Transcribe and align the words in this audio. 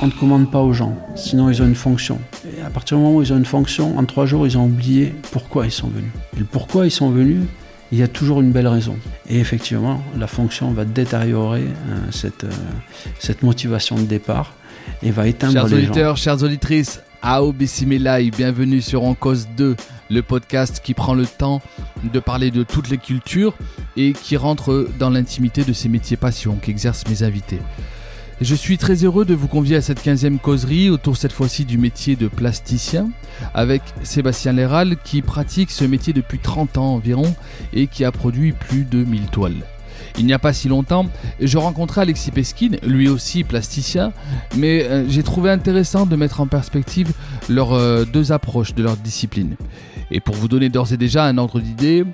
On 0.00 0.06
ne 0.06 0.12
commande 0.12 0.50
pas 0.50 0.60
aux 0.60 0.72
gens, 0.72 0.96
sinon 1.14 1.50
ils 1.50 1.62
ont 1.62 1.66
une 1.66 1.74
fonction. 1.74 2.20
Et 2.58 2.60
à 2.62 2.70
partir 2.70 2.96
du 2.96 3.02
moment 3.02 3.16
où 3.16 3.22
ils 3.22 3.32
ont 3.32 3.36
une 3.36 3.44
fonction, 3.44 3.96
en 3.96 4.04
trois 4.04 4.26
jours, 4.26 4.46
ils 4.46 4.58
ont 4.58 4.64
oublié 4.64 5.14
pourquoi 5.30 5.66
ils 5.66 5.72
sont 5.72 5.88
venus. 5.88 6.10
Et 6.36 6.40
le 6.40 6.44
pourquoi 6.44 6.86
ils 6.86 6.90
sont 6.90 7.10
venus, 7.10 7.42
il 7.92 7.98
y 7.98 8.02
a 8.02 8.08
toujours 8.08 8.40
une 8.40 8.50
belle 8.50 8.66
raison. 8.66 8.96
Et 9.28 9.38
effectivement, 9.38 10.02
la 10.18 10.26
fonction 10.26 10.72
va 10.72 10.84
détériorer 10.84 11.62
euh, 11.62 11.98
cette, 12.10 12.44
euh, 12.44 12.50
cette 13.20 13.42
motivation 13.42 13.96
de 13.96 14.02
départ 14.02 14.54
et 15.02 15.12
va 15.12 15.28
éteindre 15.28 15.52
Chers 15.52 15.68
les 15.68 15.84
auditeurs, 15.84 16.16
chères 16.16 16.42
auditrices, 16.42 17.00
Ao 17.22 17.52
Bismillah, 17.52 18.20
bienvenue 18.36 18.82
sur 18.82 19.04
En 19.04 19.14
Cause 19.14 19.48
2, 19.56 19.76
le 20.10 20.22
podcast 20.22 20.82
qui 20.84 20.92
prend 20.92 21.14
le 21.14 21.24
temps 21.24 21.62
de 22.02 22.18
parler 22.18 22.50
de 22.50 22.64
toutes 22.64 22.90
les 22.90 22.98
cultures 22.98 23.54
et 23.96 24.12
qui 24.12 24.36
rentre 24.36 24.88
dans 24.98 25.10
l'intimité 25.10 25.64
de 25.64 25.72
ces 25.72 25.88
métiers 25.88 26.16
passion 26.16 26.56
qu'exercent 26.60 27.06
mes 27.08 27.22
invités. 27.22 27.60
Je 28.44 28.54
suis 28.54 28.76
très 28.76 29.04
heureux 29.04 29.24
de 29.24 29.32
vous 29.32 29.48
convier 29.48 29.76
à 29.76 29.80
cette 29.80 30.04
15e 30.04 30.38
causerie 30.38 30.90
autour 30.90 31.16
cette 31.16 31.32
fois-ci 31.32 31.64
du 31.64 31.78
métier 31.78 32.14
de 32.14 32.28
plasticien 32.28 33.08
avec 33.54 33.80
Sébastien 34.02 34.52
Léral 34.52 34.98
qui 35.02 35.22
pratique 35.22 35.70
ce 35.70 35.82
métier 35.86 36.12
depuis 36.12 36.38
30 36.38 36.76
ans 36.76 36.92
environ 36.92 37.34
et 37.72 37.86
qui 37.86 38.04
a 38.04 38.12
produit 38.12 38.52
plus 38.52 38.84
de 38.84 39.02
1000 39.02 39.28
toiles. 39.28 39.64
Il 40.18 40.26
n'y 40.26 40.34
a 40.34 40.38
pas 40.38 40.52
si 40.52 40.68
longtemps, 40.68 41.06
je 41.40 41.56
rencontrais 41.56 42.02
Alexis 42.02 42.32
Peskin, 42.32 42.72
lui 42.86 43.08
aussi 43.08 43.44
plasticien, 43.44 44.12
mais 44.56 44.84
euh, 44.84 45.08
j'ai 45.08 45.22
trouvé 45.22 45.48
intéressant 45.50 46.04
de 46.04 46.14
mettre 46.14 46.42
en 46.42 46.46
perspective 46.46 47.12
leurs 47.48 47.72
euh, 47.72 48.04
deux 48.04 48.30
approches 48.30 48.74
de 48.74 48.82
leur 48.82 48.98
discipline. 48.98 49.56
Et 50.14 50.20
pour 50.20 50.36
vous 50.36 50.46
donner 50.46 50.68
d'ores 50.68 50.92
et 50.92 50.96
déjà 50.96 51.24
un 51.24 51.38
ordre 51.38 51.58
d'idée, 51.58 52.04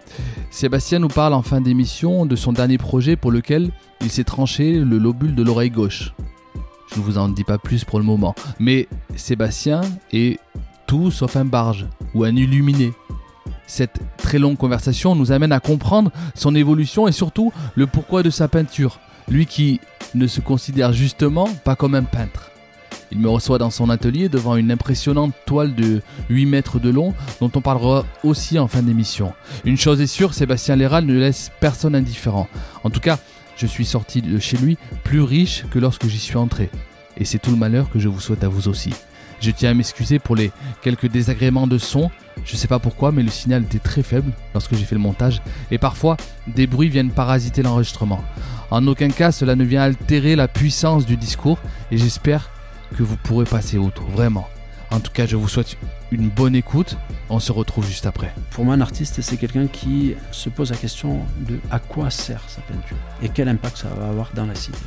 Sébastien 0.51 1.01
nous 1.01 1.09
parle 1.09 1.34
en 1.34 1.43
fin 1.43 1.61
d'émission 1.61 2.25
de 2.25 2.34
son 2.34 2.55
dernier 2.55 2.79
projet 2.79 3.15
pour 3.15 3.31
lequel 3.31 3.73
il 4.01 4.11
s'est 4.11 4.25
tranché 4.25 4.79
le 4.79 4.97
lobule 4.97 5.34
de 5.34 5.42
l'oreille 5.42 5.70
gauche. 5.70 6.15
Je 6.91 6.98
ne 6.98 7.05
vous 7.05 7.19
en 7.19 7.29
dis 7.29 7.45
pas 7.45 7.59
plus 7.59 7.84
pour 7.84 7.98
le 7.98 8.07
moment, 8.07 8.34
mais 8.59 8.89
Sébastien 9.17 9.83
est 10.15 10.41
tout 10.87 11.11
sauf 11.11 11.37
un 11.37 11.45
barge 11.45 11.89
ou 12.15 12.25
un 12.25 12.34
illuminé. 12.34 12.95
Cette 13.67 14.01
très 14.17 14.39
longue 14.39 14.57
conversation 14.57 15.14
nous 15.14 15.31
amène 15.31 15.53
à 15.53 15.61
comprendre 15.61 16.11
son 16.35 16.55
évolution 16.55 17.07
et 17.07 17.12
surtout 17.12 17.53
le 17.75 17.87
pourquoi 17.87 18.23
de 18.23 18.31
sa 18.31 18.48
peinture, 18.48 18.98
lui 19.29 19.45
qui 19.45 19.79
ne 20.14 20.27
se 20.27 20.41
considère 20.41 20.95
justement 20.95 21.51
pas 21.67 21.77
comme 21.77 21.95
un 21.95 22.05
peintre. 22.05 22.51
Il 23.12 23.19
me 23.19 23.28
reçoit 23.28 23.58
dans 23.58 23.70
son 23.70 23.91
atelier 23.91 24.28
devant 24.28 24.56
une 24.56 24.70
impressionnante 24.70 25.34
toile 25.47 25.75
de 25.75 26.00
8 26.28 26.47
mètres 26.47 26.78
de 26.78 26.91
long 26.91 27.14
dont 27.41 27.50
on 27.55 27.61
parlera 27.61 28.05
aussi 28.22 28.58
en 28.58 28.69
fin 28.69 28.83
d'émission. 28.83 29.33
Une 29.64 29.77
chose 29.77 30.00
est 30.00 30.06
sûre, 30.06 30.33
Sébastien 30.33 30.77
Léral 30.77 31.06
ne 31.06 31.19
laisse 31.19 31.50
personne 31.61 31.94
indifférent. 31.94 32.48
En 32.84 32.91
tout 32.91 33.00
cas, 33.00 33.19
je 33.56 33.67
suis 33.67 33.84
sorti 33.84 34.22
de 34.22 34.39
chez 34.39 34.56
lui 34.56 34.78
plus 35.02 35.22
riche 35.22 35.64
que 35.70 35.78
lorsque 35.78 36.06
j'y 36.06 36.19
suis 36.19 36.36
entré. 36.36 36.70
Et 37.17 37.25
c'est 37.25 37.39
tout 37.39 37.50
le 37.50 37.56
malheur 37.56 37.91
que 37.91 37.98
je 37.98 38.08
vous 38.08 38.20
souhaite 38.20 38.44
à 38.44 38.48
vous 38.48 38.69
aussi. 38.69 38.94
Je 39.41 39.50
tiens 39.50 39.70
à 39.70 39.74
m'excuser 39.74 40.19
pour 40.19 40.36
les 40.36 40.52
quelques 40.83 41.08
désagréments 41.08 41.67
de 41.67 41.78
son. 41.78 42.11
Je 42.45 42.56
sais 42.56 42.69
pas 42.69 42.78
pourquoi, 42.78 43.11
mais 43.11 43.22
le 43.22 43.30
signal 43.30 43.62
était 43.62 43.78
très 43.78 44.02
faible 44.02 44.33
lorsque 44.55 44.74
j'ai 44.74 44.84
fait 44.84 44.95
le 44.95 45.00
montage. 45.00 45.42
Et 45.70 45.78
parfois, 45.78 46.17
des 46.47 46.67
bruits 46.67 46.91
viennent 46.91 47.11
parasiter 47.11 47.62
l'enregistrement. 47.62 48.22
En 48.70 48.86
aucun 48.86 49.08
cas, 49.08 49.33
cela 49.33 49.56
ne 49.56 49.64
vient 49.64 49.83
altérer 49.83 50.36
la 50.36 50.46
puissance 50.46 51.06
du 51.06 51.17
discours. 51.17 51.58
Et 51.90 51.96
j'espère 51.96 52.51
que 52.96 53.02
vous 53.02 53.17
pourrez 53.17 53.45
passer 53.45 53.78
outre, 53.78 54.02
vraiment. 54.05 54.48
En 54.90 54.98
tout 55.01 55.12
cas, 55.12 55.24
je 55.27 55.36
vous 55.36 55.48
souhaite 55.48 55.77
une 56.11 56.28
bonne 56.28 56.56
écoute. 56.56 56.96
On 57.28 57.39
se 57.39 57.52
retrouve 57.52 57.86
juste 57.86 58.06
après. 58.06 58.34
Pour 58.51 58.64
moi, 58.64 58.74
un 58.74 58.80
artiste, 58.80 59.20
c'est 59.20 59.36
quelqu'un 59.36 59.68
qui 59.68 60.14
se 60.33 60.48
pose 60.48 60.70
la 60.70 60.77
question 60.77 61.20
de 61.46 61.61
à 61.70 61.79
quoi 61.79 62.11
sert 62.11 62.42
sa 62.48 62.61
peinture 62.62 62.96
et 63.23 63.29
quel 63.29 63.48
impact 63.48 63.77
ça 63.77 63.89
va 63.89 64.08
avoir 64.08 64.33
dans 64.34 64.46
la 64.46 64.55
cité. 64.56 64.79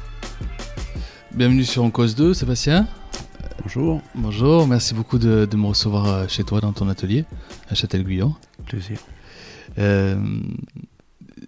Bienvenue 1.33 1.63
sur 1.63 1.83
En 1.83 1.89
Cause 1.89 2.15
2, 2.15 2.33
Sébastien. 2.33 2.87
Bonjour, 3.61 4.01
Bonjour, 4.13 4.67
merci 4.67 4.93
beaucoup 4.93 5.17
de, 5.17 5.45
de 5.49 5.55
me 5.57 5.67
recevoir 5.67 6.05
euh, 6.07 6.25
chez 6.27 6.43
toi 6.43 6.59
dans 6.59 6.73
ton 6.73 6.89
atelier 6.89 7.23
à 7.69 7.75
Châtel-Guyon. 7.75 8.35
plaisir. 8.65 8.97
Euh, 9.77 10.17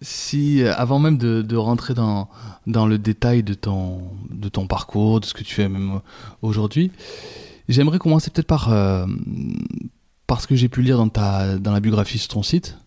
si, 0.06 0.62
euh, 0.62 0.74
avant 0.76 1.00
même 1.00 1.18
de, 1.18 1.42
de 1.42 1.56
rentrer 1.56 1.94
dans, 1.94 2.30
dans 2.68 2.86
le 2.88 2.98
détail 2.98 3.42
de 3.44 3.54
ton, 3.54 4.02
de 4.30 4.50
ton 4.50 4.68
parcours, 4.68 5.20
de 5.20 5.26
ce 5.26 5.34
que 5.34 5.44
tu 5.44 5.54
fais 5.56 5.68
même 5.68 6.00
aujourd'hui, 6.42 6.92
j'aimerais 7.68 7.98
commencer 8.00 8.30
peut-être 8.30 8.48
par, 8.48 8.72
euh, 8.72 9.06
par 10.28 10.42
ce 10.42 10.48
que 10.48 10.56
j'ai 10.56 10.70
pu 10.70 10.82
lire 10.82 10.98
dans, 10.98 11.10
ta, 11.10 11.58
dans 11.58 11.72
la 11.72 11.80
biographie 11.80 12.20
sur 12.20 12.30
ton 12.30 12.44
site. 12.44 12.78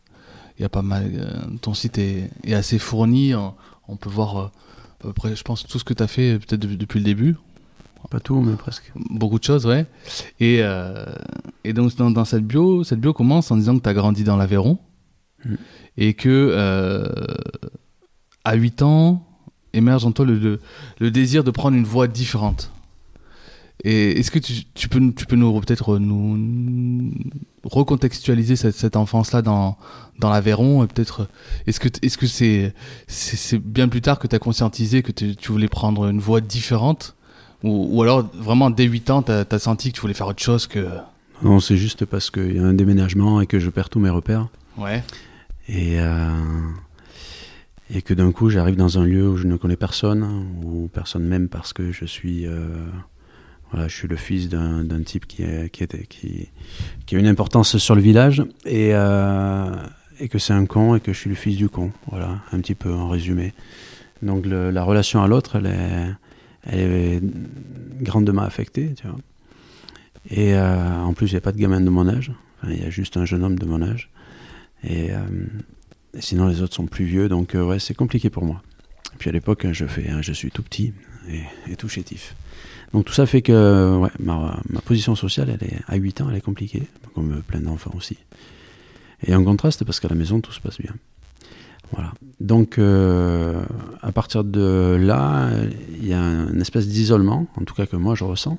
Il 0.58 0.62
y 0.62 0.64
a 0.64 0.68
pas 0.68 0.82
mal, 0.82 1.10
euh, 1.14 1.40
ton 1.60 1.74
site 1.74 1.98
est, 1.98 2.30
est 2.44 2.54
assez 2.54 2.78
fourni, 2.78 3.34
on, 3.34 3.96
peut 3.96 4.10
voir 4.10 4.36
euh, 4.38 4.44
à 5.00 5.02
peu 5.04 5.12
près, 5.12 5.34
je 5.34 5.42
pense, 5.42 5.66
tout 5.66 5.78
ce 5.78 5.84
que 5.84 5.94
tu 5.94 6.02
as 6.02 6.08
fait 6.08 6.34
euh, 6.34 6.38
peut-être 6.38 6.60
de- 6.60 6.74
depuis 6.76 6.98
le 7.00 7.04
début. 7.04 7.36
Pas 8.10 8.20
tout, 8.20 8.40
mais 8.40 8.54
presque. 8.54 8.90
Beaucoup 9.10 9.38
de 9.38 9.44
choses, 9.44 9.66
ouais. 9.66 9.84
Et, 10.40 10.58
euh, 10.62 11.04
et 11.64 11.72
donc, 11.74 11.94
dans, 11.96 12.10
dans 12.10 12.24
cette 12.24 12.46
bio, 12.46 12.82
cette 12.82 13.00
bio 13.00 13.12
commence 13.12 13.50
en 13.50 13.56
disant 13.56 13.76
que 13.76 13.82
tu 13.82 13.88
as 13.88 13.92
grandi 13.94 14.22
dans 14.24 14.36
l'Aveyron 14.36 14.78
Mm. 15.44 15.54
Et 15.97 16.15
que 16.15 16.28
euh, 16.28 17.09
à 18.44 18.54
8 18.54 18.82
ans 18.82 19.25
émerge 19.72 20.04
en 20.04 20.12
toi 20.12 20.25
le, 20.25 20.38
le, 20.38 20.60
le 21.00 21.10
désir 21.10 21.44
de 21.44 21.50
prendre 21.50 21.76
une 21.76 21.84
voie 21.84 22.09
différente. 22.09 22.71
Et 23.84 24.19
est-ce 24.19 24.32
que 24.32 24.41
tu, 24.41 24.65
tu 24.75 24.88
peux, 24.88 24.99
nous- 24.99 25.12
tu 25.12 25.25
peux 25.25 25.37
nous 25.37 25.60
peut-être 25.60 25.99
nous, 25.99 27.12
recontextualiser 27.65 28.56
cette, 28.56 28.75
cette 28.75 28.97
enfance-là 28.97 29.43
dans, 29.43 29.76
dans 30.19 30.31
l'Aveyron 30.31 30.82
et 30.82 30.87
peut-être 30.88 31.28
est-ce 31.66 31.78
que 31.81 31.88
est-ce 32.03 32.19
que 32.19 32.26
c'est 32.26 33.59
bien 33.59 33.88
plus 33.88 34.00
tard 34.00 34.19
que 34.19 34.26
tu 34.26 34.34
as 34.34 34.38
conscientisé 34.41 35.03
que 35.03 35.12
tu 35.12 35.53
voulais 35.53 35.69
prendre 35.69 36.06
une 36.09 36.19
voie 36.20 36.41
différente? 36.41 37.15
Ou, 37.65 37.88
ou 37.97 38.03
alors 38.03 38.28
vraiment 38.34 38.70
dès 38.70 38.84
8 38.84 39.10
ans 39.10 39.22
tu 39.22 39.32
as, 39.32 39.59
senti 39.59 39.91
que 39.91 39.97
tu 39.97 40.00
voulais 40.00 40.15
faire 40.15 40.26
autre 40.28 40.43
chose 40.43 40.66
que 40.66 40.88
Non, 41.43 41.60
c'est 41.60 41.76
juste 41.76 42.05
parce 42.05 42.31
qu'il 42.31 42.56
y 42.56 42.59
a 42.59 42.65
un 42.65 42.75
déménagement 42.75 43.41
et 43.41 43.47
que 43.47 43.59
je 43.60 43.70
perds 43.70 43.91
tous 43.91 44.00
mes 44.00 44.10
repères. 44.10 44.49
ouais 44.76 45.05
Et, 45.68 46.00
euh, 46.00 46.30
et 47.94 48.02
que 48.02 48.14
d'un 48.14 48.32
coup, 48.32 48.48
j'arrive 48.48 48.76
dans 48.76 48.98
un 48.98 49.04
lieu 49.04 49.28
où 49.28 49.36
je 49.36 49.46
ne 49.46 49.56
connais 49.56 49.76
personne, 49.76 50.46
ou 50.64 50.88
personne 50.88 51.24
même 51.24 51.48
parce 51.48 51.72
que 51.72 51.92
je 51.92 52.06
suis, 52.06 52.46
euh, 52.46 52.86
voilà, 53.70 53.86
je 53.88 53.94
suis 53.94 54.08
le 54.08 54.16
fils 54.16 54.48
d'un 54.48 55.02
type 55.02 55.26
qui, 55.26 55.44
qui, 55.70 57.16
a 57.16 57.18
une 57.18 57.26
importance 57.26 57.76
sur 57.76 57.94
le 57.94 58.00
village, 58.00 58.42
et, 58.64 58.90
euh, 58.92 59.70
et 60.20 60.28
que 60.28 60.38
c'est 60.38 60.54
un 60.54 60.64
con, 60.64 60.94
et 60.94 61.00
que 61.00 61.12
je 61.12 61.18
suis 61.18 61.30
le 61.30 61.36
fils 61.36 61.56
du 61.56 61.68
con. 61.68 61.92
Voilà, 62.10 62.40
un 62.52 62.60
petit 62.60 62.74
peu 62.74 62.92
en 62.92 63.08
résumé. 63.08 63.52
Donc 64.22 64.46
la 64.46 64.82
relation 64.82 65.22
à 65.22 65.28
l'autre, 65.28 65.56
elle 65.56 65.66
est, 65.66 66.14
elle 66.64 66.80
est 66.80 67.22
grandement 68.00 68.42
affectée. 68.42 68.94
Et 70.30 70.58
en 70.58 71.12
plus, 71.12 71.28
il 71.28 71.34
n'y 71.34 71.38
a 71.38 71.42
pas 71.42 71.52
de 71.52 71.58
gamin 71.58 71.80
de 71.80 71.90
mon 71.90 72.08
âge, 72.08 72.32
il 72.66 72.82
y 72.82 72.84
a 72.84 72.90
juste 72.90 73.16
un 73.16 73.26
jeune 73.26 73.44
homme 73.44 73.58
de 73.58 73.66
mon 73.66 73.82
âge. 73.82 74.10
Et, 74.84 75.12
euh, 75.12 75.18
et 76.14 76.20
sinon, 76.20 76.48
les 76.48 76.62
autres 76.62 76.74
sont 76.74 76.86
plus 76.86 77.04
vieux, 77.04 77.28
donc 77.28 77.54
euh, 77.54 77.64
ouais, 77.64 77.78
c'est 77.78 77.94
compliqué 77.94 78.30
pour 78.30 78.44
moi. 78.44 78.62
Et 79.14 79.18
puis 79.18 79.30
à 79.30 79.32
l'époque, 79.32 79.66
je, 79.72 79.86
fais, 79.86 80.08
hein, 80.08 80.22
je 80.22 80.32
suis 80.32 80.50
tout 80.50 80.62
petit 80.62 80.92
et, 81.68 81.76
tout 81.76 81.88
chétif. 81.88 82.34
Donc 82.92 83.04
tout 83.04 83.12
ça 83.12 83.26
fait 83.26 83.42
que 83.42 84.00
ma, 84.18 84.60
position 84.84 85.14
sociale, 85.14 85.50
elle 85.50 85.68
est, 85.68 85.80
à 85.86 85.96
8 85.96 86.22
ans, 86.22 86.30
elle 86.30 86.36
est 86.36 86.40
compliquée, 86.40 86.84
comme 87.14 87.42
plein 87.42 87.60
d'enfants 87.60 87.92
aussi. 87.94 88.16
Et 89.26 89.34
en 89.34 89.44
contraste, 89.44 89.84
parce 89.84 90.00
qu'à 90.00 90.08
la 90.08 90.14
maison, 90.14 90.40
tout 90.40 90.52
se 90.52 90.60
passe 90.60 90.81
bien. 90.81 90.94
Voilà. 91.92 92.12
Donc, 92.40 92.78
euh, 92.78 93.62
à 94.02 94.12
partir 94.12 94.44
de 94.44 94.96
là, 94.98 95.50
il 96.00 96.06
y 96.06 96.14
a 96.14 96.20
une 96.20 96.60
espèce 96.60 96.86
d'isolement, 96.86 97.46
en 97.56 97.64
tout 97.64 97.74
cas 97.74 97.86
que 97.86 97.96
moi 97.96 98.14
je 98.14 98.24
ressens. 98.24 98.58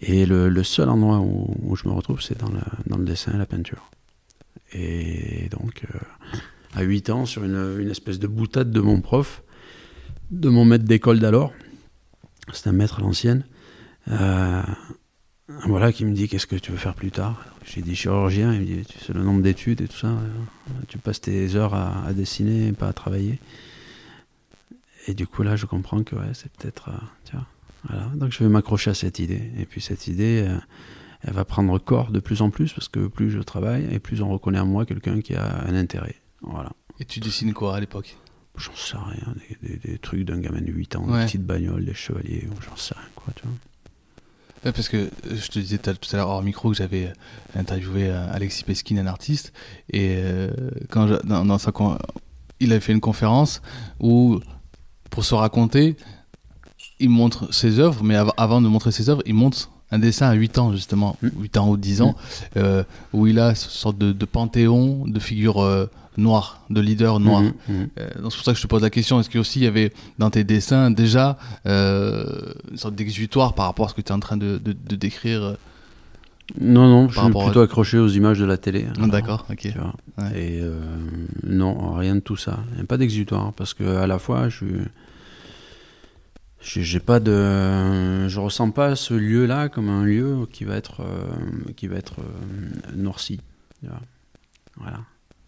Et 0.00 0.26
le, 0.26 0.62
seul 0.62 0.88
endroit 0.90 1.20
où, 1.20 1.74
je 1.74 1.88
me 1.88 1.94
retrouve, 1.94 2.20
c'est 2.20 2.38
dans 2.38 2.98
le 2.98 3.04
dessin 3.04 3.32
et 3.34 3.38
la 3.38 3.46
peinture. 3.46 3.90
Et 4.78 5.48
donc, 5.50 5.84
euh, 5.84 5.98
à 6.74 6.82
8 6.82 7.10
ans, 7.10 7.26
sur 7.26 7.44
une, 7.44 7.90
espèce 7.90 8.18
de 8.18 8.26
boutade 8.26 8.70
de 8.70 8.80
mon 8.80 9.00
prof, 9.00 9.42
de 10.30 10.48
mon 10.48 10.64
maître 10.64 10.84
d'école 10.84 11.18
d'alors, 11.18 11.52
c'est 12.52 12.68
un 12.68 12.72
maître 12.72 12.98
à 12.98 13.00
l'ancienne, 13.02 13.44
euh, 14.10 14.62
voilà, 15.66 15.92
qui 15.92 16.04
me 16.04 16.12
dit 16.12 16.28
qu'est-ce 16.28 16.46
que 16.46 16.56
tu 16.56 16.72
veux 16.72 16.76
faire 16.76 16.94
plus 16.94 17.10
tard? 17.10 17.42
J'ai 17.64 17.80
dit 17.80 17.96
chirurgien, 17.96 18.52
il 18.52 18.60
me 18.60 18.66
dit 18.66 18.84
tu 18.84 18.98
sais 18.98 19.12
le 19.12 19.22
nombre 19.22 19.42
d'études 19.42 19.80
et 19.80 19.88
tout 19.88 19.96
ça, 19.96 20.16
tu 20.88 20.98
passes 20.98 21.20
tes 21.20 21.54
heures 21.56 21.74
à, 21.74 22.12
dessiner, 22.12 22.72
pas 22.72 22.88
à 22.88 22.92
travailler. 22.92 23.38
Et 25.08 25.14
du 25.14 25.26
coup 25.26 25.42
là, 25.42 25.56
je 25.56 25.66
comprends 25.66 26.02
que 26.02 26.14
ouais, 26.14 26.32
c'est 26.34 26.52
peut-être, 26.52 26.90
euh, 26.90 27.38
voilà. 27.88 28.06
Donc 28.16 28.32
je 28.32 28.44
vais 28.44 28.50
m'accrocher 28.50 28.90
à 28.90 28.94
cette 28.94 29.18
idée. 29.18 29.50
Et 29.58 29.64
puis 29.64 29.80
cette 29.80 30.06
idée, 30.06 30.44
euh, 30.46 30.58
elle 31.22 31.32
va 31.34 31.44
prendre 31.44 31.78
corps 31.78 32.10
de 32.10 32.20
plus 32.20 32.42
en 32.42 32.50
plus 32.50 32.72
parce 32.72 32.88
que 32.88 33.06
plus 33.06 33.30
je 33.30 33.38
travaille 33.40 33.86
et 33.92 33.98
plus 33.98 34.22
on 34.22 34.28
reconnaît 34.28 34.58
en 34.60 34.66
moi 34.66 34.86
quelqu'un 34.86 35.20
qui 35.20 35.34
a 35.34 35.64
un 35.66 35.74
intérêt. 35.74 36.16
Voilà. 36.42 36.72
Et 37.00 37.04
tu 37.04 37.20
dessines 37.20 37.52
quoi 37.52 37.76
à 37.76 37.80
l'époque? 37.80 38.16
J'en 38.58 38.74
sais 38.74 38.96
rien, 38.96 39.34
des, 39.62 39.68
des- 39.68 39.76
des 39.92 39.98
trucs 39.98 40.24
d'un 40.24 40.38
gamin 40.38 40.60
de 40.62 40.72
8 40.72 40.96
ans, 40.96 41.04
Ouais. 41.06 41.20
des 41.20 41.24
petites 41.26 41.44
bagnoles, 41.44 41.84
des 41.84 41.92
chevaliers, 41.94 42.48
j'en 42.68 42.76
sais 42.76 42.94
rien 42.96 43.08
quoi, 43.14 43.32
tu 43.36 43.42
vois. 43.42 43.52
Ouais, 44.64 44.72
parce 44.72 44.88
que 44.88 44.96
euh, 44.96 45.10
je 45.26 45.48
te 45.48 45.58
disais 45.58 45.76
tout 45.78 45.90
à- 45.90 46.16
l'heure 46.16 46.28
hors 46.28 46.42
micro 46.42 46.70
que 46.70 46.76
j'avais 46.76 47.06
euh, 47.08 47.12
interviewé 47.60 48.08
euh, 48.08 48.32
Alexis 48.32 48.64
Peskin, 48.64 48.96
un 48.96 49.06
artiste, 49.06 49.52
et 49.92 50.14
euh, 50.16 50.50
quand 50.88 51.06
je- 51.06 51.26
dans, 51.26 51.44
dans 51.44 51.58
sa 51.58 51.70
con- 51.72 51.98
il 52.60 52.72
avait 52.72 52.80
fait 52.80 52.92
une 52.94 53.00
conférence 53.00 53.60
où, 54.00 54.40
pour 55.10 55.24
se 55.26 55.34
raconter, 55.34 55.94
il 56.98 57.10
montre 57.10 57.52
ses 57.52 57.78
œuvres, 57.78 58.02
mais 58.02 58.16
av- 58.16 58.32
avant 58.38 58.62
de 58.62 58.68
montrer 58.68 58.90
ses 58.90 59.10
œuvres, 59.10 59.22
il 59.26 59.34
montre 59.34 59.70
un 59.96 59.98
dessin 59.98 60.28
à 60.28 60.34
8 60.34 60.58
ans 60.58 60.72
justement, 60.72 61.16
Mm. 61.22 61.28
8 61.40 61.56
ans 61.58 61.68
ou 61.70 61.76
10 61.76 62.02
ans, 62.02 62.14
euh, 62.56 62.84
où 63.12 63.26
il 63.26 63.38
a 63.38 63.54
ce 63.54 63.68
sorte 63.70 63.98
de, 63.98 64.12
de 64.12 64.24
panthéon 64.24 65.04
de 65.06 65.18
figures 65.18 65.60
euh, 65.62 65.86
noires, 66.18 66.62
de 66.70 66.80
leaders 66.80 67.20
noirs. 67.20 67.42
Mhm. 67.42 67.88
Euh, 67.98 68.08
donc 68.22 68.32
c'est 68.32 68.36
pour 68.38 68.44
ça 68.46 68.52
que 68.52 68.56
je 68.58 68.62
te 68.62 68.66
pose 68.68 68.80
la 68.82 68.88
question, 68.90 69.20
est-ce 69.20 69.28
qu'il 69.28 69.38
aussi 69.40 69.58
il 69.60 69.64
y 69.64 69.66
avait 69.66 69.92
dans 70.18 70.30
tes 70.30 70.44
dessins 70.44 70.90
déjà 70.90 71.36
euh, 71.66 72.24
une 72.70 72.78
sorte 72.78 72.94
d'exutoire 72.94 73.52
par 73.54 73.66
rapport 73.66 73.86
à 73.86 73.88
ce 73.90 73.94
que 73.94 74.00
tu 74.00 74.08
es 74.08 74.12
en 74.14 74.20
train 74.20 74.36
de, 74.38 74.56
de- 74.64 74.72
de 74.88 74.96
décrire 74.96 75.56
Non, 76.60 76.88
non, 76.88 77.08
je 77.08 77.18
suis 77.18 77.26
à- 77.26 77.30
plutôt 77.44 77.60
accroché 77.60 77.98
aux 77.98 78.08
images 78.08 78.38
de 78.38 78.44
la 78.46 78.56
télé. 78.56 78.86
Ah, 79.02 79.06
D'accord, 79.08 79.44
ok. 79.50 79.64
Ouais. 79.64 80.24
Et 80.40 80.60
euh, 80.62 80.80
non, 81.44 81.92
rien 81.94 82.14
de 82.14 82.20
tout 82.20 82.36
ça. 82.36 82.60
Il 82.72 82.76
n'y 82.76 82.82
a 82.82 82.86
pas 82.86 82.96
d'exutoire 82.96 83.52
parce 83.52 83.74
que 83.74 83.84
à 83.96 84.06
la 84.06 84.18
fois, 84.18 84.48
je 84.48 84.64
j'ai 84.64 84.76
j'ai 86.66 87.00
pas 87.00 87.20
de, 87.20 88.28
je 88.28 88.40
ressens 88.40 88.70
pas 88.72 88.96
ce 88.96 89.14
lieu-là 89.14 89.68
comme 89.68 89.88
un 89.88 90.04
lieu 90.04 90.46
qui 90.52 90.64
va 90.64 90.74
être 90.76 91.00
euh, 91.00 91.72
qui 91.76 91.86
va 91.86 91.96
être 91.96 92.16
euh, 92.20 92.92
noirci. 92.96 93.40
Voilà. 94.76 94.98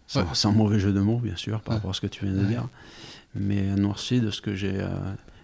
Sans, 0.07 0.21
Ouais. 0.21 0.25
sans 0.33 0.51
mauvais 0.51 0.79
jeu 0.79 0.91
de 0.91 1.01
mots, 1.01 1.19
bien 1.19 1.35
sûr, 1.35 1.61
par 1.61 1.73
Ouais. 1.73 1.75
rapport 1.77 1.91
à 1.91 1.93
ce 1.93 2.01
que 2.01 2.07
tu 2.07 2.25
viens 2.25 2.33
de 2.33 2.39
Ouais. 2.41 2.47
dire, 2.47 2.67
mais 3.35 3.61
noirci 3.75 4.21
de 4.21 4.31
ce 4.31 4.41
que 4.41 4.55
j'ai 4.55 4.79
euh, 4.79 4.87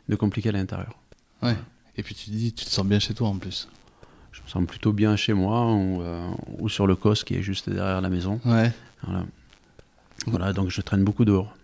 de 0.10 0.16
compliqué 0.16 0.50
à 0.50 0.54
l'intérieur. 0.54 0.98
Ouais. 1.44 1.56
Et 1.98 2.04
puis 2.04 2.16
tu 2.16 2.26
te 2.26 2.32
dis, 2.32 2.52
tu 2.54 2.66
te 2.66 2.70
sens 2.70 2.86
bien 2.86 3.00
chez 3.00 3.14
toi 3.14 3.28
en 3.30 3.38
plus. 3.38 3.68
Je 4.32 4.42
me 4.42 4.48
sens 4.48 4.66
plutôt 4.66 4.92
bien 4.92 5.16
chez 5.16 5.34
moi 5.34 5.72
ou, 5.74 6.02
euh, 6.02 6.28
ou 6.60 6.68
sur 6.68 6.88
le 6.88 6.96
cos 6.96 7.14
qui 7.26 7.36
est 7.36 7.42
juste 7.42 7.70
derrière 7.70 8.02
la 8.02 8.10
maison. 8.10 8.40
Ouais. 8.46 8.72
Voilà. 9.04 9.26
Voilà, 10.28 10.54
donc 10.54 10.70
je 10.70 10.82
traîne 10.82 11.04
beaucoup 11.04 11.26
dehors. 11.26 11.56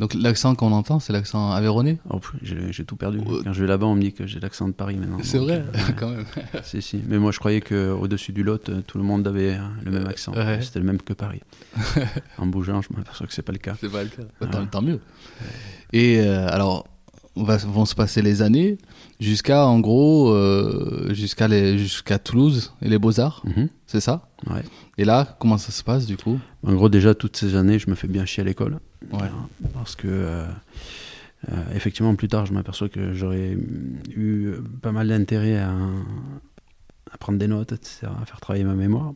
Donc 0.00 0.14
l'accent 0.14 0.56
qu'on 0.56 0.72
entend, 0.72 0.98
c'est 0.98 1.12
l'accent 1.12 1.52
aveyronais 1.52 1.98
Oh, 2.10 2.20
j'ai 2.42 2.84
tout 2.84 2.96
perdu. 2.96 3.20
Quand 3.44 3.52
je 3.52 3.60
vais 3.60 3.68
là-bas, 3.68 3.86
on 3.86 3.94
me 3.94 4.00
dit 4.00 4.12
que 4.12 4.26
j'ai 4.26 4.40
l'accent 4.40 4.66
de 4.66 4.72
Paris 4.72 4.96
maintenant. 4.96 5.18
C'est 5.22 5.38
vrai, 5.38 5.62
euh, 5.74 5.78
quand 5.96 6.08
même. 6.10 6.24
si, 6.64 6.82
si. 6.82 7.00
Mais 7.06 7.18
moi, 7.18 7.30
je 7.30 7.38
croyais 7.38 7.60
qu'au-dessus 7.60 8.32
du 8.32 8.42
Lot, 8.42 8.68
euh, 8.68 8.80
tout 8.84 8.98
le 8.98 9.04
monde 9.04 9.26
avait 9.28 9.54
euh, 9.54 9.58
le 9.84 9.92
même 9.92 10.06
accent. 10.06 10.32
Ouais. 10.32 10.60
C'était 10.62 10.80
le 10.80 10.84
même 10.86 11.00
que 11.00 11.12
Paris. 11.12 11.42
en 12.38 12.46
bougeant, 12.46 12.82
je 12.82 12.88
m'aperçois 12.96 13.26
que 13.28 13.32
c'est 13.32 13.42
pas 13.42 13.52
le 13.52 13.58
cas. 13.58 13.76
C'est 13.80 13.90
pas 13.92 14.02
le 14.02 14.08
cas. 14.08 14.22
Bah, 14.40 14.48
Ah. 14.50 14.56
tant, 14.56 14.66
tant 14.66 14.82
mieux. 14.82 14.98
Et 15.92 16.18
euh, 16.20 16.48
alors, 16.48 16.88
va, 17.36 17.56
vont 17.58 17.84
se 17.84 17.94
passer 17.94 18.20
les 18.20 18.42
années 18.42 18.78
jusqu'à, 19.20 19.64
en 19.64 19.78
gros, 19.78 20.30
euh, 20.34 21.12
jusqu'à 21.14 22.18
Toulouse 22.18 22.72
et 22.82 22.88
les 22.88 22.98
Beaux-Arts, 22.98 23.42
Mhm. 23.44 23.68
c'est 23.86 24.00
ça? 24.00 24.28
Ouais. 24.50 24.62
Et 24.98 25.04
là, 25.04 25.36
comment 25.38 25.58
ça 25.58 25.72
se 25.72 25.82
passe 25.82 26.06
du 26.06 26.16
coup? 26.16 26.38
En 26.66 26.74
gros, 26.74 26.88
déjà, 26.88 27.14
toutes 27.14 27.36
ces 27.36 27.56
années, 27.56 27.78
je 27.78 27.88
me 27.88 27.94
fais 27.94 28.08
bien 28.08 28.24
chier 28.24 28.42
à 28.42 28.44
l'école. 28.44 28.78
Ouais. 29.12 29.22
Euh, 29.22 29.68
Parce 29.72 29.96
que, 29.96 30.06
euh, 30.08 30.44
euh, 31.50 31.56
effectivement, 31.74 32.14
plus 32.14 32.28
tard, 32.28 32.46
je 32.46 32.52
m'aperçois 32.52 32.88
que 32.88 33.14
j'aurais 33.14 33.56
eu 34.14 34.52
pas 34.82 34.92
mal 34.92 35.08
d'intérêt 35.08 35.58
à, 35.58 35.74
à 37.10 37.18
prendre 37.18 37.38
des 37.38 37.48
notes, 37.48 37.72
etc., 37.72 38.08
à 38.20 38.24
faire 38.26 38.40
travailler 38.40 38.64
ma 38.64 38.74
mémoire. 38.74 39.12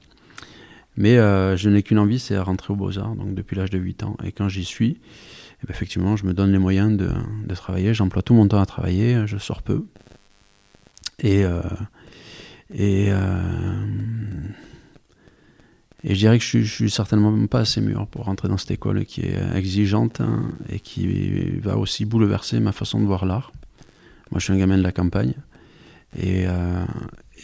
Mais 0.97 1.19
euh, 1.19 1.57
je 1.57 1.69
n'ai 1.69 1.83
qu'une 1.83 1.99
envie, 1.99 2.19
c'est 2.19 2.35
à 2.35 2.43
rentrer 2.43 2.73
aux 2.73 2.77
Beaux-Arts, 2.77 3.15
donc 3.15 3.35
depuis 3.35 3.55
l'âge 3.55 3.71
de 3.71 3.79
8 3.79 4.03
ans. 4.03 4.17
Et 4.25 4.33
quand 4.33 4.49
j'y 4.49 4.65
suis, 4.65 4.99
eh 5.63 5.67
ben, 5.67 5.71
effectivement, 5.75 6.17
je 6.17 6.25
me 6.27 6.33
donne 6.33 6.51
les 6.53 6.59
moyens 6.59 6.97
de, 6.97 7.11
de 7.47 7.55
travailler. 7.55 7.95
J'emploie 7.95 8.23
tout 8.23 8.35
mon 8.35 8.49
temps 8.49 8.61
à 8.61 8.67
travailler, 8.67 9.27
je 9.27 9.37
sors 9.39 9.63
peu. 9.63 9.85
Et, 11.21 11.45
et, 12.75 13.11
et 16.09 16.15
je 16.15 16.21
dirais 16.21 16.39
que 16.39 16.45
je 16.45 16.63
je 16.63 16.75
suis 16.75 16.91
certainement 16.91 17.47
pas 17.47 17.61
assez 17.61 17.83
mûr 17.83 18.07
pour 18.07 18.25
rentrer 18.25 18.49
dans 18.49 18.57
cette 18.57 18.71
école 18.71 19.05
qui 19.05 19.21
est 19.21 19.39
exigeante 19.55 20.23
hein, 20.23 20.51
et 20.71 20.81
qui 20.81 21.59
va 21.59 21.77
aussi 21.77 22.07
bouleverser 22.07 22.61
ma 22.61 22.73
façon 22.73 22.99
de 22.99 23.05
voir 23.05 23.27
l'art. 23.27 23.53
Moi, 24.31 24.41
je 24.41 24.45
suis 24.45 24.55
un 24.55 24.57
gamin 24.57 24.79
de 24.79 24.83
la 24.83 24.93
campagne 24.93 25.35
et, 26.19 26.47
euh, 26.47 26.87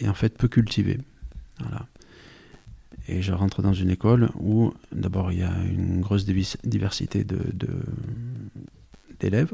en 0.07 0.15
fait 0.15 0.35
peu 0.35 0.47
cultivé. 0.47 0.97
Et 3.07 3.21
je 3.21 3.33
rentre 3.33 3.61
dans 3.61 3.73
une 3.73 3.91
école 3.91 4.29
où, 4.33 4.73
d'abord, 4.91 5.31
il 5.31 5.39
y 5.39 5.43
a 5.43 5.53
une 5.63 6.01
grosse 6.01 6.25
diversité 6.25 7.23
d'élèves, 9.19 9.53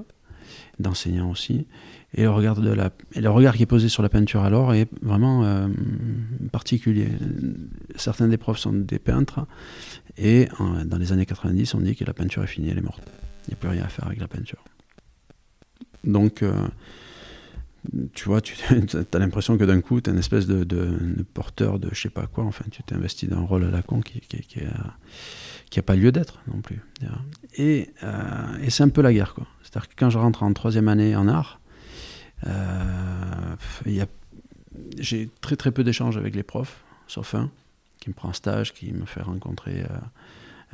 d'enseignants 0.80 1.30
aussi. 1.30 1.68
Et 2.13 2.24
le, 2.24 2.30
regard 2.30 2.60
de 2.60 2.72
la, 2.72 2.92
le 3.16 3.30
regard 3.30 3.56
qui 3.56 3.63
est 3.63 3.68
posé 3.68 3.88
sur 3.88 4.04
la 4.04 4.10
peinture 4.10 4.44
alors 4.44 4.74
est 4.74 4.90
vraiment 5.02 5.46
euh, 5.46 5.68
particulier. 6.52 7.08
Certains 7.96 8.28
des 8.28 8.38
profs 8.38 8.60
sont 8.60 8.74
des 8.74 9.00
peintres, 9.00 9.48
et 10.18 10.50
dans 10.86 10.98
les 10.98 11.13
années 11.13 11.25
90, 11.25 11.74
on 11.75 11.80
dit 11.80 11.96
que 11.96 12.04
la 12.04 12.13
peinture 12.13 12.44
est 12.44 12.48
finie, 12.48 12.69
elle 12.69 12.78
est 12.78 12.81
morte. 12.81 13.04
Il 13.48 13.52
n'y 13.52 13.54
a 13.54 13.58
plus 13.58 13.69
rien 13.69 13.84
à 13.84 13.88
faire 13.88 14.08
avec 14.08 14.19
la 14.19 14.28
peinture. 14.28 14.63
Donc, 16.04 16.44
euh, 16.44 16.54
tu 18.14 18.25
vois, 18.25 18.42
tu 18.42 18.56
as 19.14 19.19
l'impression 19.19 19.57
que 19.57 19.64
d'un 19.64 19.81
coup, 19.81 20.02
tu 20.02 20.10
es 20.10 20.14
une 20.14 20.19
espèce 20.19 20.48
de, 20.48 20.66
porteur 21.34 21.80
de 21.80 21.90
je 21.92 22.02
sais 22.02 22.10
pas 22.10 22.28
quoi. 22.28 22.44
Enfin, 22.44 22.66
tu 22.72 22.84
t'es 22.84 22.96
investi 22.96 23.28
dans 23.28 23.38
un 23.38 23.46
rôle 23.46 23.64
à 23.64 23.72
la 23.72 23.81
con 23.81 24.02
qui, 24.02 24.19
qui, 24.19 24.42
qui 24.42 24.60
a, 24.60 24.98
qui 25.69 25.80
a 25.80 25.84
pas 25.84 25.96
lieu 25.96 26.12
d'être 26.12 26.42
non 26.54 26.62
plus. 26.62 26.81
Et, 27.56 27.90
euh, 28.04 28.57
et 28.62 28.69
c'est 28.69 28.84
un 28.84 28.90
peu 28.90 29.02
la 29.02 29.14
guerre, 29.14 29.34
quoi. 29.34 29.48
C'est-à-dire 29.64 29.90
que 29.90 29.96
quand 29.98 30.10
je 30.10 30.18
rentre 30.18 30.44
en 30.44 30.52
troisième 30.54 30.90
année 30.90 31.16
en 31.16 31.28
art, 31.28 31.61
euh, 32.48 33.56
j'ai 34.98 35.30
très 35.42 35.56
très 35.56 35.72
peu 35.72 35.84
d'échanges 35.84 36.18
avec 36.18 36.36
les 36.36 36.44
profs, 36.44 36.84
sauf 37.08 37.36
un 37.36 37.52
qui 38.00 38.10
me 38.10 38.16
prend 38.16 38.30
en 38.30 38.34
stage, 38.34 38.74
qui 38.74 38.92
me 38.94 39.06
fait 39.06 39.22
rencontrer 39.22 39.82
euh, 39.84 39.88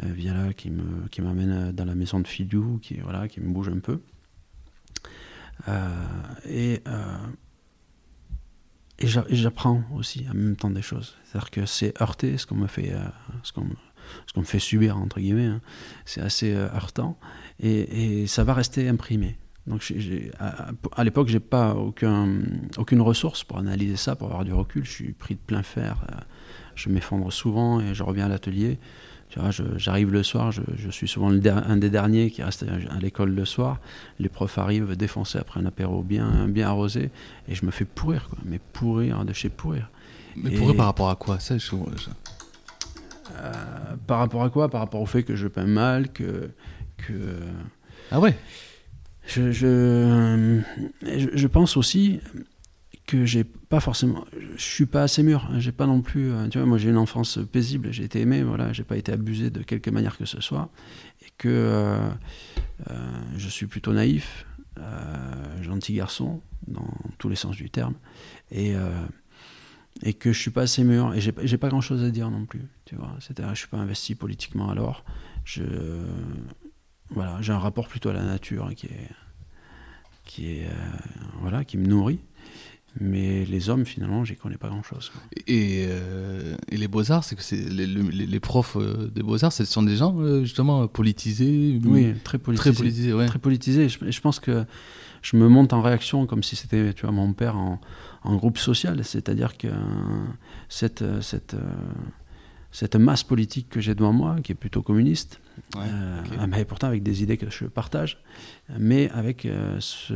euh, 0.03 0.13
Viala, 0.13 0.53
qui 0.53 0.69
me 0.69 1.07
qui 1.09 1.21
m'amène 1.21 1.71
dans 1.73 1.85
la 1.85 1.95
maison 1.95 2.19
de 2.19 2.27
Filiou, 2.27 2.79
qui 2.81 2.95
voilà, 2.99 3.27
qui 3.27 3.41
me 3.41 3.49
bouge 3.51 3.69
un 3.69 3.79
peu. 3.79 3.99
Et 6.47 6.81
et 8.99 9.07
j'a- 9.07 9.25
et 9.29 9.35
j'apprends 9.35 9.83
aussi 9.93 10.25
en 10.29 10.33
même 10.33 10.55
temps 10.55 10.69
des 10.71 10.81
choses. 10.81 11.15
C'est-à-dire 11.25 11.51
que 11.51 11.65
c'est 11.65 11.99
heurté 12.01 12.37
ce 12.37 12.45
qu'on 12.47 12.55
me 12.55 12.67
fait, 12.67 12.93
ce 13.43 13.51
qu'on 13.53 13.67
ce 14.25 14.33
qu'on 14.33 14.39
me 14.41 14.45
fait 14.45 14.59
subir 14.59 14.97
entre 14.97 15.19
guillemets. 15.19 15.45
hein. 15.47 15.61
C'est 16.05 16.21
assez 16.21 16.53
heurtant 16.53 17.17
et, 17.59 18.21
et 18.21 18.27
ça 18.27 18.43
va 18.43 18.53
rester 18.53 18.87
imprimé. 18.87 19.37
Donc 19.67 19.93
à, 20.39 20.69
à 20.95 21.03
l'époque, 21.03 21.27
j'ai 21.27 21.39
pas 21.41 21.73
aucun, 21.75 22.27
aucune 22.77 23.01
ressource 23.01 23.43
pour 23.43 23.57
analyser 23.57 23.97
ça, 23.97 24.15
pour 24.15 24.27
avoir 24.27 24.45
du 24.45 24.53
recul. 24.53 24.85
Je 24.85 24.91
suis 24.91 25.11
pris 25.13 25.35
de 25.35 25.39
plein 25.39 25.63
fer. 25.63 25.97
euh, 26.11 26.15
Je 26.75 26.89
m'effondre 26.89 27.31
souvent 27.33 27.81
et 27.81 27.93
je 27.93 28.03
reviens 28.03 28.25
à 28.25 28.29
l'atelier. 28.29 28.79
Tu 29.29 29.39
vois, 29.39 29.51
je- 29.51 29.77
j'arrive 29.77 30.13
le 30.13 30.23
soir, 30.23 30.53
je, 30.53 30.61
je 30.77 30.89
suis 30.89 31.07
souvent 31.07 31.29
le 31.29 31.39
der- 31.39 31.69
un 31.69 31.75
des 31.75 31.89
derniers 31.89 32.31
qui 32.31 32.41
reste 32.43 32.63
à, 32.63 32.99
l'école 33.01 33.31
le 33.35 33.43
soir. 33.43 33.79
Les 34.19 34.29
profs 34.29 34.57
arrivent 34.57 34.95
défoncés 34.95 35.37
après 35.37 35.59
un 35.59 35.65
apéro 35.65 36.01
bien, 36.01 36.47
bien 36.47 36.69
arrosé 36.69 37.09
et 37.49 37.53
je 37.55 37.65
me 37.65 37.71
fais 37.71 37.83
pourrir, 37.83 38.29
quoi. 38.29 38.37
Mais 38.45 38.59
pourrir 38.71 39.25
de 39.25 39.33
chez 39.33 39.49
pourrir. 39.49 39.89
Mais 40.37 40.51
Et- 40.51 40.55
pour 40.55 40.69
eux, 40.71 40.75
par 40.75 40.85
rapport 40.85 41.09
à 41.09 41.15
quoi? 41.17 41.39
Ça, 41.39 41.57
je- 41.57 41.75
Euh, 43.35 43.51
par 44.07 44.19
rapport 44.19 44.43
à 44.43 44.49
quoi? 44.49 44.69
Par 44.69 44.79
rapport 44.81 45.01
au 45.01 45.05
fait 45.05 45.23
que 45.23 45.35
je 45.35 45.47
peins 45.49 45.65
mal, 45.65 46.09
que. 46.13 46.49
que 46.97 47.13
Ah 48.11 48.19
ouais? 48.21 48.37
Je, 49.27 49.51
je, 49.51 50.61
je- 51.33 51.47
pense 51.47 51.77
aussi 51.77 52.19
que 53.05 53.25
j'ai 53.25 53.43
pas 53.43 53.79
forcément 53.79 54.25
je 54.55 54.61
suis 54.61 54.85
pas 54.85 55.03
assez 55.03 55.23
mûr 55.23 55.49
j'ai 55.59 55.71
pas 55.71 55.85
non 55.85 56.01
plus 56.01 56.31
euh, 56.31 56.47
tu 56.49 56.57
vois 56.57 56.67
moi 56.67 56.77
j'ai 56.77 56.89
une 56.89 56.97
enfance 56.97 57.39
paisible 57.51 57.91
j'ai 57.91 58.03
été 58.03 58.19
aimé 58.21 58.43
voilà 58.43 58.73
j'ai 58.73 58.83
pas 58.83 58.97
été 58.97 59.11
abusé 59.11 59.49
de 59.49 59.61
quelque 59.63 59.89
manière 59.89 60.17
que 60.17 60.25
ce 60.25 60.41
soit. 60.41 60.69
Et 61.25 61.29
que 61.37 61.47
euh, 61.49 62.09
euh, 62.89 62.93
je 63.37 63.47
suis 63.49 63.65
plutôt 63.67 63.91
naïf 63.93 64.45
euh, 64.77 65.63
gentil 65.63 65.93
garçon 65.93 66.41
dans 66.67 66.87
tous 67.17 67.27
les 67.29 67.35
sens 67.35 67.55
du 67.55 67.69
terme. 67.69 67.95
Et 68.51 68.75
euh, 68.75 68.89
et 70.03 70.13
que 70.13 70.31
je 70.31 70.39
suis 70.39 70.51
pas 70.51 70.61
assez 70.63 70.83
mûr 70.83 71.13
et 71.15 71.21
j'ai 71.21 71.57
pas- 71.57 71.69
grand 71.69 71.81
chose 71.81 72.03
à 72.03 72.11
dire 72.11 72.29
non 72.29 72.45
plus 72.45 72.61
tu 72.85 72.95
vois. 72.95 73.15
C'est-à-dire 73.19 73.53
je 73.55 73.59
suis 73.59 73.67
pas 73.67 73.77
investi 73.77 74.15
politiquement 74.15 74.69
alors. 74.69 75.03
Je 75.43 75.63
voilà 77.17 77.37
j'ai 77.41 77.53
un 77.53 77.59
rapport 77.67 77.87
plutôt 77.87 78.09
à 78.09 78.13
la 78.13 78.23
nature 78.23 78.69
qui 78.75 78.85
est 78.87 79.09
qui 80.25 80.41
est 80.53 80.65
euh, 80.67 80.71
voilà 81.41 81.63
qui 81.65 81.77
me 81.77 81.85
nourrit 81.87 82.19
Mais 82.99 83.45
les 83.45 83.69
hommes, 83.69 83.85
finalement, 83.85 84.25
j'y 84.25 84.35
connais 84.35 84.57
pas 84.57 84.69
grand-chose. 84.73 85.11
Et, 85.45 85.85
euh, 85.87 86.55
et 86.73 86.77
les 86.77 86.87
beaux-arts, 86.87 87.23
c'est 87.23 87.35
que 87.39 87.43
c'est 87.49 87.63
les, 87.77 87.85
les- 87.85 88.25
les 88.35 88.39
profs 88.39 88.75
euh, 88.77 89.11
des 89.17 89.21
beaux-arts, 89.29 89.53
ce 89.53 89.65
sont 89.65 89.83
des 89.91 89.97
gens 90.01 90.13
justement 90.43 90.87
politisés. 90.87 91.79
Oui, 91.85 92.15
très 92.23 92.39
politisé. 92.39 92.71
Très 92.71 92.81
politisés, 92.81 93.13
ouais. 93.13 93.27
Très 93.27 93.37
politisé. 93.49 93.87
Je, 93.93 93.99
je 94.17 94.21
pense 94.25 94.39
que 94.39 94.65
je 95.21 95.37
me 95.37 95.47
monte 95.47 95.73
en 95.73 95.81
réaction 95.83 96.25
comme 96.25 96.41
si 96.41 96.55
c'était, 96.55 96.91
tu 96.95 97.01
vois, 97.05 97.11
mon 97.21 97.33
père 97.33 97.55
en, 97.55 97.79
en 98.23 98.35
groupe 98.35 98.57
social. 98.57 99.03
C'est-à-dire 99.03 99.51
que 99.61 99.67
cette, 100.67 101.03
cette, 101.21 101.55
cette 102.71 102.95
masse 102.95 103.23
politique 103.23 103.69
que 103.69 103.79
j'ai 103.79 103.93
devant 103.93 104.13
moi, 104.13 104.37
qui 104.43 104.53
est 104.53 104.59
plutôt 104.63 104.81
communiste, 104.81 105.39
Ouais, 105.75 105.83
euh, 105.85 106.23
ah, 106.39 106.47
mais 106.47 106.65
pourtant 106.65 106.87
avec 106.87 107.03
des 107.03 107.23
idées 107.23 107.37
que 107.37 107.49
je 107.49 107.65
partage, 107.65 108.17
mais 108.77 109.09
avec 109.11 109.45
euh, 109.45 109.77
ce, 109.79 110.13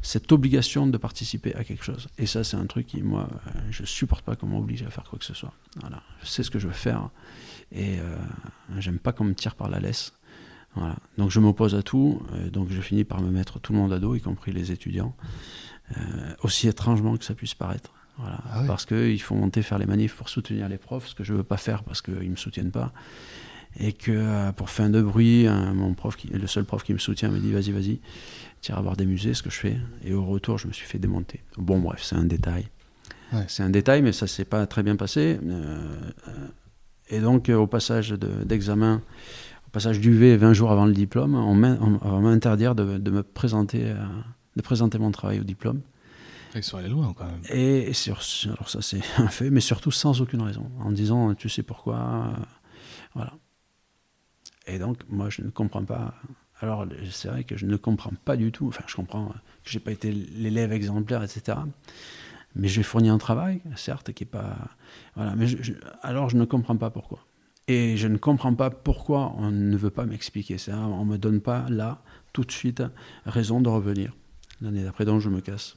cette 0.00 0.32
obligation 0.32 0.86
de 0.86 0.98
participer 0.98 1.54
à 1.54 1.64
quelque 1.64 1.84
chose. 1.84 2.08
Et 2.18 2.26
ça, 2.26 2.44
c'est 2.44 2.56
un 2.56 2.66
truc 2.66 2.86
qui, 2.86 3.02
moi, 3.02 3.28
euh, 3.30 3.60
je 3.70 3.84
supporte 3.84 4.24
pas 4.24 4.36
qu'on 4.36 4.48
m'oblige 4.48 4.82
à 4.82 4.90
faire 4.90 5.04
quoi 5.04 5.18
que 5.18 5.24
ce 5.24 5.34
soit. 5.34 5.52
Voilà. 5.80 6.02
Je 6.22 6.28
sais 6.28 6.42
ce 6.42 6.50
que 6.50 6.58
je 6.58 6.66
veux 6.66 6.74
faire 6.74 7.10
et 7.70 7.98
euh, 8.00 8.16
j'aime 8.78 8.98
pas 8.98 9.12
qu'on 9.12 9.24
me 9.24 9.34
tire 9.34 9.54
par 9.54 9.68
la 9.68 9.80
laisse. 9.80 10.12
Voilà. 10.74 10.96
Donc 11.18 11.30
je 11.30 11.38
m'oppose 11.40 11.74
à 11.74 11.82
tout, 11.82 12.22
euh, 12.32 12.50
donc 12.50 12.68
je 12.70 12.80
finis 12.80 13.04
par 13.04 13.20
me 13.20 13.30
mettre 13.30 13.60
tout 13.60 13.72
le 13.72 13.78
monde 13.78 13.92
à 13.92 13.98
dos, 13.98 14.14
y 14.14 14.20
compris 14.20 14.52
les 14.52 14.72
étudiants, 14.72 15.14
Euh, 15.98 16.34
aussi 16.42 16.68
étrangement 16.68 17.18
que 17.18 17.24
ça 17.24 17.34
puisse 17.34 17.54
paraître. 17.54 17.92
Voilà. 18.16 18.38
Ah. 18.50 18.64
Parce 18.66 18.86
qu'ils 18.86 19.20
font 19.20 19.36
monter 19.36 19.62
faire 19.62 19.78
les 19.78 19.84
manifs 19.84 20.14
pour 20.16 20.28
soutenir 20.28 20.66
les 20.68 20.78
profs, 20.78 21.08
ce 21.08 21.14
que 21.14 21.24
je 21.24 21.34
veux 21.34 21.44
pas 21.44 21.58
faire 21.58 21.82
parce 21.82 22.00
qu'ils 22.00 22.30
me 22.30 22.36
soutiennent 22.36 22.70
pas. 22.70 22.92
Et 23.80 23.92
que 23.92 24.12
euh, 24.12 24.52
pour 24.52 24.70
fin 24.70 24.90
de 24.90 25.00
bruit, 25.00 25.46
mon 25.74 25.94
prof, 25.94 26.16
qui, 26.16 26.28
le 26.28 26.46
seul 26.46 26.64
prof 26.64 26.82
qui 26.84 26.92
me 26.92 26.98
soutient, 26.98 27.30
me 27.30 27.38
dit 27.38 27.52
vas-y, 27.52 27.70
vas-y, 27.72 28.00
tire 28.60 28.78
à 28.78 28.82
voir 28.82 28.96
des 28.96 29.06
musées, 29.06 29.34
ce 29.34 29.42
que 29.42 29.50
je 29.50 29.58
fais. 29.58 29.76
Et 30.04 30.12
au 30.14 30.24
retour, 30.24 30.58
je 30.58 30.68
me 30.68 30.72
suis 30.72 30.86
fait 30.86 30.98
démonter. 30.98 31.40
Bon, 31.56 31.78
bref, 31.80 32.00
c'est 32.02 32.16
un 32.16 32.24
détail. 32.24 32.68
Ouais. 33.32 33.44
C'est 33.48 33.62
un 33.62 33.70
détail, 33.70 34.02
mais 34.02 34.12
ça 34.12 34.26
s'est 34.26 34.44
pas 34.44 34.66
très 34.66 34.82
bien 34.82 34.96
passé. 34.96 35.38
Euh, 35.42 35.96
et 37.08 37.20
donc, 37.20 37.48
euh, 37.48 37.56
au 37.56 37.66
passage 37.66 38.10
de- 38.10 38.44
d'examen, 38.44 39.00
au 39.66 39.70
passage 39.70 40.00
d'UV 40.00 40.36
20 40.36 40.52
jours 40.52 40.70
avant 40.70 40.84
le 40.86 40.92
diplôme, 40.92 41.34
on 41.34 41.58
va 41.58 42.20
m'interdire 42.20 42.74
de, 42.74 42.98
de 42.98 43.10
me 43.10 43.22
présenter, 43.22 43.84
euh, 43.86 43.96
de 44.56 44.62
présenter 44.62 44.98
mon 44.98 45.10
travail 45.10 45.40
au 45.40 45.44
diplôme. 45.44 45.80
Ils 46.54 46.62
sont 46.62 46.76
allés 46.76 46.90
loin 46.90 47.14
quand 47.16 47.24
même. 47.24 47.40
Et 47.50 47.94
sur, 47.94 48.20
alors 48.44 48.68
ça 48.68 48.82
c'est 48.82 49.00
un 49.16 49.28
fait, 49.28 49.48
mais 49.48 49.60
surtout 49.60 49.90
sans 49.90 50.20
aucune 50.20 50.42
raison, 50.42 50.70
en 50.80 50.92
disant 50.92 51.34
tu 51.34 51.48
sais 51.48 51.62
pourquoi, 51.62 51.96
euh, 51.96 52.42
voilà. 53.14 53.32
Et 54.66 54.78
donc 54.78 54.98
moi 55.08 55.28
je 55.30 55.42
ne 55.42 55.50
comprends 55.50 55.84
pas. 55.84 56.14
Alors 56.60 56.86
c'est 57.10 57.28
vrai 57.28 57.44
que 57.44 57.56
je 57.56 57.66
ne 57.66 57.76
comprends 57.76 58.12
pas 58.24 58.36
du 58.36 58.52
tout. 58.52 58.68
Enfin 58.68 58.84
je 58.86 58.94
comprends 58.94 59.28
que 59.64 59.70
j'ai 59.70 59.80
pas 59.80 59.92
été 59.92 60.12
l'élève 60.12 60.72
exemplaire, 60.72 61.22
etc. 61.22 61.58
Mais 62.54 62.68
j'ai 62.68 62.82
fourni 62.82 63.08
un 63.08 63.18
travail, 63.18 63.62
certes, 63.76 64.12
qui 64.12 64.24
est 64.24 64.26
pas, 64.26 64.56
voilà. 65.16 65.34
Mais 65.34 65.46
je- 65.46 65.62
je- 65.62 65.72
alors 66.02 66.28
je 66.28 66.36
ne 66.36 66.44
comprends 66.44 66.76
pas 66.76 66.90
pourquoi. 66.90 67.24
Et 67.68 67.96
je 67.96 68.08
ne 68.08 68.18
comprends 68.18 68.54
pas 68.54 68.70
pourquoi 68.70 69.32
on 69.38 69.50
ne 69.50 69.76
veut 69.76 69.90
pas 69.90 70.04
m'expliquer 70.04 70.58
ça. 70.58 70.76
On 70.78 71.04
me 71.04 71.16
donne 71.16 71.40
pas 71.40 71.64
là 71.70 72.02
tout 72.32 72.44
de 72.44 72.52
suite 72.52 72.82
raison 73.24 73.60
de 73.60 73.68
revenir 73.68 74.12
l'année 74.60 74.82
d'après, 74.84 75.04
donc 75.04 75.20
je 75.20 75.28
me 75.28 75.40
casse. 75.40 75.76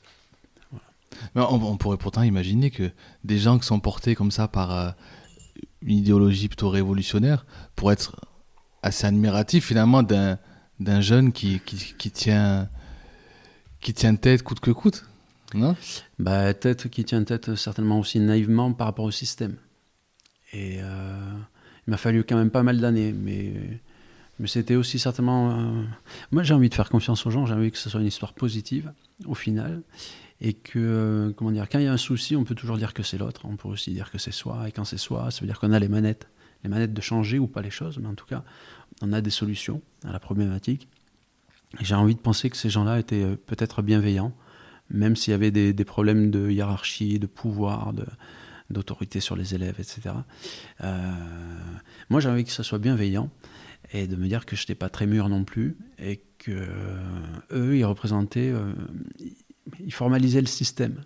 On, 1.36 1.78
pourrait 1.78 1.98
pourtant 1.98 2.24
imaginer 2.24 2.72
que 2.72 2.92
des 3.24 3.38
gens 3.38 3.58
qui 3.58 3.66
sont 3.66 3.80
portés 3.80 4.16
comme 4.16 4.32
ça 4.32 4.48
par 4.48 4.72
euh, 4.72 4.90
une 5.82 5.98
idéologie 6.00 6.48
plutôt 6.50 6.70
révolutionnaire 6.70 7.46
pourraient 7.76 7.94
être 7.94 8.20
assez 8.86 9.06
admiratifs 9.08 9.66
finalement 9.66 10.04
d'un 10.04 10.38
d'un 10.80 11.02
jeune 11.02 11.32
qui, 11.32 11.60
qui, 11.66 11.94
qui 11.98 12.12
tient 12.12 12.70
qui 13.82 13.94
tient 13.94 14.16
tête 14.16 14.44
coûte 14.44 14.60
que 14.60 14.72
coûte. 14.72 15.06
Non? 15.54 15.76
Bah, 16.20 16.54
tête 16.54 16.90
qui 16.90 17.06
tient 17.06 17.24
tête 17.24 17.56
certainement 17.56 18.00
aussi 18.00 18.20
naïvement 18.20 18.74
par 18.74 18.88
rapport 18.88 19.06
au 19.06 19.12
système. 19.12 19.56
Et 20.54 20.80
euh, 20.82 21.32
il 21.88 21.92
m'a 21.92 21.98
fallu 21.98 22.24
quand 22.24 22.36
même 22.36 22.50
pas 22.50 22.64
mal 22.64 22.80
d'années, 22.80 23.14
mais, 23.14 23.54
mais 24.40 24.48
c'était 24.48 24.76
aussi 24.76 25.00
certainement. 25.00 25.52
euh, 25.52 25.84
Moi, 26.32 26.44
j'ai 26.44 26.54
envie 26.54 26.70
de 26.70 26.74
faire 26.74 26.90
confiance 26.90 27.26
aux 27.26 27.30
gens, 27.30 27.46
j'ai 27.46 27.54
envie 27.54 27.72
que 27.72 27.78
ce 27.78 27.90
soit 27.90 28.02
une 28.02 28.08
histoire 28.08 28.34
positive 28.34 28.92
au 29.26 29.36
final. 29.36 29.82
Et 30.42 30.54
que, 30.54 30.80
euh, 30.80 31.32
comment 31.34 31.52
dire, 31.52 31.70
quand 31.70 31.80
il 31.80 31.86
y 31.86 31.88
a 31.88 31.94
un 31.94 31.98
souci, 31.98 32.36
on 32.36 32.44
peut 32.44 32.56
toujours 32.56 32.78
dire 32.78 32.94
que 32.94 33.04
c'est 33.04 33.18
l'autre, 33.18 33.42
on 33.46 33.56
peut 33.56 33.70
aussi 33.70 33.92
dire 33.92 34.12
que 34.12 34.18
c'est 34.18 34.34
soi. 34.34 34.68
Et 34.68 34.72
quand 34.72 34.84
c'est 34.84 34.98
soi, 34.98 35.32
ça 35.32 35.40
veut 35.42 35.48
dire 35.48 35.60
qu'on 35.60 35.72
a 35.72 35.80
les 35.80 35.88
manettes. 35.88 36.28
Les 36.64 36.70
manettes 36.70 36.94
de 36.94 37.02
changer 37.02 37.38
ou 37.40 37.48
pas 37.48 37.62
les 37.62 37.70
choses, 37.70 38.00
mais 38.00 38.08
en 38.08 38.16
tout 38.16 38.26
cas, 38.26 38.44
on 39.02 39.14
a 39.14 39.22
des 39.22 39.30
solutions 39.30 39.82
à 40.04 40.12
la 40.12 40.20
problématique. 40.20 40.88
J'ai 41.82 41.96
envie 41.96 42.16
de 42.16 42.20
penser 42.20 42.50
que 42.50 42.58
ces 42.58 42.70
gens-là 42.70 43.00
étaient 43.00 43.24
euh, 43.24 43.36
peut-être 43.36 43.82
bienveillants 43.82 44.34
même 44.90 45.16
s'il 45.16 45.32
y 45.32 45.34
avait 45.34 45.52
des, 45.52 45.74
problèmes 45.86 46.32
de 46.32 46.50
hiérarchie, 46.50 47.20
de 47.20 47.28
pouvoir, 47.28 47.94
d'autorité 48.70 49.20
sur 49.20 49.36
les 49.36 49.56
élèves, 49.56 49.80
etc. 49.80 50.16
Euh, 50.84 51.12
moi, 52.10 52.20
j'ai 52.20 52.30
envie 52.30 52.44
que 52.44 52.52
ça 52.52 52.64
soit 52.64 52.80
bienveillant 52.80 53.30
et 53.94 54.08
de 54.08 54.16
me 54.16 54.28
dire 54.28 54.46
que 54.46 54.56
je 54.56 54.64
n'étais 54.64 54.76
pas 54.76 54.90
très 54.90 55.08
mûr 55.08 55.30
non 55.30 55.44
plus 55.44 55.78
et 56.00 56.22
que 56.38 56.52
euh, 56.52 56.98
eux, 57.52 57.78
ils 57.78 57.86
représentaient, 57.86 58.54
ils 59.80 59.94
formalisaient 59.94 60.42
le 60.42 60.48
système. 60.48 61.04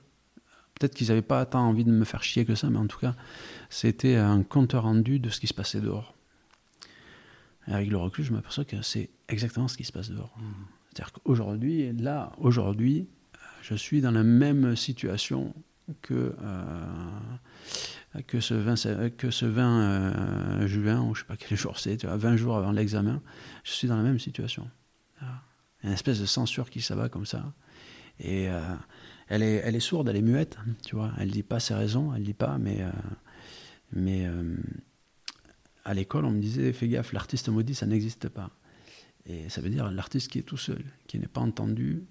Peut-être 0.79 0.95
qu'ils 0.95 1.07
n'avaient 1.07 1.21
pas 1.21 1.45
tant 1.45 1.67
envie 1.67 1.83
de 1.83 1.91
me 1.91 2.05
faire 2.05 2.23
chier 2.23 2.45
que 2.45 2.55
ça, 2.55 2.69
mais 2.69 2.77
en 2.77 2.87
tout 2.87 2.99
cas, 2.99 3.15
c'était 3.69 4.15
un 4.15 4.43
compte 4.43 4.73
rendu 4.73 5.19
de 5.19 5.29
ce 5.29 5.39
qui 5.39 5.47
se 5.47 5.53
passait 5.53 5.81
dehors. 5.81 6.15
Avec 7.69 7.89
le 7.89 7.97
recul, 7.97 8.23
je 8.25 8.33
m'aperçois 8.33 8.65
que 8.65 8.81
c'est 8.81 9.09
exactement 9.27 9.67
ce 9.67 9.77
qui 9.77 9.83
se 9.83 9.91
passe 9.91 10.09
dehors. 10.09 10.35
C'est-à-dire 10.91 11.13
qu'aujourd'hui, 11.13 11.93
là, 11.93 12.31
aujourd'hui, 12.39 13.07
je 13.61 13.75
suis 13.75 14.01
dans 14.01 14.11
la 14.11 14.23
même 14.23 14.75
situation 14.75 15.53
que, 16.01 16.35
euh, 16.41 16.85
que 18.27 18.39
ce 18.39 18.53
20, 18.55 18.75
sé- 18.75 19.13
que 19.17 19.29
ce 19.31 19.45
20 19.45 19.81
euh, 19.81 20.67
juin, 20.67 21.01
ou 21.03 21.13
je 21.15 21.21
sais 21.21 21.27
pas 21.27 21.37
quel 21.37 21.57
jour 21.57 21.77
c'est, 21.79 21.97
tu 21.97 22.07
vois, 22.07 22.17
20 22.17 22.37
jours 22.37 22.57
avant 22.57 22.71
l'examen, 22.71 23.21
je 23.63 23.71
suis 23.71 23.87
dans 23.87 23.97
la 23.97 24.03
même 24.03 24.19
situation. 24.19 24.67
Il 25.21 25.25
y 25.25 25.85
a 25.85 25.87
une 25.89 25.93
espèce 25.93 26.19
de 26.19 26.25
censure 26.25 26.69
qui 26.69 26.81
s'abat 26.81 27.07
comme 27.09 27.25
ça. 27.25 27.53
Et 28.19 28.49
euh, 28.49 28.59
elle, 29.27 29.43
est, 29.43 29.61
elle 29.63 29.75
est 29.75 29.79
sourde, 29.79 30.09
elle 30.09 30.17
est 30.17 30.21
muette, 30.21 30.57
tu 30.85 30.95
vois. 30.95 31.11
Elle 31.19 31.31
dit 31.31 31.43
pas 31.43 31.59
ses 31.59 31.73
raisons, 31.75 32.13
elle 32.15 32.23
dit 32.23 32.33
pas, 32.33 32.57
mais, 32.57 32.81
euh, 32.81 32.89
mais 33.93 34.25
euh, 34.27 34.57
à 35.89 35.93
l'école, 35.93 36.25
on 36.25 36.31
me 36.31 36.39
disait, 36.39 36.71
fais 36.73 36.87
gaffe, 36.87 37.13
l'artiste 37.13 37.49
maudit, 37.49 37.73
ça 37.75 37.85
n'existe 37.87 38.29
pas. 38.29 38.51
Et 39.25 39.49
ça 39.49 39.59
veut 39.61 39.69
dire 39.69 39.91
l'artiste 39.91 40.29
qui 40.31 40.39
est 40.39 40.43
tout 40.43 40.57
seul, 40.57 40.83
qui 41.07 41.17
n'est 41.19 41.27
pas 41.27 41.41
entendu, 41.41 42.03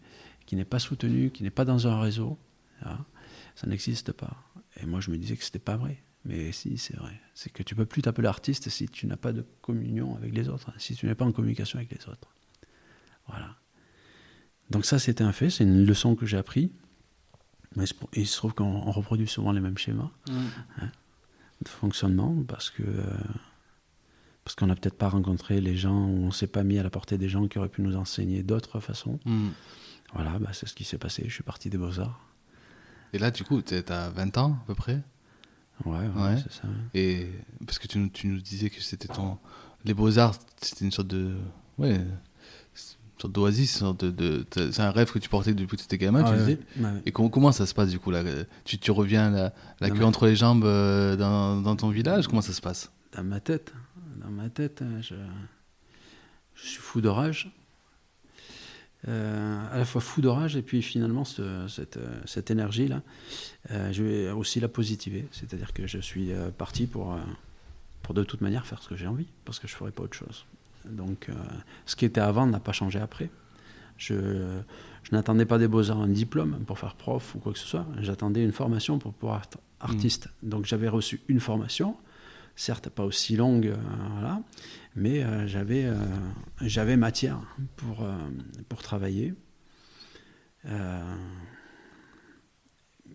qui 0.46 0.56
n'est 0.56 0.64
pas 0.64 0.78
soutenu, 0.78 1.30
qui 1.30 1.42
n'est 1.42 1.50
pas 1.50 1.64
dans 1.64 1.86
un 1.86 2.00
réseau. 2.00 2.38
hein, 2.84 3.04
ça 3.54 3.66
n'existe 3.66 4.12
pas. 4.12 4.36
Et 4.80 4.86
moi, 4.86 5.00
je 5.00 5.10
me 5.10 5.16
disais 5.16 5.36
que 5.36 5.44
c'était 5.44 5.58
pas 5.58 5.76
vrai. 5.76 6.02
Mais 6.24 6.52
si, 6.52 6.76
c'est 6.78 6.96
vrai. 6.96 7.20
C'est 7.34 7.50
que 7.52 7.62
tu 7.62 7.74
peux 7.74 7.86
plus 7.86 8.02
t'appeler 8.02 8.28
artiste 8.28 8.68
si 8.68 8.88
tu 8.88 9.06
n'as 9.06 9.16
pas 9.16 9.32
de 9.32 9.44
communion 9.62 10.16
avec 10.16 10.34
les 10.34 10.48
autres, 10.48 10.72
si 10.78 10.94
tu 10.94 11.06
n'es 11.06 11.14
pas 11.14 11.24
en 11.24 11.32
communication 11.32 11.78
avec 11.78 11.90
les 11.92 12.08
autres. 12.08 12.28
Voilà. 13.28 13.56
Donc 14.70 14.84
ça, 14.84 14.98
c'était 14.98 15.24
un 15.24 15.32
fait, 15.32 15.50
c'est 15.50 15.64
une 15.64 15.84
leçon 15.86 16.14
que 16.16 16.26
j'ai 16.26 16.36
appris. 16.36 16.72
Mais 17.76 17.84
il 18.14 18.26
se- 18.26 18.36
trouve 18.36 18.54
qu'on 18.54 18.64
on 18.64 18.90
reproduit 18.90 19.28
souvent 19.28 19.52
les 19.52 19.60
mêmes 19.60 19.78
schémas 19.78 20.10
de 21.64 21.68
fonctionnement 21.68 22.34
parce 22.46 22.70
que 22.70 22.82
euh, 22.82 23.04
parce 24.48 24.54
qu'on 24.54 24.66
n'a 24.68 24.74
peut-être 24.76 24.96
pas 24.96 25.10
rencontré 25.10 25.60
les 25.60 25.76
gens 25.76 26.06
ou 26.06 26.24
on 26.24 26.30
s'est 26.30 26.46
pas 26.46 26.62
mis 26.62 26.78
à 26.78 26.82
la 26.82 26.88
portée 26.88 27.18
des 27.18 27.28
gens 27.28 27.46
qui 27.48 27.58
auraient 27.58 27.68
pu 27.68 27.82
nous 27.82 27.96
enseigner 27.96 28.42
d'autres 28.42 28.80
façons. 28.80 29.20
Mm. 29.26 29.48
Voilà, 30.14 30.38
bah, 30.38 30.48
c'est 30.54 30.66
ce 30.66 30.72
qui 30.72 30.84
s'est 30.84 30.96
passé. 30.96 31.24
Je 31.28 31.34
suis 31.34 31.42
parti 31.42 31.68
des 31.68 31.76
beaux-arts. 31.76 32.18
Et 33.12 33.18
là, 33.18 33.30
du 33.30 33.44
coup, 33.44 33.60
tu 33.60 33.74
as 33.74 34.08
20 34.08 34.38
ans 34.38 34.52
à 34.62 34.66
peu 34.66 34.74
près? 34.74 35.02
Ouais, 35.84 35.98
ouais, 35.98 36.22
Ouais. 36.22 36.36
c'est 36.42 36.50
ça. 36.50 36.62
Et 36.94 37.28
parce 37.66 37.78
que 37.78 37.86
tu, 37.88 37.98
nous- 37.98 38.08
tu 38.08 38.26
nous 38.26 38.40
disais 38.40 38.70
que 38.70 38.80
c'était 38.80 39.08
ton. 39.08 39.36
Les 39.84 39.92
beaux-arts, 39.92 40.34
c'était 40.62 40.86
une 40.86 40.92
sorte 40.92 41.08
de. 41.08 41.34
Ouais. 41.76 42.00
c'est 42.72 42.94
Une 43.16 43.20
sorte 43.20 43.32
d'oasis, 43.34 43.82
de. 43.82 44.10
de- 44.10 44.46
c'est 44.72 44.80
un 44.80 44.90
rêve 44.92 45.12
que 45.12 45.18
tu 45.18 45.28
portais 45.28 45.52
depuis 45.52 45.76
que 45.76 45.82
tu 45.82 45.84
étais 45.84 45.98
gamin, 45.98 46.22
Ah, 46.24 46.30
tu 46.30 46.30
ouais, 46.30 46.38
disais. 46.38 46.58
ouais, 46.78 46.84
ouais. 46.86 47.02
Et 47.04 47.12
comment, 47.12 47.28
comment 47.28 47.52
ça 47.52 47.66
se 47.66 47.74
passe 47.74 47.90
du 47.90 47.98
coup 47.98 48.10
là? 48.10 48.22
Tu, 48.64 48.78
tu 48.78 48.92
reviens 48.92 49.28
la, 49.30 49.52
la 49.80 49.88
Non, 49.88 49.94
queue 49.94 50.00
mais- 50.00 50.04
entre 50.06 50.24
les 50.26 50.36
jambes 50.36 50.64
euh, 50.64 51.16
dans, 51.16 51.60
dans 51.60 51.76
ton 51.76 51.90
village? 51.90 52.28
Comment 52.28 52.40
ça 52.40 52.54
se 52.54 52.62
passe? 52.62 52.90
Dans 53.14 53.24
ma 53.24 53.40
tête, 53.40 53.72
dans 54.20 54.30
ma 54.30 54.48
tête, 54.48 54.82
hein, 54.82 55.00
je, 55.00 55.14
je 56.54 56.66
suis 56.66 56.78
fou 56.80 57.00
de 57.00 57.08
rage. 57.08 57.50
Euh, 59.06 59.72
à 59.72 59.78
la 59.78 59.84
fois 59.84 60.00
fou 60.00 60.20
de 60.20 60.26
rage 60.26 60.56
et 60.56 60.62
puis 60.62 60.82
finalement 60.82 61.24
ce- 61.24 61.68
cette, 61.68 61.98
euh, 61.98 62.20
cette 62.26 62.50
énergie-là, 62.50 63.02
euh, 63.70 63.92
je 63.92 64.02
vais 64.02 64.30
aussi 64.32 64.58
la 64.58 64.66
positiver. 64.68 65.26
C'est-à-dire 65.30 65.72
que 65.72 65.86
je 65.86 65.98
suis 65.98 66.30
parti 66.56 66.86
pour, 66.88 67.16
pour 68.02 68.14
de 68.14 68.24
toute 68.24 68.40
manière 68.40 68.66
faire 68.66 68.82
ce 68.82 68.88
que 68.88 68.96
j'ai 68.96 69.06
envie, 69.06 69.28
parce 69.44 69.60
que 69.60 69.68
je 69.68 69.74
ne 69.74 69.78
ferai 69.78 69.90
pas 69.92 70.02
autre 70.02 70.16
chose. 70.16 70.46
Donc 70.84 71.28
ce 71.86 71.94
qui 71.96 72.04
était 72.06 72.20
avant 72.20 72.46
n'a 72.46 72.60
pas 72.60 72.72
changé 72.72 72.98
après. 72.98 73.30
Je, 73.98 74.14
je 75.02 75.10
n'attendais 75.12 75.44
pas 75.44 75.58
des 75.58 75.68
beaux-arts 75.68 76.00
un 76.00 76.08
diplôme 76.08 76.58
pour 76.66 76.78
faire 76.78 76.94
prof 76.94 77.34
ou 77.34 77.38
quoi 77.40 77.52
que 77.52 77.58
ce 77.58 77.66
soit. 77.66 77.86
J'attendais 78.00 78.42
une 78.44 78.52
formation 78.52 78.98
pour 78.98 79.12
pouvoir 79.12 79.42
être 79.44 79.58
artiste. 79.80 80.28
Donc 80.42 80.64
j'avais 80.66 80.88
reçu 80.88 81.20
une 81.28 81.40
formation, 81.40 81.96
certes 82.58 82.88
pas 82.88 83.04
aussi 83.04 83.36
longue, 83.36 83.68
euh, 83.68 83.76
voilà, 84.12 84.42
mais 84.96 85.22
euh, 85.22 85.46
j'avais, 85.46 85.84
euh, 85.84 85.94
j'avais 86.60 86.96
matière 86.96 87.40
pour, 87.76 88.06
pour 88.68 88.82
travailler. 88.82 89.32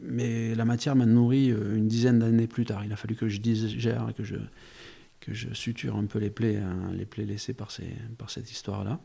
Mais 0.01 0.55
la 0.55 0.65
matière 0.65 0.95
m'a 0.95 1.05
nourri 1.05 1.49
une 1.49 1.87
dizaine 1.87 2.19
d'années 2.19 2.47
plus 2.47 2.65
tard. 2.65 2.83
Il 2.83 2.91
a 2.91 2.95
fallu 2.95 3.15
que 3.15 3.29
je 3.29 3.39
digère, 3.39 4.11
que 4.17 4.23
je, 4.23 4.35
que 5.19 5.33
je 5.33 5.53
suture 5.53 5.95
un 5.95 6.05
peu 6.05 6.19
les 6.19 6.29
plaies, 6.31 6.57
hein, 6.57 6.91
les 6.93 7.05
plaies 7.05 7.25
laissées 7.25 7.53
par, 7.53 7.69
ces, 7.69 7.95
par 8.17 8.29
cette 8.29 8.51
histoire-là. 8.51 8.99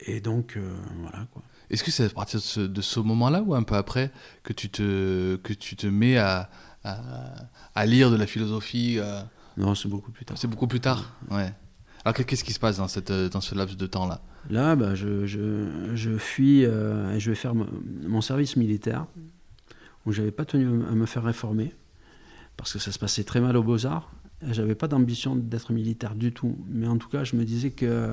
Et 0.00 0.20
donc, 0.20 0.58
voilà 0.98 1.26
quoi. 1.32 1.42
Est-ce 1.70 1.84
que 1.84 1.90
c'est 1.90 2.06
à 2.06 2.10
partir 2.10 2.40
de 2.40 2.44
ce, 2.44 2.80
ce 2.80 3.00
moment-là 3.00 3.42
ou 3.42 3.54
un 3.54 3.62
peu 3.62 3.76
après 3.76 4.10
que 4.42 4.52
tu 4.52 4.68
te, 4.68 5.36
que 5.36 5.52
tu 5.52 5.76
te 5.76 5.86
mets 5.86 6.18
à, 6.18 6.50
à, 6.84 7.00
à 7.74 7.86
lire 7.86 8.10
de 8.10 8.16
la 8.16 8.26
philosophie 8.26 8.96
euh, 8.98 9.20
Non, 9.56 9.74
c'est 9.74 9.88
beaucoup 9.88 10.10
plus 10.12 10.24
tard. 10.24 10.36
C'est 10.38 10.48
beaucoup 10.48 10.66
plus 10.66 10.80
tard 10.80 11.12
Ouais. 11.30 11.52
Alors 12.04 12.14
que- 12.14 12.22
qu'est-ce 12.22 12.44
qui 12.44 12.52
se 12.52 12.60
passe 12.60 12.76
dans, 12.76 12.88
cette, 12.88 13.10
dans 13.12 13.40
ce 13.40 13.54
laps 13.54 13.76
de 13.76 13.86
temps-là? 13.86 14.20
Là, 14.50 14.76
bah, 14.76 14.94
je, 14.94 15.24
je, 15.26 15.66
je 15.94 16.18
fuis 16.18 16.64
euh, 16.66 17.14
et 17.14 17.20
je 17.20 17.30
vais 17.30 17.36
faire 17.36 17.54
mo- 17.54 17.66
mon 18.06 18.20
service 18.20 18.56
militaire 18.56 19.06
où 20.04 20.12
j'avais 20.12 20.30
pas 20.32 20.44
tenu 20.44 20.66
à 20.86 20.94
me 20.94 21.06
faire 21.06 21.22
réformer 21.24 21.72
parce 22.58 22.72
que 22.74 22.78
ça 22.78 22.92
se 22.92 22.98
passait 22.98 23.24
très 23.24 23.40
mal 23.40 23.56
aux 23.56 23.62
Beaux-Arts. 23.62 24.12
J'avais 24.50 24.74
pas 24.74 24.86
d'ambition 24.88 25.34
d'être 25.34 25.72
militaire 25.72 26.14
du 26.14 26.30
tout, 26.32 26.58
mais 26.68 26.86
en 26.86 26.98
tout 26.98 27.08
cas, 27.08 27.24
je 27.24 27.34
me 27.36 27.44
disais 27.44 27.70
que 27.70 28.10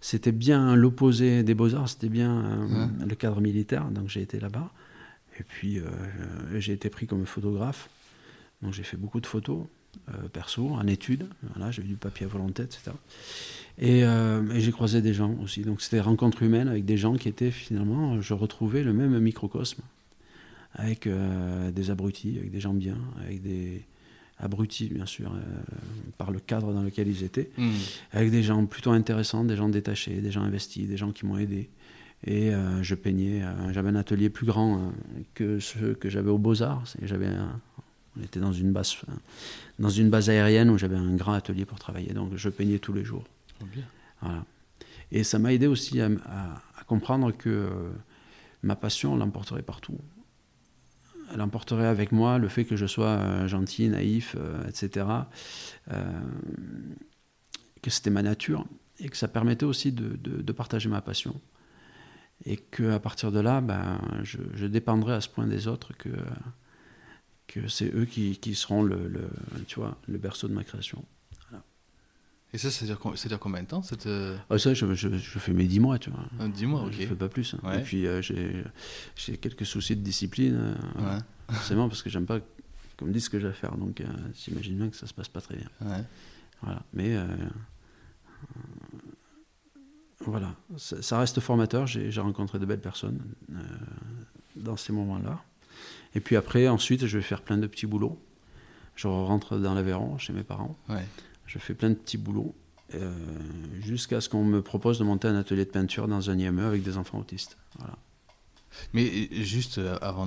c'était 0.00 0.32
bien 0.32 0.74
l'opposé 0.74 1.42
des 1.42 1.52
Beaux-Arts, 1.54 1.90
c'était 1.90 2.08
bien 2.08 2.42
euh, 2.42 2.86
le 3.06 3.14
cadre 3.14 3.42
militaire, 3.42 3.84
donc 3.90 4.08
j'ai 4.08 4.22
été 4.22 4.40
là-bas. 4.40 4.70
Et 5.38 5.42
puis, 5.42 5.78
euh, 5.78 5.84
j'ai 6.58 6.72
été 6.72 6.88
pris 6.88 7.06
comme 7.06 7.26
photographe, 7.26 7.90
donc 8.62 8.72
j'ai 8.72 8.82
fait 8.82 8.96
beaucoup 8.96 9.20
de 9.20 9.26
photos 9.26 9.66
euh, 10.10 10.28
perso, 10.28 10.68
en 10.70 10.86
études, 10.86 11.26
voilà, 11.54 11.70
j'ai 11.70 11.82
eu 11.82 11.86
du 11.86 11.96
papier 11.96 12.26
à 12.26 12.28
volonté, 12.28 12.62
etc. 12.64 12.90
Et, 13.78 14.04
euh, 14.04 14.42
et 14.52 14.60
j'ai 14.60 14.72
croisé 14.72 15.00
des 15.02 15.14
gens 15.14 15.34
aussi. 15.42 15.62
Donc 15.62 15.80
c'était 15.80 15.96
des 15.96 16.02
rencontres 16.02 16.42
humaines 16.42 16.68
avec 16.68 16.84
des 16.84 16.96
gens 16.96 17.14
qui 17.16 17.28
étaient 17.28 17.50
finalement, 17.50 18.20
je 18.20 18.34
retrouvais 18.34 18.82
le 18.82 18.92
même 18.92 19.18
microcosme, 19.18 19.82
avec 20.74 21.06
euh, 21.06 21.70
des 21.70 21.90
abrutis, 21.90 22.36
avec 22.38 22.50
des 22.50 22.60
gens 22.60 22.74
bien, 22.74 22.98
avec 23.24 23.42
des 23.42 23.84
abrutis 24.38 24.88
bien 24.92 25.06
sûr, 25.06 25.32
euh, 25.34 25.40
par 26.18 26.30
le 26.30 26.40
cadre 26.40 26.72
dans 26.74 26.82
lequel 26.82 27.08
ils 27.08 27.22
étaient, 27.24 27.50
Hmm. 27.56 27.70
avec 28.12 28.30
des 28.30 28.42
gens 28.42 28.64
plutôt 28.66 28.90
intéressants, 28.90 29.44
des 29.44 29.56
gens 29.56 29.68
détachés, 29.70 30.20
des 30.20 30.30
gens 30.30 30.42
investis, 30.42 30.86
des 30.86 30.96
gens 30.98 31.10
qui 31.12 31.24
m'ont 31.24 31.38
aidé. 31.38 31.70
Et 32.24 32.54
euh, 32.54 32.82
je 32.82 32.94
peignais, 32.94 33.42
j'avais 33.72 33.88
un 33.90 33.94
atelier 33.96 34.28
plus 34.30 34.46
grand 34.46 34.76
euh, 34.76 34.80
que 35.34 35.58
ceux 35.60 35.94
que 35.94 36.08
j'avais 36.10 36.30
aux 36.30 36.38
Beaux-Arts. 36.38 36.84
J'avais 37.02 37.26
un- 37.26 37.60
on 38.18 38.22
était 38.22 38.40
dans 38.40 38.52
une 38.52 38.72
base, 38.72 38.94
dans 39.78 39.88
une 39.90 40.10
base 40.10 40.30
aérienne 40.30 40.70
où 40.70 40.78
j'avais 40.78 40.96
un 40.96 41.14
grand 41.16 41.32
atelier 41.34 41.64
pour 41.64 41.78
travailler, 41.78 42.12
donc 42.14 42.34
je 42.36 42.48
peignais 42.48 42.78
tous 42.78 42.92
les 42.92 43.04
jours. 43.04 43.24
Voilà. 44.22 44.44
Et 45.12 45.22
ça 45.24 45.38
m'a 45.38 45.52
aidé 45.52 45.66
aussi 45.66 46.00
à, 46.00 46.06
à- 46.26 46.62
à 46.78 46.84
comprendre 46.84 47.32
que 47.32 47.48
euh, 47.48 47.90
ma 48.62 48.74
passion 48.76 49.16
l'emporterait 49.16 49.62
partout. 49.62 49.98
Elle 51.34 51.40
emporterait 51.42 51.86
avec 51.86 52.12
moi 52.12 52.38
le 52.38 52.48
fait 52.48 52.64
que 52.64 52.76
je 52.76 52.86
sois 52.86 53.08
euh, 53.18 53.48
gentil, 53.48 53.88
naïf, 53.88 54.36
euh, 54.38 54.66
etc. 54.68 55.06
que 57.82 57.90
c'était 57.90 58.10
ma 58.10 58.22
nature 58.22 58.64
et 58.98 59.08
que 59.08 59.16
ça 59.16 59.28
permettait 59.28 59.66
aussi 59.66 59.92
de, 59.92 60.16
de- 60.16 60.42
de 60.42 60.52
partager 60.52 60.88
ma 60.88 61.00
passion. 61.00 61.38
Et 62.44 62.56
qu'à 62.56 62.98
partir 62.98 63.32
de 63.32 63.40
là, 63.40 63.60
ben, 63.60 63.98
je, 64.22 64.38
je 64.54 64.66
dépendrai 64.66 65.14
à 65.14 65.20
ce 65.20 65.28
point 65.28 65.46
des 65.46 65.68
autres 65.68 65.92
que, 65.96 66.08
que 67.46 67.68
c'est 67.68 67.94
eux 67.94 68.04
qui, 68.04 68.36
qui 68.38 68.54
seront 68.54 68.82
le, 68.82 69.08
le- 69.08 69.28
tu 69.66 69.76
vois, 69.80 69.96
le 70.08 70.18
berceau 70.18 70.48
de 70.48 70.52
ma 70.54 70.64
création. 70.64 71.04
Et 72.52 72.58
ça, 72.58 72.70
ça 72.70 72.86
dure 72.86 72.98
combien 73.40 73.62
de 73.62 73.66
temps 73.68 73.82
cette, 73.82 74.06
euh, 74.06 74.38
Ah, 74.48 74.56
ça, 74.56 74.72
je, 74.72 74.94
je- 74.94 75.16
je 75.18 75.38
fais 75.38 75.52
mes 75.52 75.66
10 75.66 75.80
mois, 75.80 75.98
tu 75.98 76.10
vois. 76.10 76.24
un- 76.38 76.48
Dis-moi, 76.48 76.84
ok. 76.84 76.92
Je 76.92 77.06
fais 77.06 77.14
pas 77.14 77.28
plus. 77.28 77.54
hein. 77.54 77.58
Ouais. 77.68 77.80
Et 77.80 77.82
puis 77.82 78.06
euh, 78.06 78.22
j'ai 78.22 79.36
quelques 79.36 79.66
soucis 79.66 79.94
de 79.96 80.00
discipline, 80.00 80.54
euh, 80.54 80.74
Ouais, 81.16 81.18
forcément, 81.54 81.88
parce 81.88 82.02
que 82.02 82.08
j'aime 82.08 82.24
pas 82.24 82.38
qu'on 82.96 83.06
me 83.06 83.12
dise 83.12 83.24
ce 83.24 83.30
que 83.30 83.40
j'ai 83.40 83.48
à 83.48 83.52
faire. 83.52 83.76
Donc 83.76 84.00
euh, 84.00 84.06
j'imagine 84.34 84.76
bien 84.76 84.88
que 84.88 84.96
ça 84.96 85.06
se 85.06 85.12
passe 85.12 85.28
pas 85.28 85.40
très 85.40 85.56
bien. 85.56 85.68
ouais. 85.82 86.02
Voilà. 86.62 86.82
Mais 86.94 87.16
euh, 87.16 87.26
voilà, 90.20 90.54
ça, 90.76 91.02
ça 91.02 91.18
reste 91.18 91.40
formateur. 91.40 91.86
J'ai 91.86 92.20
rencontré 92.20 92.58
de 92.58 92.64
belles 92.66 92.80
personnes 92.80 93.20
dans 94.56 94.76
ces 94.76 94.92
moments-là. 94.92 95.42
Et 96.16 96.20
puis 96.20 96.34
après, 96.36 96.66
ensuite, 96.66 97.06
je 97.06 97.18
vais 97.18 97.22
faire 97.22 97.42
plein 97.42 97.58
de 97.58 97.66
petits 97.68 97.86
boulots. 97.86 98.18
Je 98.96 99.06
rentre 99.06 99.58
dans 99.58 99.74
l'Aveyron 99.74 100.18
chez 100.18 100.32
mes 100.32 100.42
parents. 100.42 100.74
ouais. 100.88 101.04
Je 101.46 101.58
fais 101.60 101.74
plein 101.74 101.90
de 101.90 101.94
petits 101.94 102.16
boulots 102.18 102.54
euh, 102.94 103.12
jusqu'à 103.80 104.20
ce 104.20 104.28
qu'on 104.28 104.42
me 104.44 104.62
propose 104.62 104.98
de 104.98 105.04
monter 105.04 105.28
un 105.28 105.36
atelier 105.36 105.64
de 105.64 105.70
peinture 105.70 106.08
dans 106.08 106.28
un 106.30 106.36
IME 106.38 106.58
avec 106.58 106.82
des 106.82 106.96
enfants 106.96 107.18
autistes. 107.18 107.56
Voilà. 107.78 107.94
Mais 108.92 109.04
euh, 109.06 109.42
juste 109.44 109.78
euh, 109.78 109.96
avant 110.02 110.26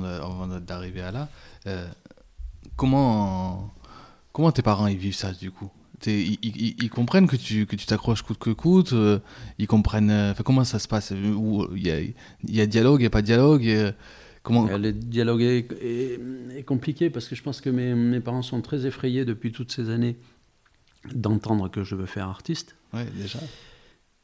d'arriver 0.59 1.01
à 1.01 1.11
là, 1.11 1.27
euh, 1.67 1.85
comment, 2.75 3.73
comment 4.31 4.51
tes 4.51 4.61
parents 4.61 4.87
ils 4.87 4.97
vivent 4.97 5.15
ça 5.15 5.31
du 5.33 5.51
coup? 5.51 5.69
Ils, 6.05 6.37
ils- 6.41 6.75
ils 6.81 6.89
comprennent 6.89 7.27
que 7.27 7.35
tu 7.35 7.65
que 7.65 7.75
tu 7.75 7.85
t'accroches 7.85 8.21
coûte 8.21 8.37
que 8.39 8.51
coûte 8.51 8.93
euh, 8.93 9.19
Ils 9.57 9.67
comprennent. 9.67 10.09
euh, 10.11 10.33
comment 10.45 10.63
ça 10.63 10.79
se 10.79 10.87
passe? 10.87 11.11
Il 11.11 11.81
y 11.85 11.91
a, 11.91 11.99
y 11.99 12.67
dialogue, 12.67 12.99
il 13.01 13.03
n'y 13.03 13.07
a 13.07 13.09
pas 13.09 13.21
de 13.21 13.25
dialogue 13.25 13.93
Comment 14.49 14.77
Le 14.77 14.91
dialogue 14.91 15.41
est, 15.41 15.71
est- 15.81 16.19
est 16.57 16.63
compliqué 16.63 17.09
parce 17.09 17.27
que 17.27 17.35
je 17.35 17.41
pense 17.43 17.61
que 17.61 17.69
mes, 17.69 17.93
mes 17.95 18.19
parents 18.19 18.41
sont 18.41 18.61
très 18.61 18.85
effrayés 18.85 19.25
depuis 19.25 19.51
toutes 19.51 19.71
ces 19.71 19.89
années 19.89 20.17
d'entendre 21.13 21.69
que 21.69 21.83
je 21.83 21.95
veux 21.95 22.05
faire 22.05 22.27
artiste 22.27 22.75
Ouais, 22.93 23.05
déjà. 23.15 23.39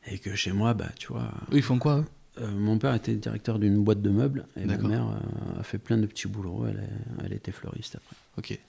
et 0.08 0.18
que 0.20 0.36
chez 0.36 0.52
moi, 0.52 0.74
bah, 0.74 0.90
tu 1.00 1.08
vois, 1.08 1.32
Eux, 1.52 1.58
ils 1.58 1.62
font 1.64 1.80
quoi 1.80 2.04
euh, 2.42 2.52
mon 2.52 2.78
père 2.78 2.94
était 2.94 3.16
directeur 3.16 3.60
d'une 3.60 3.82
boîte 3.82 4.02
de 4.02 4.10
meubles 4.10 4.46
et 4.58 4.66
ma 4.66 4.78
mère 4.78 5.08
euh, 5.08 5.60
a 5.62 5.64
fait 5.64 5.78
plein 5.78 5.98
de 5.98 6.06
petits 6.06 6.28
boulots. 6.28 6.66
Elle, 6.68 6.90
elle 7.24 7.32
était 7.32 7.54
fleuriste 7.54 7.96
après. 7.96 8.16
Ok. 8.38 8.60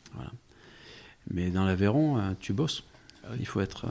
Mais 1.31 1.51
dans 1.51 1.65
l'Aveyron, 1.65 2.19
euh, 2.19 2.31
tu 2.39 2.53
bosses. 2.53 2.85
Oui. 3.31 3.37
Il 3.41 3.47
faut 3.47 3.61
être. 3.61 3.87
euh, 3.87 3.91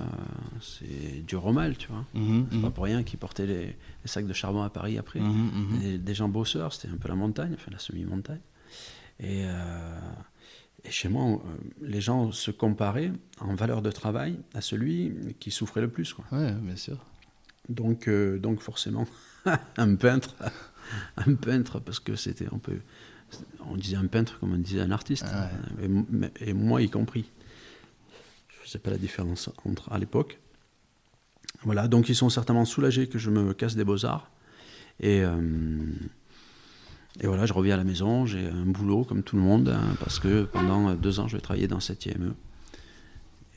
c'est 0.62 1.26
du 1.26 1.36
romal, 1.36 1.78
tu 1.78 1.88
vois. 1.90 2.06
Mhm, 2.14 2.48
C'est 2.52 2.62
pas 2.62 2.70
pour 2.72 2.84
rien 2.86 3.04
qu'ils 3.04 3.20
portaient 3.20 3.46
les, 3.46 3.66
les 3.66 3.76
sacs 4.08 4.28
de 4.28 4.34
charbon 4.34 4.62
à 4.64 4.70
Paris 4.70 4.98
après. 4.98 5.20
Mhm, 5.20 5.52
mhm. 5.72 5.80
des, 5.80 5.98
des 5.98 6.14
gens 6.14 6.30
bosseurs, 6.30 6.74
c'était 6.74 6.90
un 6.94 6.98
peu 6.98 7.08
la 7.08 7.16
montagne, 7.16 7.54
enfin 7.56 7.72
la 7.72 7.80
semi-montagne. 7.80 8.42
Et, 9.20 9.44
euh, 9.46 10.00
et 10.84 10.92
chez 10.92 11.10
moi, 11.10 11.24
on- 11.24 11.36
euh, 11.40 11.42
les 11.82 12.02
gens 12.02 12.32
se 12.32 12.52
comparaient 12.52 13.12
en 13.40 13.56
valeur 13.56 13.82
de 13.82 13.92
travail 13.92 14.38
à 14.54 14.62
celui 14.62 15.36
qui 15.40 15.52
souffrait 15.52 15.82
le 15.82 15.90
plus. 15.90 16.14
Quoi. 16.14 16.26
Ouais, 16.32 16.52
bien 16.54 16.76
sûr. 16.76 16.98
Donc, 17.70 18.08
euh, 18.08 18.38
donc 18.40 18.60
forcément, 18.60 19.08
un 19.78 19.96
peintre, 19.96 20.36
un 21.18 21.34
peintre, 21.34 21.80
parce 21.80 22.00
que 22.00 22.16
c'était 22.16 22.48
un 22.54 22.60
peu, 22.60 22.80
on 23.68 23.76
disait 23.76 23.96
un 23.98 24.06
peintre 24.06 24.38
comme 24.40 24.54
on 24.54 24.58
disait 24.58 24.82
un 24.82 24.92
artiste, 24.92 25.26
Ah 25.28 25.50
et 26.40 26.54
moi 26.54 26.82
y 26.82 26.90
compris. 26.90 27.32
Faisais 28.76 28.82
pas 28.84 28.92
la 28.92 28.98
différence 28.98 29.50
entre 29.66 29.90
à 29.92 29.98
l'époque. 30.00 30.38
Voilà, 31.64 31.88
donc 31.88 32.10
ils 32.10 32.16
sont 32.16 32.30
certainement 32.30 32.66
soulagés 32.66 33.08
que 33.08 33.18
je 33.18 33.30
me 33.30 33.54
casse 33.54 33.76
des 33.78 33.86
beaux-arts. 33.86 34.30
Et, 35.00 35.22
euh, 35.24 35.38
et 37.22 37.28
voilà, 37.28 37.46
je 37.46 37.54
reviens 37.54 37.76
à 37.76 37.78
la 37.78 37.86
maison, 37.86 38.26
j'ai 38.26 38.46
un 38.46 38.66
boulot 38.66 39.06
comme 39.06 39.24
tout 39.24 39.38
le 39.38 39.42
monde, 39.42 39.70
hein, 39.70 39.96
parce 40.02 40.20
que 40.20 40.44
pendant 40.44 40.94
deux 40.96 41.20
ans, 41.22 41.28
je 41.30 41.38
vais 41.38 41.42
travailler 41.42 41.68
dans 41.70 41.80
cette 41.80 42.06
IME. 42.06 42.36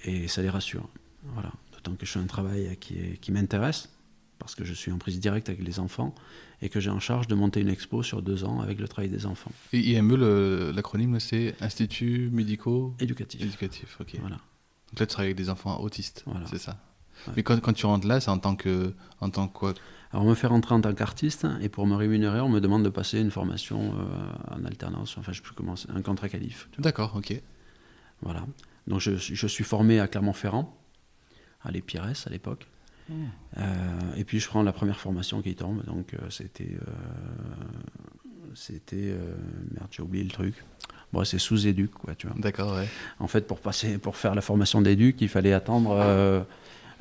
Et 0.04 0.28
ça 0.28 0.40
les 0.40 0.50
rassure. 0.50 0.88
Voilà. 1.34 1.50
D'autant 1.72 1.96
que 1.96 2.06
je 2.06 2.12
fais 2.12 2.20
un 2.20 2.26
travail 2.26 2.76
qui, 2.78 3.18
qui 3.20 3.32
m'intéresse, 3.32 3.88
parce 4.38 4.54
que 4.54 4.64
je 4.64 4.72
suis 4.72 4.92
en 4.92 4.98
prise 4.98 5.18
directe 5.18 5.48
avec 5.48 5.64
les 5.64 5.80
enfants, 5.80 6.14
et 6.62 6.68
que 6.68 6.78
j'ai 6.78 6.90
en 6.90 7.00
charge 7.00 7.26
de 7.26 7.34
monter 7.34 7.60
une 7.60 7.68
expo 7.68 8.04
sur 8.04 8.22
deux 8.22 8.44
ans 8.44 8.60
avec 8.60 8.78
le 8.78 8.86
travail 8.86 9.10
des 9.10 9.26
enfants. 9.26 9.50
Et 9.72 9.80
IME, 9.80 10.14
l'acronyme, 10.74 11.18
c'est 11.18 11.56
Institut 11.60 12.30
médicaux 12.32 12.94
Éducatif. 13.00 13.42
éducatif. 13.42 13.96
Ok. 14.00 14.14
Voilà. 14.20 14.38
Donc 14.90 15.00
là, 15.00 15.06
tu 15.06 15.12
travailles 15.12 15.28
avec 15.28 15.36
des 15.36 15.50
enfants 15.50 15.78
autistes. 15.80 16.22
Voilà. 16.26 16.46
C'est 16.46 16.58
ça. 16.58 16.78
Ouais. 17.26 17.32
Mais 17.36 17.42
quand, 17.42 17.60
quand 17.60 17.72
tu 17.72 17.86
rentres 17.86 18.06
là, 18.06 18.20
c'est 18.20 18.30
en 18.30 18.38
tant 18.38 18.56
que. 18.56 18.94
En 19.20 19.30
tant 19.30 19.48
que 19.48 19.52
quoi? 19.52 19.74
Alors 20.10 20.24
on 20.24 20.30
me 20.30 20.34
fait 20.34 20.46
rentrer 20.46 20.74
en 20.74 20.80
tant 20.80 20.94
qu'artiste, 20.94 21.46
et 21.60 21.68
pour 21.68 21.86
me 21.86 21.94
rémunérer, 21.94 22.40
on 22.40 22.48
me 22.48 22.60
demande 22.60 22.82
de 22.82 22.88
passer 22.88 23.20
une 23.20 23.30
formation 23.30 23.92
euh, 23.98 24.54
en 24.56 24.64
alternance, 24.64 25.18
enfin 25.18 25.32
je 25.32 25.36
sais 25.36 25.42
plus 25.42 25.52
comment, 25.52 25.76
c'est, 25.76 25.90
un 25.90 26.00
contrat 26.00 26.30
qualif. 26.30 26.70
D'accord, 26.78 27.14
ok. 27.16 27.38
Voilà. 28.22 28.46
Donc 28.86 29.00
je, 29.00 29.16
suis- 29.16 29.34
je 29.36 29.46
suis 29.46 29.64
formé 29.64 30.00
à 30.00 30.08
Clermont-Ferrand, 30.08 30.74
à 31.62 31.70
l'Épires 31.70 32.04
à 32.04 32.30
l'époque. 32.30 32.68
Euh, 33.10 33.98
et 34.16 34.24
puis 34.24 34.40
je 34.40 34.48
prends 34.48 34.62
la 34.62 34.72
première 34.72 34.98
formation 34.98 35.42
qui 35.42 35.54
tombe, 35.54 35.84
donc 35.84 36.14
euh, 36.14 36.30
c'était. 36.30 36.78
C'était. 38.58 38.96
euh, 38.96 39.34
merde, 39.72 39.88
j'ai 39.90 40.02
oublié 40.02 40.24
le 40.24 40.30
truc. 40.30 40.54
Bon, 41.12 41.24
c'est 41.24 41.38
sous 41.38 41.66
éduc, 41.66 41.90
quoi, 41.92 42.14
tu 42.14 42.26
vois. 42.26 42.36
D'accord, 42.38 42.74
ouais. 42.74 42.88
En 43.18 43.28
fait, 43.28 43.46
pour, 43.46 43.60
passer, 43.60 43.98
pour 43.98 44.16
faire 44.16 44.34
la 44.34 44.42
formation 44.42 44.82
d'éduc, 44.82 45.20
il 45.20 45.28
fallait 45.28 45.54
attendre 45.54 45.92
euh, 45.92 46.42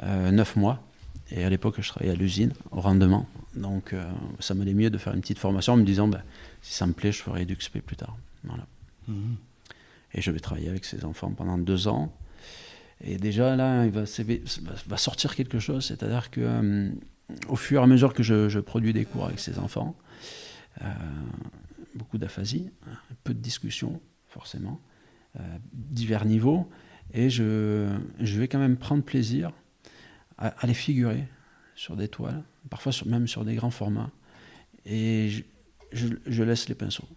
euh, 0.04 0.32
9 0.32 0.56
mois. 0.56 0.82
Et 1.30 1.44
à 1.44 1.50
l'époque, 1.50 1.76
je 1.80 1.90
travaillais 1.90 2.14
à 2.14 2.16
l'usine, 2.16 2.54
au 2.72 2.80
rendement. 2.80 3.28
Donc, 3.56 3.92
euh, 3.92 4.10
ça 4.40 4.54
m'allait 4.54 4.74
mieux 4.74 4.90
de 4.90 4.98
faire 4.98 5.14
une 5.14 5.20
petite 5.20 5.40
formation 5.40 5.74
en 5.74 5.78
me 5.78 5.84
disant, 5.84 6.08
bah, 6.08 6.22
si 6.62 6.74
ça 6.74 6.88
me 6.88 6.94
plaît, 6.94 7.12
je 7.12 7.22
ferai 7.22 7.42
EduxP 7.42 7.80
plus 7.80 7.98
tard. 7.98 8.16
Voilà. 8.46 8.66
Mhm. 9.10 9.36
Et 10.14 10.22
je 10.22 10.32
vais 10.32 10.40
travailler 10.40 10.70
avec 10.70 10.86
ces 10.86 11.04
enfants 11.04 11.32
pendant 11.32 11.58
deux 11.58 11.90
ans. 11.90 12.14
Et 13.04 13.18
déjà, 13.18 13.58
là, 13.58 13.86
il 13.86 13.92
va, 13.92 14.06
sortir 14.98 15.36
quelque 15.36 15.60
chose. 15.60 15.86
C'est-à-dire 15.86 16.32
que, 16.32 16.42
euh, 16.42 16.90
au 17.50 17.58
fur 17.58 17.82
et 17.82 17.84
à 17.84 17.88
mesure 17.88 18.14
que 18.14 18.24
je, 18.24 18.48
je 18.48 18.60
produis 18.60 18.94
des 18.94 19.04
cours 19.04 19.26
avec 19.26 19.40
ces 19.40 19.60
enfants, 19.60 19.96
beaucoup 21.96 22.18
d'aphasie, 22.18 22.70
peu 23.24 23.34
de 23.34 23.40
discussions, 23.40 24.02
forcément, 24.28 24.80
euh, 25.40 25.58
divers 25.74 26.26
niveaux, 26.26 26.70
et 27.14 27.30
je, 27.30 27.90
je, 28.20 28.40
vais 28.40 28.48
quand 28.48 28.60
même 28.60 28.78
prendre 28.78 29.04
plaisir 29.04 29.52
à, 30.38 30.54
les 30.66 30.74
figurer 30.74 31.28
sur 31.76 31.96
des 31.96 32.08
toiles, 32.08 32.44
parfois 32.70 32.92
même 33.06 33.28
sur 33.28 33.46
des 33.46 33.56
grands 33.56 33.72
formats, 33.72 34.12
et 34.86 35.46
je, 35.92 36.44
laisse 36.44 36.70
les 36.70 36.76
pinceaux. 36.76 37.08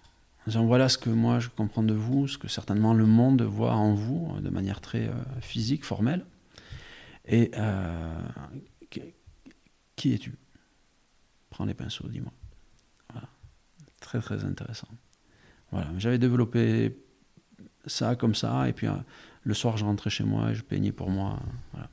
Voilà 0.47 0.89
ce 0.89 0.99
que 0.99 1.11
moi 1.11 1.39
je 1.39 1.49
comprends 1.49 1.83
de 1.83 1.95
vous, 1.95 2.27
ce 2.27 2.39
que 2.39 2.49
certainement 2.49 2.95
le 2.95 3.07
monde 3.07 3.43
voit 3.43 3.75
en 3.75 3.95
vous 3.95 4.41
de 4.41 4.51
manière 4.51 4.81
très 4.81 5.07
euh, 5.07 5.13
physique, 5.41 5.85
formelle. 5.85 6.25
Et 7.27 7.53
euh, 7.57 8.23
qui 9.95 10.15
es-tu? 10.15 10.35
Prends 11.51 11.67
les 11.67 11.75
pinceaux, 11.75 12.09
dis-moi. 12.09 12.33
Très 14.11 14.21
très 14.21 14.45
intéressant. 14.45 14.89
Voilà. 15.71 15.87
J'avais 15.97 16.19
développé 16.19 16.97
ça 17.87 18.17
comme 18.17 18.35
ça, 18.35 18.69
et 18.69 18.73
puis 18.73 18.89
euh, 18.89 18.93
le 19.45 19.55
soir 19.55 19.77
je 19.77 19.85
rentrais 19.85 20.11
chez 20.11 20.25
moi 20.25 20.51
et 20.51 20.55
je 20.57 20.65
peignais 20.65 20.91
pour 20.91 21.11
moi. 21.11 21.39
Voilà. 21.73 21.89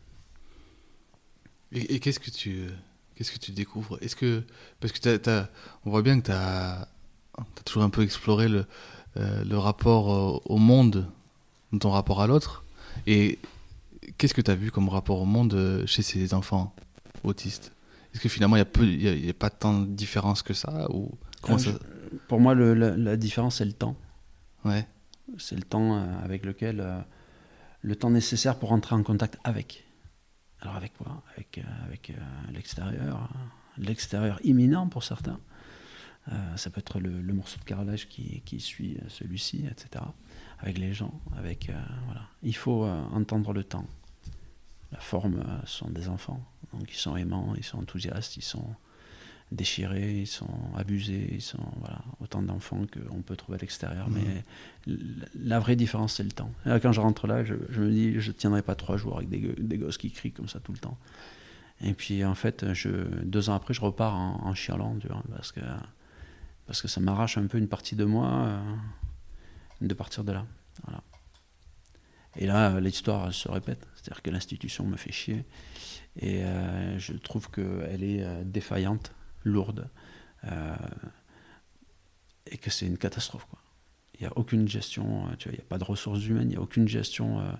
Et, 1.72 1.94
et 1.94 2.00
qu'est-ce 2.00 2.20
que 2.20 2.32
tu 2.32 2.66
qu'est-ce 3.14 3.32
que 3.32 3.38
tu 3.38 3.52
découvres? 3.52 4.00
Est-ce 4.02 4.16
que 4.16 4.42
parce 4.80 4.92
que 4.92 4.98
t'as, 4.98 5.20
t'as, 5.20 5.48
on 5.86 5.92
voit 5.92 6.02
bien 6.02 6.20
que 6.20 6.26
tu 6.26 6.32
as 6.32 6.88
as 7.38 7.64
toujours 7.66 7.84
un 7.84 7.92
peu 7.92 8.02
exploré 8.02 8.48
le, 8.48 8.66
euh, 9.18 9.44
le 9.44 9.58
rapport 9.60 10.12
euh, 10.12 10.40
au 10.46 10.58
monde, 10.58 11.06
ton 11.80 11.92
rapport 11.92 12.20
à 12.20 12.26
l'autre. 12.26 12.64
Et 13.06 13.38
qu'est-ce 14.18 14.34
que 14.34 14.42
tu 14.42 14.50
as 14.50 14.56
vu 14.56 14.72
comme 14.72 14.90
rapport 14.90 15.22
au 15.22 15.26
monde 15.26 15.84
chez 15.86 16.02
ces 16.02 16.34
enfants 16.34 16.74
autistes? 17.24 17.72
Est-ce 18.12 18.22
que 18.22 18.30
finalement, 18.30 18.56
il 18.56 18.66
n'y 18.98 19.08
a, 19.08 19.12
a, 19.12 19.30
a, 19.30 19.34
pas 19.34 19.52
tant 19.52 19.82
de 19.82 19.86
différence 19.86 20.42
que 20.42 20.56
ça, 20.56 20.88
ou 20.90 21.12
comment 21.42 21.60
ça... 21.60 21.74
Pour 22.28 22.40
moi, 22.40 22.54
le, 22.54 22.74
la, 22.74 22.96
la, 22.96 23.18
différence, 23.18 23.58
c'est 23.58 23.66
le 23.66 23.74
temps. 23.74 23.96
Ouais. 24.66 24.88
C'est 25.38 25.56
le 25.56 25.64
temps 25.64 25.98
euh, 25.98 26.20
avec 26.24 26.46
lequel. 26.46 26.80
Euh, 26.80 27.00
le 27.82 27.96
temps 27.96 28.10
nécessaire 28.10 28.58
pour 28.58 28.72
entrer 28.72 28.96
en 28.96 29.04
contact 29.04 29.38
avec. 29.44 29.86
Alors, 30.62 30.76
avec 30.76 30.94
quoi? 30.98 31.24
Avec, 31.36 31.60
euh, 31.60 31.86
avec 31.86 32.12
l'extérieur. 32.52 33.30
L'extérieur 33.78 34.40
imminent 34.44 34.88
pour 34.88 35.04
certains. 35.04 35.40
Euh, 36.32 36.58
ça 36.58 36.70
peut 36.70 36.80
être 36.80 37.00
le, 37.00 37.22
le, 37.22 37.34
morceau 37.34 37.58
de 37.60 37.64
carrelage 37.64 38.10
qui, 38.10 38.42
qui 38.42 38.60
suit 38.60 38.98
celui-ci, 39.08 39.66
etc. 39.70 40.04
Avec 40.60 40.78
les 40.78 40.94
gens, 40.94 41.22
avec 41.38 41.70
euh, 41.70 41.82
voilà. 42.06 42.22
Il 42.44 42.56
faut 42.56 42.84
euh, 42.84 43.02
entendre 43.14 43.54
le 43.54 43.64
temps. 43.64 43.86
La 44.92 45.00
forme 45.00 45.44
sont 45.66 45.90
des 45.90 46.08
enfants, 46.08 46.42
donc 46.74 46.92
ils 46.92 46.98
sont 46.98 47.18
aimants, 47.18 47.54
ils 47.58 47.64
sont 47.64 47.78
enthousiastes, 47.78 48.38
ils 48.38 48.44
sont 48.44 48.74
déchirés, 49.52 50.20
ils 50.22 50.28
sont 50.28 50.50
abusés, 50.76 51.30
ils 51.32 51.42
sont 51.42 51.64
voilà 51.80 52.02
autant 52.20 52.42
d'enfants 52.42 52.86
qu'on 52.92 53.22
peut 53.22 53.36
trouver 53.36 53.58
à 53.58 53.62
l'extérieur. 53.62 54.10
Mmh. 54.10 54.18
Mais 54.88 54.96
la 55.36 55.60
vraie 55.60 55.76
différence 55.76 56.16
c'est 56.16 56.24
le 56.24 56.32
temps. 56.32 56.52
Quand 56.66 56.92
je 56.92 57.00
rentre 57.00 57.28
là, 57.28 57.44
je, 57.44 57.56
je, 57.70 57.82
me 57.82 57.90
dis 57.90 58.20
je 58.20 58.32
tiendrai 58.32 58.62
pas 58.62 58.76
trois 58.76 58.98
jours 58.98 59.18
avec 59.18 59.30
des, 59.30 59.40
des 59.58 59.78
gosses 59.78 59.98
qui 59.98 60.12
crient 60.12 60.32
comme 60.32 60.50
ça 60.50 60.60
tout 60.60 60.74
le 60.74 60.80
temps. 60.80 60.98
Et 61.82 61.94
puis 61.94 62.26
en 62.26 62.36
fait, 62.36 62.74
je, 62.74 62.90
deux 63.24 63.50
ans 63.50 63.54
après, 63.54 63.74
je 63.74 63.82
repars 63.82 64.16
en, 64.16 64.48
en 64.48 64.54
chialant, 64.54 64.96
tu 65.00 65.08
vois, 65.08 65.24
parce 65.30 65.52
que 65.52 65.62
parce 66.66 66.82
que 66.82 66.88
ça 66.90 67.00
m'arrache 67.00 67.38
un 67.38 67.48
peu 67.48 67.58
une 67.58 67.70
partie 67.70 67.96
de 67.96 68.04
moi 68.04 68.30
euh, 68.30 68.60
de 69.82 69.94
partir 69.94 70.24
de 70.24 70.34
là. 70.34 70.46
Voilà. 70.84 71.02
Et 72.36 72.46
là, 72.46 72.80
l'histoire 72.80 73.34
se 73.34 73.50
répète, 73.50 73.88
c'est-à-dire 73.96 74.22
que 74.22 74.30
l'institution 74.30 74.86
me 74.86 74.98
fait 74.98 75.12
chier 75.12 75.46
et 76.20 76.44
euh, 76.44 76.98
je 77.00 77.14
trouve 77.14 77.50
qu'elle 77.52 78.04
est 78.04 78.24
euh, 78.24 78.44
défaillante, 78.44 79.14
lourde 79.48 79.90
euh, 80.46 80.76
et 82.46 82.58
que 82.58 82.70
c'est 82.70 82.86
une 82.86 82.98
catastrophe. 82.98 83.46
Quoi. 83.50 83.60
Il 84.16 84.22
n'y 84.22 84.28
a 84.28 84.38
aucune 84.38 84.68
gestion, 84.68 85.28
tu 85.38 85.50
vois, 85.50 85.54
il 85.54 85.60
n'y 85.60 85.66
a 85.66 85.68
pas 85.68 85.78
de 85.78 85.84
ressources 85.84 86.26
humaines, 86.26 86.48
il 86.50 86.52
n'y 86.52 86.56
a 86.58 86.62
aucune 86.62 86.88
gestion 86.88 87.40
euh, 87.40 87.52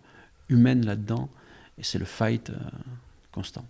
humaine 0.50 0.86
là-dedans 0.86 1.30
et 1.78 1.84
c'est 1.84 2.00
le 2.00 2.06
fight 2.06 2.50
euh, 2.50 2.56
constant 3.32 3.66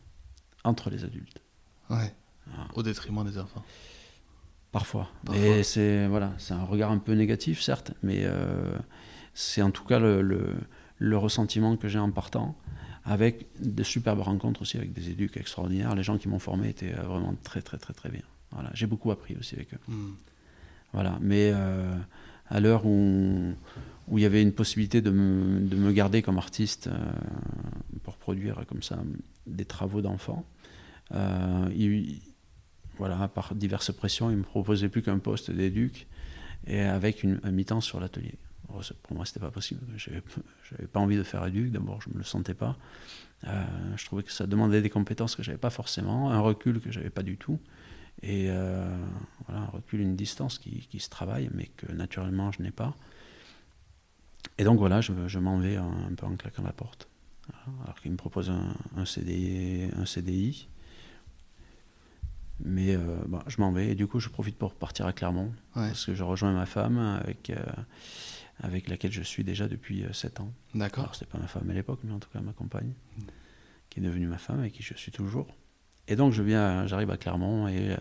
entre 0.64 0.90
les 0.90 1.04
adultes. 1.04 1.42
Ouais. 1.90 2.14
Voilà. 2.46 2.68
Au 2.76 2.84
détriment 2.84 3.26
des 3.26 3.38
enfants. 3.38 3.64
Parfois. 4.72 5.10
Parfois. 5.26 5.44
Et 5.44 5.64
c'est 5.64 6.08
voilà, 6.08 6.34
c'est 6.38 6.54
un 6.54 6.64
regard 6.64 6.92
un 6.92 6.98
peu 7.00 7.14
négatif, 7.14 7.62
certes, 7.62 7.92
mais 8.04 8.22
euh, 8.24 8.78
c'est 9.34 9.62
en 9.62 9.72
tout 9.72 9.84
cas 9.84 10.00
le, 10.00 10.22
le, 10.22 10.56
le 10.98 11.18
ressentiment 11.18 11.78
que 11.78 11.88
j'ai 11.88 12.00
en 12.00 12.12
partant, 12.12 12.56
avec 13.08 13.46
de 13.60 13.84
superbes 13.84 14.20
rencontres 14.20 14.62
aussi 14.62 14.78
avec 14.78 14.92
des 14.92 15.10
éduques 15.10 15.38
extraordinaires. 15.38 15.96
Les 15.96 16.04
gens 16.04 16.18
qui 16.18 16.28
m'ont 16.28 16.40
formé 16.40 16.70
étaient 16.70 16.92
vraiment 16.92 17.34
très 17.44 17.62
très 17.62 17.78
très 17.78 17.94
très 17.94 18.10
bien. 18.10 18.22
Voilà, 18.52 18.70
j'ai 18.74 18.86
beaucoup 18.86 19.12
appris 19.12 19.36
aussi 19.40 19.56
avec 19.56 19.74
eux. 19.74 19.80
Mm. 19.88 20.12
Voilà, 20.94 21.18
mais 21.22 21.52
euh, 21.54 21.96
à 22.50 22.60
l'heure 22.60 22.86
où 22.86 23.54
où 24.10 24.18
il 24.18 24.22
y 24.22 24.26
avait 24.26 24.42
une 24.42 24.54
possibilité 24.54 25.02
de 25.02 25.12
me, 25.12 25.60
de 25.60 25.76
me 25.76 25.92
garder 25.92 26.22
comme 26.22 26.38
artiste 26.38 26.88
euh, 26.88 27.12
pour 28.04 28.16
produire 28.16 28.66
comme 28.68 28.82
ça 28.82 28.98
des 29.46 29.66
travaux 29.66 30.02
d'enfants. 30.02 30.46
Euh, 31.14 31.70
il, 31.76 32.22
voilà, 32.98 33.28
par 33.28 33.54
diverses 33.54 33.94
pressions, 33.94 34.30
il 34.30 34.34
ne 34.34 34.40
me 34.40 34.44
proposait 34.44 34.90
plus 34.90 35.02
qu'un 35.02 35.20
poste 35.20 35.52
d'éduc 35.52 36.08
et 36.66 36.80
avec 36.82 37.24
une, 37.24 37.40
un 37.44 37.52
mi-temps 37.52 37.82
sur 37.82 38.00
l'atelier. 38.00 38.36
Pour 39.08 39.16
moi, 39.16 39.26
c'était 39.26 39.40
pas 39.40 39.52
possible. 39.52 39.82
J'avais 39.96 40.88
pas 40.88 41.00
envie 41.00 41.18
de 41.18 41.24
faire 41.24 41.46
éduc. 41.46 41.72
D'abord, 41.72 42.02
je 42.02 42.10
me 42.10 42.18
le 42.18 42.24
sentais 42.24 42.54
pas. 42.54 42.78
Euh, 43.46 43.64
je 43.96 44.06
trouvais 44.06 44.24
que 44.24 44.32
ça 44.32 44.48
demandait 44.48 44.82
des 44.82 44.90
compétences 44.90 45.36
que 45.36 45.44
j'avais 45.44 45.58
pas 45.58 45.70
forcément, 45.70 46.32
un 46.32 46.40
recul 46.40 46.82
que 46.82 46.92
j'avais 46.92 47.10
pas 47.10 47.22
du 47.22 47.38
tout, 47.38 47.60
et 48.24 48.48
euh, 48.50 48.98
voilà, 49.46 49.62
un 49.62 49.68
recul, 49.68 50.02
une 50.02 50.16
distance 50.16 50.58
qui, 50.58 50.88
qui, 50.90 51.00
se 51.00 51.10
travaille, 51.10 51.50
mais 51.54 51.68
que 51.78 51.92
naturellement 51.92 52.52
je 52.52 52.64
n'ai 52.64 52.72
pas. 52.72 52.96
Et 54.58 54.64
donc 54.64 54.80
voilà, 54.80 55.02
je, 55.02 55.14
je 55.28 55.40
m'en 55.40 55.60
vais 55.60 55.76
un, 55.76 55.86
un, 56.10 56.16
peu 56.16 56.26
en 56.26 56.36
claquant 56.36 56.64
la 56.64 56.74
porte. 56.74 57.08
Alors 57.84 58.02
qu'il 58.02 58.12
me 58.12 58.18
propose 58.18 58.50
un, 58.50 58.76
un, 58.98 59.06
CDI, 59.06 59.90
un 59.96 60.06
CDI 60.06 60.68
mais 62.60 62.96
euh, 62.96 63.18
bah, 63.28 63.44
je 63.48 63.62
m'en 63.62 63.72
vais 63.72 63.90
et 63.90 63.96
du 63.96 64.08
coup 64.08 64.20
je 64.20 64.30
profite 64.30 64.58
pour 64.58 64.74
partir 64.74 65.06
à 65.06 65.14
Clermont 65.14 65.54
ouais. 65.76 65.88
parce 65.88 66.06
que 66.06 66.16
je 66.16 66.24
rejoins 66.24 66.54
ma 66.54 66.66
femme 66.66 66.98
avec, 66.98 67.52
euh, 67.52 67.64
avec 68.60 68.90
laquelle 68.90 69.12
je 69.12 69.22
suis 69.22 69.44
déjà 69.44 69.68
depuis 69.68 70.04
euh, 70.04 70.14
7 70.14 70.40
ans. 70.40 70.52
D'accord. 70.74 71.06
Alors 71.06 71.16
c'était 71.16 71.32
pas 71.32 71.38
ma 71.38 71.48
femme 71.48 71.70
à 71.70 71.74
l'époque 71.74 72.00
mais 72.04 72.12
en 72.12 72.20
tout 72.20 72.30
cas 72.30 72.40
ma 72.40 72.54
compagne 72.54 72.94
mmh. 73.18 73.22
qui 73.90 74.00
est 74.00 74.04
devenue 74.04 74.28
ma 74.28 74.38
femme 74.38 74.64
et 74.64 74.72
qui 74.72 74.84
je 74.84 74.94
suis 74.96 75.12
toujours. 75.12 75.48
Et 76.08 76.16
donc 76.16 76.34
je 76.34 76.42
viens, 76.42 76.88
j'arrive 76.88 77.12
à 77.12 77.18
Clermont 77.18 77.68
et, 77.68 77.92
euh, 77.92 77.98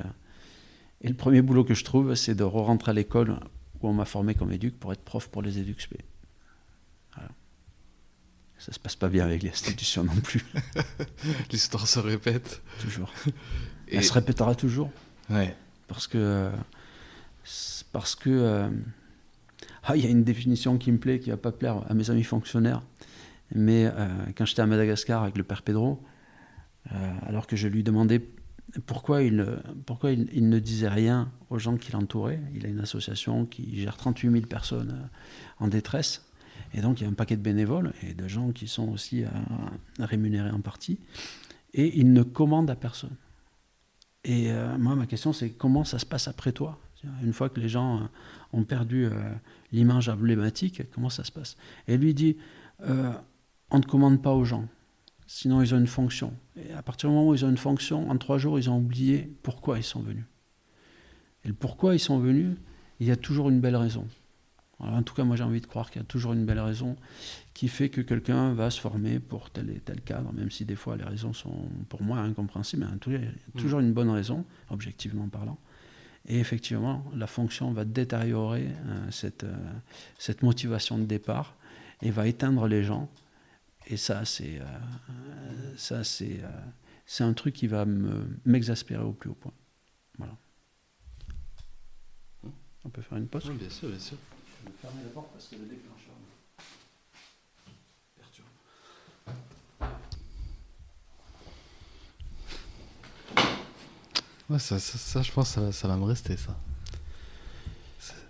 et 1.02 1.08
le 1.08 1.14
premier 1.14 1.42
boulot 1.42 1.64
que 1.64 1.74
je 1.74 1.84
trouve 1.84 2.14
c'est 2.14 2.34
de 2.34 2.44
re-rentrer 2.44 2.90
à 2.90 2.94
l'école 2.94 3.38
où 3.80 3.88
on 3.88 3.92
m'a 3.92 4.04
formé 4.04 4.34
comme 4.34 4.52
éduc 4.52 4.78
pour 4.78 4.92
être 4.92 5.02
prof 5.02 5.28
pour 5.28 5.42
les 5.42 5.58
éducs 5.58 5.82
spé. 5.82 5.98
Voilà. 7.14 7.30
Ça 8.58 8.72
se 8.72 8.78
passe 8.78 8.96
pas 8.96 9.08
bien 9.08 9.24
avec 9.24 9.42
l'institution 9.42 10.04
non 10.04 10.16
plus. 10.16 10.44
L'histoire 11.52 11.86
se 11.86 11.98
répète. 11.98 12.62
Toujours. 12.80 13.12
Et... 13.88 13.96
Elle 13.96 14.04
se 14.04 14.12
répétera 14.12 14.54
toujours. 14.54 14.90
Ouais. 15.28 15.54
Parce 15.88 16.06
que. 16.06 16.50
Parce 17.92 18.14
que. 18.14 18.70
Euh, 19.86 19.92
ah, 19.92 19.96
il 19.96 20.04
y 20.04 20.06
a 20.06 20.10
une 20.10 20.24
définition 20.24 20.78
qui 20.78 20.92
me 20.92 20.98
plaît, 20.98 21.20
qui 21.20 21.30
va 21.30 21.36
pas 21.36 21.52
plaire 21.52 21.84
à 21.88 21.94
mes 21.94 22.10
amis 22.10 22.24
fonctionnaires. 22.24 22.82
Mais 23.54 23.86
euh, 23.86 24.08
quand 24.36 24.44
j'étais 24.44 24.62
à 24.62 24.66
Madagascar 24.66 25.22
avec 25.22 25.36
le 25.36 25.44
père 25.44 25.62
Pedro, 25.62 26.02
euh, 26.92 27.14
alors 27.22 27.46
que 27.46 27.56
je 27.56 27.68
lui 27.68 27.82
demandais 27.82 28.20
pourquoi 28.86 29.22
il, 29.22 29.46
pourquoi 29.86 30.10
il, 30.10 30.48
ne 30.48 30.58
disait 30.58 30.88
rien 30.88 31.30
aux 31.50 31.58
gens 31.58 31.76
qui 31.76 31.92
l'entouraient, 31.92 32.40
il 32.54 32.66
a 32.66 32.68
une 32.68 32.80
association 32.80 33.46
qui 33.46 33.80
gère 33.80 33.96
38 33.96 34.30
000 34.30 34.46
personnes 34.46 35.08
en 35.60 35.68
détresse. 35.68 36.28
Et 36.74 36.80
donc 36.80 37.00
il 37.00 37.04
y 37.04 37.06
a 37.06 37.08
un 37.08 37.14
paquet 37.14 37.36
de 37.36 37.42
bénévoles 37.42 37.92
et 38.02 38.12
de 38.12 38.26
gens 38.26 38.50
qui 38.50 38.66
sont 38.66 38.88
aussi 38.88 39.24
rémunérer 40.00 40.50
en 40.50 40.60
partie. 40.60 40.98
Et 41.72 41.98
il 41.98 42.12
ne 42.12 42.22
commande 42.22 42.68
à 42.68 42.74
personne. 42.74 43.16
Et 44.26 44.50
euh, 44.50 44.76
moi, 44.76 44.96
ma 44.96 45.06
question, 45.06 45.32
c'est 45.32 45.50
comment 45.50 45.84
ça 45.84 46.00
se 46.00 46.04
passe 46.04 46.26
après 46.26 46.50
toi? 46.50 46.80
Une 47.22 47.32
fois 47.32 47.48
que 47.48 47.60
les 47.60 47.68
gens 47.68 48.00
euh, 48.00 48.06
ont 48.52 48.64
perdu 48.64 49.04
euh, 49.04 49.10
l'image 49.72 50.08
emblématique, 50.08 50.82
comment 50.92 51.10
ça 51.10 51.24
se 51.24 51.32
passe? 51.32 51.56
Et 51.88 51.96
lui 51.96 52.14
dit 52.14 52.36
euh, 52.82 53.12
on 53.70 53.78
ne 53.78 53.84
commande 53.84 54.22
pas 54.22 54.32
aux 54.32 54.44
gens, 54.44 54.66
sinon 55.26 55.62
ils 55.62 55.74
ont 55.74 55.78
une 55.78 55.86
fonction. 55.86 56.32
Et 56.56 56.72
à 56.72 56.82
partir 56.82 57.08
du 57.08 57.14
moment 57.14 57.28
où 57.28 57.34
ils 57.34 57.44
ont 57.44 57.50
une 57.50 57.56
fonction, 57.56 58.10
en 58.10 58.16
trois 58.16 58.38
jours, 58.38 58.58
ils 58.58 58.70
ont 58.70 58.78
oublié 58.78 59.30
pourquoi 59.42 59.78
ils 59.78 59.84
sont 59.84 60.00
venus. 60.00 60.24
Et 61.44 61.48
le 61.48 61.54
pourquoi 61.54 61.94
ils 61.94 62.00
sont 62.00 62.18
venus, 62.18 62.56
il 63.00 63.06
y 63.06 63.10
a 63.10 63.16
toujours 63.16 63.50
une 63.50 63.60
belle 63.60 63.76
raison. 63.76 64.06
En 64.78 65.02
tout 65.02 65.14
cas, 65.14 65.24
moi 65.24 65.36
j'ai 65.36 65.42
envie 65.42 65.62
de 65.62 65.66
croire 65.66 65.90
qu'il 65.90 66.02
y 66.02 66.04
a 66.04 66.06
toujours 66.06 66.34
une 66.34 66.44
belle 66.44 66.60
raison 66.60 66.96
qui 67.54 67.68
fait 67.68 67.88
que 67.88 68.02
quelqu'un 68.02 68.52
va 68.52 68.70
se 68.70 68.78
former 68.78 69.20
pour 69.20 69.50
tel 69.50 69.70
et 69.70 69.80
tel 69.80 70.02
cadre, 70.02 70.32
même 70.34 70.50
si 70.50 70.66
des 70.66 70.76
fois 70.76 70.96
les 70.98 71.04
raisons 71.04 71.32
sont 71.32 71.68
pour 71.88 72.02
moi 72.02 72.18
incompréhensibles, 72.18 72.84
mais 72.84 72.98
il 73.06 73.22
y 73.22 73.26
a 73.26 73.60
toujours 73.60 73.80
une 73.80 73.94
bonne 73.94 74.10
raison, 74.10 74.44
objectivement 74.68 75.28
parlant. 75.28 75.58
Et 76.28 76.40
effectivement, 76.40 77.04
la 77.14 77.26
fonction 77.26 77.72
va 77.72 77.84
détériorer 77.84 78.66
euh, 78.66 79.10
cette, 79.10 79.44
euh, 79.44 79.54
cette 80.18 80.42
motivation 80.42 80.98
de 80.98 81.04
départ 81.04 81.54
et 82.02 82.10
va 82.10 82.26
éteindre 82.26 82.66
les 82.66 82.82
gens. 82.82 83.08
Et 83.86 83.96
ça, 83.96 84.24
c'est 84.24 84.58
euh, 84.58 85.76
ça 85.76 86.02
c'est 86.02 86.42
euh, 86.42 86.48
c'est 87.06 87.22
un 87.22 87.32
truc 87.34 87.54
qui 87.54 87.68
va 87.68 87.84
m'exaspérer 88.44 89.04
au 89.04 89.12
plus 89.12 89.30
haut 89.30 89.34
point. 89.34 89.52
Voilà. 90.18 90.36
On 92.84 92.88
peut 92.88 93.02
faire 93.02 93.18
une 93.18 93.28
pause? 93.28 93.48
Bien 93.50 93.70
sûr, 93.70 93.88
bien 93.88 93.98
sûr. 93.98 94.16
Je 94.60 94.68
vais 94.68 94.76
fermer 94.82 95.02
la 95.04 95.10
porte 95.10 95.30
parce 95.32 95.46
que 95.46 95.54
le 95.54 95.66
déclencheur 95.66 96.05
Ouais, 104.48 104.58
ça, 104.58 104.78
ça, 104.78 104.96
ça, 104.98 105.22
je 105.22 105.32
pense 105.32 105.48
que 105.48 105.54
ça, 105.54 105.60
va- 105.60 105.72
ça 105.72 105.88
va 105.88 105.96
me 105.96 106.04
rester, 106.04 106.36
ça. 106.36 106.56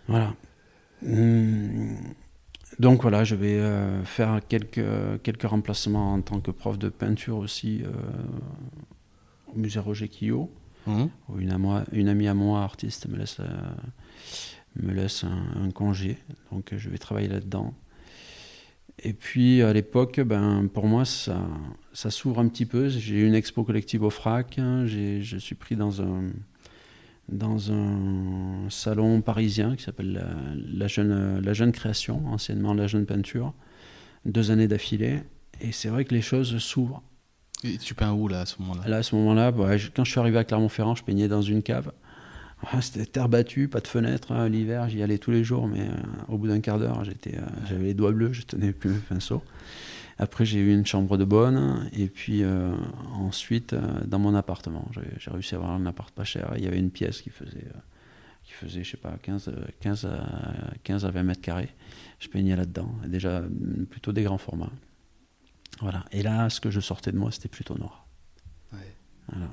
Voilà. 0.09 0.35
Hum, 1.05 1.97
Donc 2.79 3.03
voilà, 3.03 3.25
je 3.25 3.35
vais 3.35 3.59
euh, 3.59 4.05
faire 4.05 4.41
quelques, 4.49 4.83
quelques 5.23 5.43
remplacements 5.49 6.15
en 6.15 6.23
tant 6.23 6.41
que 6.41 6.51
prof 6.51 6.79
de 6.79 6.89
peinture 6.89 7.37
aussi 7.37 7.83
euh, 7.85 7.91
au 9.49 9.59
musée 9.59 9.81
Roger 9.81 10.09
Quillot. 10.09 10.51
Où 11.29 11.39
une, 11.41 11.53
une 11.93 12.09
amie 12.09 12.29
à 12.29 12.35
moi, 12.35 12.63
artiste, 12.63 13.09
me 13.09 13.17
laisse, 13.17 13.39
euh, 13.41 13.47
me 14.77 14.93
laisse 14.93 15.25
un, 15.25 15.65
un 15.65 15.71
congé. 15.73 16.17
Donc 16.53 16.73
je 16.77 16.89
vais 16.89 16.99
travailler 16.99 17.29
là-dedans. 17.29 17.75
Et 19.03 19.13
puis 19.13 19.63
à 19.63 19.73
l'époque, 19.73 20.21
ben, 20.21 20.69
pour 20.73 20.87
moi, 20.87 21.05
ça, 21.05 21.47
ça 21.93 22.11
s'ouvre 22.11 22.41
un 22.41 22.49
petit 22.49 22.67
peu. 22.67 22.89
J'ai 22.89 23.17
eu 23.17 23.27
une 23.27 23.35
expo 23.35 23.63
collective 23.63 24.03
au 24.03 24.11
FRAC. 24.11 24.59
hein. 24.59 24.87
Je 24.87 25.37
suis 25.39 25.55
pris 25.55 25.77
dans 25.77 26.01
un, 26.03 26.25
dans 27.29 27.73
un 27.73 28.71
salon 28.71 29.21
parisien 29.21 29.77
qui 29.77 29.83
s'appelle 29.85 30.13
la, 30.13 30.29
la 30.79 30.89
jeune, 30.89 31.41
la 31.41 31.53
jeune 31.53 31.73
Création, 31.73 32.27
anciennement 32.29 32.73
La 32.75 32.87
Jeune 32.87 33.05
Peinture. 33.07 33.53
Deux 34.25 34.51
années 34.51 34.69
d'affilée. 34.69 35.21
Et 35.61 35.73
c'est 35.73 35.89
vrai 35.89 36.05
que 36.05 36.15
les 36.15 36.23
choses 36.23 36.57
s'ouvrent. 36.59 37.03
Et 37.65 37.79
tu 37.79 37.95
peins 37.95 38.13
où, 38.13 38.29
là, 38.29 38.41
à 38.41 38.47
ce 38.47 38.61
moment-là? 38.61 38.89
Là, 38.89 38.97
à 38.99 39.03
ce 39.03 39.15
moment-là, 39.15 39.53
je- 39.77 39.89
quand 39.95 40.05
je 40.05 40.11
suis 40.11 40.21
arrivé 40.21 40.39
à 40.39 40.45
Clermont-Ferrand, 40.45 40.95
je 40.95 41.05
peignais 41.05 41.29
dans 41.29 41.43
une 41.43 41.63
cave. 41.63 41.93
Ah, 42.63 42.81
C'était 42.81 43.05
terre 43.07 43.29
battue, 43.29 43.69
pas 43.69 43.81
de 43.81 43.87
fenêtre. 43.87 44.33
hein. 44.33 44.49
L'hiver, 44.49 44.89
j'y 44.89 45.03
allais 45.03 45.19
tous 45.19 45.31
les 45.31 45.45
jours, 45.45 45.69
mais 45.69 45.83
euh, 45.83 45.93
au 46.29 46.39
bout 46.39 46.49
d'un 46.49 46.61
quart 46.61 46.79
d'heure, 46.79 47.05
j'étais, 47.05 47.37
euh, 47.37 47.47
j'avais 47.69 47.85
les 47.85 47.95
doigts 47.95 48.13
bleus, 48.13 48.33
je 48.33 48.43
tenais 48.43 48.73
plus 48.73 48.91
le 48.95 49.01
pinceau. 49.01 49.43
Après, 50.19 50.47
j'ai 50.47 50.61
eu 50.61 50.73
une 50.73 50.87
chambre 50.87 51.19
de 51.19 51.25
bonne, 51.25 51.91
et 51.93 52.07
puis 52.07 52.43
euh, 52.43 52.75
ensuite, 53.13 53.75
dans 54.07 54.19
mon 54.19 54.35
appartement, 54.35 54.89
j'ai, 54.93 55.31
réussi 55.31 55.55
à 55.55 55.59
avoir 55.59 55.73
un 55.73 55.85
appart 55.85 56.11
pas 56.15 56.25
cher. 56.25 56.55
Il 56.57 56.65
y 56.65 56.67
avait 56.67 56.79
une 56.79 56.91
pièce 56.91 57.21
qui 57.21 57.29
faisait, 57.29 57.67
qui 58.43 58.53
faisait 58.53 58.83
je 58.83 58.93
sais 58.93 58.97
pas, 58.97 59.15
15, 59.23 59.49
euh, 59.49 59.67
15, 59.81 60.07
à, 60.07 60.73
15 60.85 61.05
à 61.05 61.11
20 61.11 61.23
mètres 61.23 61.43
carrés. 61.43 61.69
Je 62.19 62.29
peignais 62.29 62.57
là-dedans, 62.57 62.91
déjà 63.07 63.43
mm, 63.43 63.85
plutôt 63.91 64.13
des 64.13 64.23
grands 64.23 64.39
formats. 64.39 64.73
Voilà. 65.81 66.07
Et 66.13 66.23
là, 66.23 66.49
ce 66.49 66.63
que 66.63 66.71
je 66.71 66.81
sortais 66.81 67.13
de 67.13 67.19
moi, 67.19 67.31
c'était 67.31 67.49
plutôt 67.49 67.77
noir. 67.77 68.07
Ouais. 68.73 68.97
Voilà. 69.29 69.53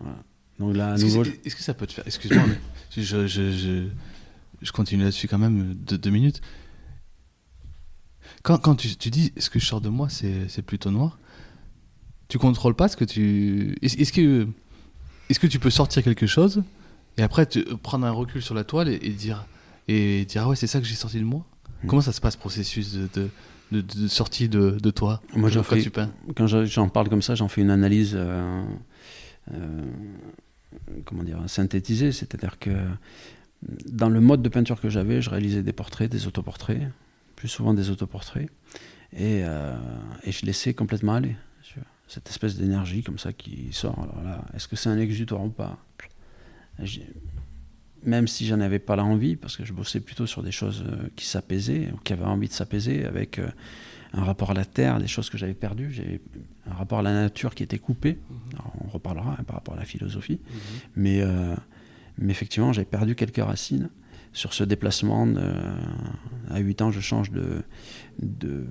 Voilà. 0.00 0.18
Donc 0.62 0.76
là, 0.76 0.92
à 0.92 0.94
Est-ce 0.94 1.56
que, 1.56 1.62
ça 1.62 1.74
peut 1.74 1.86
te 1.86 1.92
faire. 1.92 2.06
Excuse-moi, 2.06 2.44
mais 2.46 2.58
je, 2.96 3.26
je, 3.26 3.50
je, 3.50 3.88
je 4.62 4.72
continue 4.72 5.02
là-dessus 5.02 5.26
quand 5.26 5.38
même 5.38 5.74
de, 5.74 5.96
deux 5.96 6.10
minutes. 6.10 6.40
Quand, 8.42 8.58
quand 8.58 8.76
tu, 8.76 8.94
tu 8.96 9.10
dis 9.10 9.32
ce 9.36 9.50
que 9.50 9.58
je 9.58 9.66
sors 9.66 9.80
de 9.80 9.88
moi, 9.88 10.08
c'est 10.08 10.62
plutôt 10.62 10.90
noir, 10.90 11.18
tu 12.28 12.38
contrôles 12.38 12.76
pas 12.76 12.86
ce 12.86 12.96
que 12.96 13.04
tu. 13.04 13.76
Est-ce 13.82 14.12
que, 14.12 14.46
est 15.28 15.38
que 15.38 15.46
tu 15.48 15.58
peux 15.58 15.70
sortir 15.70 16.04
quelque 16.04 16.26
chose 16.26 16.62
et 17.18 17.22
après 17.22 17.48
prendre 17.82 18.06
un 18.06 18.10
recul 18.10 18.40
sur 18.40 18.54
la 18.54 18.62
toile 18.62 18.88
et, 18.88 19.00
et 19.02 19.10
dire, 19.10 19.44
et 19.88 20.24
dire 20.24 20.42
Ah 20.44 20.48
ouais, 20.48 20.56
c'est 20.56 20.68
ça 20.68 20.80
que 20.80 20.86
j'ai 20.86 20.94
sorti 20.94 21.18
de 21.18 21.24
moi? 21.24 21.44
Mm. 21.82 21.88
Comment 21.88 22.02
ça 22.02 22.12
se 22.12 22.20
passe, 22.20 22.36
processus 22.36 22.92
de, 22.92 23.08
de, 23.14 23.28
de, 23.72 23.80
de 23.80 24.08
sortie 24.08 24.48
de, 24.48 24.78
toi? 24.90 25.20
Moi, 25.34 25.50
j'en 25.50 25.64
quand 26.36 26.46
j'en 26.46 26.88
parle 26.88 27.08
comme 27.08 27.22
ça, 27.22 27.34
j'en 27.34 27.48
fais 27.48 27.62
une 27.62 27.70
analyse, 27.70 28.12
euh, 28.14 28.62
euh, 29.52 29.82
comment 31.04 31.22
dire, 31.22 31.38
synthétisée. 31.46 32.12
C'est-à-dire 32.12 32.58
que 32.58 32.70
dans 33.86 34.08
le 34.08 34.20
mode 34.20 34.42
de 34.42 34.48
peinture 34.48 34.80
que 34.80 34.88
j'avais, 34.88 35.22
je 35.22 35.30
réalisais 35.30 35.62
des 35.62 35.72
portraits, 35.72 36.10
des 36.10 36.26
autoportraits, 36.26 36.82
plus 37.36 37.48
souvent 37.48 37.74
des 37.74 37.90
autoportraits, 37.90 38.50
et, 39.12 39.42
euh, 39.44 39.76
et 40.24 40.32
je 40.32 40.44
laissais 40.46 40.74
complètement 40.74 41.14
aller. 41.14 41.36
Cette 42.08 42.28
espèce 42.28 42.58
d'énergie 42.58 43.02
comme 43.02 43.18
ça 43.18 43.32
qui 43.32 43.72
sort. 43.72 43.98
Alors 43.98 44.22
là, 44.22 44.44
est-ce 44.54 44.68
que 44.68 44.76
c'est 44.76 44.90
un 44.90 44.98
exutoire 44.98 45.42
ou 45.42 45.48
pas? 45.48 45.78
Même 48.02 48.28
si 48.28 48.46
j'en 48.46 48.60
avais 48.60 48.80
pas 48.80 48.96
l'envie, 48.96 49.34
parce 49.36 49.56
que 49.56 49.64
je 49.64 49.72
bossais 49.72 50.00
plutôt 50.00 50.26
sur 50.26 50.42
des 50.42 50.52
choses 50.52 50.84
euh, 50.86 51.08
qui 51.16 51.24
s'apaisaient, 51.24 51.90
ou 51.90 51.96
qui 51.98 52.12
avaient 52.12 52.24
envie 52.24 52.48
de 52.48 52.52
s'apaiser, 52.52 53.06
avec 53.06 53.38
euh, 53.38 53.48
un 54.12 54.24
rapport 54.24 54.50
à 54.50 54.54
la 54.54 54.66
terre, 54.66 54.98
des 54.98 55.06
choses 55.06 55.30
que 55.30 55.38
j'avais 55.38 55.54
perdues, 55.54 56.20
un 56.70 56.74
rapport 56.74 57.00
à 57.00 57.02
la 57.02 57.12
nature 57.12 57.54
qui 57.54 57.62
était 57.62 57.78
coupé. 57.78 58.18
Alors, 58.54 58.72
on 58.84 58.88
reparlera 58.88 59.36
hein, 59.38 59.42
par 59.44 59.56
rapport 59.56 59.74
à 59.74 59.78
la 59.78 59.84
philosophie, 59.84 60.40
mais, 60.96 61.20
euh, 61.22 61.54
mais 62.18 62.30
effectivement, 62.30 62.72
j'ai 62.72 62.84
perdu 62.84 63.14
quelques 63.14 63.42
racines 63.44 63.90
sur 64.32 64.52
ce 64.54 64.64
déplacement. 64.64 65.26
de- 65.26 65.40
à 66.50 66.58
8 66.58 66.82
ans, 66.82 66.90
je 66.90 67.00
change 67.00 67.30
de, 67.30 67.62
de, 68.20 68.64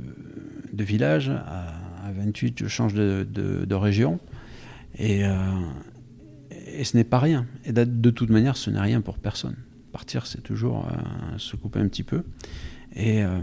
de 0.73 0.83
village, 0.83 1.29
à, 1.29 1.75
à 2.05 2.11
28, 2.11 2.59
je 2.59 2.67
change 2.67 2.93
de, 2.93 3.27
de- 3.29 3.65
région, 3.75 4.19
et, 4.97 5.25
euh, 5.25 5.31
et 6.67 6.83
ce 6.83 6.95
n'est 6.97 7.03
pas 7.03 7.19
rien. 7.19 7.45
Et 7.65 7.73
de, 7.73 7.83
de 7.83 8.09
toute 8.09 8.29
manière, 8.29 8.55
ce 8.57 8.69
n'est 8.69 8.79
rien 8.81 9.01
pour 9.01 9.17
personne. 9.17 9.55
Partir, 9.91 10.25
c'est 10.27 10.41
toujours 10.41 10.87
euh, 10.87 11.37
se 11.37 11.55
couper 11.55 11.79
un 11.79 11.87
petit 11.87 12.03
peu. 12.03 12.23
Et 12.95 13.23
euh, 13.23 13.41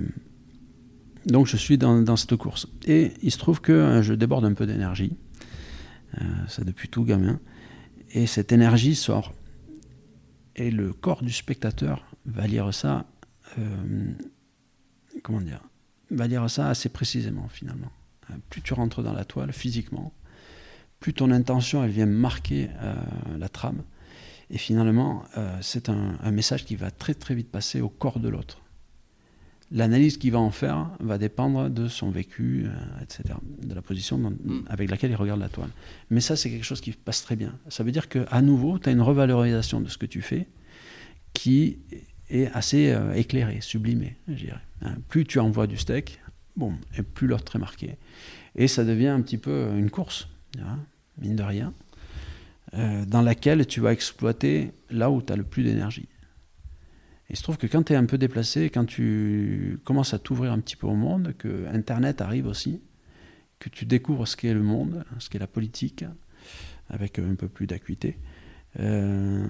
donc, 1.26 1.46
je 1.46 1.57
suis 1.57 1.78
dans, 1.78 2.16
cette 2.16 2.37
course. 2.37 2.68
Et 2.87 3.12
il 3.22 3.31
se 3.31 3.38
trouve 3.38 3.61
que 3.61 3.72
euh, 3.72 4.02
je 4.02 4.14
déborde 4.14 4.44
un 4.44 4.54
peu 4.54 4.66
d'énergie. 4.66 5.16
Euh, 6.16 6.24
ça 6.48 6.64
depuis 6.64 6.88
tout 6.88 7.04
gamin. 7.04 7.40
Et 8.12 8.26
cette 8.26 8.52
énergie 8.52 8.94
sort. 8.94 9.35
Et 10.57 10.70
le 10.70 10.92
corps 10.92 11.22
du 11.22 11.33
spectateur 11.33 12.04
va 12.26 12.46
lire 12.46 12.72
ça. 12.72 13.07
euh, 13.59 14.12
dire 15.40 15.61
Va 16.11 16.48
ça 16.48 16.70
assez 16.70 16.88
précisément, 16.88 17.48
finalement. 17.48 17.92
Euh, 18.31 18.35
Plus 18.48 18.62
tu 18.62 18.72
rentres 18.72 19.02
dans 19.02 19.12
la 19.12 19.24
toile 19.24 19.52
physiquement, 19.52 20.12
plus 21.00 21.12
ton 21.12 21.31
intention 21.31 21.85
elle 21.85 21.90
vient 21.90 22.07
marquer 22.07 22.70
la 23.38 23.48
trame. 23.48 23.83
Et 24.50 24.59
finalement, 24.59 25.22
c'est 25.61 25.90
un, 25.90 26.16
un 26.20 26.31
message 26.33 26.64
qui 26.64 26.74
va 26.74 26.90
très 26.90 27.14
très 27.14 27.35
vite 27.35 27.50
passer 27.50 27.81
au 27.81 27.88
corps 27.88 28.18
de 28.18 28.28
l'autre. 28.28 28.61
L'analyse 29.70 30.16
qu'il 30.16 30.33
va 30.33 30.38
en 30.38 30.50
faire 30.50 30.90
va 31.00 31.18
dépendre 31.18 31.68
de 31.68 31.88
son 31.88 32.11
vécu, 32.11 32.64
euh, 32.66 33.02
etc., 33.02 33.35
de 33.62 33.74
la 33.74 33.83
position 33.83 34.16
dans- 34.18 34.31
Mm. 34.31 34.64
avec 34.68 34.90
laquelle 34.90 35.11
il 35.11 35.16
regarde 35.16 35.40
la 35.40 35.48
toile. 35.50 35.68
Mais 36.11 36.20
ça, 36.22 36.37
c'est 36.37 36.48
quelque 36.50 36.64
chose 36.64 36.81
qui 36.81 36.92
passe 36.92 37.22
très 37.22 37.37
bien. 37.37 37.52
Ça 37.68 37.85
veut 37.85 37.92
dire 37.92 38.09
qu'à 38.09 38.40
nouveau, 38.40 38.78
tu 38.78 38.88
as 38.88 38.92
une 38.92 39.02
revalorisation 39.02 39.81
de 39.83 39.88
ce 39.88 39.98
que 39.98 40.07
tu 40.07 40.22
fais 40.22 40.46
qui 41.35 41.78
est 42.31 42.46
assez 42.54 42.90
euh, 42.92 43.12
éclairée, 43.14 43.61
sublimée, 43.61 44.16
je 44.28 44.35
dirais. 44.46 44.61
Hein, 44.83 44.94
plus 45.09 45.24
tu 45.24 45.38
envoies 45.38 45.66
du 45.66 45.76
steak, 45.76 46.18
bon, 46.57 46.72
et 46.96 47.02
plus 47.02 47.26
l'autre 47.26 47.57
est 47.57 47.59
marqué. 47.59 47.96
Et 48.57 48.68
ça 48.68 48.85
devient 48.85 49.09
un 49.09 49.20
petit 49.20 49.38
peu 49.38 49.68
une 49.76 49.90
course, 49.90 50.28
hein, 50.61 50.78
mine 51.20 51.37
de 51.37 51.42
rien, 51.42 51.74
euh, 52.74 53.04
dans 53.04 53.22
laquelle 53.22 53.66
tu 53.66 53.81
vas 53.81 53.92
exploiter 53.92 54.72
là 54.90 55.11
où 55.11 55.20
tu 55.22 55.33
as 55.33 55.37
le 55.37 55.42
plus 55.44 55.62
d'énergie. 55.62 56.07
Il 57.30 57.36
se 57.36 57.42
trouve 57.42 57.58
que 57.58 57.66
quand 57.66 57.82
tu 57.82 57.92
es 57.92 57.96
un 57.96 58.06
peu 58.06 58.16
déplacé, 58.16 58.70
quand 58.70 58.86
tu 58.86 59.80
commences 59.84 60.14
à 60.14 60.18
t'ouvrir 60.18 60.52
un 60.52 60.60
petit 60.60 60.76
peu 60.76 60.86
au 60.86 60.94
monde, 60.94 61.34
que 61.36 61.66
Internet 61.66 62.20
arrive 62.20 62.46
aussi, 62.46 62.80
que 63.58 63.68
tu 63.68 63.84
découvres 63.84 64.26
ce 64.26 64.36
qu'est 64.36 64.54
le 64.54 64.62
monde, 64.62 65.04
ce 65.18 65.28
qu'est 65.28 65.38
la 65.38 65.46
politique, 65.46 66.04
avec 66.88 67.18
un 67.18 67.34
peu 67.34 67.48
plus 67.48 67.66
d'acuité, 67.66 68.18
euh, 68.80 69.46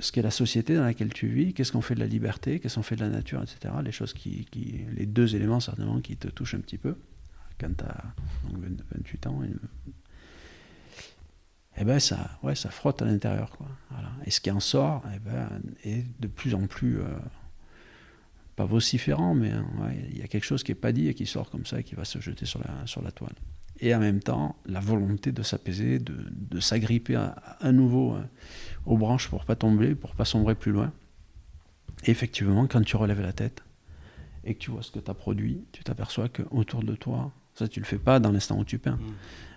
ce 0.00 0.12
qu'est 0.12 0.22
la 0.22 0.30
société 0.30 0.76
dans 0.76 0.84
laquelle 0.84 1.12
tu 1.12 1.26
vis, 1.26 1.54
qu'est-ce 1.54 1.72
qu'on 1.72 1.80
fait 1.80 1.94
de 1.94 2.00
la 2.00 2.06
liberté, 2.06 2.60
qu'est-ce 2.60 2.76
qu'on 2.76 2.82
fait 2.82 2.96
de 2.96 3.00
la 3.00 3.08
nature, 3.08 3.42
etc. 3.42 3.74
Les 3.84 3.92
choses 3.92 4.12
qui, 4.12 4.46
les 4.96 5.06
deux 5.06 5.34
éléments 5.34 5.60
certainement 5.60 6.00
qui 6.00 6.16
te 6.16 6.28
touchent 6.28 6.54
un 6.54 6.60
petit 6.60 6.78
peu 6.78 6.96
quand 7.58 7.76
tu 7.76 7.84
as 7.84 8.14
28 8.94 9.26
ans. 9.26 9.42
Eh 11.80 11.84
ben 11.84 11.98
ça, 11.98 12.38
ouais, 12.42 12.54
ça 12.54 12.70
frotte 12.70 13.00
à 13.00 13.06
l'intérieur, 13.06 13.50
quoi. 13.56 13.66
Voilà. 13.90 14.10
Et 14.26 14.30
ce 14.30 14.40
qui 14.40 14.50
en 14.50 14.60
sort, 14.60 15.02
eh 15.14 15.18
ben, 15.18 15.48
est 15.84 16.04
de 16.20 16.28
plus 16.28 16.54
en 16.54 16.66
plus 16.66 17.00
euh, 17.00 17.04
pas 18.54 18.66
vociférant, 18.66 19.34
mais 19.34 19.50
hein, 19.50 19.64
ouais, 19.80 20.08
il 20.10 20.18
y 20.18 20.22
a 20.22 20.28
quelque 20.28 20.44
chose 20.44 20.62
qui 20.62 20.72
est 20.72 20.74
pas 20.76 20.92
dit 20.92 21.08
et 21.08 21.14
qui 21.14 21.24
sort 21.24 21.48
comme 21.50 21.64
ça 21.64 21.80
et 21.80 21.84
qui 21.84 21.94
va 21.94 22.04
se 22.04 22.20
jeter 22.20 22.44
sur 22.44 22.60
la, 22.60 22.86
sur 22.86 23.02
la 23.02 23.10
toile. 23.10 23.34
Et 23.80 23.94
en 23.94 23.98
même 23.98 24.20
temps, 24.20 24.56
la 24.66 24.80
volonté 24.80 25.32
de 25.32 25.42
s'apaiser, 25.42 25.98
de, 25.98 26.14
de 26.30 26.60
s'agripper 26.60 27.14
à, 27.14 27.28
à 27.60 27.72
nouveau 27.72 28.14
euh, 28.14 28.22
aux 28.84 28.98
branches 28.98 29.28
pour 29.28 29.46
pas 29.46 29.56
tomber, 29.56 29.94
pour 29.94 30.14
pas 30.14 30.26
sombrer 30.26 30.54
plus 30.54 30.72
loin. 30.72 30.92
Et 32.04 32.10
effectivement, 32.10 32.66
quand 32.66 32.82
tu 32.82 32.96
relèves 32.96 33.22
la 33.22 33.32
tête 33.32 33.62
et 34.44 34.54
que 34.54 34.58
tu 34.58 34.70
vois 34.70 34.82
ce 34.82 34.90
que 34.90 34.98
tu 34.98 35.10
as 35.10 35.14
produit, 35.14 35.64
tu 35.72 35.82
t'aperçois 35.82 36.28
qu'autour 36.28 36.82
de 36.82 36.94
toi, 36.94 37.32
ça 37.54 37.68
tu 37.68 37.80
le 37.80 37.86
fais 37.86 37.98
pas 37.98 38.20
dans 38.20 38.32
l'instant 38.32 38.58
où 38.58 38.64
tu 38.64 38.78
peins, 38.78 38.98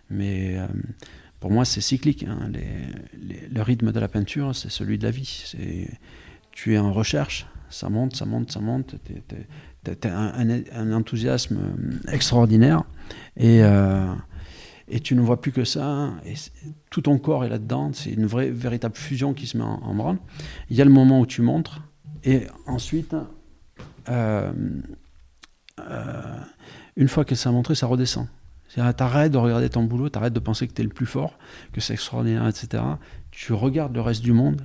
mais 0.10 0.58
euh, 0.58 0.68
pour 1.44 1.52
moi 1.52 1.66
c'est 1.66 1.82
cyclique. 1.82 2.24
hein. 2.24 2.50
Le 3.52 3.62
rythme 3.62 3.92
de 3.92 4.00
la 4.00 4.08
peinture, 4.08 4.56
c'est 4.56 4.72
celui 4.72 4.98
de 4.98 5.04
la 5.04 5.12
vie. 5.12 5.52
Tu 6.52 6.74
es 6.74 6.78
en 6.78 6.94
recherche, 6.94 7.48
ça 7.70 7.90
monte, 7.90 8.16
ça 8.16 8.24
monte, 8.26 8.50
ça 8.50 8.62
monte. 8.62 8.96
Tu 9.84 10.08
as 10.08 10.18
un, 10.18 10.94
enthousiasme 10.94 11.60
extraordinaire. 12.08 12.86
Et, 13.36 13.62
euh, 13.62 14.06
et 14.88 15.02
tu 15.02 15.16
ne 15.16 15.20
vois 15.22 15.42
plus 15.42 15.52
que 15.52 15.66
ça, 15.66 16.14
c'est- 16.34 16.54
tout 16.90 17.02
ton 17.02 17.18
corps 17.20 17.44
est 17.44 17.50
là-dedans, 17.50 17.92
c'est 17.92 18.12
une 18.12 18.26
vraie, 18.26 18.50
véritable 18.50 18.96
fusion 18.96 19.34
qui 19.34 19.46
se 19.46 19.58
met 19.58 19.66
en, 19.66 19.82
en 19.84 19.94
branle. 19.96 20.20
Il 20.70 20.78
y 20.78 20.82
a 20.82 20.86
le 20.86 20.92
moment 20.92 21.20
où 21.20 21.26
tu 21.26 21.42
montres, 21.42 21.82
et 22.24 22.48
ensuite, 22.68 23.18
euh, 24.08 24.54
euh, 25.80 26.38
une 26.96 27.10
fois 27.10 27.26
que 27.26 27.36
ça 27.36 27.50
a 27.50 27.52
montré, 27.52 27.76
ça 27.76 27.88
redescend. 27.88 28.28
T'arrêtes 28.76 29.32
de 29.32 29.38
regarder 29.38 29.70
ton 29.70 29.84
boulot, 29.84 30.10
t'arrêtes 30.10 30.34
de 30.34 30.40
penser 30.40 30.68
que 30.68 30.74
t'es 30.74 30.84
le 30.84 30.90
plus 30.90 31.06
fort, 31.06 31.38
que 31.72 31.80
c'est 31.82 31.94
extraordinaire, 31.94 32.48
etc. 32.48 32.84
Tu 33.32 33.54
regardes 33.54 33.94
le 33.94 34.02
reste 34.02 34.22
du 34.24 34.34
monde, 34.34 34.64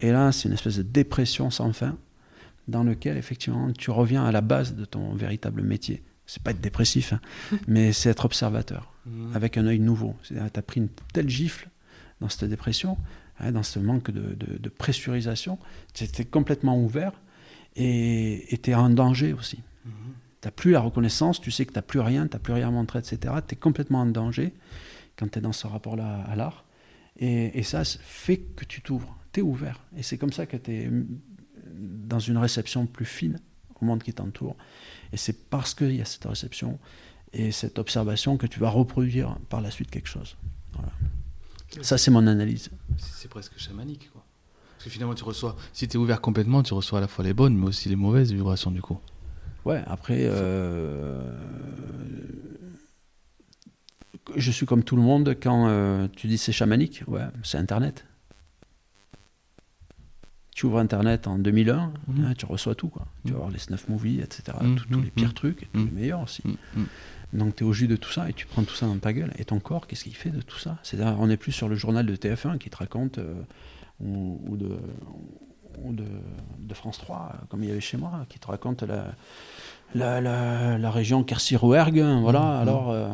et 0.00 0.10
là, 0.12 0.32
c'est 0.32 0.48
une 0.48 0.54
espèce 0.54 0.76
de 0.76 0.82
dépression 0.82 1.50
sans 1.50 1.72
fin, 1.72 1.96
dans 2.68 2.82
lequel, 2.84 3.16
effectivement, 3.16 3.72
tu 3.72 3.90
reviens 3.90 4.24
à 4.24 4.32
la 4.32 4.40
base 4.40 4.74
de 4.74 4.84
ton 4.84 5.14
véritable 5.14 5.62
métier. 5.62 6.02
C'est 6.26 6.42
pas 6.42 6.50
être 6.52 6.60
dépressif, 6.60 7.12
hein, 7.14 7.20
mais 7.66 7.92
c'est 7.92 8.10
être 8.10 8.24
observateur, 8.24 8.92
avec 9.34 9.56
un 9.56 9.66
œil 9.66 9.80
nouveau. 9.80 10.14
C'est-à-dire, 10.22 10.50
t'as 10.52 10.62
pris 10.62 10.80
une 10.80 10.88
telle 11.12 11.28
gifle 11.28 11.68
dans 12.20 12.28
cette 12.28 12.48
dépression, 12.50 12.98
hein, 13.40 13.50
dans 13.52 13.62
ce 13.62 13.78
manque 13.78 14.10
de, 14.10 14.34
de- 14.34 14.58
de 14.58 14.68
pressurisation, 14.68 15.58
complètement 16.30 16.78
ouvert, 16.78 17.12
et 17.76 18.58
tu 18.62 18.70
es 18.70 18.74
en 18.74 18.90
danger 18.90 19.32
aussi. 19.32 19.58
Tu 19.84 19.90
n'as 20.44 20.50
plus 20.50 20.72
la 20.72 20.80
reconnaissance, 20.80 21.40
tu 21.40 21.50
sais 21.50 21.64
que 21.66 21.72
tu 21.72 21.78
n'as 21.78 21.82
plus 21.82 22.00
rien, 22.00 22.26
tu 22.26 22.34
n'as 22.34 22.40
plus 22.40 22.52
rien 22.52 22.68
à 22.68 22.70
montrer, 22.70 22.98
etc. 22.98 23.34
Tu 23.46 23.54
es 23.54 23.58
complètement 23.58 24.00
en 24.00 24.06
danger 24.06 24.54
quand 25.16 25.28
tu 25.30 25.38
es 25.38 25.42
dans 25.42 25.52
ce 25.52 25.66
rapport-là 25.66 26.24
à 26.26 26.36
l'art. 26.36 26.64
Et, 27.16 27.62
ça 27.62 27.84
fait 27.84 28.38
que 28.38 28.64
tu 28.64 28.80
t'ouvres, 28.80 29.16
tu 29.32 29.40
es 29.40 29.42
ouvert. 29.42 29.80
Et 29.96 30.02
c'est 30.02 30.18
comme 30.18 30.32
ça 30.32 30.46
que 30.46 30.56
tu 30.56 30.70
es 30.72 30.90
dans 31.74 32.18
une 32.18 32.38
réception 32.38 32.86
plus 32.86 33.04
fine 33.04 33.38
au 33.80 33.84
monde 33.84 34.02
qui 34.02 34.12
t'entoure. 34.12 34.56
Et 35.12 35.16
c'est 35.16 35.48
parce 35.50 35.74
qu'il 35.74 35.94
y 35.94 36.00
a 36.00 36.04
cette 36.04 36.24
réception 36.24 36.78
et 37.32 37.52
cette 37.52 37.78
observation 37.78 38.36
que 38.36 38.46
tu 38.46 38.60
vas 38.60 38.70
reproduire 38.70 39.36
par 39.48 39.60
la 39.60 39.70
suite 39.70 39.90
quelque 39.90 40.08
chose. 40.08 40.36
Voilà. 40.72 40.92
Ça, 41.80 41.96
c'est 41.96 42.10
mon 42.10 42.26
analyse. 42.26 42.70
C'est 42.98 43.28
presque 43.28 43.58
chamanique, 43.58 44.10
quoi. 44.12 44.24
Parce 44.76 44.84
que 44.84 44.90
finalement, 44.90 45.14
tu 45.14 45.24
reçois, 45.24 45.56
si 45.72 45.86
tu 45.86 45.96
es 45.96 46.00
ouvert 46.00 46.20
complètement, 46.20 46.62
tu 46.62 46.74
reçois 46.74 46.98
à 46.98 47.00
la 47.00 47.08
fois 47.08 47.24
les 47.24 47.32
bonnes, 47.32 47.56
mais 47.56 47.66
aussi 47.66 47.88
les 47.88 47.96
mauvaises 47.96 48.32
vibrations, 48.32 48.70
du 48.70 48.82
coup. 48.82 48.98
Ouais, 49.64 49.82
après, 49.86 50.18
euh, 50.22 51.20
je 54.36 54.50
suis 54.50 54.66
comme 54.66 54.82
tout 54.82 54.96
le 54.96 55.02
monde 55.02 55.36
quand 55.40 55.68
euh, 55.68 56.08
tu 56.16 56.26
dis 56.26 56.38
c'est 56.38 56.52
chamanique, 56.52 57.02
ouais, 57.06 57.22
c'est 57.42 57.58
Internet. 57.58 58.04
Tu 60.54 60.66
ouvres 60.66 60.78
Internet 60.80 61.26
en 61.26 61.38
2001, 61.38 61.92
Mhm. 62.08 62.24
hein, 62.24 62.34
tu 62.36 62.44
reçois 62.44 62.74
tout, 62.74 62.88
quoi. 62.88 63.06
Tu 63.24 63.32
vas 63.32 63.38
voir 63.38 63.50
les 63.50 63.58
snuff 63.58 63.88
movies, 63.88 64.20
etc. 64.20 64.58
Mhm, 64.60 64.76
tous- 64.76 64.86
tous 64.88 65.00
les 65.00 65.10
pires 65.10 65.28
mhm. 65.28 65.34
trucs, 65.34 65.62
et 65.62 65.66
tous 65.72 65.78
Mhm. 65.78 65.86
les 65.86 65.92
meilleurs 65.92 66.20
aussi. 66.20 66.42
Donc 67.32 67.56
tu 67.56 67.64
es 67.64 67.66
au 67.66 67.72
jus 67.72 67.88
de 67.88 67.96
tout 67.96 68.10
ça 68.12 68.28
et 68.28 68.34
tu 68.34 68.44
prends 68.46 68.62
tout 68.62 68.74
ça 68.74 68.86
dans 68.86 68.98
ta 68.98 69.12
gueule. 69.14 69.32
Et 69.38 69.44
ton 69.46 69.60
corps, 69.60 69.86
qu'est-ce 69.86 70.04
qu'il 70.04 70.14
fait 70.14 70.28
de 70.30 70.42
tout 70.42 70.58
ça? 70.58 70.78
C'est-à-dire, 70.82 71.18
on 71.18 71.28
n'est 71.28 71.38
plus 71.38 71.52
sur 71.52 71.68
le 71.68 71.76
journal 71.76 72.04
de 72.04 72.14
TF1 72.16 72.58
qui 72.58 72.68
te 72.68 72.76
raconte, 72.76 73.16
euh, 73.18 73.32
ou, 74.00 74.40
ou 74.46 74.56
de, 74.58 74.76
de, 75.78 76.04
de 76.58 76.74
France 76.74 76.98
3, 76.98 77.32
euh, 77.34 77.36
comme 77.48 77.62
il 77.62 77.68
y 77.68 77.72
avait 77.72 77.80
chez 77.80 77.96
moi, 77.96 78.26
qui 78.28 78.38
te 78.38 78.46
raconte 78.46 78.82
la, 78.82 79.06
la, 79.94 80.20
la, 80.20 80.78
la 80.78 80.90
région 80.90 81.24
Quercy-Rouergue, 81.24 82.00
hein, 82.00 82.20
voilà, 82.20 82.40
Mhm. 82.40 82.60
alors 82.62 82.90
euh, 82.90 83.08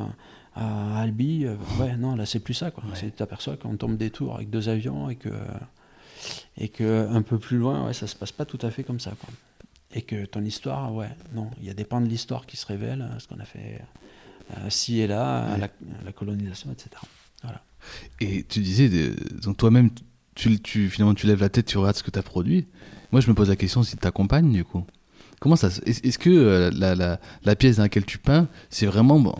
à 0.54 1.00
Albi, 1.00 1.44
euh, 1.44 1.56
ouais, 1.80 1.96
non, 1.96 2.16
là 2.16 2.26
c'est 2.26 2.40
plus 2.40 2.54
ça, 2.54 2.70
quoi. 2.70 2.84
Ouais. 2.84 3.10
T'aperçois 3.10 3.56
qu'on 3.56 3.76
tombe 3.76 3.96
des 3.96 4.10
tours 4.10 4.34
avec 4.36 4.50
deux 4.50 4.68
avions 4.68 5.08
et 5.10 5.16
que, 5.16 5.28
et 6.56 6.68
que 6.68 7.08
un 7.10 7.22
peu 7.22 7.38
plus 7.38 7.58
loin, 7.58 7.86
ouais, 7.86 7.94
ça 7.94 8.06
se 8.06 8.16
passe 8.16 8.32
pas 8.32 8.44
tout 8.44 8.58
à 8.62 8.70
fait 8.70 8.82
comme 8.84 9.00
ça, 9.00 9.12
quoi. 9.20 9.28
Et 9.94 10.02
que 10.02 10.26
ton 10.26 10.44
histoire, 10.44 10.92
ouais, 10.94 11.08
non, 11.34 11.50
il 11.60 11.66
y 11.66 11.70
a 11.70 11.74
des 11.74 11.84
pans 11.84 12.00
de 12.00 12.06
l'histoire 12.08 12.44
qui 12.44 12.56
se 12.56 12.66
révèlent, 12.66 13.08
euh, 13.10 13.18
ce 13.18 13.26
qu'on 13.28 13.38
a 13.40 13.44
fait 13.44 13.80
euh, 14.58 14.68
ci 14.70 15.00
et 15.00 15.06
là, 15.06 15.54
Ouais. 15.54 15.70
la, 16.04 16.12
colonisation, 16.12 16.70
etc. 16.72 16.90
Et 18.20 18.42
tu 18.44 18.60
disais, 18.60 18.88
de- 18.88 19.14
donc 19.40 19.56
toi-même, 19.56 19.90
tu, 20.38 20.88
finalement, 20.88 21.14
tu 21.14 21.26
lèves 21.26 21.40
la 21.40 21.48
tête, 21.48 21.66
tu 21.66 21.78
regardes 21.78 21.96
ce 21.96 22.02
que 22.02 22.10
tu 22.10 22.18
as 22.18 22.22
produit. 22.22 22.66
Moi, 23.12 23.20
je 23.20 23.28
me 23.28 23.34
pose 23.34 23.48
la 23.48 23.56
question 23.56 23.82
si 23.82 23.92
tu 23.92 23.98
t'accompagnes, 23.98 24.52
du 24.52 24.64
coup. 24.64 24.84
Comment 25.40 25.56
ça 25.56 25.68
Est-ce 25.86 26.18
que 26.18 26.30
euh, 26.30 27.18
la, 27.44 27.56
pièce 27.56 27.76
dans 27.76 27.84
laquelle 27.84 28.04
tu 28.04 28.18
peins, 28.18 28.48
c'est 28.70 28.86
vraiment. 28.86 29.20
Bon, 29.20 29.34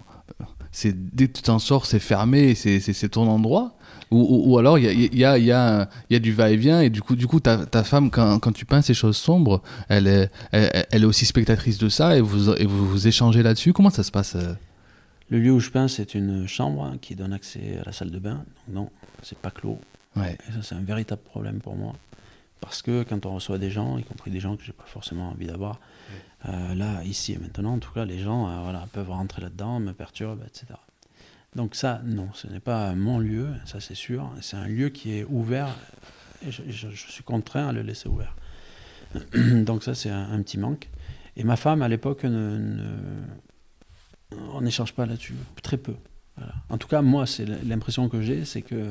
dès 0.85 1.29
que 1.29 1.33
tu 1.33 1.43
t'en 1.43 1.59
sors, 1.59 1.87
c'est 1.87 1.99
fermé, 1.99 2.55
c'est, 2.55 3.09
ton 3.09 3.29
endroit? 3.29 3.75
Ou, 4.11 4.57
alors 4.57 4.79
il 4.79 5.19
y 5.19 5.25
a, 5.25 6.19
du 6.19 6.33
va-et-vient 6.33 6.81
et 6.81 6.89
du 6.89 7.03
coup, 7.03 7.15
du 7.15 7.27
coup 7.27 7.41
ta, 7.41 7.85
femme, 7.85 8.11
quand, 8.11 8.53
tu 8.53 8.65
peins 8.65 8.81
ces 8.81 8.95
choses 8.95 9.17
sombres, 9.19 9.63
elle 9.89 10.07
est, 10.07 11.05
aussi 11.05 11.27
spectatrice 11.27 11.79
de 11.79 11.89
ça 11.89 12.17
et 12.17 12.21
vous, 12.21 12.55
vous, 12.55 12.89
vous 12.89 13.07
échangez 13.09 13.43
là-dessus? 13.43 13.73
Comment 13.73 13.91
ça 13.91 14.03
se 14.03 14.11
passe 14.11 14.37
euh? 14.37 14.55
Le 15.31 15.39
lieu 15.39 15.53
où 15.53 15.61
je 15.61 15.69
peins, 15.69 15.89
c'est 15.89 16.15
une 16.15 16.49
chambre 16.49 16.85
hein, 16.85 16.97
qui 17.01 17.15
donne 17.15 17.35
accès 17.35 17.79
à 17.83 17.85
la 17.85 17.93
salle 17.93 18.11
de 18.11 18.19
bain. 18.19 18.45
Donc 18.67 18.75
non, 18.75 18.91
c'est 19.23 19.37
pas 19.37 19.51
clos. 19.51 19.79
Ouais. 20.16 20.37
Et 20.49 20.53
ça, 20.53 20.62
c'est 20.62 20.75
un 20.75 20.83
véritable 20.83 21.23
problème 21.23 21.61
pour 21.61 21.77
moi. 21.77 21.94
Parce 22.61 22.83
que 22.83 23.05
quand 23.05 23.25
on 23.27 23.35
reçoit 23.35 23.59
des 23.59 23.71
gens, 23.71 23.99
y 23.99 24.05
compris 24.05 24.31
des 24.31 24.40
gens 24.40 24.57
que 24.57 24.64
j'ai 24.64 24.73
pas 24.73 24.85
forcément 24.87 25.29
envie 25.31 25.47
d'avoir, 25.47 25.79
euh, 26.49 26.75
là, 26.75 27.03
ici 27.05 27.33
et 27.35 27.38
maintenant, 27.38 27.75
en 27.75 27.79
tout 27.79 27.92
cas, 27.92 28.05
les 28.05 28.18
gens 28.18 28.49
euh, 28.49 28.62
voilà, 28.62 28.87
peuvent 28.92 29.11
rentrer 29.11 29.42
là-dedans, 29.42 29.79
me 29.81 29.92
perturbent, 29.92 30.42
etc. 30.44 30.66
Donc 31.55 31.75
ça, 31.77 32.01
non, 32.05 32.29
ce 32.35 32.47
n'est 32.49 32.61
pas 32.61 32.94
mon 32.94 33.18
lieu, 33.21 33.49
ça 33.64 33.81
c'est 33.81 33.94
sûr. 33.94 34.29
C'est 34.40 34.57
un 34.57 34.66
lieu 34.66 34.88
qui 34.90 35.12
est 35.18 35.25
ouvert 35.25 35.68
et 36.47 36.51
je, 36.51 36.62
je- 36.68 36.90
je 36.90 37.11
suis 37.11 37.23
contraint 37.25 37.68
à 37.68 37.73
le 37.73 37.83
laisser 37.83 38.09
ouvert. 38.09 38.35
Donc 39.64 39.83
ça, 39.83 39.94
c'est 39.94 40.11
un, 40.11 40.31
un 40.33 40.42
petit 40.42 40.59
manque. 40.59 40.88
Et 41.37 41.44
ma 41.44 41.57
femme, 41.57 41.83
à 41.83 41.88
l'époque, 41.88 42.25
ne, 42.25 42.59
ne- 42.59 43.23
on 44.53 44.61
n'échange 44.61 44.92
pas 44.94 45.07
là-dessus, 45.07 45.35
très 45.62 45.77
peu. 45.79 45.94
Voilà. 46.37 46.53
En 46.68 46.79
tout 46.79 46.88
cas, 46.88 47.03
moi, 47.03 47.27
c'est 47.27 47.47
l'impression 47.64 48.09
que 48.09 48.21
j'ai, 48.21 48.44
c'est 48.44 48.62
que 48.62 48.90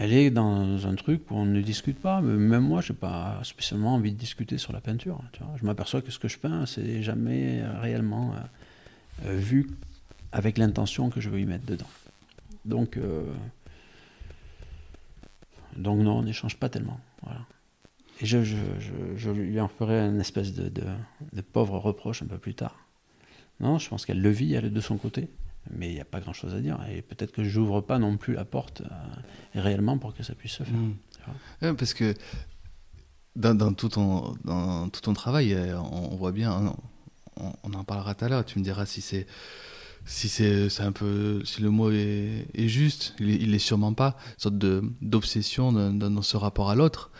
elle 0.00 0.12
est 0.12 0.30
dans 0.30 0.86
un 0.86 0.94
truc 0.94 1.28
où 1.28 1.34
on 1.34 1.44
ne 1.44 1.60
discute 1.60 1.98
pas. 1.98 2.20
Mais 2.20 2.34
même 2.34 2.62
moi, 2.62 2.80
je 2.80 2.92
n'ai 2.92 2.98
pas 2.98 3.40
spécialement 3.42 3.94
envie 3.94 4.12
de 4.12 4.16
discuter 4.16 4.56
sur 4.56 4.72
la 4.72 4.80
peinture. 4.80 5.20
Je 5.56 5.66
m'aperçois 5.66 6.02
que 6.02 6.12
ce 6.12 6.20
que 6.20 6.28
je 6.28 6.38
peins, 6.38 6.66
c'est 6.66 7.02
jamais 7.02 7.64
réellement 7.80 8.32
euh, 8.32 9.26
euh, 9.26 9.36
vu 9.36 9.68
avec 10.30 10.56
l'intention 10.56 11.10
que 11.10 11.20
je 11.20 11.28
veux 11.28 11.40
y 11.40 11.46
mettre 11.46 11.66
dedans. 11.66 11.88
Donc, 12.64 12.96
euh, 12.96 13.24
donc 15.76 15.98
non, 15.98 16.18
on 16.18 16.22
n'échange 16.22 16.56
pas 16.56 16.68
tellement. 16.68 17.00
Et 18.20 18.26
je, 18.26 18.38
lui 19.30 19.60
en 19.60 19.68
ferai 19.68 19.98
une 19.98 20.20
espèce 20.20 20.54
de, 20.54 20.68
de 20.68 21.40
pauvre 21.40 21.76
reproche 21.76 22.22
un 22.22 22.26
peu 22.26 22.38
plus 22.38 22.54
tard. 22.54 22.76
Non, 23.58 23.78
je 23.78 23.88
pense 23.88 24.06
qu'elle 24.06 24.22
le 24.22 24.30
vit, 24.30 24.54
elle 24.54 24.66
est 24.66 24.70
de 24.70 24.80
son 24.80 24.96
côté, 24.96 25.28
mais 25.70 25.88
il 25.90 25.94
n'y 25.94 26.00
a 26.00 26.04
pas 26.04 26.20
grand-chose 26.20 26.54
à 26.54 26.60
dire. 26.60 26.78
Et 26.90 27.02
peut-être 27.02 27.32
que 27.32 27.44
je 27.44 27.60
n'ouvre 27.60 27.80
pas 27.80 27.98
non 27.98 28.16
plus 28.16 28.34
la 28.34 28.44
porte 28.44 28.82
euh, 28.82 29.60
réellement 29.60 29.98
pour 29.98 30.14
que 30.14 30.22
ça 30.22 30.34
puisse 30.34 30.52
se 30.52 30.62
faire. 30.62 30.74
Mm. 30.74 30.94
Ouais, 31.62 31.74
parce 31.74 31.94
que 31.94 32.14
dans, 33.36 33.54
dans 33.54 33.72
tout 33.72 33.88
ton, 33.88 34.34
dans 34.44 34.88
tout 34.88 35.00
ton 35.00 35.12
travail, 35.12 35.54
euh, 35.54 35.78
on, 35.78 36.12
on 36.12 36.16
voit 36.16 36.32
bien, 36.32 36.52
hein, 36.52 36.76
on, 37.36 37.52
on 37.62 37.72
en 37.74 37.84
parlera 37.84 38.14
tout 38.14 38.24
à 38.24 38.28
l'heure, 38.28 38.44
tu 38.44 38.58
me 38.58 38.64
diras 38.64 38.86
si 38.86 39.00
c'est 39.00 39.26
si 40.06 40.28
c'est 40.28 40.80
un 40.80 40.92
peu 40.92 41.44
si 41.44 41.60
le 41.60 41.70
mot 41.70 41.90
est, 41.90 42.46
est 42.54 42.68
juste, 42.68 43.14
il 43.18 43.30
est, 43.30 43.36
il 43.36 43.54
est 43.54 43.58
sûrement 43.58 43.92
pas, 43.92 44.16
une 44.36 44.40
sorte 44.40 44.58
de 44.58 44.82
d'obsession 45.02 45.72
dans, 45.72 46.22
ce 46.22 46.36
rapport 46.36 46.70
à 46.70 46.74
l'autre. 46.74 47.10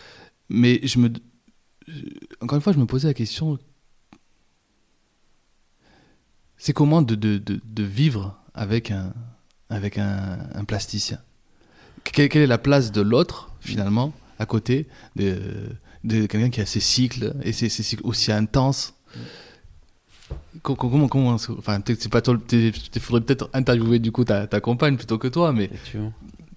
Mais 0.49 0.81
je 0.85 0.99
me 0.99 1.13
encore 2.41 2.57
une 2.57 2.63
fois, 2.63 2.73
je 2.73 2.79
me 2.79 2.87
posais 2.87 3.09
la 3.09 3.15
question 3.15 3.59
c'est 6.57 6.73
comment 6.73 7.03
de, 7.03 7.15
de, 7.15 7.39
de, 7.39 7.61
de 7.65 7.83
vivre 7.83 8.38
avec 8.59 8.91
un 8.91 9.13
avec 9.71 9.99
un, 9.99 10.39
un 10.55 10.65
plasticien 10.65 11.19
quelle, 12.05 12.29
quelle 12.29 12.43
est 12.43 12.47
la 12.47 12.59
place 12.59 12.91
de 12.93 13.01
l'autre, 13.03 13.51
finalement, 13.61 14.13
à 14.39 14.47
côté 14.47 14.87
de, 15.17 15.37
de 16.05 16.25
quelqu'un 16.27 16.49
qui 16.49 16.61
a 16.63 16.67
ses 16.67 16.81
cycles, 16.81 17.35
et 17.43 17.53
ses, 17.53 17.69
ses 17.69 17.83
cycles 17.83 18.07
aussi 18.07 18.33
intenses? 18.33 18.95
Co- 20.63 20.75
co- 20.75 20.89
Comment, 20.89 21.09
comment, 21.09 21.33
enfin, 21.35 21.81
c'est 21.87 22.09
pas 22.11 22.23
toi, 22.23 22.39
il 22.53 22.73
faudrait 23.01 23.21
peut-être 23.21 23.51
interviewer 23.53 23.99
du 23.99 24.11
coup 24.13 24.25
ta, 24.25 24.47
ta 24.47 24.61
compagne 24.61 24.97
plutôt 24.97 25.19
que 25.19 25.29
toi, 25.29 25.53
mais 25.53 25.69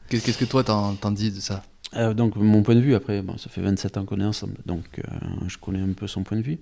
qu'est-ce 0.09 0.37
que 0.37 0.45
toi 0.45 0.63
t'en, 0.63 0.95
t'en 0.95 1.11
dis 1.11 1.31
de 1.31 1.39
ça? 1.39 1.63
Euh, 1.95 2.13
donc, 2.13 2.35
mon 2.37 2.63
point 2.63 2.75
de 2.75 2.79
vue, 2.79 2.95
après, 2.95 3.21
bon, 3.21 3.37
ça 3.37 3.49
fait 3.49 3.61
27 3.61 3.97
ans 3.97 4.05
qu'on 4.05 4.21
est 4.21 4.25
ensemble, 4.25 4.55
donc 4.65 4.85
euh, 4.99 5.17
je 5.47 5.57
connais 5.57 5.81
un 5.81 5.91
peu 5.93 6.07
son 6.07 6.23
point 6.23 6.37
de 6.37 6.43
vue. 6.43 6.59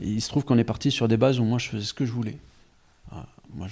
Il 0.00 0.20
se 0.20 0.28
trouve 0.28 0.44
qu'on 0.44 0.58
est 0.58 0.64
parti 0.64 0.90
sur 0.90 1.06
des 1.06 1.16
bases 1.16 1.38
où 1.38 1.44
moi 1.44 1.58
je 1.58 1.68
faisais 1.68 1.84
ce 1.84 1.94
que 1.94 2.04
je 2.06 2.12
voulais. 2.12 2.38
Moi, 3.54 3.68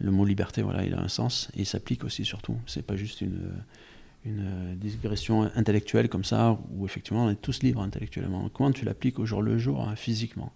le 0.00 0.10
mot 0.10 0.24
liberté, 0.24 0.62
voilà, 0.62 0.84
il 0.84 0.94
a 0.94 1.00
un 1.00 1.08
sens 1.08 1.50
et 1.54 1.60
il 1.60 1.66
s'applique 1.66 2.04
aussi 2.04 2.24
surtout. 2.24 2.56
C'est 2.66 2.86
pas 2.86 2.96
juste 2.96 3.20
une, 3.20 3.50
une 4.24 4.76
digression 4.76 5.50
intellectuelle 5.54 6.08
comme 6.08 6.24
ça 6.24 6.58
où 6.70 6.84
effectivement 6.86 7.26
on 7.26 7.30
est 7.30 7.40
tous 7.40 7.62
libres 7.62 7.82
intellectuellement. 7.82 8.48
Comment 8.48 8.72
tu 8.72 8.84
l'appliques 8.84 9.18
au 9.18 9.26
jour 9.26 9.42
le 9.42 9.58
jour, 9.58 9.88
hein, 9.88 9.96
physiquement? 9.96 10.52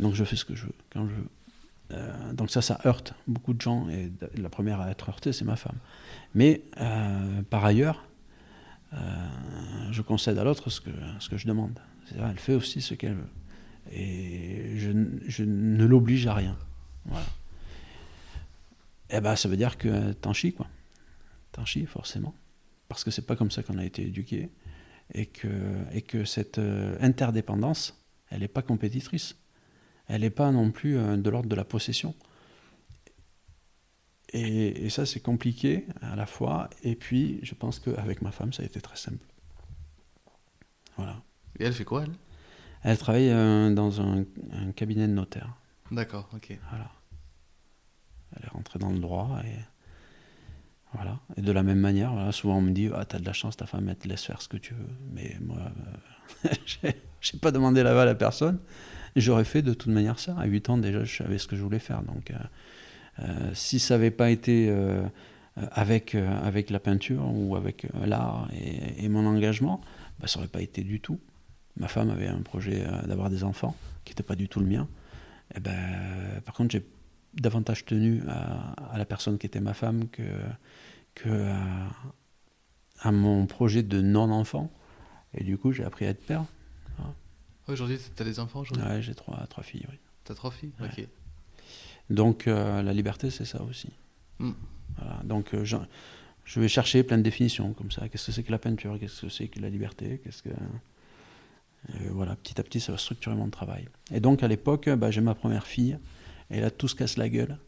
Donc, 0.00 0.14
je 0.14 0.24
fais 0.24 0.36
ce 0.36 0.44
que 0.44 0.54
je 0.54 0.66
veux, 0.66 0.74
quand 0.90 1.06
je 1.06 1.14
veux. 1.14 1.28
Euh, 1.90 2.32
donc 2.34 2.50
ça, 2.50 2.60
ça 2.60 2.78
heurte 2.84 3.14
beaucoup 3.26 3.54
de 3.54 3.60
gens 3.60 3.88
et 3.88 4.12
la 4.36 4.50
première 4.50 4.80
à 4.80 4.90
être 4.90 5.08
heurtée, 5.08 5.32
c'est 5.32 5.44
ma 5.44 5.56
femme. 5.56 5.76
Mais 6.34 6.62
euh, 6.80 7.42
par 7.48 7.64
ailleurs, 7.64 8.04
euh, 8.92 8.98
je 9.90 10.02
concède 10.02 10.38
à 10.38 10.44
l'autre 10.44 10.70
ce 10.70 10.80
que, 10.80 10.90
ce 11.18 11.28
que 11.28 11.36
je 11.36 11.46
demande. 11.46 11.78
Elle 12.16 12.38
fait 12.38 12.54
aussi 12.54 12.80
ce 12.80 12.94
qu'elle 12.94 13.14
veut. 13.14 13.30
Et 13.92 14.76
je 14.76 15.42
ne 15.42 15.84
l'oblige 15.84 16.26
à 16.26 16.34
rien. 16.34 16.56
Voilà. 17.08 17.26
eh 19.10 19.20
ben, 19.20 19.36
ça 19.36 19.48
veut 19.48 19.56
dire 19.56 19.78
que 19.78 20.12
t'en 20.12 20.32
chies, 20.32 20.52
quoi. 20.52 20.66
T'en 21.52 21.64
chies, 21.64 21.86
forcément. 21.86 22.34
Parce 22.88 23.04
que 23.04 23.10
c'est 23.10 23.26
pas 23.26 23.36
comme 23.36 23.50
ça 23.50 23.62
qu'on 23.62 23.78
a 23.78 23.84
été 23.84 24.02
éduqué. 24.06 24.50
Et 25.14 25.24
que, 25.26 25.48
et 25.92 26.02
que 26.02 26.24
cette 26.26 26.58
euh, 26.58 26.96
interdépendance, 27.00 28.04
elle 28.28 28.40
n'est 28.40 28.48
pas 28.48 28.60
compétitrice. 28.60 29.36
Elle 30.06 30.20
n'est 30.20 30.30
pas 30.30 30.50
non 30.52 30.70
plus 30.70 30.98
euh, 30.98 31.16
de 31.16 31.30
l'ordre 31.30 31.48
de 31.48 31.56
la 31.56 31.64
possession. 31.64 32.14
Et, 34.34 34.84
et 34.84 34.90
ça, 34.90 35.06
c'est 35.06 35.20
compliqué 35.20 35.86
à 36.02 36.14
la 36.14 36.26
fois. 36.26 36.68
Et 36.82 36.94
puis, 36.94 37.40
je 37.42 37.54
pense 37.54 37.80
qu'avec 37.80 38.20
ma 38.20 38.30
femme, 38.32 38.52
ça 38.52 38.62
a 38.62 38.66
été 38.66 38.82
très 38.82 38.96
simple. 38.96 39.24
Voilà. 40.98 41.22
Et 41.58 41.64
elle 41.64 41.72
fait 41.72 41.86
quoi, 41.86 42.02
elle? 42.02 42.12
Elle 42.82 42.98
travaille 42.98 43.30
euh, 43.30 43.72
dans 43.72 44.02
un, 44.02 44.24
un 44.52 44.72
cabinet 44.72 45.08
de 45.08 45.12
notaire. 45.14 45.56
D'accord, 45.90 46.28
ok. 46.34 46.58
Voilà. 46.68 46.92
Dans 48.78 48.90
le 48.90 48.98
droit 48.98 49.40
et 49.44 49.58
voilà. 50.94 51.18
Et 51.36 51.42
de 51.42 51.52
la 51.52 51.62
même 51.62 51.78
manière, 51.78 52.12
souvent 52.32 52.58
on 52.58 52.62
me 52.62 52.70
dit 52.70 52.88
ah 52.94 53.04
t'as 53.04 53.18
de 53.18 53.26
la 53.26 53.32
chance, 53.32 53.56
ta 53.56 53.66
femme 53.66 53.88
elle 53.88 53.96
te 53.96 54.08
laisse 54.08 54.24
faire 54.24 54.40
ce 54.40 54.48
que 54.48 54.56
tu 54.56 54.74
veux. 54.74 54.88
Mais 55.12 55.36
moi, 55.40 55.58
euh, 56.46 56.50
j'ai- 57.20 57.38
pas 57.38 57.50
demandé 57.50 57.82
l'aval 57.82 58.08
à 58.08 58.14
personne. 58.14 58.58
J'aurais 59.16 59.44
fait 59.44 59.62
de 59.62 59.74
toute 59.74 59.92
manière 59.92 60.18
ça. 60.18 60.34
À 60.38 60.46
8 60.46 60.70
ans 60.70 60.78
déjà, 60.78 61.04
je 61.04 61.16
savais 61.16 61.38
ce 61.38 61.46
que 61.46 61.56
je 61.56 61.62
voulais 61.62 61.78
faire. 61.78 62.02
Donc, 62.02 62.30
euh, 62.30 62.34
euh, 63.20 63.50
si 63.52 63.78
ça 63.80 63.94
n'avait 63.94 64.10
pas 64.10 64.30
été 64.30 64.72
avec 65.72 66.14
avec 66.14 66.70
la 66.70 66.78
peinture 66.78 67.24
ou 67.34 67.56
avec 67.56 67.86
l'art 68.06 68.48
et, 68.52 69.08
mon 69.08 69.26
engagement, 69.26 69.80
bah, 70.20 70.26
ça 70.28 70.38
aurait 70.38 70.48
pas 70.48 70.62
été 70.62 70.84
du 70.84 71.00
tout. 71.00 71.18
Ma 71.76 71.88
femme 71.88 72.10
avait 72.10 72.28
un 72.28 72.42
projet 72.42 72.84
d'avoir 73.06 73.28
des 73.28 73.44
enfants 73.44 73.76
qui 74.04 74.12
n'était 74.12 74.22
pas 74.22 74.36
du 74.36 74.48
tout 74.48 74.60
le 74.60 74.66
mien. 74.66 74.88
Et 75.54 75.60
ben, 75.60 75.74
par 76.44 76.54
contre, 76.54 76.70
j'ai 76.72 76.86
davantage 77.40 77.84
tenu 77.84 78.22
à, 78.28 78.72
à 78.92 78.98
la 78.98 79.04
personne 79.04 79.38
qui 79.38 79.46
était 79.46 79.60
ma 79.60 79.74
femme 79.74 80.08
que, 80.08 80.22
que 81.14 81.50
à, 81.50 81.90
à 83.00 83.12
mon 83.12 83.46
projet 83.46 83.82
de 83.82 84.00
non-enfant. 84.00 84.70
Et 85.34 85.44
du 85.44 85.58
coup, 85.58 85.72
j'ai 85.72 85.84
appris 85.84 86.06
à 86.06 86.10
être 86.10 86.24
père. 86.24 86.44
Aujourd'hui, 87.68 87.98
t'as 88.16 88.24
des 88.24 88.40
enfants 88.40 88.60
aujourd'hui? 88.60 88.86
Ouais, 88.86 89.02
j'ai 89.02 89.14
trois, 89.14 89.46
trois 89.46 89.62
filles. 89.62 89.84
oui. 89.90 89.98
T'as 90.24 90.34
trois 90.34 90.50
filles? 90.50 90.72
Ouais. 90.80 90.88
Ok. 90.88 91.06
Donc, 92.08 92.46
euh, 92.46 92.82
la 92.82 92.94
liberté, 92.94 93.30
c'est 93.30 93.44
ça 93.44 93.62
aussi. 93.62 93.90
Mm. 94.38 94.52
Voilà. 94.96 95.20
Donc, 95.24 95.52
euh, 95.52 95.64
je, 95.64 95.76
je 96.46 96.60
vais 96.60 96.68
chercher 96.68 97.02
plein 97.02 97.18
de 97.18 97.22
définitions 97.22 97.74
comme 97.74 97.90
ça. 97.90 98.08
Qu'est-ce 98.08 98.28
que 98.28 98.32
c'est 98.32 98.42
que 98.42 98.52
la 98.52 98.58
peinture? 98.58 98.98
Qu'est-ce 98.98 99.20
que 99.20 99.28
c'est 99.28 99.48
que 99.48 99.60
la 99.60 99.68
liberté? 99.68 100.18
Qu'est-ce 100.24 100.42
que... 100.42 100.48
Et 100.48 102.08
voilà, 102.08 102.36
petit 102.36 102.58
à 102.58 102.64
petit, 102.64 102.80
ça 102.80 102.92
va 102.92 102.98
structurer 102.98 103.36
mon 103.36 103.50
travail. 103.50 103.86
Et 104.10 104.20
donc, 104.20 104.42
à 104.42 104.48
l'époque, 104.48 104.88
bah, 104.88 105.10
j'ai 105.10 105.20
ma 105.20 105.34
première 105.34 105.66
fille. 105.66 105.98
Et 106.50 106.60
là, 106.60 106.70
tout 106.70 106.88
se 106.88 106.94
casse 106.94 107.16
la 107.16 107.28
gueule. 107.28 107.58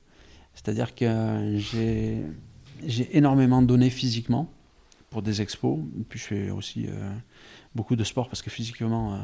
C'est-à-dire 0.55 0.95
que 0.95 1.55
j'ai, 1.57 2.23
j'ai 2.87 3.17
énormément 3.17 3.63
donné 3.63 3.91
physiquement 3.91 4.51
pour 5.11 5.23
des 5.23 5.43
expos. 5.43 5.79
Puis, 6.09 6.19
je 6.19 6.25
fais 6.25 6.51
aussi 6.51 6.87
euh, 6.89 7.13
beaucoup 7.75 7.97
de 7.97 8.05
sport 8.05 8.29
parce 8.29 8.43
que 8.43 8.51
physiquement, 8.51 9.15
euh, 9.15 9.19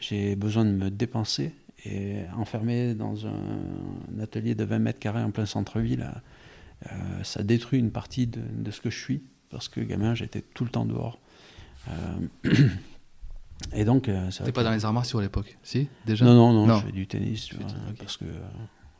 j'ai 0.00 0.36
besoin 0.36 0.64
de 0.64 0.70
me 0.70 0.90
dépenser. 0.90 1.52
Et 1.84 2.22
enfermé 2.36 2.94
dans 2.94 3.26
un, 3.26 3.30
un 4.16 4.20
atelier 4.20 4.54
de 4.54 4.64
20 4.64 4.78
mètres 4.80 4.98
carrés 4.98 5.22
en 5.22 5.30
plein 5.30 5.46
centre-ville, 5.46 6.10
euh, 6.90 7.22
ça 7.22 7.42
détruit 7.42 7.78
une 7.78 7.90
partie 7.92 8.26
de, 8.26 8.40
de 8.40 8.70
ce 8.70 8.80
que 8.80 8.90
je 8.90 8.98
suis. 8.98 9.22
Parce 9.50 9.68
que 9.68 9.80
gamin, 9.80 10.14
j'étais 10.14 10.42
tout 10.42 10.64
le 10.64 10.70
temps 10.70 10.84
dehors. 10.86 11.20
Et 13.72 13.84
donc, 13.84 14.04
T'es 14.04 14.52
pas 14.52 14.60
que- 14.62 14.66
dans 14.66 14.72
les 14.72 14.84
arts 14.84 14.92
martiaux 14.92 15.18
à 15.18 15.22
l'époque 15.22 15.56
Si? 15.62 15.88
Déjà? 16.04 16.24
Non, 16.24 16.34
non, 16.34 16.52
non, 16.52 16.66
Non. 16.66 16.78
je 16.80 16.86
fais 16.86 16.92
du 16.92 17.06
tennis, 17.06 17.44
tu 17.46 17.56
vois, 17.56 17.66
parce, 17.98 18.16
que, 18.16 18.24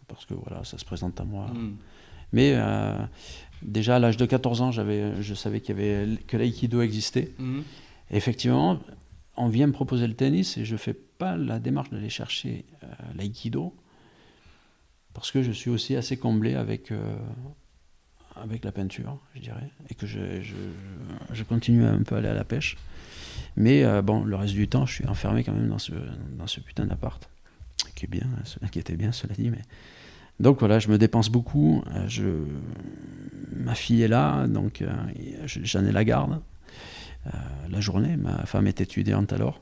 parce 0.09 0.25
que 0.25 0.35
voilà, 0.35 0.65
ça 0.65 0.79
se 0.79 0.85
présente 0.85 1.21
à 1.21 1.25
moi. 1.25 1.47
Mm. 1.49 1.77
Mais 2.33 2.53
euh, 2.55 2.97
déjà 3.63 3.97
à 3.97 3.99
l'âge 3.99 4.17
de 4.17 4.27
14 4.27 4.63
ans, 4.63 4.73
j'avais, 4.73 5.23
je 5.23 5.35
savais 5.35 5.61
qu'il 5.61 5.79
y 5.79 5.81
avait, 5.81 6.17
que 6.27 6.37
l'aïkido 6.37 6.83
existait. 6.83 7.33
Et 8.11 8.17
effectivement, 8.17 8.81
on 9.37 9.49
vient 9.49 9.67
me 9.67 9.73
proposer 9.73 10.07
le 10.07 10.15
tennis 10.15 10.57
et 10.57 10.65
je 10.65 10.77
fais 10.77 10.95
pas 10.95 11.37
la 11.37 11.59
démarche 11.59 11.91
d'aller 11.91 12.09
chercher 12.09 12.65
euh, 12.83 12.87
l'aïkido 13.15 13.75
parce 15.15 15.31
que 15.31 15.43
je 15.43 15.53
suis 15.53 15.71
aussi 15.71 15.97
assez 15.97 16.19
comblé 16.19 16.55
avec, 16.55 16.93
euh, 16.93 17.17
avec 18.35 18.65
la 18.65 18.73
peinture, 18.73 19.19
je 19.35 19.41
dirais, 19.41 19.71
et 19.89 19.95
que 19.95 20.07
je, 20.07 20.43
je, 20.43 20.55
je 21.33 21.43
continue 21.43 21.85
un 21.87 22.03
peu 22.03 22.17
à 22.17 22.19
aller 22.19 22.29
à 22.29 22.35
la 22.35 22.45
pêche. 22.45 22.77
Mais 23.57 23.83
euh, 23.83 24.03
bon, 24.03 24.25
le 24.25 24.37
reste 24.37 24.53
du 24.53 24.69
temps, 24.69 24.85
je 24.85 24.93
suis 24.93 25.07
enfermé 25.07 25.43
quand 25.43 25.55
même 25.55 25.69
dans 25.69 25.79
ce, 25.79 25.93
dans 26.37 26.47
ce 26.47 26.61
putain 26.61 26.85
d'appart, 26.85 27.31
qui 27.95 28.05
est 28.05 28.09
bien, 28.09 28.27
qui 28.71 28.79
était 28.79 28.97
bien, 28.97 29.13
cela 29.13 29.35
dit, 29.35 29.51
mais... 29.51 29.63
Donc 30.41 30.59
voilà, 30.59 30.79
je 30.79 30.89
me 30.89 30.99
dépense 30.99 31.31
beaucoup. 31.31 31.83
euh. 31.95 32.45
Ma 33.55 33.75
fille 33.75 34.03
est 34.03 34.09
là, 34.09 34.47
donc 34.47 34.83
euh, 34.83 34.93
je- 35.47 35.61
j'en 35.65 35.85
ai 35.85 35.91
la 35.93 36.05
garde 36.05 36.41
euh, 37.27 37.31
la 37.71 37.81
journée. 37.81 38.17
Ma 38.17 38.45
femme 38.47 38.67
est 38.67 38.81
étudiante 38.81 39.33
alors. 39.33 39.61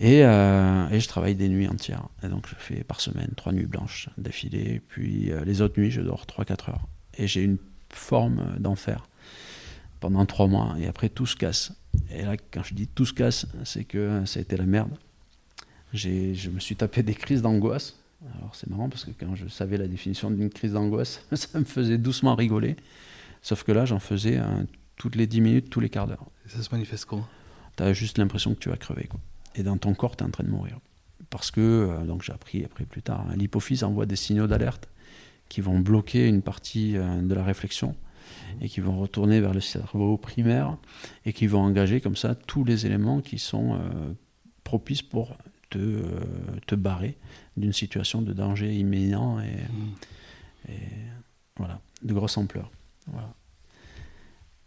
Et, 0.00 0.20
et 0.20 1.00
je 1.00 1.06
travaille 1.08 1.34
des 1.34 1.48
nuits 1.50 1.68
entières. 1.68 2.08
Et 2.22 2.28
donc 2.28 2.46
je 2.48 2.54
fais 2.58 2.82
par 2.82 3.00
semaine 3.00 3.28
trois 3.36 3.52
nuits 3.52 3.66
blanches 3.66 4.08
d'affilée. 4.18 4.80
Puis 4.88 5.30
les 5.44 5.60
autres 5.60 5.78
nuits, 5.78 5.90
je 5.90 6.00
dors 6.00 6.24
3-4 6.26 6.70
heures. 6.70 6.86
Et 7.18 7.26
j'ai 7.26 7.42
une 7.42 7.58
forme 7.90 8.56
d'enfer 8.58 9.06
pendant 10.00 10.24
trois 10.24 10.46
mois. 10.46 10.74
Et 10.80 10.86
après, 10.86 11.10
tout 11.10 11.26
se 11.26 11.36
casse. 11.36 11.74
Et 12.10 12.22
là, 12.22 12.36
quand 12.50 12.62
je 12.62 12.72
dis 12.74 12.86
tout 12.86 13.04
se 13.04 13.12
casse, 13.12 13.46
c'est 13.64 13.84
que 13.84 14.22
ça 14.24 14.38
a 14.38 14.42
été 14.42 14.56
la 14.56 14.64
merde. 14.64 14.90
Je 15.92 16.48
me 16.48 16.58
suis 16.58 16.74
tapé 16.76 17.02
des 17.02 17.14
crises 17.14 17.42
d'angoisse. 17.42 17.98
Alors 18.36 18.54
c'est 18.54 18.68
marrant 18.68 18.88
parce 18.88 19.04
que 19.04 19.10
quand 19.10 19.34
je 19.34 19.48
savais 19.48 19.76
la 19.76 19.88
définition 19.88 20.30
d'une 20.30 20.50
crise 20.50 20.72
d'angoisse, 20.72 21.24
ça 21.32 21.58
me 21.58 21.64
faisait 21.64 21.98
doucement 21.98 22.34
rigoler. 22.34 22.76
Sauf 23.42 23.64
que 23.64 23.72
là, 23.72 23.84
j'en 23.84 23.98
faisais 23.98 24.40
toutes 24.96 25.16
les 25.16 25.26
10 25.26 25.40
minutes, 25.40 25.70
tous 25.70 25.80
les 25.80 25.88
quarts 25.88 26.06
d'heure. 26.06 26.26
Ça 26.46 26.62
se 26.62 26.70
manifeste 26.70 27.06
comment? 27.06 27.26
Tu 27.76 27.82
as 27.82 27.92
juste 27.92 28.18
l'impression 28.18 28.54
que 28.54 28.60
tu 28.60 28.68
vas 28.68 28.76
crever. 28.76 29.08
Quoi. 29.08 29.18
Et 29.54 29.62
dans 29.62 29.76
ton 29.76 29.94
corps, 29.94 30.16
tu 30.16 30.24
es 30.24 30.26
en 30.26 30.30
train 30.30 30.44
de 30.44 30.50
mourir. 30.50 30.78
Parce 31.30 31.50
que, 31.50 31.60
euh, 31.60 32.04
donc 32.04 32.22
j'ai 32.22 32.32
appris 32.32 32.64
après 32.64 32.84
plus 32.84 33.02
tard, 33.02 33.26
hein, 33.28 33.34
l'hypophyse 33.36 33.84
envoie 33.84 34.06
des 34.06 34.16
signaux 34.16 34.46
d'alerte 34.46 34.88
qui 35.48 35.60
vont 35.60 35.80
bloquer 35.80 36.28
une 36.28 36.42
partie 36.42 36.96
euh, 36.96 37.20
de 37.20 37.34
la 37.34 37.44
réflexion 37.44 37.96
et 38.60 38.68
qui 38.68 38.80
vont 38.80 38.98
retourner 38.98 39.40
vers 39.40 39.54
le 39.54 39.60
cerveau 39.60 40.16
primaire 40.16 40.76
et 41.24 41.32
qui 41.32 41.46
vont 41.46 41.60
engager 41.60 42.00
comme 42.00 42.16
ça 42.16 42.34
tous 42.34 42.64
les 42.64 42.86
éléments 42.86 43.20
qui 43.20 43.38
sont 43.38 43.74
euh, 43.74 44.12
propices 44.62 45.02
pour 45.02 45.36
te, 45.70 46.02
te 46.66 46.74
barrer 46.74 47.16
d'une 47.56 47.72
situation 47.72 48.22
de 48.22 48.32
danger 48.32 48.74
imminent 48.74 49.40
et, 49.40 49.52
Mm. 49.72 49.94
et 50.70 50.88
voilà, 51.56 51.80
de 52.02 52.12
grosse 52.14 52.36
ampleur. 52.36 52.70
Voilà. 53.06 53.34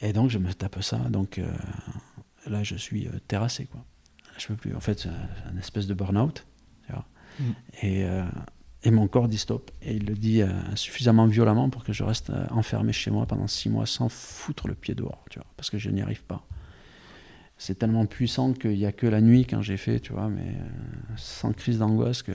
Et 0.02 0.14
donc 0.14 0.30
je 0.30 0.38
me 0.38 0.54
tape 0.54 0.82
ça, 0.84 0.98
donc 1.10 1.38
euh, 1.38 1.52
là 2.48 2.64
je 2.64 2.76
suis 2.76 3.08
euh, 3.08 3.12
terrassé 3.28 3.66
quoi. 3.66 3.84
Je 4.38 4.48
peux 4.48 4.56
plus. 4.56 4.76
En 4.76 4.82
fait, 4.82 5.00
c'est 5.00 5.10
un, 5.10 5.30
un 5.54 5.58
espèce 5.58 5.88
de 5.88 5.94
burn-out. 5.94 6.46
tu 6.86 6.92
vois. 6.92 7.06
Mm. 7.40 7.44
Et, 7.82 8.04
euh, 8.04 8.26
et 8.84 8.92
mon 8.92 9.08
corps 9.08 9.28
dit 9.30 9.38
stop. 9.38 9.72
Et 9.82 9.96
il 9.96 10.06
le 10.06 10.14
dit 10.14 10.42
suffisamment 10.76 11.26
violemment 11.26 11.70
pour 11.70 11.84
que 11.86 11.94
je 11.94 12.04
reste 12.04 12.32
enfermé 12.52 12.92
chez 12.94 13.10
moi 13.12 13.26
pendant 13.26 13.48
six 13.48 13.70
mois 13.70 13.86
sans 13.86 14.10
foutre 14.10 14.68
le 14.68 14.76
pied 14.76 14.94
dehors, 14.94 15.24
tu 15.32 15.40
vois, 15.40 15.48
parce 15.58 15.70
que 15.72 15.78
je 15.80 15.90
n'y 15.90 16.02
arrive 16.02 16.24
pas. 16.24 16.46
C'est 17.58 17.80
tellement 17.80 18.06
puissant 18.06 18.52
qu'il 18.54 18.78
n'y 18.78 18.86
a 18.86 18.92
que 18.92 19.08
la 19.08 19.22
nuit 19.22 19.46
quand 19.48 19.62
j'ai 19.62 19.78
fait, 19.78 20.02
tu 20.02 20.12
vois, 20.12 20.28
mais 20.30 20.54
sans 21.16 21.54
crise 21.54 21.80
d'angoisse 21.80 22.22
que, 22.22 22.34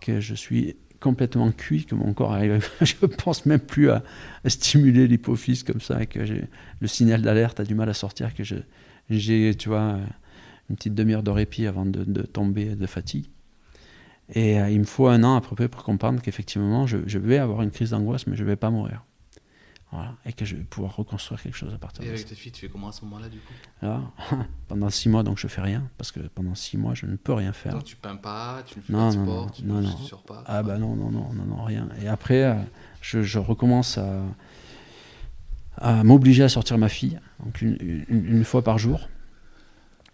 que 0.00 0.20
je 0.20 0.34
suis 0.34 0.76
complètement 1.00 1.50
cuit, 1.50 1.86
que 1.86 1.94
mon 1.94 2.12
corps 2.12 2.32
arrive. 2.32 2.68
je 2.82 2.94
pense 3.06 3.46
même 3.46 3.60
plus 3.60 3.90
à, 3.90 4.02
stimuler 4.46 5.08
l'hypophyse 5.08 5.62
comme 5.62 5.80
ça, 5.80 6.02
et 6.02 6.06
que 6.06 6.20
le 6.20 6.86
signal 6.86 7.22
d'alerte 7.22 7.60
a 7.60 7.64
du 7.64 7.74
mal 7.74 7.88
à 7.88 7.94
sortir, 7.94 8.34
que 8.34 8.44
j'ai, 9.08 9.54
tu 9.56 9.68
vois, 9.68 9.98
une 10.68 10.76
petite 10.76 10.94
demi-heure 10.94 11.22
de 11.22 11.30
répit 11.30 11.66
avant 11.66 11.86
de, 11.86 12.04
de 12.04 12.22
tomber 12.22 12.76
de 12.76 12.86
fatigue. 12.86 13.26
Et 14.32 14.60
euh, 14.60 14.70
il 14.70 14.78
me 14.78 14.84
faut 14.84 15.08
un 15.08 15.24
an 15.24 15.36
à 15.36 15.40
peu 15.40 15.56
près 15.56 15.68
pour 15.68 15.82
comprendre 15.82 16.22
qu'effectivement, 16.22 16.86
je, 16.86 16.98
je 17.06 17.18
vais 17.18 17.38
avoir 17.38 17.62
une 17.62 17.70
crise 17.70 17.90
d'angoisse, 17.90 18.26
mais 18.26 18.36
je 18.36 18.44
ne 18.44 18.48
vais 18.48 18.56
pas 18.56 18.70
mourir. 18.70 19.04
Voilà. 19.92 20.14
Et 20.24 20.32
que 20.32 20.44
je 20.44 20.54
vais 20.54 20.62
pouvoir 20.62 20.94
reconstruire 20.96 21.42
quelque 21.42 21.56
chose 21.56 21.74
à 21.74 21.78
partir 21.78 22.02
Et 22.02 22.06
de 22.06 22.10
avec 22.12 22.22
ça. 22.22 22.28
ta 22.28 22.34
fille, 22.36 22.52
tu 22.52 22.60
fais 22.60 22.68
comment 22.68 22.88
à 22.88 22.92
ce 22.92 23.04
moment-là 23.06 23.28
du 23.28 23.38
coup? 23.38 23.52
Là, 23.82 24.00
pendant 24.68 24.88
six 24.88 25.08
mois, 25.08 25.22
donc 25.24 25.38
je 25.38 25.48
fais 25.48 25.60
rien, 25.62 25.88
parce 25.98 26.12
que 26.12 26.20
pendant 26.20 26.54
six 26.54 26.76
mois, 26.78 26.94
je 26.94 27.06
ne 27.06 27.16
peux 27.16 27.32
rien 27.32 27.52
faire. 27.52 27.72
Donc 27.72 27.84
tu 27.84 27.96
peins 27.96 28.14
pas, 28.16 28.62
tu 28.66 28.78
ne 28.78 28.84
fais 28.84 28.92
Non, 28.92 28.98
pas 29.10 29.16
de 29.16 29.22
sport, 29.22 29.44
non, 29.46 29.50
tu 29.50 29.64
non, 29.64 29.80
ne 29.80 29.86
sors 30.06 30.22
pas. 30.22 30.44
Ah 30.46 30.62
bah 30.62 30.78
non, 30.78 30.94
non, 30.94 31.10
non, 31.10 31.32
non, 31.32 31.64
rien. 31.64 31.88
Et 32.00 32.06
après, 32.06 32.44
euh, 32.44 32.54
je, 33.00 33.22
je 33.22 33.38
recommence 33.40 33.98
à, 33.98 34.22
à 35.78 36.04
m'obliger 36.04 36.42
à 36.44 36.48
sortir 36.48 36.78
ma 36.78 36.88
fille, 36.88 37.18
donc 37.44 37.60
une, 37.62 37.76
une- 37.80 38.26
une 38.26 38.44
fois 38.44 38.62
par 38.62 38.78
jour. 38.78 39.08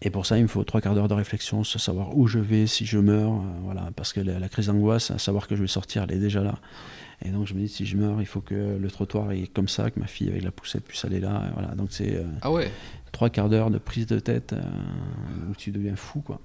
Et 0.02 0.10
pour 0.10 0.26
ça, 0.26 0.36
il 0.36 0.42
me 0.42 0.48
faut 0.48 0.62
trois 0.62 0.80
quarts 0.82 0.94
d'heure 0.94 1.08
de 1.08 1.14
réflexion, 1.14 1.64
savoir 1.64 2.16
où 2.16 2.26
je 2.26 2.38
vais, 2.38 2.66
si 2.66 2.84
je 2.84 2.98
meurs, 2.98 3.32
euh, 3.32 3.38
voilà, 3.62 3.88
parce 3.96 4.12
que 4.12 4.20
la, 4.20 4.38
la 4.38 4.48
crise 4.50 4.66
d'angoisse, 4.66 5.10
à 5.10 5.18
savoir 5.18 5.48
que 5.48 5.56
je 5.56 5.62
vais 5.62 5.66
sortir, 5.68 6.02
elle 6.02 6.12
est 6.12 6.18
déjà 6.20 6.42
là. 6.42 6.56
Et 7.24 7.30
donc 7.30 7.46
je 7.46 7.54
me 7.54 7.60
dis, 7.60 7.68
si 7.68 7.86
je 7.86 7.96
meurs, 7.96 8.20
il 8.20 8.26
faut 8.26 8.42
que 8.42 8.76
le 8.78 8.90
trottoir 8.90 9.32
est 9.32 9.46
comme 9.46 9.68
ça, 9.68 9.90
que 9.90 9.98
ma 9.98 10.06
fille 10.06 10.28
avec 10.28 10.42
la 10.42 10.50
poussette 10.50 10.84
puisse 10.84 11.02
aller 11.06 11.18
là. 11.18 11.44
et 11.48 11.52
voilà, 11.54 11.74
donc 11.74 11.88
c'est 11.92 12.14
euh, 12.16 12.24
Ah 12.42 12.50
ouais 12.52 12.70
trois 13.12 13.30
quarts 13.30 13.48
d'heure 13.48 13.70
de 13.70 13.78
prise 13.78 14.06
de 14.06 14.18
tête 14.18 14.52
euh, 14.52 14.60
où 15.50 15.54
tu 15.54 15.70
deviens 15.70 15.96
fou, 15.96 16.20
quoi. 16.20 16.40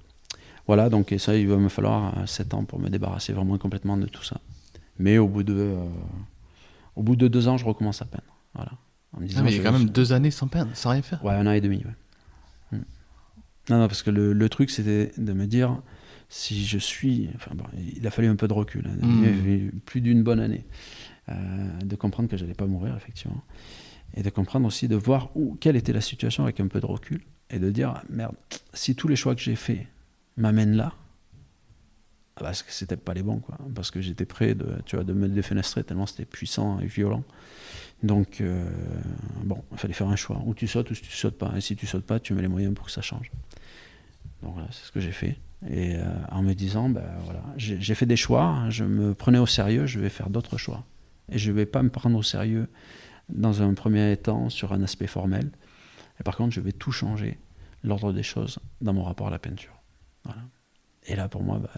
Voilà, 0.67 0.89
donc 0.89 1.11
et 1.11 1.17
ça, 1.17 1.35
il 1.35 1.49
va 1.49 1.57
me 1.57 1.67
falloir 1.67 2.13
7 2.29 2.53
ans 2.53 2.63
pour 2.63 2.79
me 2.79 2.87
débarrasser 2.89 3.33
vraiment 3.33 3.57
complètement 3.57 3.97
de 3.97 4.05
tout 4.05 4.23
ça. 4.23 4.37
Mais 4.97 5.17
au 5.17 5.27
bout 5.27 5.43
de, 5.43 5.53
euh, 5.53 5.75
au 6.95 7.03
bout 7.03 7.17
de 7.17 7.27
deux 7.27 7.49
ans, 7.49 7.57
je 7.57 7.65
recommence 7.65 8.01
à 8.01 8.05
peindre. 8.05 8.23
Voilà. 8.53 8.71
En 9.13 9.19
me 9.19 9.27
Ah, 9.35 9.41
mais 9.41 9.51
il 9.51 9.57
y 9.57 9.59
a 9.59 9.63
je- 9.63 9.67
quand 9.67 9.77
même 9.77 9.89
deux 9.89 10.13
années 10.13 10.31
sans 10.31 10.47
peindre, 10.47 10.71
sans 10.73 10.91
rien 10.91 11.01
faire. 11.01 11.23
Ouais, 11.25 11.33
un 11.33 11.45
an 11.47 11.51
et 11.51 11.59
demi. 11.59 11.77
ouais. 11.77 11.95
Non, 13.69 13.77
non, 13.79 13.87
parce 13.87 14.03
que 14.03 14.09
le, 14.09 14.33
le 14.33 14.49
truc, 14.49 14.69
c'était 14.71 15.11
de 15.17 15.33
me 15.33 15.45
dire 15.47 15.81
si 16.29 16.65
je 16.65 16.77
suis. 16.77 17.29
Enfin, 17.35 17.51
bon, 17.55 17.65
il 17.95 18.05
a 18.07 18.11
fallu 18.11 18.27
un 18.27 18.35
peu 18.35 18.47
de 18.47 18.53
recul. 18.53 18.87
hein. 18.87 19.05
Mm. 19.05 19.23
Il 19.23 19.25
y 19.25 19.27
a 19.27 19.55
eu 19.57 19.71
plus 19.85 20.01
d'une 20.01 20.23
bonne 20.23 20.39
année. 20.39 20.65
euh, 21.29 21.79
de 21.85 21.95
comprendre 21.95 22.27
que 22.29 22.37
j'allais 22.37 22.53
pas 22.55 22.65
mourir, 22.65 22.95
effectivement. 22.97 23.43
Et 24.15 24.23
de 24.23 24.29
comprendre 24.29 24.65
aussi, 24.67 24.87
de 24.87 24.95
voir 24.95 25.29
où, 25.35 25.55
quelle 25.59 25.75
était 25.77 25.93
la 25.93 26.01
situation 26.01 26.43
avec 26.43 26.59
un 26.59 26.67
peu 26.67 26.79
de 26.81 26.85
recul. 26.85 27.21
Et 27.49 27.59
de 27.59 27.69
dire 27.69 28.01
merde, 28.09 28.35
si 28.73 28.95
tous 28.95 29.07
les 29.07 29.15
choix 29.15 29.35
que 29.35 29.41
j'ai 29.41 29.55
faits 29.55 29.85
m'amènent 30.37 30.75
là. 30.75 30.93
ah 32.37 32.53
c'est 32.53 32.65
que 32.65 32.71
c'était 32.73 32.97
pas 32.97 33.13
les 33.13 33.23
bons, 33.23 33.39
quoi. 33.39 33.57
Parce 33.75 33.91
que 33.91 34.01
j'étais 34.01 34.25
prêt 34.25 34.55
de, 34.55 34.81
tu 34.85 34.95
vois, 34.95 35.05
de 35.05 35.13
me 35.13 35.29
défenestrer 35.29 35.83
tellement 35.83 36.05
c'était 36.07 36.25
puissant 36.25 36.79
et 36.79 36.87
violent. 36.87 37.23
Donc, 38.03 38.41
euh, 38.41 38.65
bon, 39.43 39.63
il 39.71 39.77
fallait 39.77 39.93
faire 39.93 40.07
un 40.07 40.15
choix. 40.15 40.41
Ou 40.45 40.53
tu 40.55 40.67
sautes 40.67 40.89
ou 40.91 40.95
tu 40.95 41.05
sautes 41.11 41.37
pas. 41.37 41.53
Et 41.55 41.61
si 41.61 41.75
tu 41.75 41.85
sautes 41.85 42.05
pas, 42.05 42.19
tu 42.19 42.33
mets 42.33 42.41
les 42.41 42.47
moyens 42.47 42.73
pour 42.73 42.85
que 42.87 42.91
ça 42.91 43.01
change. 43.01 43.31
Donc 44.41 44.53
voilà, 44.53 44.67
c'est 44.71 44.85
ce 44.85 44.91
que 44.91 44.99
j'ai 44.99 45.11
fait. 45.11 45.37
Et 45.69 45.95
euh, 45.95 46.03
en 46.31 46.41
me 46.41 46.53
disant, 46.53 46.89
ben 46.89 47.05
voilà, 47.23 47.43
j'ai 47.55 47.95
fait 47.95 48.07
des 48.07 48.15
choix, 48.15 48.43
hein, 48.43 48.69
je 48.71 48.83
me 48.83 49.13
prenais 49.13 49.37
au 49.37 49.45
sérieux, 49.45 49.85
je 49.85 49.99
vais 49.99 50.09
faire 50.09 50.29
d'autres 50.29 50.57
choix. 50.57 50.83
Et 51.29 51.37
je 51.37 51.51
vais 51.51 51.67
pas 51.67 51.83
me 51.83 51.89
prendre 51.89 52.17
au 52.17 52.23
sérieux 52.23 52.67
dans 53.29 53.61
un 53.61 53.73
premier 53.75 54.17
temps 54.17 54.49
sur 54.49 54.73
un 54.73 54.81
aspect 54.81 55.07
formel. 55.07 55.51
Et 56.19 56.23
par 56.23 56.35
contre, 56.35 56.51
je 56.53 56.61
vais 56.61 56.71
tout 56.71 56.91
changer, 56.91 57.39
l'ordre 57.83 58.11
des 58.11 58.23
choses, 58.23 58.59
dans 58.81 58.93
mon 58.93 59.03
rapport 59.03 59.27
à 59.27 59.29
la 59.29 59.39
peinture. 59.39 59.79
Voilà. 60.25 60.41
Et 61.05 61.15
là, 61.15 61.29
pour 61.29 61.43
moi, 61.43 61.59
ben, 61.59 61.69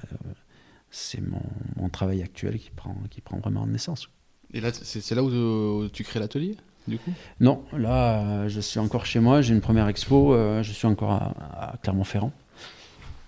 c'est 0.89 1.21
mon, 1.21 1.41
mon 1.75 1.89
travail 1.89 2.21
actuel 2.21 2.57
qui 2.59 2.71
prend, 2.71 2.95
qui 3.09 3.19
prend 3.19 3.37
vraiment 3.39 3.67
naissance. 3.67 4.07
Et 4.53 4.61
là, 4.61 4.71
c'est 4.71 5.15
là 5.15 5.23
où, 5.23 5.27
où 5.27 5.89
tu 5.89 6.03
crées 6.03 6.19
l'atelier, 6.19 6.55
du 6.87 6.97
coup? 6.99 7.11
Non, 7.39 7.65
là, 7.73 8.21
euh, 8.21 8.49
je 8.49 8.61
suis 8.61 8.79
encore 8.79 9.05
chez 9.05 9.19
moi. 9.19 9.41
J'ai 9.41 9.53
une 9.53 9.61
première 9.61 9.87
expo. 9.87 10.33
euh, 10.33 10.63
je 10.63 10.71
suis 10.71 10.87
encore 10.87 11.11
à, 11.11 11.71
à 11.71 11.77
Clermont-Ferrand. 11.77 12.31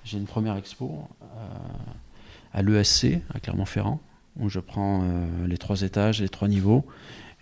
J'ai 0.05 0.19
une 0.19 0.25
première 0.27 0.55
expo 0.55 1.07
euh, 1.23 1.25
à 2.53 2.61
l'ESC, 2.61 3.19
à 3.33 3.39
Clermont-Ferrand, 3.39 3.99
où 4.37 4.49
je 4.49 4.59
prends 4.59 5.01
euh, 5.03 5.47
les 5.47 5.57
trois 5.57 5.81
étages, 5.81 6.21
les 6.21 6.29
trois 6.29 6.47
niveaux, 6.47 6.85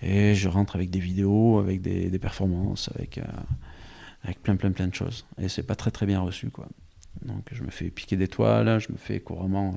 et 0.02 0.34
je 0.34 0.48
rentre 0.48 0.78
avec 0.78 0.90
des 0.90 1.00
vidéos, 1.00 1.60
avec 1.60 1.82
des, 1.82 2.18
performances, 2.20 2.90
avec, 2.96 3.18
euh, 3.18 3.24
avec 4.24 4.42
plein, 4.42 4.56
plein, 4.56 4.72
plein 4.72 4.88
de 4.88 4.96
choses. 4.96 5.26
Et 5.42 5.50
c'est 5.50 5.64
pas 5.64 5.76
très, 5.76 5.92
très 5.92 6.06
bien 6.06 6.22
reçu, 6.22 6.50
quoi. 6.50 6.68
Donc 7.26 7.50
je 7.52 7.64
me 7.64 7.70
fais 7.70 7.90
piquer 7.90 8.16
des 8.16 8.28
toiles, 8.30 8.80
je 8.80 8.92
me 8.92 8.98
fais 8.98 9.20
couramment 9.20 9.76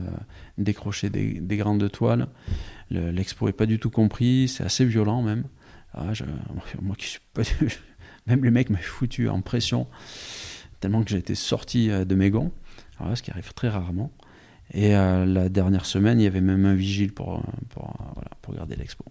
décrocher 0.57 1.11
des, 1.11 1.35
des 1.35 1.57
grandes 1.57 1.91
toiles. 1.93 2.29
Le- 2.91 3.11
L'expo 3.11 3.47
est 3.49 3.53
pas 3.53 3.67
du 3.67 3.79
tout 3.79 3.91
compris, 3.91 4.49
c'est 4.49 4.65
assez 4.65 4.85
violent 4.85 5.23
même. 5.23 5.45
Ah, 5.93 6.13
moi 6.81 6.97
qui 6.97 7.07
suis 7.07 7.21
pas. 7.35 7.43
Même 8.27 8.43
les 8.43 8.51
mecs 8.51 8.71
m'avaient 8.71 8.83
foutu 8.83 9.29
en 9.29 9.41
pression 9.43 9.87
tellement 10.81 11.05
que 11.05 11.11
j'ai 11.11 11.19
été 11.19 11.35
sorti 11.37 11.89
de 11.89 12.15
mes 12.17 12.31
gonds. 12.31 12.51
Alors 12.99 13.17
ce 13.17 13.23
qui 13.23 13.31
arrive 13.31 13.53
très 13.55 13.69
rarement. 13.69 14.11
Et 14.73 14.97
euh, 14.97 15.25
la 15.25 15.49
dernière 15.49 15.87
semaine, 15.87 16.21
il 16.21 16.25
y 16.25 16.27
avait 16.27 16.41
même 16.41 16.65
un 16.65 16.75
vigile 16.75 17.13
pour, 17.13 17.35
euh, 17.35 17.41
pour, 17.71 17.85
euh, 17.85 18.05
voilà, 18.15 18.31
pour 18.43 18.55
garder 18.55 18.77
l'expo. 18.77 19.05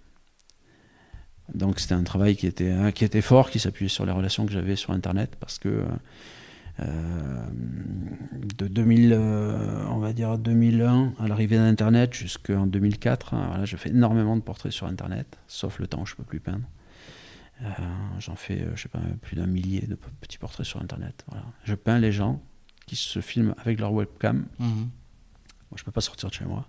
Donc 1.54 1.80
c'était 1.80 1.94
un 1.94 2.04
travail 2.04 2.36
qui 2.36 2.48
était, 2.48 2.72
hein, 2.72 2.92
qui 2.92 3.06
était 3.06 3.22
fort, 3.22 3.50
qui 3.50 3.60
s'appuyait 3.60 3.90
sur 3.90 4.06
les 4.06 4.12
relations 4.12 4.46
que 4.46 4.52
j'avais 4.52 4.76
sur 4.76 4.92
Internet, 4.92 5.36
parce 5.40 5.60
que 5.60 5.86
de 6.78 8.68
2000, 8.68 9.14
euh, 9.14 9.86
on 9.90 10.00
va 10.00 10.12
dire 10.12 10.38
2001 10.38 11.14
à 11.20 11.28
l'arrivée 11.30 11.56
d'Internet 11.56 12.14
jusqu'en 12.14 12.68
2004, 12.68 13.34
hein, 13.34 13.46
voilà, 13.48 13.64
je 13.64 13.78
fais 13.78 13.92
énormément 13.92 14.36
de 14.36 14.42
portraits 14.42 14.74
sur 14.74 14.86
Internet, 14.86 15.38
sauf 15.48 15.80
le 15.80 15.88
temps 15.88 16.02
où 16.02 16.06
je 16.06 16.16
peux 16.16 16.24
plus 16.24 16.42
peindre. 16.42 16.68
J'en 18.20 18.36
fais, 18.36 18.66
je 18.76 18.82
sais 18.82 18.90
pas, 18.90 19.00
plus 19.22 19.38
d'un 19.38 19.48
millier 19.48 19.88
de 19.88 19.96
petits 20.20 20.38
portraits 20.38 20.66
sur 20.66 20.82
Internet. 20.82 21.24
Voilà. 21.30 21.46
Je 21.64 21.76
peins 21.76 22.00
les 22.00 22.12
gens 22.12 22.42
qui 22.86 22.96
se 22.96 23.20
filment 23.22 23.56
avec 23.58 23.80
leur 23.80 23.92
webcam. 23.94 24.46
Mhm. 24.60 24.68
Moi, 25.72 25.78
je 25.78 25.84
peux 25.84 25.92
pas 25.92 26.02
sortir 26.02 26.30
de 26.30 26.34
chez 26.36 26.46
moi 26.46 26.68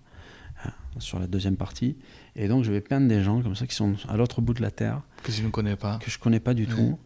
hein, 0.65 0.71
sur 0.99 1.19
la 1.19 1.27
deuxième 1.27 1.55
partie. 1.57 1.95
Et 2.35 2.47
donc, 2.47 2.63
je 2.63 2.71
vais 2.71 2.81
peindre 2.81 3.07
des 3.07 3.23
gens 3.23 3.41
comme 3.41 3.55
ça 3.55 3.67
qui 3.67 3.75
sont 3.75 3.95
à 4.09 4.17
l'autre 4.17 4.41
bout 4.41 4.53
de 4.53 4.61
la 4.61 4.71
terre, 4.71 5.01
Que 5.23 5.31
je 5.31 5.43
ne 5.43 5.49
connais 5.49 5.75
pas. 5.75 5.97
que 5.99 6.09
je 6.09 6.17
connais 6.17 6.39
pas 6.39 6.53
du 6.53 6.65
tout. 6.67 6.97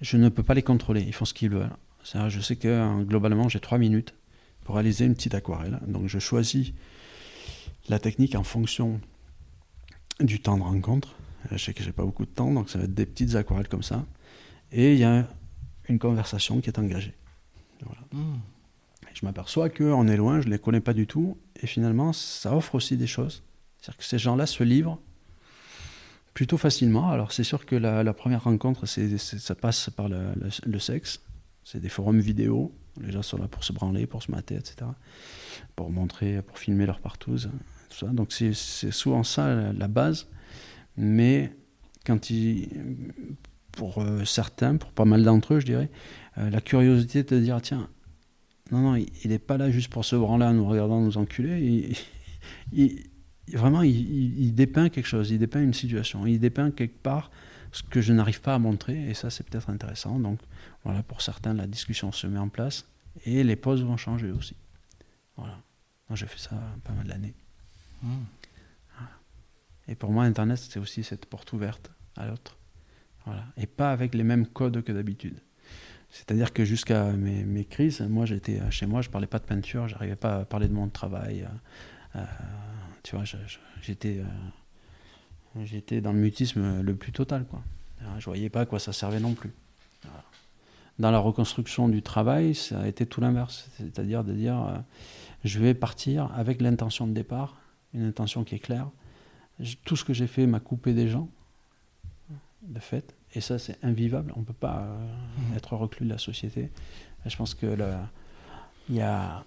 Je 0.00 0.16
ne 0.16 0.28
peux 0.28 0.42
pas 0.42 0.54
les 0.54 0.62
contrôler. 0.62 1.02
Ils 1.02 1.12
font 1.14 1.24
ce 1.24 1.34
qu'ils 1.34 1.50
veulent. 1.50 1.70
Je 2.28 2.40
sais 2.40 2.56
que 2.56 2.68
euh, 2.68 3.02
globalement, 3.04 3.48
j'ai 3.48 3.60
trois 3.60 3.78
minutes 3.78 4.14
pour 4.64 4.74
réaliser 4.76 5.04
une 5.04 5.14
petite 5.14 5.34
aquarelle. 5.34 5.78
Donc, 5.86 6.06
je 6.08 6.18
choisis 6.18 6.72
la 7.88 7.98
technique 7.98 8.34
en 8.34 8.42
fonction 8.44 9.00
du 10.20 10.40
temps 10.40 10.56
de 10.56 10.62
rencontre. 10.62 11.14
Euh, 11.50 11.56
Je 11.56 11.64
sais 11.64 11.74
que 11.74 11.82
j'ai 11.82 11.92
pas 11.92 12.04
beaucoup 12.04 12.24
de 12.24 12.30
temps, 12.30 12.52
donc 12.52 12.70
ça 12.70 12.78
va 12.78 12.84
être 12.84 12.94
des 12.94 13.06
petites 13.06 13.34
aquarelles 13.34 13.68
comme 13.68 13.82
ça. 13.82 14.04
Et 14.72 14.92
il 14.94 14.98
y 14.98 15.04
a 15.04 15.26
une 15.88 15.98
conversation 15.98 16.60
qui 16.60 16.70
est 16.70 16.78
engagée. 16.78 17.14
Voilà. 17.84 18.00
Mhm. 18.12 18.40
Je 19.14 19.24
m'aperçois 19.24 19.68
qu'on 19.68 20.08
est 20.08 20.16
loin, 20.16 20.40
je 20.40 20.46
ne 20.46 20.52
les 20.52 20.58
connais 20.58 20.80
pas 20.80 20.94
du 20.94 21.06
tout. 21.06 21.38
Et 21.60 21.66
finalement, 21.66 22.12
ça 22.12 22.56
offre 22.56 22.74
aussi 22.74 22.96
des 22.96 23.06
choses. 23.06 23.42
C'est-à-dire 23.78 23.98
que 23.98 24.04
ces 24.04 24.18
gens-là 24.18 24.46
se 24.46 24.62
livrent 24.62 24.98
plutôt 26.34 26.56
facilement. 26.56 27.10
Alors, 27.10 27.32
c'est 27.32 27.44
sûr 27.44 27.66
que 27.66 27.76
la, 27.76 28.12
première 28.14 28.44
rencontre, 28.44 28.86
ça 28.86 29.54
passe 29.54 29.90
par 29.90 30.08
le, 30.08 30.78
sexe. 30.78 31.20
C'est 31.64 31.80
des 31.80 31.88
forums 31.88 32.20
vidéo. 32.20 32.72
Les 33.00 33.12
gens 33.12 33.22
sont 33.22 33.38
là 33.38 33.48
pour 33.48 33.64
se 33.64 33.72
branler, 33.72 34.06
pour 34.06 34.22
se 34.22 34.30
mater, 34.30 34.56
etc. 34.56 34.76
Pour 35.76 35.90
montrer, 35.90 36.42
pour 36.42 36.58
filmer 36.58 36.86
leur 36.86 37.00
partouze. 37.00 37.50
Tout 37.90 38.06
ça. 38.06 38.06
Donc, 38.06 38.32
c'est, 38.32 38.52
c'est 38.54 38.90
souvent 38.90 39.22
ça 39.22 39.54
la, 39.54 39.72
la 39.72 39.88
base. 39.88 40.28
Mais 40.96 41.52
quand 42.04 42.30
ils. 42.30 42.68
Pour 43.72 44.02
euh, 44.02 44.26
certains, 44.26 44.76
pour 44.76 44.92
pas 44.92 45.06
mal 45.06 45.22
d'entre 45.22 45.54
eux, 45.54 45.60
je 45.60 45.64
dirais, 45.64 45.88
euh, 46.36 46.50
la 46.50 46.60
curiosité 46.60 47.22
de 47.22 47.38
dire 47.38 47.58
tiens, 47.62 47.88
non, 48.72 48.80
non, 48.80 48.96
il 48.96 49.30
n'est 49.30 49.38
pas 49.38 49.58
là 49.58 49.70
juste 49.70 49.90
pour 49.90 50.04
se 50.04 50.16
branler 50.16 50.46
en 50.46 50.54
nous 50.54 50.66
regardant 50.66 51.00
nous 51.00 51.18
enculer. 51.18 51.94
Il, 52.72 53.02
vraiment, 53.52 53.82
il, 53.82 54.54
dépeint 54.54 54.88
quelque 54.88 55.06
chose, 55.06 55.30
il 55.30 55.38
dépeint 55.38 55.62
une 55.62 55.74
situation, 55.74 56.26
il 56.26 56.40
dépeint 56.40 56.70
quelque 56.70 57.00
part 57.02 57.30
ce 57.70 57.82
que 57.82 58.00
je 58.00 58.12
n'arrive 58.12 58.40
pas 58.40 58.54
à 58.54 58.58
montrer, 58.58 59.10
et 59.10 59.14
ça, 59.14 59.30
c'est 59.30 59.48
peut-être 59.48 59.70
intéressant. 59.70 60.18
Donc, 60.18 60.40
voilà, 60.84 61.02
pour 61.02 61.20
certains, 61.20 61.54
la 61.54 61.66
discussion 61.66 62.12
se 62.12 62.26
met 62.26 62.38
en 62.38 62.48
place, 62.48 62.86
et 63.26 63.44
les 63.44 63.56
pauses 63.56 63.82
vont 63.82 63.96
changer 63.96 64.30
aussi. 64.30 64.56
Voilà. 65.36 65.58
J'ai 66.14 66.26
fait 66.26 66.38
ça 66.38 66.60
pas 66.84 66.92
mal 66.92 67.06
d'années. 67.06 67.34
Mhm. 68.02 68.26
Et 69.88 69.94
pour 69.94 70.12
moi, 70.12 70.24
Internet, 70.24 70.58
c'est 70.58 70.78
aussi 70.78 71.02
cette 71.02 71.26
porte 71.26 71.52
ouverte 71.52 71.90
à 72.16 72.26
l'autre. 72.26 72.56
Voilà. 73.24 73.44
Et 73.56 73.66
pas 73.66 73.92
avec 73.92 74.14
les 74.14 74.24
mêmes 74.24 74.46
codes 74.46 74.82
que 74.82 74.92
d'habitude. 74.92 75.40
C'est-à-dire 76.12 76.52
que 76.52 76.64
jusqu'à 76.66 77.04
mes, 77.12 77.64
crises, 77.64 78.02
moi, 78.02 78.26
j'étais 78.26 78.60
euh, 78.60 78.70
chez 78.70 78.84
moi, 78.84 79.00
je 79.00 79.08
parlais 79.08 79.26
pas 79.26 79.38
de 79.38 79.44
peinture, 79.44 79.88
j'arrivais 79.88 80.14
pas 80.14 80.40
à 80.40 80.44
parler 80.44 80.68
de 80.68 80.74
mon 80.74 80.88
travail. 80.88 81.42
euh, 81.42 82.18
euh, 82.20 82.24
tu 83.02 83.16
vois, 83.16 83.24
j'étais, 83.80 84.20
dans 86.02 86.12
le 86.12 86.18
mutisme 86.18 86.82
le 86.82 86.94
plus 86.94 87.12
total, 87.12 87.46
quoi. 87.46 87.62
Je 88.18 88.24
voyais 88.26 88.50
pas 88.50 88.60
à 88.62 88.66
quoi 88.66 88.78
ça 88.78 88.92
servait 88.92 89.20
non 89.20 89.32
plus. 89.32 89.52
Dans 90.98 91.10
la 91.10 91.18
reconstruction 91.18 91.88
du 91.88 92.02
travail, 92.02 92.54
ça 92.54 92.80
a 92.80 92.86
été 92.86 93.06
tout 93.06 93.20
l'inverse. 93.20 93.70
C'est-à-dire 93.78 94.22
de 94.22 94.34
dire, 94.34 94.82
je 95.44 95.58
vais 95.60 95.72
partir 95.72 96.30
avec 96.34 96.60
l'intention 96.60 97.06
de 97.06 97.12
départ, 97.12 97.56
une 97.94 98.04
intention 98.04 98.44
qui 98.44 98.56
est 98.56 98.60
claire. 98.60 98.88
Tout 99.84 99.96
ce 99.96 100.04
que 100.04 100.12
j'ai 100.12 100.26
fait 100.26 100.46
m'a 100.46 100.60
coupé 100.60 100.92
des 100.92 101.08
gens, 101.08 101.28
de 102.62 102.80
fait. 102.80 103.14
Et 103.34 103.40
ça, 103.40 103.58
c'est 103.58 103.78
invivable. 103.82 104.32
On 104.36 104.40
ne 104.40 104.44
peut 104.44 104.52
pas 104.52 104.80
euh, 104.86 105.06
Mhm. 105.50 105.56
être 105.56 105.74
reclus 105.76 106.04
de 106.06 106.10
la 106.10 106.18
société. 106.18 106.70
Et 107.24 107.30
je 107.30 107.36
pense 107.36 107.54
que 107.54 107.76
il 108.88 108.96
y 108.96 109.00
a. 109.00 109.44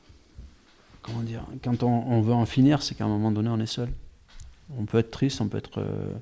Comment 1.01 1.21
dire 1.21 1.45
Quand 1.63 1.83
on, 1.83 1.89
on 2.07 2.21
veut 2.21 2.33
en 2.33 2.45
finir, 2.45 2.81
c'est 2.81 2.95
qu'à 2.95 3.05
un 3.05 3.09
moment 3.09 3.31
donné, 3.31 3.49
on 3.49 3.59
est 3.59 3.65
seul. 3.67 3.89
On 4.77 4.85
peut 4.85 4.97
être 4.97 5.11
triste, 5.11 5.39
on 5.41 5.47
peut 5.47 5.59
être, 5.59 5.79
euh, 5.79 6.13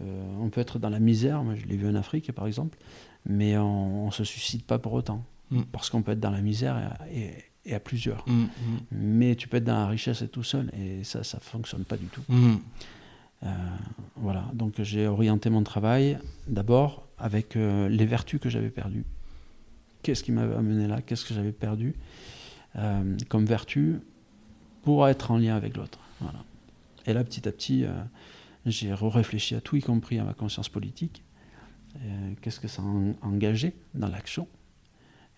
euh, 0.00 0.24
on 0.40 0.48
peut 0.48 0.60
être 0.60 0.80
dans 0.80 0.88
la 0.90 0.98
misère. 0.98 1.44
Moi, 1.44 1.54
je 1.54 1.66
l'ai 1.66 1.76
vu 1.76 1.88
en 1.88 1.94
Afrique, 1.94 2.32
par 2.32 2.46
exemple. 2.48 2.76
Mais 3.26 3.56
on 3.58 4.06
ne 4.06 4.10
se 4.10 4.24
suicide 4.24 4.64
pas 4.64 4.78
pour 4.78 4.92
autant. 4.94 5.24
Mhm. 5.50 5.66
Parce 5.66 5.88
qu'on 5.90 6.02
peut 6.02 6.12
être 6.12 6.20
dans 6.20 6.30
la 6.32 6.40
misère 6.40 6.98
et, 7.12 7.20
et- 7.20 7.44
et 7.66 7.74
à 7.74 7.80
plusieurs. 7.80 8.24
Mhm. 8.28 8.48
Mais 8.90 9.34
tu 9.36 9.46
peux 9.46 9.58
être 9.58 9.64
dans 9.64 9.78
la 9.78 9.86
richesse 9.86 10.22
et 10.22 10.28
tout 10.28 10.42
seul. 10.42 10.70
Et 10.76 11.04
ça, 11.04 11.22
ça 11.22 11.36
ne 11.38 11.42
fonctionne 11.42 11.84
pas 11.84 11.96
du 11.98 12.06
tout. 12.06 12.22
Euh, 13.44 13.48
voilà, 14.16 14.44
donc 14.52 14.82
j'ai 14.82 15.06
orienté 15.06 15.48
mon 15.50 15.62
travail 15.62 16.18
d'abord 16.48 17.06
avec 17.18 17.56
euh, 17.56 17.88
les 17.88 18.06
vertus 18.06 18.40
que 18.40 18.48
j'avais 18.48 18.70
perdues. 18.70 19.04
Qu'est-ce 20.02 20.24
qui 20.24 20.32
m'avait 20.32 20.54
amené 20.54 20.86
là? 20.86 21.02
Qu'est-ce 21.02 21.24
que 21.24 21.34
j'avais 21.34 21.52
perdu 21.52 21.94
euh, 22.76 23.16
comme 23.28 23.44
vertu 23.44 24.00
pour 24.82 25.06
être 25.08 25.30
en 25.30 25.38
lien 25.38 25.56
avec 25.56 25.76
l'autre? 25.76 26.00
Voilà. 26.20 26.44
Et 27.06 27.12
là, 27.12 27.24
petit 27.24 27.48
à 27.48 27.52
petit, 27.52 27.86
j'ai 28.66 28.92
réfléchi 28.92 29.54
à 29.54 29.60
tout, 29.62 29.76
y 29.76 29.80
compris 29.80 30.18
à 30.18 30.24
ma 30.24 30.34
conscience 30.34 30.68
politique. 30.68 31.22
Qu'est-ce 32.42 32.60
que 32.60 32.68
ça 32.68 32.82
a 32.82 33.26
engagé 33.26 33.74
dans 33.94 34.08
l'action? 34.08 34.46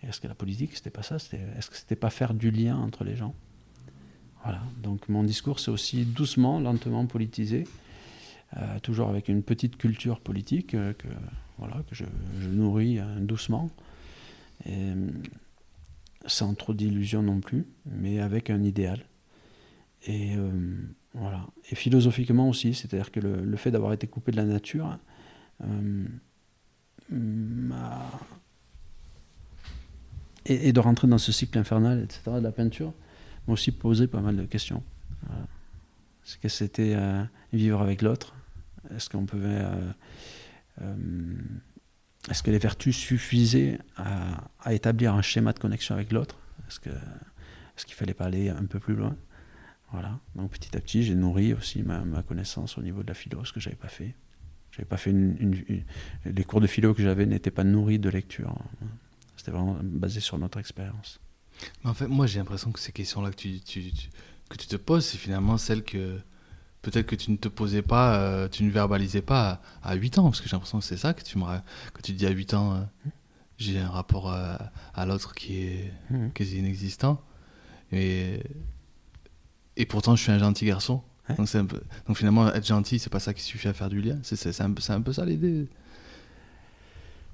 Est-ce 0.03 0.21
que 0.21 0.27
la 0.27 0.35
politique, 0.35 0.75
c'était 0.75 0.91
pas 0.91 1.05
ça? 1.05 1.17
Est-ce 1.17 1.71
que 1.71 1.77
c'était 1.77 1.95
pas 1.95 2.11
faire 2.11 2.35
du 2.35 2.51
lien 2.51 2.77
entre 2.77 3.05
les 3.05 3.15
gens? 3.15 3.35
Voilà, 4.43 4.63
donc 4.83 5.09
mon 5.09 5.23
discours, 5.23 5.61
c'est 5.61 5.71
aussi 5.71 6.05
doucement, 6.05 6.59
lentement 6.59 7.07
politisé, 7.07 7.69
toujours 8.83 9.09
avec 9.09 9.29
une 9.29 9.43
petite 9.43 9.77
culture 9.77 10.21
politique 10.21 10.75
euh, 10.75 10.93
que, 10.93 11.09
voilà, 11.59 11.83
que 11.89 11.95
je, 11.95 12.05
nourris 12.49 12.99
euh, 12.99 13.21
doucement, 13.21 13.71
euh, 14.67 15.11
sans 16.27 16.55
trop 16.55 16.75
d'illusions 16.75 17.23
non 17.23 17.41
plus, 17.41 17.67
mais 17.87 18.21
avec 18.21 18.51
un 18.51 18.63
idéal. 18.63 19.01
Et 20.07 20.37
euh, 20.37 20.51
voilà. 21.15 21.47
Et 21.71 21.75
philosophiquement 21.75 22.49
aussi, 22.49 22.75
c'est-à-dire 22.75 23.11
que 23.11 23.21
le, 23.21 23.57
fait 23.57 23.71
d'avoir 23.71 23.93
été 23.93 24.07
coupé 24.07 24.33
de 24.33 24.37
la 24.37 24.45
nature 24.45 24.99
euh, 25.63 26.07
et, 30.47 30.73
de 30.73 30.81
rentrer 30.81 31.09
dans 31.09 31.19
ce 31.19 31.33
cycle 31.33 31.59
infernal, 31.59 32.03
etc., 32.03 32.23
de 32.27 32.39
la 32.39 32.53
peinture, 32.53 32.95
m'a 33.47 33.53
aussi 33.53 33.73
posé 33.73 34.07
pas 34.07 34.21
mal 34.21 34.37
de 34.37 34.45
questions. 34.45 34.83
Est-ce 36.25 36.39
que 36.39 36.49
c'était 36.49 36.95
euh, 36.95 37.23
vivre 37.53 37.83
avec 37.83 38.03
l'autre? 38.03 38.35
Est-ce 38.95 39.09
qu'on 39.09 39.27
euh, 39.35 39.93
euh, 40.81 40.95
Est-ce 42.31 42.43
que 42.43 42.51
les 42.51 42.59
vertus 42.59 42.97
suffisaient 42.97 43.79
à, 43.97 44.49
établir 44.73 45.15
un 45.15 45.23
schéma 45.23 45.53
de 45.53 45.59
connexion 45.59 45.95
avec 45.95 46.13
l'autre? 46.13 46.39
Est-ce 46.69 46.81
qu'il 46.81 47.95
fallait 47.95 48.15
pas 48.15 48.27
aller 48.27 48.49
un 48.49 48.65
peu 48.65 48.79
plus 48.79 48.95
loin? 48.95 49.17
Voilà. 49.93 50.21
Donc 50.37 50.53
petit 50.53 50.77
à 50.77 50.81
petit, 50.81 51.03
j'ai 51.03 51.15
nourri 51.15 51.53
aussi 51.53 51.83
ma, 51.83 52.05
ma 52.05 52.23
connaissance 52.23 52.79
au 52.79 52.83
niveau 52.83 53.03
de 53.03 53.09
la 53.09 53.15
philo, 53.15 53.45
ce 53.45 53.53
que 53.53 53.61
j'avais 53.61 53.77
pas 53.77 53.89
fait. 53.89 54.15
J'avais 54.71 54.87
pas 54.87 54.97
fait 54.97 55.13
les 55.13 56.45
cours 56.45 56.61
de 56.61 56.67
philo 56.69 56.95
que 56.95 57.03
j'avais 57.03 57.27
n'étaient 57.27 57.51
pas 57.51 57.65
nourris 57.65 57.99
de 57.99 58.09
lecture. 58.09 58.57
C'était 59.37 59.51
vraiment 59.51 59.79
basé 59.83 60.21
sur 60.21 60.39
notre 60.39 60.59
expérience. 60.59 61.21
En 61.85 61.93
fait, 61.93 62.07
moi, 62.07 62.27
j'ai 62.27 62.39
l'impression 62.39 62.71
que 62.71 62.79
ces 62.79 62.93
questions-là 62.93 63.31
que 63.31 63.37
tu- 63.37 63.61
que 63.61 64.57
tu 64.57 64.67
te 64.67 64.77
poses, 64.77 65.07
c'est 65.07 65.19
finalement 65.19 65.59
celles 65.59 65.83
que 65.83 66.19
peut-être 66.83 67.07
que 67.07 67.17
tu 67.17 67.31
ne 67.31 67.37
te 67.37 67.49
posais 67.49 67.83
pas, 67.83 68.17
euh, 68.17 68.49
tu 68.49 68.63
ne 68.65 68.71
verbalisais 68.71 69.23
pas 69.23 69.61
à, 69.83 69.91
à 69.91 69.95
8 69.95 70.19
ans, 70.19 70.25
parce 70.25 70.41
que 70.41 70.49
j'ai 70.49 70.57
l'impression 70.57 70.79
que 70.79 70.85
c'est 70.85 70.97
ça 70.97 71.13
que 71.15 71.23
tu 71.23 71.39
me 71.39 71.45
que 71.95 72.03
tu 72.03 72.13
dis 72.13 72.27
à 72.27 72.31
8 72.31 72.55
ans, 72.55 72.75
euh, 72.75 72.81
j'ai 73.59 73.79
un 73.79 73.89
rapport 73.91 74.33
euh, 74.33 74.57
à 74.95 75.07
l'autre 75.07 75.35
qui 75.35 75.63
est 75.63 75.93
Mhm. 76.11 76.31
quasi 76.33 76.59
inexistant. 76.59 77.21
Et, 77.93 78.43
et 79.77 79.85
pourtant, 79.87 80.17
je 80.17 80.23
suis 80.23 80.33
un 80.33 80.39
gentil 80.39 80.65
garçon. 80.67 81.03
Donc, 81.37 81.49
c'est 81.49 81.59
un 81.59 81.65
peu- 81.65 81.81
donc 82.09 82.17
finalement, 82.17 82.53
être 82.53 82.67
gentil, 82.67 82.99
c'est 82.99 83.11
pas 83.11 83.21
ça 83.21 83.33
qui 83.35 83.43
suffit 83.43 83.69
à 83.69 83.73
faire 83.73 83.89
du 83.89 84.01
lien. 84.01 84.19
C'est 84.23 84.61
un, 84.61 84.75
un 84.89 85.01
peu 85.01 85.13
ça 85.13 85.25
l'idée. 85.25 85.69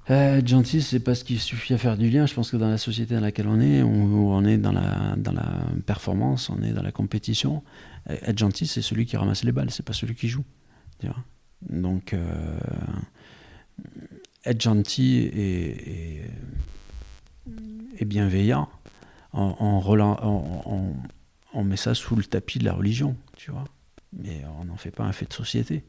Euh, 0.09 0.37
être 0.37 0.47
gentil, 0.47 0.81
c'est 0.81 0.99
pas 1.01 1.15
ce 1.15 1.23
qu'il 1.23 1.39
suffit 1.39 1.73
à 1.73 1.77
faire 1.77 1.97
du 1.97 2.09
lien. 2.09 2.25
Je 2.25 2.33
pense 2.33 2.51
que 2.51 2.57
dans 2.57 2.69
la 2.69 2.77
société 2.77 3.15
dans 3.15 3.21
laquelle 3.21 3.47
on 3.47 3.59
est, 3.59 3.81
où 3.81 4.31
on 4.31 4.45
est 4.45 4.57
dans 4.57 4.71
la, 4.71 5.15
dans 5.17 5.33
la 5.33 5.51
performance, 5.85 6.49
on 6.49 6.61
est 6.63 6.71
dans 6.71 6.83
la 6.83 6.91
compétition, 6.93 7.61
être 8.09 8.37
gentil, 8.37 8.67
c'est 8.67 8.81
celui 8.81 9.05
qui 9.05 9.17
ramasse 9.17 9.43
les 9.43 9.51
balles, 9.51 9.71
c'est 9.71 9.83
pas 9.85 9.93
celui 9.93 10.15
qui 10.15 10.27
joue. 10.27 10.45
tu 10.99 11.07
vois. 11.07 11.23
Donc, 11.69 12.13
euh, 12.13 12.59
être 14.45 14.61
gentil 14.61 15.17
et, 15.17 16.19
et, 16.19 16.21
et 17.99 18.05
bienveillant, 18.05 18.69
on, 19.33 19.55
on, 19.59 19.79
relan- 19.79 20.19
on- 20.23 20.61
on- 20.73 20.95
on 21.53 21.63
met 21.63 21.77
ça 21.77 21.95
sous 21.95 22.15
le 22.15 22.23
tapis 22.23 22.59
de 22.59 22.65
la 22.65 22.73
religion, 22.73 23.15
tu 23.35 23.51
vois. 23.51 23.65
Mais 24.13 24.43
on 24.59 24.65
n'en 24.65 24.77
fait 24.77 24.91
pas 24.91 25.03
un 25.03 25.11
fait 25.11 25.27
de 25.27 25.33
société. 25.33 25.83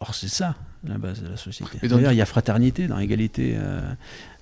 Or, 0.00 0.14
c'est 0.14 0.28
ça 0.28 0.56
la 0.84 0.98
base 0.98 1.22
de 1.22 1.28
la 1.28 1.36
société. 1.36 1.86
D'ailleurs, 1.86 2.10
il 2.12 2.16
y 2.16 2.22
a 2.22 2.26
fraternité 2.26 2.88
dans 2.88 2.98
égalité, 2.98 3.54
euh, 3.56 3.80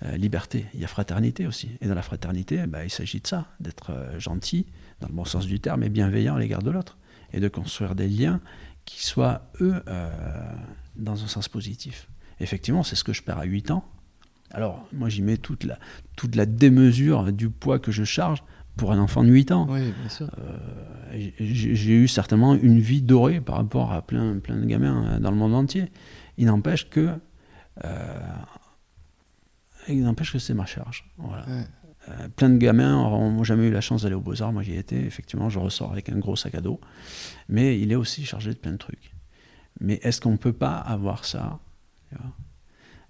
euh, 0.05 0.17
liberté. 0.17 0.67
Il 0.75 0.81
y 0.81 0.85
a 0.85 0.89
fraternité 0.89 1.47
aussi. 1.47 1.71
Et 1.83 1.87
dans 1.87 1.95
la 1.95 2.03
fraternité, 2.03 2.67
bah, 2.67 2.85
il 2.85 2.91
s'agit 2.91 3.21
de 3.21 3.27
ça, 3.27 3.47
d'être 3.61 3.91
euh, 3.91 4.19
gentil, 4.19 4.65
dans 5.01 5.09
le 5.09 5.15
bon 5.15 5.25
sens 5.25 5.47
du 5.47 5.61
terme, 5.61 5.83
et 5.83 5.89
bienveillant 5.89 6.37
à 6.37 6.39
l'égard 6.39 6.63
de 6.63 6.71
l'autre. 6.71 6.99
Et 7.33 7.41
de 7.41 7.49
construire 7.49 7.95
des 7.95 8.09
liens 8.09 8.41
qui 8.85 9.05
soient, 9.05 9.43
eux, 9.61 9.83
euh, 9.89 10.11
dans 10.97 11.23
un 11.23 11.29
sens 11.29 11.49
positif. 11.49 12.09
Effectivement, 12.41 12.83
c'est 12.83 12.97
ce 12.97 13.05
que 13.05 13.13
je 13.13 13.23
perds 13.23 13.39
à 13.39 13.45
8 13.45 13.71
ans. 13.71 13.85
Alors, 14.53 14.85
moi, 14.93 15.09
j'y 15.09 15.23
mets 15.23 15.37
toute 15.37 15.65
la, 15.65 15.79
toute 16.17 16.35
la 16.35 16.47
démesure 16.47 17.33
du 17.33 17.51
poids 17.51 17.79
que 17.79 17.93
je 17.93 18.03
charge 18.03 18.43
pour 18.77 18.93
un 18.93 18.99
enfant 18.99 19.23
de 19.23 19.29
8 19.29 19.53
ans. 19.53 19.67
Oui, 19.69 19.93
bien 19.93 20.09
sûr. 20.09 20.29
Euh, 20.39 21.31
j'ai 21.39 21.95
eu 21.95 22.09
certainement 22.09 22.55
une 22.55 22.81
vie 22.81 23.03
dorée 23.03 23.41
par 23.41 23.57
rapport 23.57 23.93
à 23.93 24.03
plein, 24.03 24.39
plein 24.39 24.57
de 24.57 24.65
gamins 24.65 25.05
euh, 25.05 25.19
dans 25.19 25.31
le 25.31 25.37
monde 25.37 25.55
entier. 25.55 25.91
Il 26.39 26.47
n'empêche 26.47 26.89
que, 26.89 27.11
euh, 27.85 28.19
il 29.89 30.03
n'empêche 30.03 30.33
que 30.33 30.39
c'est 30.39 30.55
ma 30.55 30.67
charge. 30.67 31.11
Voilà. 31.19 31.47
Ouais. 31.47 31.67
Euh, 32.11 32.29
plein 32.29 32.51
de 32.51 32.57
gamins 32.57 32.93
n'auront 32.93 33.45
jamais 33.45 33.69
eu 33.69 33.71
la 33.71 33.81
chance 33.81 34.03
d'aller 34.03 34.15
aux 34.15 34.21
Beaux-Arts. 34.21 34.53
Moi, 34.53 34.63
j'y 34.63 34.73
ai 34.73 34.79
été. 34.79 35.05
Effectivement, 35.05 35.49
je 35.49 35.59
ressors 35.59 35.93
avec 35.93 36.09
un 36.09 36.19
gros 36.19 36.37
sac 36.37 36.55
à 36.55 36.61
dos. 36.61 36.81
Mais 37.49 37.81
il 37.81 37.93
est 37.93 37.97
aussi 37.97 38.25
chargé 38.25 38.51
de 38.51 38.59
plein 38.59 38.73
de 38.73 38.77
trucs. 38.79 39.15
Mais 39.81 40.01
est-ce 40.03 40.21
qu'on 40.21 40.33
ne 40.33 40.37
peut 40.37 40.53
pas 40.53 40.77
avoir 40.77 41.25
ça 41.25 41.61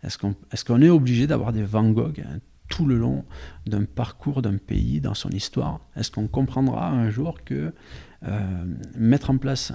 Est-ce 0.02 0.18
qu'on 0.18 0.30
est, 0.52 0.64
qu'on 0.64 0.82
est 0.82 0.90
obligé 0.90 1.26
d'avoir 1.26 1.52
des 1.52 1.62
Van 1.62 1.88
Gogh 1.90 2.20
hein, 2.20 2.38
tout 2.68 2.86
le 2.86 2.96
long 2.96 3.24
d'un 3.66 3.84
parcours 3.84 4.42
d'un 4.42 4.56
pays, 4.56 5.00
dans 5.00 5.14
son 5.14 5.30
histoire? 5.30 5.80
Est-ce 5.96 6.10
qu'on 6.10 6.28
comprendra 6.28 6.90
un 6.90 7.10
jour 7.10 7.42
que 7.44 7.72
euh, 8.22 8.64
mettre 8.96 9.30
en 9.30 9.38
place 9.38 9.72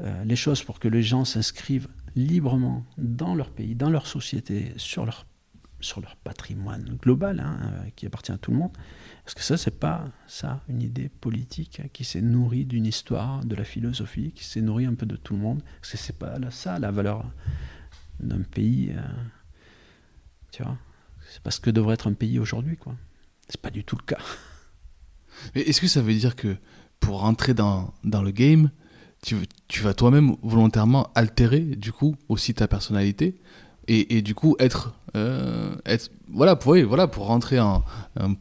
euh, 0.00 0.24
les 0.24 0.36
choses 0.36 0.62
pour 0.62 0.78
que 0.78 0.88
les 0.88 1.02
gens 1.02 1.24
s'inscrivent 1.24 1.88
librement 2.14 2.84
dans 2.98 3.34
leur 3.34 3.50
pays, 3.50 3.74
dans 3.74 3.90
leur 3.90 4.06
société, 4.06 4.72
sur 4.76 5.06
leur, 5.06 5.24
sur 5.80 6.00
leur 6.00 6.16
patrimoine 6.16 6.96
global, 7.00 7.40
hein, 7.40 7.58
euh, 7.62 7.90
qui 7.96 8.06
appartient 8.06 8.32
à 8.32 8.38
tout 8.38 8.50
le 8.50 8.58
monde, 8.58 8.72
est-ce 9.26 9.34
que 9.34 9.42
ça, 9.42 9.56
c'est 9.56 9.78
pas 9.78 10.08
ça, 10.26 10.62
une 10.68 10.82
idée 10.82 11.08
politique 11.08 11.82
qui 11.92 12.04
s'est 12.04 12.22
nourrie 12.22 12.64
d'une 12.64 12.86
histoire, 12.86 13.44
de 13.44 13.54
la 13.54 13.64
philosophie, 13.64 14.32
qui 14.32 14.44
s'est 14.44 14.60
nourrie 14.60 14.86
un 14.86 14.94
peu 14.94 15.06
de 15.06 15.16
tout 15.16 15.34
le 15.34 15.40
monde 15.40 15.62
Est-ce 15.82 15.92
que 15.92 15.98
c'est 15.98 16.18
pas 16.18 16.36
ça 16.50 16.78
la 16.78 16.90
valeur 16.90 17.24
d'un 18.18 18.42
pays 18.42 18.92
euh, 18.94 19.02
Tu 20.52 20.62
vois 20.62 20.76
C'est 21.30 21.42
pas 21.42 21.50
ce 21.50 21.60
que 21.60 21.70
devrait 21.70 21.94
être 21.94 22.08
un 22.08 22.14
pays 22.14 22.38
aujourd'hui, 22.38 22.76
quoi. 22.76 22.94
C'est 23.48 23.60
pas 23.60 23.70
du 23.70 23.84
tout 23.84 23.96
le 23.96 24.04
cas. 24.04 24.20
Mais 25.54 25.62
est-ce 25.62 25.80
que 25.80 25.88
ça 25.88 26.02
veut 26.02 26.14
dire 26.14 26.36
que 26.36 26.56
pour 27.00 27.20
rentrer 27.20 27.54
dans, 27.54 27.94
dans 28.04 28.22
le 28.22 28.30
game, 28.30 28.70
tu, 29.22 29.36
tu 29.68 29.82
vas 29.82 29.94
toi-même 29.94 30.36
volontairement 30.42 31.10
altérer 31.14 31.60
du 31.60 31.92
coup 31.92 32.16
aussi 32.28 32.54
ta 32.54 32.68
personnalité 32.68 33.40
et, 33.92 34.16
et 34.16 34.22
du 34.22 34.34
coup 34.34 34.54
être, 34.58 34.94
euh, 35.16 35.74
être 35.84 36.10
voilà 36.28 36.54
pour 36.56 36.72
oui, 36.72 36.82
voilà 36.82 37.08
pour 37.08 37.26
rentrer 37.26 37.58
en 37.58 37.82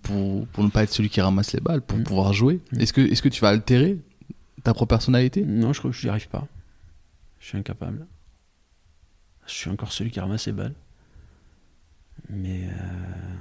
pour, 0.03 0.45
pour 0.47 0.63
ne 0.63 0.69
pas 0.69 0.83
être 0.83 0.91
celui 0.93 1.09
qui 1.09 1.21
ramasse 1.21 1.53
les 1.53 1.59
balles 1.61 1.81
pour 1.81 1.97
Mm. 1.97 2.03
pouvoir 2.03 2.33
jouer. 2.33 2.59
Mm. 2.71 2.79
Est-ce 2.81 2.93
que 2.93 3.01
est-ce 3.01 3.21
que 3.21 3.29
tu 3.29 3.41
vas 3.41 3.49
altérer 3.49 3.97
ta 4.63 4.73
propre 4.73 4.89
personnalité? 4.95 5.43
Non, 5.43 5.73
je 5.73 5.79
crois 5.79 5.91
que 5.91 5.97
je 5.97 6.05
n'y 6.05 6.09
arrive 6.11 6.27
pas. 6.29 6.47
Je 7.39 7.47
suis 7.47 7.57
incapable. 7.57 8.05
Je 9.47 9.53
suis 9.53 9.69
encore 9.69 9.91
celui 9.91 10.11
qui 10.11 10.19
ramasse 10.19 10.45
les 10.47 10.53
balles. 10.53 10.75
Mais, 12.29 12.63
euh, 12.65 13.35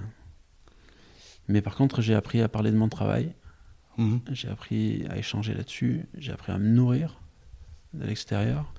mais 1.49 1.61
par 1.61 1.75
contre, 1.75 2.01
j'ai 2.01 2.15
appris 2.15 2.41
à 2.41 2.49
parler 2.49 2.71
de 2.71 2.77
mon 2.77 2.89
travail. 2.89 3.35
Mhm. 3.99 4.21
J'ai 4.31 4.49
appris 4.49 5.05
à 5.11 5.19
échanger 5.19 5.53
là-dessus. 5.55 6.07
J'ai 6.17 6.33
appris 6.33 6.53
à 6.53 6.59
me 6.59 6.69
nourrir 6.69 7.21
de 7.93 8.07
l'extérieur. 8.07 8.73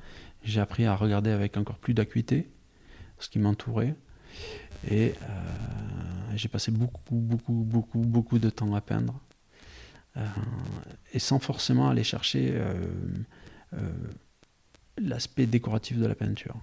J'ai 0.44 0.62
appris 0.62 0.86
à 0.86 0.96
regarder 0.96 1.30
avec 1.32 1.58
encore 1.58 1.78
plus 1.78 1.94
d'acuité 1.94 2.50
ce 3.20 3.30
qui 3.30 3.40
m'entourait. 3.40 3.96
Et 4.90 5.14
euh, 5.22 5.26
j'ai 6.36 6.48
passé 6.48 6.72
beaucoup, 6.72 7.16
beaucoup, 7.16 7.54
beaucoup, 7.54 8.00
beaucoup 8.00 8.40
de 8.40 8.50
temps 8.50 8.74
à 8.76 8.82
peindre. 8.82 9.20
Euh, 10.18 10.26
et 11.14 11.20
sans 11.20 11.40
forcément 11.40 11.90
aller 11.90 12.04
chercher 12.04 12.54
euh, 12.54 13.90
l'aspect 14.98 15.46
décoratif 15.46 15.98
de 15.98 16.06
la 16.06 16.16
peinture. 16.16 16.56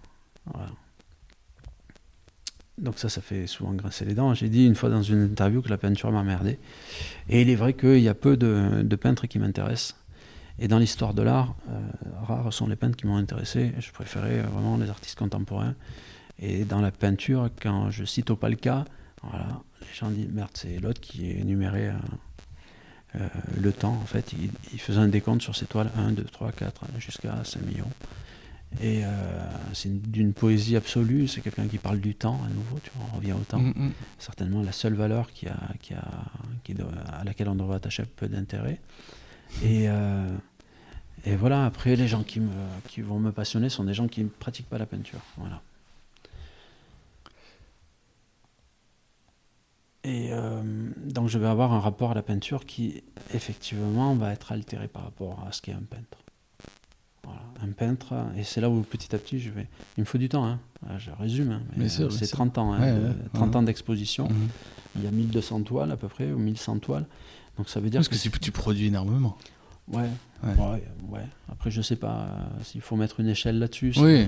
Donc 2.78 2.98
ça, 2.98 3.09
ça 3.09 3.22
fait 3.22 3.46
souvent 3.46 3.72
grincer 3.72 4.04
les 4.04 4.14
dents. 4.14 4.34
J'ai 4.34 4.48
dit 4.48 4.66
une 4.66 4.74
fois 4.74 4.90
dans 4.90 5.02
une 5.02 5.22
interview 5.22 5.62
que 5.62 5.70
la 5.70 5.78
peinture 5.78 6.11
m'a 6.12 6.22
merdé. 6.22 6.59
Et 7.28 7.42
il 7.42 7.50
est 7.50 7.54
vrai 7.54 7.74
qu'il 7.74 8.00
y 8.00 8.09
a 8.09 8.14
peu 8.14 8.36
de, 8.36 8.96
peintres 8.96 9.26
qui 9.26 9.38
m'intéressent. 9.38 9.96
Et 10.59 10.68
dans 10.68 10.78
l'histoire 10.78 11.12
de 11.12 11.22
l'art, 11.22 11.54
rares 12.22 12.52
sont 12.52 12.66
les 12.66 12.76
peintres 12.76 12.96
qui 12.96 13.07
m'ont 13.07 13.16
intéressé. 13.16 13.72
Je 13.78 13.90
préférais 13.92 14.40
vraiment 14.40 14.76
les 14.76 14.88
artistes 14.88 15.18
contemporains. 15.18 15.74
Et 16.39 16.64
dans 16.64 16.80
la 16.80 16.91
peinture, 16.91 17.49
quand 17.61 17.91
je 17.91 18.05
cite 18.05 18.30
Opalka, 18.30 18.84
voilà, 19.22 19.61
les 19.80 19.95
gens 19.95 20.11
disent 20.11 20.28
merde, 20.30 20.51
c'est 20.55 20.78
l'autre 20.78 21.01
qui 21.01 21.30
énumérait 21.30 21.89
euh, 21.89 23.16
euh, 23.16 23.28
le 23.61 23.72
temps. 23.72 23.95
En 23.95 24.05
fait, 24.07 24.32
il, 24.34 24.51
il 24.72 24.80
faisait 24.80 24.99
un 25.01 25.09
décompte 25.09 25.43
sur 25.43 25.57
ses 25.57 25.66
toiles 25.66 25.91
1, 25.97 26.12
2, 26.12 26.24
3, 26.24 26.53
4, 26.53 26.82
jusqu'à 26.99 27.43
5 27.45 27.62
millions. 27.64 27.91
Et 28.82 29.05
euh, 29.05 29.09
c'est 29.72 29.89
une- 29.89 30.01
d'une 30.01 30.32
poésie 30.34 30.76
absolue. 30.76 31.28
C'est 31.28 31.41
quelqu'un 31.41 31.66
qui 31.68 31.78
parle 31.78 32.01
du 32.01 32.14
temps 32.14 32.39
à 32.45 32.49
nouveau. 32.53 32.78
Tu 32.82 32.91
vois, 32.95 33.07
on 33.12 33.16
revient 33.16 33.32
au 33.32 33.39
temps 33.49 33.61
Mhm, 33.61 33.72
mhm. 33.76 33.93
certainement 34.18 34.62
la 34.62 34.72
seule 34.72 34.95
valeur 34.95 35.30
qui 35.32 35.47
a, 35.49 35.57
qui 35.80 35.95
a, 35.95 36.05
qui 36.64 36.74
doit- 36.74 36.91
à 37.12 37.24
laquelle 37.24 37.49
on 37.49 37.55
devrait 37.55 37.76
attacher 37.76 38.05
peu 38.05 38.28
d'intérêt. 38.28 38.80
Et, 39.62 39.89
euh, 39.89 40.28
et 41.24 41.37
voilà, 41.37 41.64
après, 41.64 41.97
les 41.97 42.09
gens 42.09 42.22
qui, 42.24 42.41
me, 42.41 42.51
qui 42.89 43.01
vont 43.01 43.18
me 43.20 43.30
passionner 43.32 43.68
sont 43.70 43.84
des 43.84 43.95
gens 43.95 44.09
qui 44.09 44.22
ne 44.24 44.28
pratiquent 44.28 44.68
pas 44.68 44.78
la 44.78 44.87
peinture. 44.87 45.20
Voilà. 45.39 45.62
Et 50.07 50.28
euh, 50.30 50.62
donc, 51.04 51.28
je 51.28 51.38
vais 51.38 51.48
avoir 51.48 51.72
un 51.72 51.80
rapport 51.80 52.12
à 52.12 52.14
la 52.14 52.22
peinture 52.22 52.64
qui, 52.64 53.02
effectivement, 53.34 54.14
va 54.14 54.32
être 54.32 54.52
altéré 54.52 54.86
par 54.88 55.02
rapport 55.02 55.44
à 55.46 55.52
ce 55.52 55.61
qu'est 55.61 55.72
un 55.72 55.82
peintre. 55.82 56.18
Voilà, 57.24 57.40
un 57.61 57.72
peintre, 57.72 58.14
et 58.36 58.44
c'est 58.44 58.61
là 58.61 58.70
où 58.70 58.82
petit 58.82 59.12
à 59.14 59.18
petit 59.18 59.40
je 59.40 59.50
vais. 59.50 59.66
Il 59.96 60.02
me 60.02 60.04
faut 60.07 60.16
du 60.18 60.28
temps, 60.28 60.46
hein. 60.46 60.61
Ah, 60.88 60.96
je 60.98 61.11
résume, 61.11 61.50
hein, 61.50 61.62
mais 61.76 61.86
euh, 62.00 62.09
c'est 62.11 62.24
sûr. 62.26 62.36
30 62.36 62.57
ans, 62.59 62.72
hein, 62.72 62.80
Ouais, 62.80 62.92
de- 63.00 63.07
ouais, 63.09 63.14
30 63.34 63.50
ouais. 63.50 63.57
ans 63.57 63.62
d'exposition. 63.64 64.28
Mhm. 64.28 64.48
Il 64.94 65.04
y 65.04 65.07
a 65.09 65.11
1200 65.11 65.62
toiles 65.62 65.90
à 65.90 65.96
peu 65.96 66.07
près, 66.07 66.30
ou 66.30 66.38
1100 66.38 66.78
toiles. 66.78 67.04
Donc 67.59 67.68
ça 67.68 67.80
veut 67.80 67.90
dire 67.90 67.98
Parce 67.98 68.09
que 68.09 68.16
tu, 68.16 68.30
tu 68.38 68.52
produis 68.52 68.86
énormément. 68.86 69.36
Ouais, 69.88 70.09
Ouais. 70.44 71.22
Après, 71.50 71.70
je 71.70 71.82
sais 71.82 71.96
pas 71.96 72.28
euh, 72.28 72.62
s'il 72.62 72.80
faut 72.80 72.94
mettre 72.96 73.18
une 73.20 73.28
échelle 73.28 73.59
là-dessus. 73.59 73.92
Oui. 73.96 74.26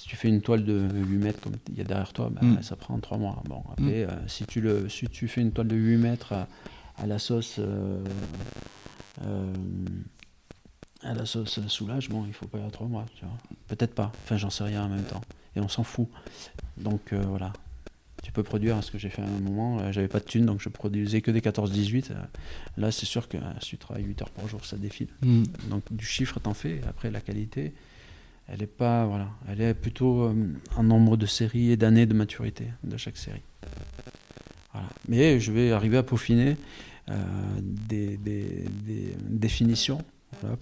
Euh, 0.00 0.02
si 0.02 0.08
tu 0.08 0.16
fais 0.16 0.28
une 0.28 0.40
toile 0.40 0.64
de 0.64 0.88
8 0.92 1.16
mètres 1.18 1.40
comme 1.40 1.54
il 1.68 1.76
y 1.78 1.80
a 1.80 1.84
derrière 1.84 2.12
toi, 2.12 2.30
bah, 2.30 2.40
Mm. 2.42 2.62
ça 2.62 2.76
prend 2.76 2.98
3 2.98 3.18
mois. 3.18 3.42
Bon, 3.48 3.62
après, 3.72 4.04
euh, 4.04 4.08
si, 4.28 4.44
tu 4.46 4.60
le, 4.60 4.88
si 4.88 5.06
tu 5.08 5.28
fais 5.28 5.40
une 5.42 5.52
toile 5.52 5.68
de 5.68 5.76
8 5.76 5.96
mètres 5.98 6.32
à, 6.32 6.48
à 6.98 7.06
la 7.06 7.18
sauce. 7.18 7.56
euh, 7.58 8.02
euh, 9.22 9.52
à 11.02 11.14
la 11.14 11.24
sauce 11.24 11.60
soulage, 11.68 12.08
bon, 12.10 12.24
il 12.26 12.32
faut 12.34 12.46
pas 12.46 12.58
y 12.58 12.60
avoir 12.60 12.72
3 12.72 12.86
mois. 12.86 13.06
Peut-être 13.68 13.94
pas. 13.94 14.12
Enfin, 14.24 14.36
j'en 14.36 14.50
sais 14.50 14.64
rien 14.64 14.84
en 14.84 14.88
même 14.88 15.04
temps. 15.04 15.22
Et 15.56 15.60
on 15.60 15.68
s'en 15.68 15.82
fout. 15.82 16.08
Donc, 16.76 17.12
euh, 17.12 17.20
voilà. 17.26 17.52
Tu 18.22 18.32
peux 18.32 18.42
produire 18.42 18.82
ce 18.84 18.90
que 18.90 18.98
j'ai 18.98 19.08
fait 19.08 19.22
à 19.22 19.26
un 19.26 19.40
moment. 19.40 19.80
euh, 19.80 19.92
J'avais 19.92 20.08
pas 20.08 20.18
de 20.20 20.24
thunes, 20.24 20.44
donc 20.44 20.60
je 20.60 20.68
produisais 20.68 21.22
que 21.22 21.30
des 21.30 21.40
14-18. 21.40 22.10
euh, 22.10 22.14
Là, 22.76 22.92
c'est 22.92 23.06
sûr 23.06 23.28
que 23.28 23.38
euh, 23.38 23.40
si 23.60 23.70
tu 23.70 23.78
travailles 23.78 24.04
8 24.04 24.20
heures 24.22 24.30
par 24.30 24.46
jour, 24.46 24.62
ça 24.66 24.76
défile. 24.76 25.08
Mhm. 25.22 25.44
Donc 25.70 25.82
du 25.90 26.04
chiffre, 26.04 26.38
t'en 26.38 26.52
fais. 26.54 26.82
Après, 26.86 27.10
la 27.10 27.20
qualité, 27.22 27.72
elle 28.52 28.62
est 28.62 28.66
pas, 28.66 29.06
voilà, 29.06 29.28
elle 29.48 29.60
est 29.60 29.74
plutôt 29.74 30.24
euh, 30.24 30.34
en 30.76 30.82
nombre 30.82 31.16
de 31.16 31.26
séries 31.26 31.70
et 31.70 31.76
d'années 31.76 32.06
de 32.06 32.14
maturité 32.14 32.66
de 32.82 32.96
chaque 32.96 33.16
série. 33.16 33.42
Voilà. 34.72 34.88
Mais 35.08 35.38
je 35.38 35.52
vais 35.52 35.70
arriver 35.70 35.96
à 35.96 36.02
peaufiner 36.02 36.56
euh, 37.08 37.14
des, 37.60 38.18
définitions. 39.28 39.98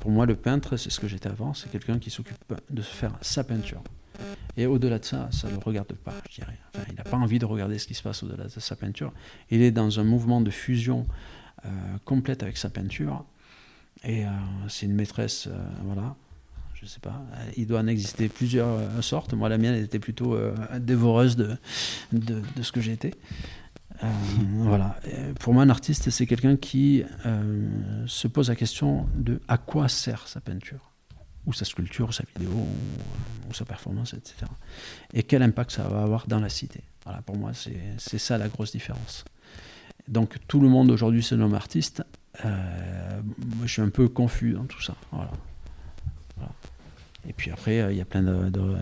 Pour 0.00 0.10
moi, 0.10 0.26
le 0.26 0.34
peintre, 0.34 0.76
c'est 0.76 0.90
ce 0.90 0.98
que 0.98 1.08
j'étais 1.08 1.28
avant, 1.28 1.54
c'est 1.54 1.70
quelqu'un 1.70 1.98
qui 1.98 2.10
s'occupe 2.10 2.54
de 2.70 2.82
faire 2.82 3.12
sa 3.20 3.44
peinture. 3.44 3.82
Et 4.56 4.66
au-delà 4.66 4.98
de 4.98 5.04
ça, 5.04 5.28
ça 5.30 5.46
ne 5.48 5.52
le 5.52 5.58
regarde 5.58 5.92
pas, 5.92 6.14
je 6.28 6.36
dirais. 6.36 6.58
Il 6.88 6.94
n'a 6.96 7.04
pas 7.04 7.16
envie 7.16 7.38
de 7.38 7.44
regarder 7.44 7.78
ce 7.78 7.86
qui 7.86 7.94
se 7.94 8.02
passe 8.02 8.22
au-delà 8.22 8.44
de 8.44 8.60
sa 8.60 8.76
peinture. 8.76 9.12
Il 9.50 9.62
est 9.62 9.70
dans 9.70 10.00
un 10.00 10.04
mouvement 10.04 10.40
de 10.40 10.50
fusion 10.50 11.06
euh, 11.64 11.68
complète 12.04 12.42
avec 12.42 12.56
sa 12.56 12.70
peinture. 12.70 13.24
Et 14.04 14.24
c'est 14.68 14.86
une 14.86 14.94
maîtresse, 14.94 15.48
voilà, 15.82 16.14
je 16.80 16.86
sais 16.86 17.00
pas, 17.00 17.22
euh, 17.32 17.50
il 17.56 17.66
doit 17.66 17.80
en 17.80 17.86
exister 17.86 18.28
plusieurs 18.28 18.68
euh, 18.68 19.02
sortes. 19.02 19.32
Moi, 19.34 19.48
la 19.48 19.58
mienne, 19.58 19.74
était 19.74 19.98
plutôt 19.98 20.34
euh, 20.34 20.54
dévoreuse 20.78 21.36
de, 21.36 21.56
de, 22.12 22.42
ce 22.62 22.72
que 22.72 22.80
j'étais. 22.80 23.14
Euh, 24.04 24.06
voilà. 24.58 24.96
Et 25.06 25.32
pour 25.40 25.54
moi, 25.54 25.64
un 25.64 25.70
artiste, 25.70 26.10
c'est 26.10 26.26
quelqu'un 26.26 26.56
qui 26.56 27.02
euh, 27.26 27.68
se 28.06 28.28
pose 28.28 28.48
la 28.48 28.54
question 28.54 29.08
de 29.16 29.40
à 29.48 29.58
quoi 29.58 29.88
sert 29.88 30.28
sa 30.28 30.40
peinture, 30.40 30.92
ou 31.46 31.52
sa 31.52 31.64
sculpture, 31.64 32.08
ou 32.08 32.12
sa 32.12 32.24
vidéo, 32.34 32.50
ou, 33.48 33.54
sa 33.54 33.64
performance, 33.64 34.14
etc. 34.14 34.46
Et 35.14 35.24
quel 35.24 35.42
impact 35.42 35.72
ça 35.72 35.82
va 35.84 36.02
avoir 36.02 36.28
dans 36.28 36.40
la 36.40 36.48
cité? 36.48 36.82
Voilà, 37.04 37.22
pour 37.22 37.36
moi, 37.36 37.52
c'est 37.54 38.18
ça 38.18 38.38
la 38.38 38.48
grosse 38.48 38.72
différence. 38.72 39.24
Donc, 40.06 40.36
tout 40.46 40.60
le 40.60 40.68
monde 40.68 40.90
aujourd'hui 40.90 41.22
se 41.22 41.34
nomme 41.34 41.54
artiste. 41.54 42.04
Euh, 42.44 43.20
moi, 43.56 43.66
je 43.66 43.72
suis 43.72 43.82
un 43.82 43.88
peu 43.88 44.08
confus 44.08 44.52
dans 44.52 44.64
tout 44.64 44.80
ça. 44.80 44.94
Voilà. 45.10 45.30
Et 47.28 47.32
puis 47.32 47.50
après, 47.52 47.80
euh, 47.80 47.92
il 47.92 47.98
y 47.98 48.00
a 48.00 48.04
plein 48.04 48.22
de, 48.22 48.48
de, 48.48 48.74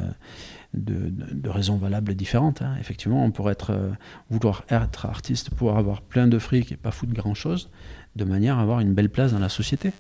de- 0.75 1.11
de- 1.11 1.35
de 1.35 1.49
raisons 1.51 1.77
valables 1.77 2.15
différentes. 2.15 2.63
hein. 2.63 2.75
Effectivement, 2.81 3.25
on 3.25 3.31
pourrait 3.33 3.53
être, 3.53 3.71
euh, 3.73 3.91
vouloir 4.31 4.65
être 4.71 5.05
artiste 5.07 5.51
pour 5.51 5.77
avoir 5.77 6.01
plein 6.01 6.27
de 6.29 6.39
fric 6.39 6.73
et 6.73 6.77
pas 6.77 6.91
foutre 6.93 7.13
grand-chose, 7.13 7.71
de 8.15 8.25
manière 8.25 8.59
à 8.59 8.63
avoir 8.63 8.81
une 8.81 8.95
belle 8.95 9.11
place 9.11 9.33
dans 9.33 9.39
la 9.41 9.49
société. 9.49 9.93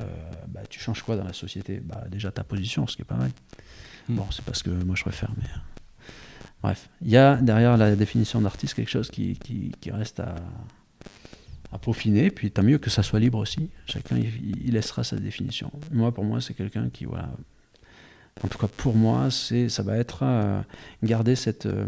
Euh, 0.00 0.04
bah, 0.46 0.60
tu 0.70 0.78
changes 0.78 1.02
quoi 1.02 1.16
dans 1.16 1.24
la 1.24 1.32
société? 1.32 1.80
Bah, 1.84 2.04
Déjà 2.10 2.30
ta 2.30 2.44
position, 2.44 2.86
ce 2.86 2.94
qui 2.96 3.02
est 3.02 3.04
pas 3.04 3.16
mal. 3.16 3.30
Mm. 4.08 4.14
Bon, 4.16 4.26
c'est 4.30 4.44
pas 4.44 4.54
ce 4.54 4.62
que 4.62 4.70
moi 4.70 4.94
je 4.96 5.02
préfère, 5.02 5.30
mais... 5.36 5.44
Bref, 6.62 6.88
il 7.02 7.10
y 7.10 7.16
a 7.16 7.36
derrière 7.36 7.76
la 7.76 7.94
définition 7.94 8.40
d'artiste 8.40 8.74
quelque 8.74 8.90
chose 8.90 9.10
qui, 9.10 9.36
qui- 9.36 9.72
qui 9.80 9.90
reste 9.92 10.18
à, 10.20 10.34
à 11.72 11.78
peaufiner, 11.78 12.30
puis 12.30 12.50
tant 12.50 12.62
mieux 12.62 12.78
que 12.78 12.90
ça 12.90 13.02
soit 13.02 13.20
libre 13.20 13.38
aussi. 13.38 13.70
Chacun 13.86 14.16
il, 14.16 14.72
laissera 14.72 15.04
sa 15.04 15.16
définition. 15.16 15.70
Moi, 15.92 16.12
pour 16.12 16.24
moi, 16.24 16.40
c'est 16.40 16.54
quelqu'un 16.54 16.88
qui, 16.88 17.04
voilà, 17.04 17.30
en 18.42 18.48
tout 18.48 18.58
cas 18.58 18.68
pour 18.68 18.94
moi, 18.94 19.30
c'est, 19.30 19.68
ça 19.68 19.82
va 19.82 19.96
être 19.96 20.20
euh, 20.22 20.60
garder 21.02 21.34
cette, 21.36 21.66
euh, 21.66 21.86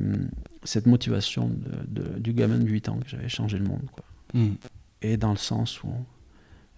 cette 0.64 0.86
motivation 0.86 1.48
de, 1.48 2.02
de- 2.02 2.18
du 2.18 2.32
gamin 2.32 2.58
de 2.58 2.66
8 2.66 2.88
ans 2.90 2.98
que 2.98 3.08
j'avais 3.08 3.28
changé 3.28 3.56
le 3.58 3.64
monde, 3.64 3.86
quoi. 3.92 4.04
Mhm. 4.34 4.56
Et 5.02 5.16
dans 5.16 5.30
le 5.30 5.38
sens 5.38 5.82
où 5.82 5.92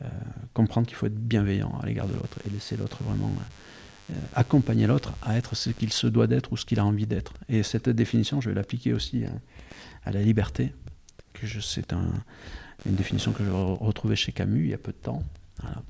euh, 0.03 0.09
comprendre 0.55 0.87
qu'il 0.87 0.97
faut 0.97 1.07
être 1.07 1.19
bienveillant 1.19 1.77
à 1.83 1.87
l'égard 1.87 2.07
de 2.07 2.15
l'autre 2.15 2.39
et 2.47 2.51
laisser 2.51 2.77
l'autre 2.77 3.03
vraiment 3.03 3.33
accompagner 4.35 4.87
l'autre 4.87 5.15
à 5.23 5.39
être 5.39 5.55
ce 5.57 5.71
qu'il 5.71 5.91
se 5.93 6.07
doit 6.07 6.27
d'être 6.27 6.53
ou 6.53 6.57
ce 6.59 6.67
qu'il 6.67 6.79
a 6.79 6.85
envie 6.85 7.07
d'être. 7.07 7.33
Et 7.49 7.63
cette 7.63 7.89
définition, 7.89 8.41
je 8.43 8.51
vais 8.51 8.55
l'appliquer 8.55 8.93
aussi 8.93 9.25
à, 9.25 9.31
à 10.05 10.13
la 10.13 10.21
liberté, 10.23 10.75
que 11.33 11.47
je, 11.47 11.61
c'est 11.61 11.93
un, 11.95 12.13
une 12.87 12.95
définition 12.95 13.33
que 13.33 13.45
je 13.45 13.51
re- 13.51 13.79
retrouvais 13.79 14.17
chez 14.17 14.33
Camus 14.33 14.65
il 14.65 14.71
y 14.71 14.75
a 14.75 14.79
peu 14.79 14.93
de 14.93 14.97
temps, 14.97 15.23
voilà. 15.61 15.83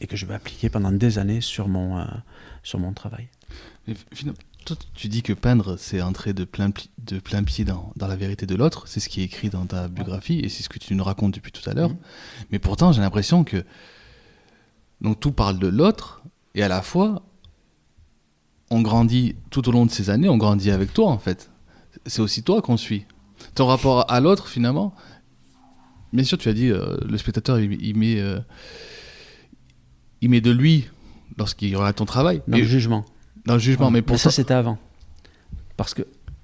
et 0.00 0.06
que 0.06 0.16
je 0.16 0.26
vais 0.26 0.34
appliquer 0.34 0.68
pendant 0.70 0.92
des 0.92 1.18
années 1.18 1.40
sur 1.40 1.68
mon, 1.68 1.98
euh, 1.98 2.04
sur 2.62 2.78
mon 2.78 2.92
travail. 2.92 3.28
Finalement, 4.12 4.38
toi, 4.66 4.76
tu 4.94 5.08
dis 5.08 5.22
que 5.22 5.32
peindre, 5.32 5.76
c'est 5.78 6.02
entrer 6.02 6.32
de 6.34 6.44
plein, 6.44 6.70
de 6.98 7.18
plein 7.18 7.42
pied 7.42 7.64
dans, 7.64 7.92
dans 7.96 8.06
la 8.06 8.16
vérité 8.16 8.44
de 8.46 8.54
l'autre. 8.54 8.86
C'est 8.86 9.00
ce 9.00 9.08
qui 9.08 9.22
est 9.22 9.24
écrit 9.24 9.48
dans 9.48 9.64
ta 9.66 9.88
biographie 9.88 10.38
et 10.40 10.48
c'est 10.50 10.62
ce 10.62 10.68
que 10.68 10.78
tu 10.78 10.94
nous 10.94 11.02
racontes 11.02 11.34
depuis 11.34 11.50
tout 11.50 11.68
à 11.68 11.72
l'heure. 11.72 11.88
Mhm. 11.90 11.96
Mais 12.52 12.58
pourtant, 12.58 12.92
j'ai 12.92 13.00
l'impression 13.00 13.42
que 13.42 13.64
donc 15.00 15.18
tout 15.18 15.32
parle 15.32 15.58
de 15.58 15.66
l'autre 15.66 16.22
et 16.54 16.62
à 16.62 16.68
la 16.68 16.82
fois, 16.82 17.22
on 18.70 18.82
grandit 18.82 19.34
tout 19.50 19.66
au 19.68 19.72
long 19.72 19.86
de 19.86 19.90
ces 19.90 20.10
années, 20.10 20.28
on 20.28 20.36
grandit 20.36 20.70
avec 20.70 20.92
toi 20.92 21.08
en 21.08 21.18
fait. 21.18 21.50
C'est 22.06 22.20
aussi 22.20 22.42
toi 22.42 22.60
qu'on 22.62 22.76
suit. 22.76 23.06
Ton 23.54 23.66
rapport 23.66 24.10
à 24.10 24.20
l'autre, 24.20 24.46
finalement, 24.48 24.94
bien 26.12 26.24
sûr, 26.24 26.38
tu 26.38 26.48
as 26.48 26.52
dit, 26.52 26.70
euh, 26.70 26.96
le 27.08 27.16
spectateur, 27.18 27.58
il, 27.60 27.80
il 27.84 27.96
met, 27.96 28.20
euh, 28.20 28.38
il 30.20 30.30
met 30.30 30.40
de 30.40 30.50
lui 30.50 30.88
lorsqu'il 31.38 31.74
regarde 31.76 31.96
ton 31.96 32.04
travail. 32.04 32.42
Dans 32.48 32.56
Et- 32.56 32.60
le 32.62 32.66
jugement. 32.66 33.04
dans 33.46 33.54
le 33.54 33.60
jugement, 33.60 33.90
mais 33.90 34.02
pour 34.02 34.18
ça, 34.18 34.30
c'était 34.30 34.54
avant. 34.54 34.78
Parce 35.76 35.94
que 35.94 36.02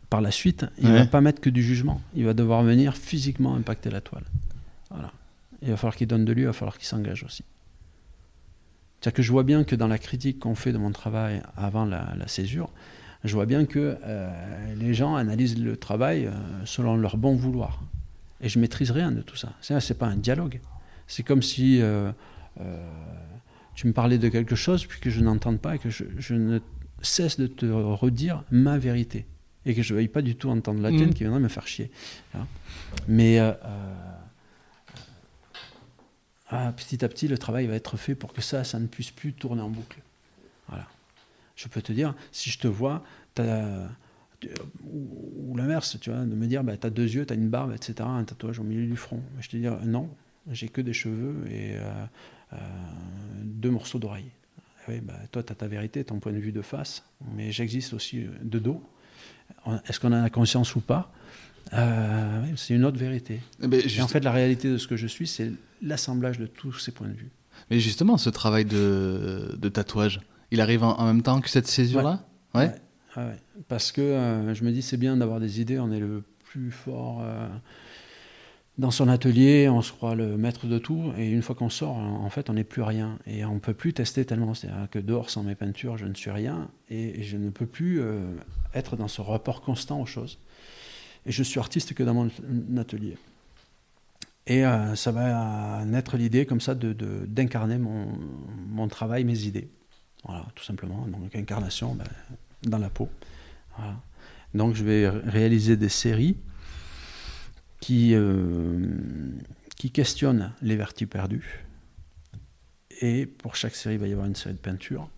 par 0.08 0.20
la 0.20 0.30
suite, 0.30 0.64
il 0.78 0.86
ne 0.88 0.92
Ouais. 0.92 0.98
va 1.00 1.06
pas 1.06 1.20
mettre 1.20 1.40
que 1.40 1.50
du 1.50 1.62
jugement. 1.62 2.00
Il 2.14 2.24
va 2.24 2.32
devoir 2.32 2.62
venir 2.62 2.96
physiquement 2.96 3.54
impacter 3.54 3.90
la 3.90 4.00
toile. 4.00 4.24
Voilà. 4.90 5.12
Il 5.62 5.70
va 5.70 5.76
falloir 5.76 5.96
qu'il 5.96 6.06
donne 6.06 6.24
de 6.24 6.32
lui, 6.32 6.42
il 6.42 6.46
va 6.46 6.52
falloir 6.52 6.78
qu'il 6.78 6.86
s'engage 6.86 7.22
aussi. 7.24 7.42
C'est-à-dire 9.00 9.16
que 9.16 9.22
je 9.22 9.30
vois 9.32 9.42
bien 9.42 9.64
que 9.64 9.74
dans 9.76 9.88
la 9.88 9.98
critique 9.98 10.38
qu'on 10.38 10.54
fait 10.54 10.72
de 10.72 10.78
mon 10.78 10.90
travail 10.92 11.42
avant 11.56 11.84
la, 11.84 12.14
la 12.16 12.28
césure, 12.28 12.70
je 13.24 13.34
vois 13.34 13.46
bien 13.46 13.66
que 13.66 13.98
euh, 14.04 14.74
les 14.76 14.94
gens 14.94 15.16
analysent 15.16 15.58
le 15.58 15.76
travail 15.76 16.30
selon 16.64 16.96
leur 16.96 17.16
bon 17.16 17.34
vouloir. 17.34 17.80
Et 18.40 18.48
je 18.48 18.58
maîtrise 18.58 18.90
rien 18.90 19.10
de 19.12 19.22
tout 19.22 19.36
ça. 19.36 19.52
C'est 19.60 19.98
pas 19.98 20.06
un 20.06 20.16
dialogue. 20.16 20.60
C'est 21.06 21.22
comme 21.22 21.42
si 21.42 21.80
euh, 21.80 22.10
euh, 22.60 22.90
tu 23.74 23.86
me 23.86 23.92
parlais 23.92 24.18
de 24.18 24.28
quelque 24.28 24.56
chose 24.56 24.84
puis 24.86 25.00
que 25.00 25.08
je 25.10 25.20
n'entende 25.20 25.58
pas 25.60 25.76
et 25.76 25.78
que 25.78 25.88
je, 25.90 26.04
je 26.18 26.34
ne 26.34 26.58
cesse 27.02 27.38
de 27.38 27.46
te 27.46 27.66
redire 27.66 28.42
ma 28.50 28.76
vérité 28.78 29.26
et 29.64 29.74
que 29.74 29.82
je 29.82 29.92
ne 29.94 29.98
veuille 29.98 30.08
pas 30.08 30.22
du 30.22 30.36
tout 30.36 30.50
entendre 30.50 30.80
la 30.80 30.90
tienne 30.90 31.08
Mhm. 31.08 31.14
qui 31.14 31.20
viendrait 31.24 31.40
me 31.40 31.48
faire 31.48 31.66
chier. 31.66 31.90
Mais 33.08 33.38
euh, 33.40 33.52
ah, 36.50 36.72
petit 36.76 37.04
à 37.04 37.08
petit, 37.08 37.26
le 37.28 37.38
travail 37.38 37.66
va 37.66 37.74
être 37.74 37.96
fait 37.96 38.14
pour 38.14 38.32
que 38.32 38.40
ça, 38.42 38.62
ça 38.64 38.78
ne 38.78 38.86
puisse 38.86 39.10
plus 39.10 39.32
tourner 39.32 39.62
en 39.62 39.70
boucle. 39.70 40.00
Voilà. 40.68 40.86
Je 41.56 41.68
peux 41.68 41.82
te 41.82 41.92
dire, 41.92 42.14
si 42.32 42.50
je 42.50 42.58
te 42.58 42.68
vois, 42.68 43.02
tu- 43.34 43.42
ou, 44.84 45.50
ou 45.52 45.56
l'inverse, 45.56 45.96
tu 46.00 46.10
vois, 46.10 46.20
de 46.20 46.34
me 46.34 46.46
dire, 46.46 46.62
bah, 46.64 46.76
tu 46.76 46.86
as 46.86 46.90
deux 46.90 47.08
yeux, 47.14 47.24
tu 47.26 47.32
as 47.32 47.36
une 47.36 47.48
barbe, 47.48 47.72
etc., 47.74 47.94
un 48.00 48.24
tatouage 48.24 48.58
au 48.58 48.62
milieu 48.64 48.86
du 48.86 48.96
front. 48.96 49.20
Je 49.40 49.48
te 49.48 49.56
dis, 49.56 49.66
non, 49.86 50.08
j'ai 50.50 50.68
que 50.68 50.80
des 50.80 50.92
cheveux 50.92 51.34
et 51.50 51.76
euh, 51.76 51.80
euh, 52.52 52.56
deux 53.42 53.70
morceaux 53.70 53.98
d'oreilles. 53.98 54.30
Oui, 54.88 55.00
bah, 55.00 55.14
toi, 55.32 55.42
tu 55.42 55.52
as 55.52 55.56
ta 55.56 55.66
vérité, 55.66 56.04
ton 56.04 56.18
point 56.20 56.32
de 56.32 56.38
vue 56.38 56.52
de 56.52 56.62
face, 56.62 57.02
mais 57.34 57.50
j'existe 57.50 57.92
aussi 57.92 58.20
euh, 58.24 58.28
de 58.42 58.58
dos. 58.58 58.82
Est-ce 59.88 59.98
qu'on 60.00 60.12
en 60.12 60.22
a 60.24 60.30
conscience 60.30 60.76
ou 60.76 60.80
pas? 60.80 61.12
Euh, 61.72 62.44
C'est 62.56 62.74
une 62.74 62.84
autre 62.84 62.98
vérité. 62.98 63.40
Eh 63.62 63.66
ben, 63.66 63.80
Et 63.80 64.00
en 64.00 64.06
fait, 64.08 64.20
la 64.20 64.30
réalité 64.32 64.70
de 64.70 64.78
ce 64.78 64.86
que 64.86 64.96
je 64.96 65.06
suis, 65.08 65.26
c'est 65.26 65.50
l'assemblage 65.82 66.38
de 66.38 66.46
tous 66.46 66.72
ces 66.78 66.92
points 66.92 67.08
de 67.08 67.14
vue. 67.14 67.30
mais 67.70 67.80
justement, 67.80 68.16
ce 68.18 68.30
travail 68.30 68.64
de, 68.64 69.56
de 69.58 69.68
tatouage, 69.68 70.20
il 70.52 70.60
arrive 70.60 70.84
en, 70.84 70.96
en 70.98 71.06
même 71.06 71.22
temps 71.22 71.40
que 71.40 71.50
cette 71.50 71.66
césure-là? 71.66 72.24
Ouais. 72.54 72.60
Ouais, 72.60 72.66
ouais. 72.68 72.74
Parce 73.68 73.92
que 73.92 74.00
euh, 74.00 74.54
je 74.54 74.64
me 74.64 74.72
dis, 74.72 74.82
c'est 74.82 74.96
bien 74.96 75.16
d'avoir 75.16 75.40
des 75.40 75.60
idées, 75.60 75.78
on 75.78 75.90
est 75.90 76.00
le 76.00 76.22
plus 76.44 76.70
fort 76.70 77.20
euh, 77.22 77.48
dans 78.78 78.90
son 78.90 79.08
atelier, 79.08 79.68
on 79.68 79.80
se 79.82 79.92
croit 79.92 80.14
le 80.14 80.36
maître 80.36 80.66
de 80.66 80.78
tout, 80.78 81.12
et 81.16 81.30
une 81.30 81.42
fois 81.42 81.54
qu'on 81.54 81.70
sort, 81.70 81.96
en 81.96 82.28
fait, 82.28 82.50
on 82.50 82.54
n'est 82.54 82.64
plus 82.64 82.82
rien. 82.82 83.18
Et 83.26 83.44
on 83.44 83.54
ne 83.54 83.58
peut 83.58 83.74
plus 83.74 83.94
tester 83.94 84.24
tellement. 84.24 84.52
C'est-à-dire 84.52 84.88
que 84.90 84.98
dehors, 84.98 85.30
sans 85.30 85.42
mes 85.42 85.54
peintures, 85.54 85.96
je 85.96 86.04
ne 86.04 86.14
suis 86.14 86.30
rien, 86.30 86.68
et, 86.90 87.22
je 87.22 87.36
ne 87.36 87.50
peux 87.50 87.66
plus 87.66 88.00
euh, 88.00 88.20
être 88.74 88.96
dans 88.96 89.08
ce 89.08 89.22
rapport 89.22 89.62
constant 89.62 90.00
aux 90.00 90.06
choses. 90.06 90.38
Et 91.24 91.32
je 91.32 91.42
suis 91.42 91.58
artiste 91.58 91.94
que 91.94 92.02
dans 92.02 92.14
mon 92.14 92.30
atelier. 92.76 93.16
Et 94.46 94.62
ça 94.94 95.10
va 95.10 95.84
naître 95.84 96.16
l'idée 96.16 96.46
comme 96.46 96.60
ça 96.60 96.76
de, 96.76 96.92
de- 96.92 97.26
d'incarner 97.26 97.78
mon, 97.78 98.06
mon 98.68 98.86
travail, 98.86 99.24
mes 99.24 99.42
idées. 99.42 99.68
Voilà, 100.24 100.46
tout 100.54 100.62
simplement. 100.62 101.04
Donc 101.08 101.34
incarnation 101.34 101.96
ben, 101.96 102.04
dans 102.66 102.78
la 102.78 102.90
peau. 102.90 103.08
Voilà. 103.76 103.96
Donc 104.54 104.74
je 104.74 104.84
vais 104.84 105.08
ré- 105.08 105.20
réaliser 105.24 105.76
des 105.76 105.88
séries 105.88 106.36
qui, 107.80 108.14
euh, 108.14 108.88
qui 109.76 109.90
questionnent 109.90 110.52
les 110.62 110.76
vertus 110.76 111.08
perdus. 111.08 111.64
Et 113.00 113.26
pour 113.26 113.56
chaque 113.56 113.74
série, 113.74 113.96
il 113.96 114.00
va 114.00 114.06
y 114.08 114.12
avoir 114.12 114.26
une 114.26 114.34
série 114.36 114.54
de 114.54 114.60
peintures. 114.60 115.08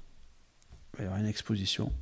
Il 0.94 0.98
va 0.98 1.04
y 1.04 1.06
avoir 1.06 1.20
une 1.20 1.28
exposition, 1.28 1.92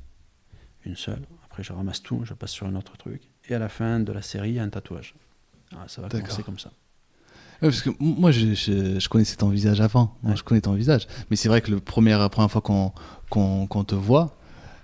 une 0.85 0.95
seule. 0.95 1.21
Après, 1.45 1.61
je 1.63 1.71
ramasse 1.73 2.01
tout, 2.01 2.21
je 2.25 2.33
passe 2.33 2.51
sur 2.51 2.65
un 2.65 2.75
autre 2.75 2.97
truc. 2.97 3.21
Et 3.49 3.53
à 3.55 3.59
la 3.59 3.69
fin 3.69 3.99
de 3.99 4.11
la 4.11 4.21
série, 4.23 4.49
il 4.49 4.55
y 4.55 4.59
a 4.59 4.63
un 4.63 4.69
tatouage. 4.69 5.13
Ça 5.87 6.01
va 6.01 6.09
commencer 6.09 6.43
comme 6.43 6.57
ça. 6.59 6.69
Ouais, 7.61 7.69
parce 7.69 7.81
que 7.81 7.89
moi, 7.99 8.31
je, 8.31 8.53
je, 8.53 8.99
je 8.99 9.09
connaissais 9.09 9.35
ton 9.35 9.49
visage 9.49 9.81
avant. 9.81 10.15
Moi, 10.21 10.31
Ouais. 10.31 10.37
je 10.37 10.43
connais 10.43 10.61
ton 10.61 10.73
visage. 10.73 11.07
Mais 11.29 11.35
c'est 11.35 11.49
vrai 11.49 11.61
que 11.61 11.71
la 11.71 11.79
première, 11.81 12.19
la 12.19 12.29
première 12.29 12.51
fois 12.51 12.61
qu'on 12.61 12.93
qu'on 13.29 13.83
te 13.83 13.95
voit, 13.95 14.36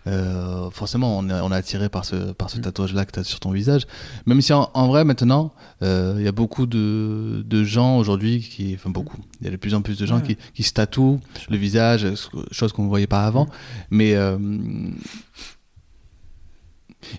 euh, 0.08 0.70
forcément, 0.72 1.18
on 1.18 1.30
est, 1.30 1.34
on 1.42 1.52
est 1.52 1.56
attiré 1.56 1.88
par 1.90 2.04
ce, 2.06 2.34
par 2.34 2.50
ce 2.50 2.58
Mm. 2.58 2.62
tatouage-là 2.62 3.06
que 3.06 3.12
tu 3.12 3.20
as 3.20 3.24
sur 3.24 3.40
ton 3.40 3.52
visage. 3.52 3.84
Même 4.26 4.42
si 4.42 4.52
en, 4.54 4.70
en 4.74 4.88
vrai, 4.88 5.04
maintenant, 5.06 5.54
euh, 5.82 6.16
il 6.18 6.24
y 6.26 6.28
a 6.28 6.32
beaucoup 6.32 6.66
de, 6.66 7.44
de 7.46 7.64
gens 7.64 7.98
aujourd'hui 7.98 8.40
qui. 8.42 8.74
Enfin, 8.76 8.90
beaucoup. 8.90 9.18
Il 9.40 9.46
y 9.46 9.48
a 9.48 9.52
de 9.52 9.58
plus 9.58 9.74
en 9.74 9.82
plus 9.82 9.98
de 9.98 10.06
gens 10.06 10.18
Ouais. 10.18 10.36
qui, 10.36 10.38
qui 10.54 10.64
se 10.64 10.74
tatouent 10.74 11.20
le 11.50 11.58
visage, 11.58 12.06
chose 12.52 12.74
qu'on 12.74 12.84
ne 12.84 12.90
voyait 12.90 13.08
pas 13.08 13.26
avant. 13.26 13.48
Mais. 13.90 14.16
euh, 14.16 14.38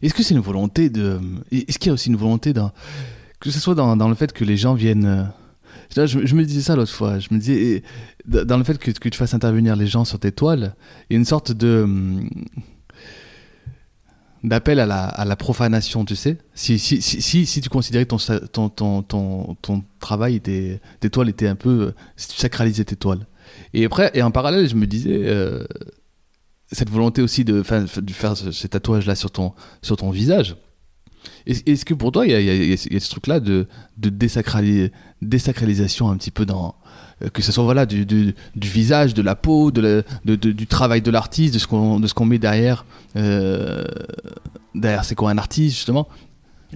est-ce 0.02 0.14
que 0.14 0.22
c'est 0.22 0.34
une 0.34 0.40
volonté 0.40 0.88
de. 0.90 1.20
Est-ce 1.50 1.78
qu'il 1.78 1.88
y 1.88 1.90
a 1.90 1.94
aussi 1.94 2.08
une 2.10 2.16
volonté 2.16 2.52
dans. 2.52 2.72
Que 3.40 3.50
ce 3.50 3.60
soit 3.60 3.74
dans, 3.74 3.96
dans 3.96 4.08
le 4.08 4.14
fait 4.14 4.32
que 4.32 4.44
les 4.44 4.56
gens 4.56 4.74
viennent. 4.74 5.30
je, 5.94 6.06
je 6.06 6.34
me 6.34 6.44
disais 6.44 6.62
ça 6.62 6.76
l'autre 6.76 6.92
fois. 6.92 7.18
Je 7.18 7.28
me 7.32 7.38
disais, 7.38 7.82
dans 8.26 8.56
le 8.56 8.64
fait 8.64 8.78
que, 8.78 8.90
que 8.90 9.08
tu 9.08 9.18
fasses 9.18 9.34
intervenir 9.34 9.76
les 9.76 9.86
gens 9.86 10.04
sur 10.06 10.18
tes 10.18 10.32
toiles, 10.32 10.74
il 11.10 11.14
y 11.14 11.16
a 11.16 11.18
une 11.18 11.24
sorte 11.26 11.52
de. 11.52 11.86
D'appel 14.44 14.78
à 14.78 14.86
la, 14.86 15.04
à 15.06 15.24
la 15.24 15.34
profanation, 15.36 16.04
tu 16.04 16.14
sais. 16.14 16.38
Si, 16.54 16.78
si, 16.78 17.02
si, 17.02 17.20
si, 17.20 17.46
si 17.46 17.60
tu 17.60 17.68
considérais 17.68 18.04
ton, 18.06 18.18
ton, 18.52 18.68
ton, 18.68 19.02
ton, 19.02 19.82
travail, 19.98 20.40
tes, 20.40 20.80
tes 21.00 21.10
toiles 21.10 21.30
étaient 21.30 21.48
un 21.48 21.56
peu. 21.56 21.70
euh, 21.88 21.94
Si 22.16 22.28
tu 22.28 22.36
sacralisais 22.36 22.84
tes 22.84 22.96
toiles. 22.96 23.26
Et 23.72 23.84
après, 23.84 24.10
et 24.14 24.22
en 24.22 24.30
parallèle, 24.30 24.68
je 24.68 24.76
me 24.76 24.86
disais. 24.86 25.22
euh, 25.24 25.64
cette 26.72 26.90
volonté 26.90 27.22
aussi 27.22 27.44
de, 27.44 27.62
de 27.62 28.12
faire 28.12 28.36
ce- 28.36 28.50
tatouages-là 28.66 29.14
sur 29.14 29.30
ton, 29.30 29.52
sur 29.82 29.96
ton 29.96 30.10
visage. 30.10 30.56
Est- 31.46 31.66
Est-ce 31.68 31.84
que 31.84 31.94
pour 31.94 32.10
toi, 32.12 32.26
il 32.26 32.32
y 32.32 32.34
y 32.44 32.72
il 32.72 32.92
y 32.92 32.96
a 32.96 33.00
ce 33.00 33.10
truc-là 33.10 33.38
de, 33.40 33.66
de 33.96 34.08
désacrali- 34.10 34.90
désacralisation 35.22 36.10
un 36.10 36.16
petit 36.16 36.30
peu 36.30 36.44
dans. 36.46 36.74
Euh, 37.24 37.28
Que 37.30 37.42
ce 37.42 37.50
soit 37.52 37.64
voilà, 37.64 37.86
du, 37.86 38.04
du, 38.06 38.34
visage, 38.56 39.14
de 39.14 39.22
la 39.22 39.34
peau, 39.34 39.70
de 39.70 39.80
la- 39.80 40.02
de- 40.24 40.52
du 40.52 40.66
travail 40.66 41.00
de 41.02 41.10
l'artiste, 41.10 41.54
de 41.54 41.58
ce 41.58 41.66
qu'on 41.66 42.00
qu'on 42.14 42.24
met 42.26 42.38
derrière. 42.38 42.84
euh, 43.16 43.84
derrière, 44.74 45.04
c'est 45.04 45.14
quoi 45.14 45.30
un 45.30 45.38
artiste, 45.38 45.76
justement? 45.76 46.08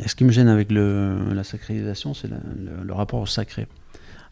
Et 0.02 0.08
ce 0.08 0.14
qui 0.14 0.24
me 0.24 0.30
gêne 0.30 0.48
avec 0.48 0.70
le, 0.70 1.32
la 1.34 1.42
sacralisation, 1.44 2.14
c'est 2.14 2.28
le, 2.28 2.92
rapport 2.92 3.20
au 3.20 3.26
sacré. 3.26 3.66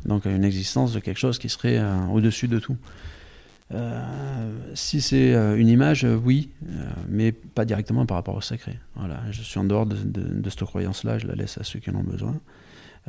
Donc 0.05 0.25
une 0.27 0.45
existence 0.45 0.93
de 0.93 1.01
quelque 1.01 1.19
chose 1.19 1.39
qui 1.39 1.49
serait 1.49 1.79
euh, 1.79 1.97
au-dessus 2.12 2.47
de 2.49 2.59
tout. 2.61 2.77
Si 4.75 5.01
c'est 5.01 5.33
une 5.59 5.69
image, 5.69 6.07
oui, 6.25 6.51
mais 7.09 7.33
pas 7.33 7.64
directement 7.64 8.07
par 8.07 8.17
rapport 8.17 8.37
au 8.37 8.41
sacré. 8.41 8.79
Voilà, 8.95 9.21
je 9.33 9.43
suis 9.43 9.59
en 9.59 9.64
dehors 9.64 9.87
de, 9.87 9.97
de- 9.97 10.41
de 10.41 10.51
cette 10.51 10.62
croyance-là, 10.62 11.19
je 11.19 11.27
la 11.27 11.35
laisse 11.35 11.59
à 11.59 11.64
ceux 11.64 11.81
qui 11.81 11.91
en 11.91 11.97
ont 11.97 12.05
besoin. 12.05 12.37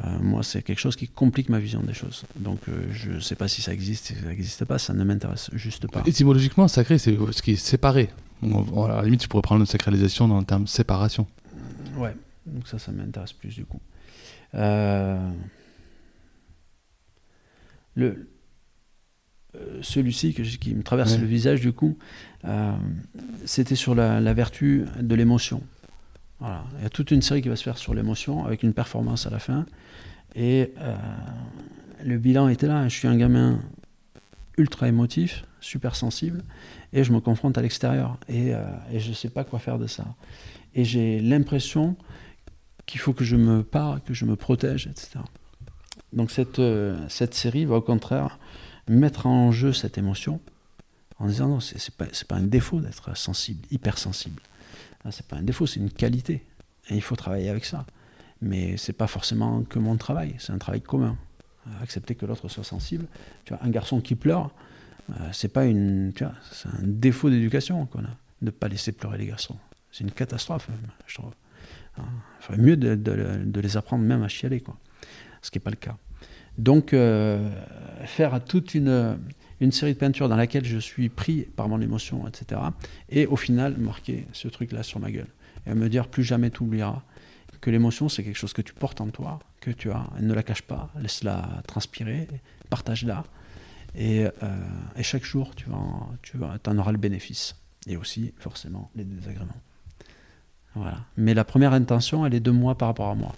Euh, 0.04 0.20
moi, 0.22 0.44
c'est 0.44 0.62
quelque 0.62 0.78
chose 0.80 0.96
qui 0.96 1.08
complique 1.08 1.50
ma 1.50 1.58
vision 1.60 1.82
des 1.82 1.94
choses. 1.94 2.24
Donc 2.36 2.60
euh, 2.70 2.86
je 2.92 3.14
ne 3.14 3.20
sais 3.20 3.36
pas 3.36 3.48
si 3.48 3.62
ça 3.64 3.74
existe, 3.74 4.06
si 4.06 4.14
ça 4.16 4.28
n'existe 4.28 4.64
pas, 4.66 4.78
ça 4.78 4.94
ne 4.94 5.04
m'intéresse 5.04 5.50
juste 5.54 5.90
pas. 5.90 6.04
Étymologiquement, 6.06 6.68
sacré, 6.68 7.00
c'est 7.00 7.18
ce 7.32 7.42
qui 7.42 7.52
est 7.54 7.56
séparé. 7.56 8.10
On- 8.44 8.84
à 8.86 8.98
la 8.98 9.02
limite, 9.04 9.22
tu 9.22 9.28
pourrais 9.28 9.42
prendre 9.42 9.60
notre 9.60 9.72
sacralisation 9.72 10.28
dans 10.28 10.38
le 10.38 10.46
terme 10.46 10.68
séparation. 10.68 11.26
Ouais, 11.98 12.16
donc 12.46 12.68
ça, 12.68 12.78
ça 12.78 12.92
m'intéresse 12.92 13.34
plus 13.34 13.56
du 13.56 13.66
coup. 13.66 13.82
Euh, 14.54 15.32
le, 17.96 18.30
euh, 19.56 19.80
celui-ci 19.82 20.34
qui 20.34 20.76
me 20.76 20.84
traverse 20.84 21.14
Ouais. 21.14 21.18
le 21.20 21.26
visage 21.26 21.62
du 21.62 21.74
coup, 21.74 21.98
euh, 22.46 22.72
c'était 23.46 23.76
sur 23.76 23.96
la, 23.96 24.20
la 24.20 24.34
vertu 24.34 24.86
de 25.02 25.16
l'émotion. 25.16 25.64
Voilà. 26.40 26.64
Il 26.78 26.84
y 26.84 26.86
a 26.86 26.90
toute 26.90 27.10
une 27.10 27.24
série 27.24 27.42
qui 27.42 27.50
va 27.50 27.56
se 27.56 27.64
faire 27.64 27.80
sur 27.80 27.96
l'émotion 27.96 28.46
avec 28.46 28.62
une 28.62 28.74
performance 28.74 29.26
à 29.26 29.32
la 29.32 29.40
fin. 29.40 29.66
Et 30.36 30.74
euh, 30.80 30.96
le 32.04 32.18
bilan 32.18 32.48
était 32.48 32.68
là. 32.68 32.88
Je 32.88 32.96
suis 32.96 33.08
un 33.08 33.18
gamin 33.18 33.60
ultra 34.58 34.88
émotif, 34.88 35.46
super 35.62 35.96
sensible, 35.96 36.44
et 36.94 37.04
je 37.04 37.12
me 37.12 37.20
confronte 37.20 37.58
à 37.58 37.62
l'extérieur. 37.62 38.18
Et, 38.28 38.54
euh, 38.54 38.64
je 38.96 39.10
ne 39.10 39.14
sais 39.14 39.30
pas 39.30 39.44
quoi 39.44 39.60
faire 39.60 39.78
de 39.78 39.88
ça. 39.88 40.06
Et 40.76 40.84
j'ai 40.84 41.20
l'impression 41.20 41.96
qu'il 42.86 43.00
faut 43.00 43.14
que 43.14 43.24
je 43.24 43.36
me 43.36 43.64
pare, 43.64 44.04
que 44.04 44.14
je 44.14 44.26
me 44.26 44.36
protège, 44.36 44.88
etc. 44.88 45.20
Donc 46.14 46.32
cette, 46.32 46.60
euh, 46.60 46.98
cette 47.10 47.34
série 47.34 47.66
va 47.66 47.76
au 47.76 47.82
contraire 47.82 48.40
mettre 48.88 49.28
en 49.28 49.52
jeu 49.52 49.74
cette 49.74 49.98
émotion 49.98 50.40
en 51.20 51.28
disant 51.28 51.48
non, 51.48 51.60
c'est 51.60 51.94
pas, 51.96 52.06
pas 52.28 52.36
un 52.36 52.44
défaut 52.44 52.80
d'être 52.80 53.18
sensible, 53.18 53.66
hypersensible. 53.72 54.42
Ah, 55.04 55.12
C'est 55.12 55.26
pas 55.26 55.38
un 55.38 55.44
défaut, 55.44 55.66
c'est 55.66 55.80
une 55.80 55.92
qualité. 55.92 56.46
Et 56.90 56.96
il 56.96 57.02
faut 57.02 57.16
travailler 57.16 57.50
avec 57.50 57.66
ça. 57.66 57.86
Mais 58.42 58.78
c'est 58.78 58.94
pas 58.94 59.08
forcément 59.08 59.64
que 59.64 59.80
mon 59.80 59.98
travail, 59.98 60.36
c'est 60.40 60.52
un 60.54 60.58
travail 60.58 60.82
commun. 60.82 61.18
Accepter 61.82 62.16
que 62.16 62.26
l'autre 62.26 62.48
soit 62.48 62.64
sensible. 62.64 63.08
Tu 63.44 63.54
vois, 63.54 63.64
un 63.64 63.70
garçon 63.70 64.00
qui 64.00 64.16
pleure, 64.16 64.52
euh, 65.10 65.14
c'est 65.32 65.50
pas 65.50 65.66
une, 65.66 66.14
tu 66.16 66.24
vois, 66.24 66.34
c'est 66.52 66.70
un 66.70 66.84
défaut 66.84 67.30
d'éducation 67.30 67.86
qu'on 67.88 68.04
a, 68.04 68.18
de 68.42 68.52
pas 68.52 68.68
laisser 68.68 68.92
pleurer 68.92 69.18
les 69.18 69.26
garçons. 69.26 69.58
C'est 69.92 70.04
une 70.04 70.12
catastrophe, 70.12 70.70
je 71.08 71.16
trouve. 71.16 71.34
Hein, 71.98 72.04
Il 72.40 72.44
faudrait 72.44 72.62
mieux 72.62 72.78
de, 72.78 73.60
les 73.60 73.78
apprendre 73.78 74.04
même 74.04 74.24
à 74.24 74.28
chialer, 74.28 74.62
quoi. 74.62 74.78
Ce 75.42 75.52
qui 75.52 75.58
n'est 75.58 75.64
pas 75.64 75.72
le 75.72 75.78
cas. 75.78 75.98
Donc, 76.58 76.94
euh, 76.94 77.50
faire 78.06 78.44
toute 78.44 78.74
une, 78.74 79.18
une 79.60 79.72
série 79.72 79.94
de 79.94 80.00
peintures 80.00 80.30
dans 80.30 80.36
laquelle 80.36 80.66
je 80.66 80.78
suis 80.78 81.10
pris 81.10 81.42
par 81.42 81.68
mon 81.68 81.82
émotion, 81.82 82.28
etc. 82.28 82.62
Et 83.10 83.26
au 83.26 83.36
final, 83.36 83.78
marquer 83.78 84.28
ce 84.34 84.48
truc-là 84.48 84.84
sur 84.84 85.00
ma 85.00 85.12
gueule. 85.12 85.28
Et 85.66 85.74
me 85.74 85.90
dire, 85.90 86.08
plus 86.08 86.24
jamais 86.24 86.50
tu 86.50 86.64
oublieras 86.64 87.02
que 87.62 87.70
l'émotion, 87.70 88.10
c'est 88.10 88.24
quelque 88.24 88.38
chose 88.38 88.54
que 88.54 88.62
tu 88.62 88.74
portes 88.74 89.02
en 89.02 89.10
toi, 89.10 89.40
que 89.62 89.72
tu 89.72 89.92
as. 89.92 90.08
Ne 90.20 90.34
la 90.34 90.44
cache 90.44 90.62
pas, 90.62 90.90
laisse-la 91.00 91.62
transpirer, 91.68 92.28
partage-la. 92.70 93.24
Et, 93.96 94.26
euh, 94.26 94.32
et 94.96 95.04
chaque 95.04 95.24
jour, 95.24 95.56
tu, 95.56 95.70
vas 95.70 95.78
en, 95.78 96.12
tu 96.22 96.38
vas, 96.38 96.58
en 96.68 96.78
auras 96.78 96.92
le 96.92 96.98
bénéfice. 96.98 97.56
Et 97.88 97.98
aussi, 97.98 98.34
forcément, 98.38 98.92
les 98.96 99.06
désagréments. 99.06 99.62
Voilà. 100.76 101.06
Mais 101.16 101.34
la 101.34 101.44
première 101.44 101.74
intention, 101.74 102.26
elle 102.26 102.36
est 102.36 102.40
de 102.40 102.52
moi 102.52 102.78
par 102.78 102.90
rapport 102.90 103.10
à 103.10 103.16
moi. 103.16 103.34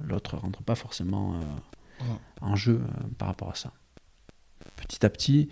L'autre 0.00 0.36
rentre 0.36 0.62
pas 0.62 0.74
forcément 0.74 1.34
euh, 1.34 2.04
en 2.42 2.54
jeu 2.54 2.82
euh, 2.82 3.02
par 3.18 3.28
rapport 3.28 3.50
à 3.50 3.54
ça. 3.54 3.72
Petit 4.76 5.04
à 5.04 5.10
petit, 5.10 5.48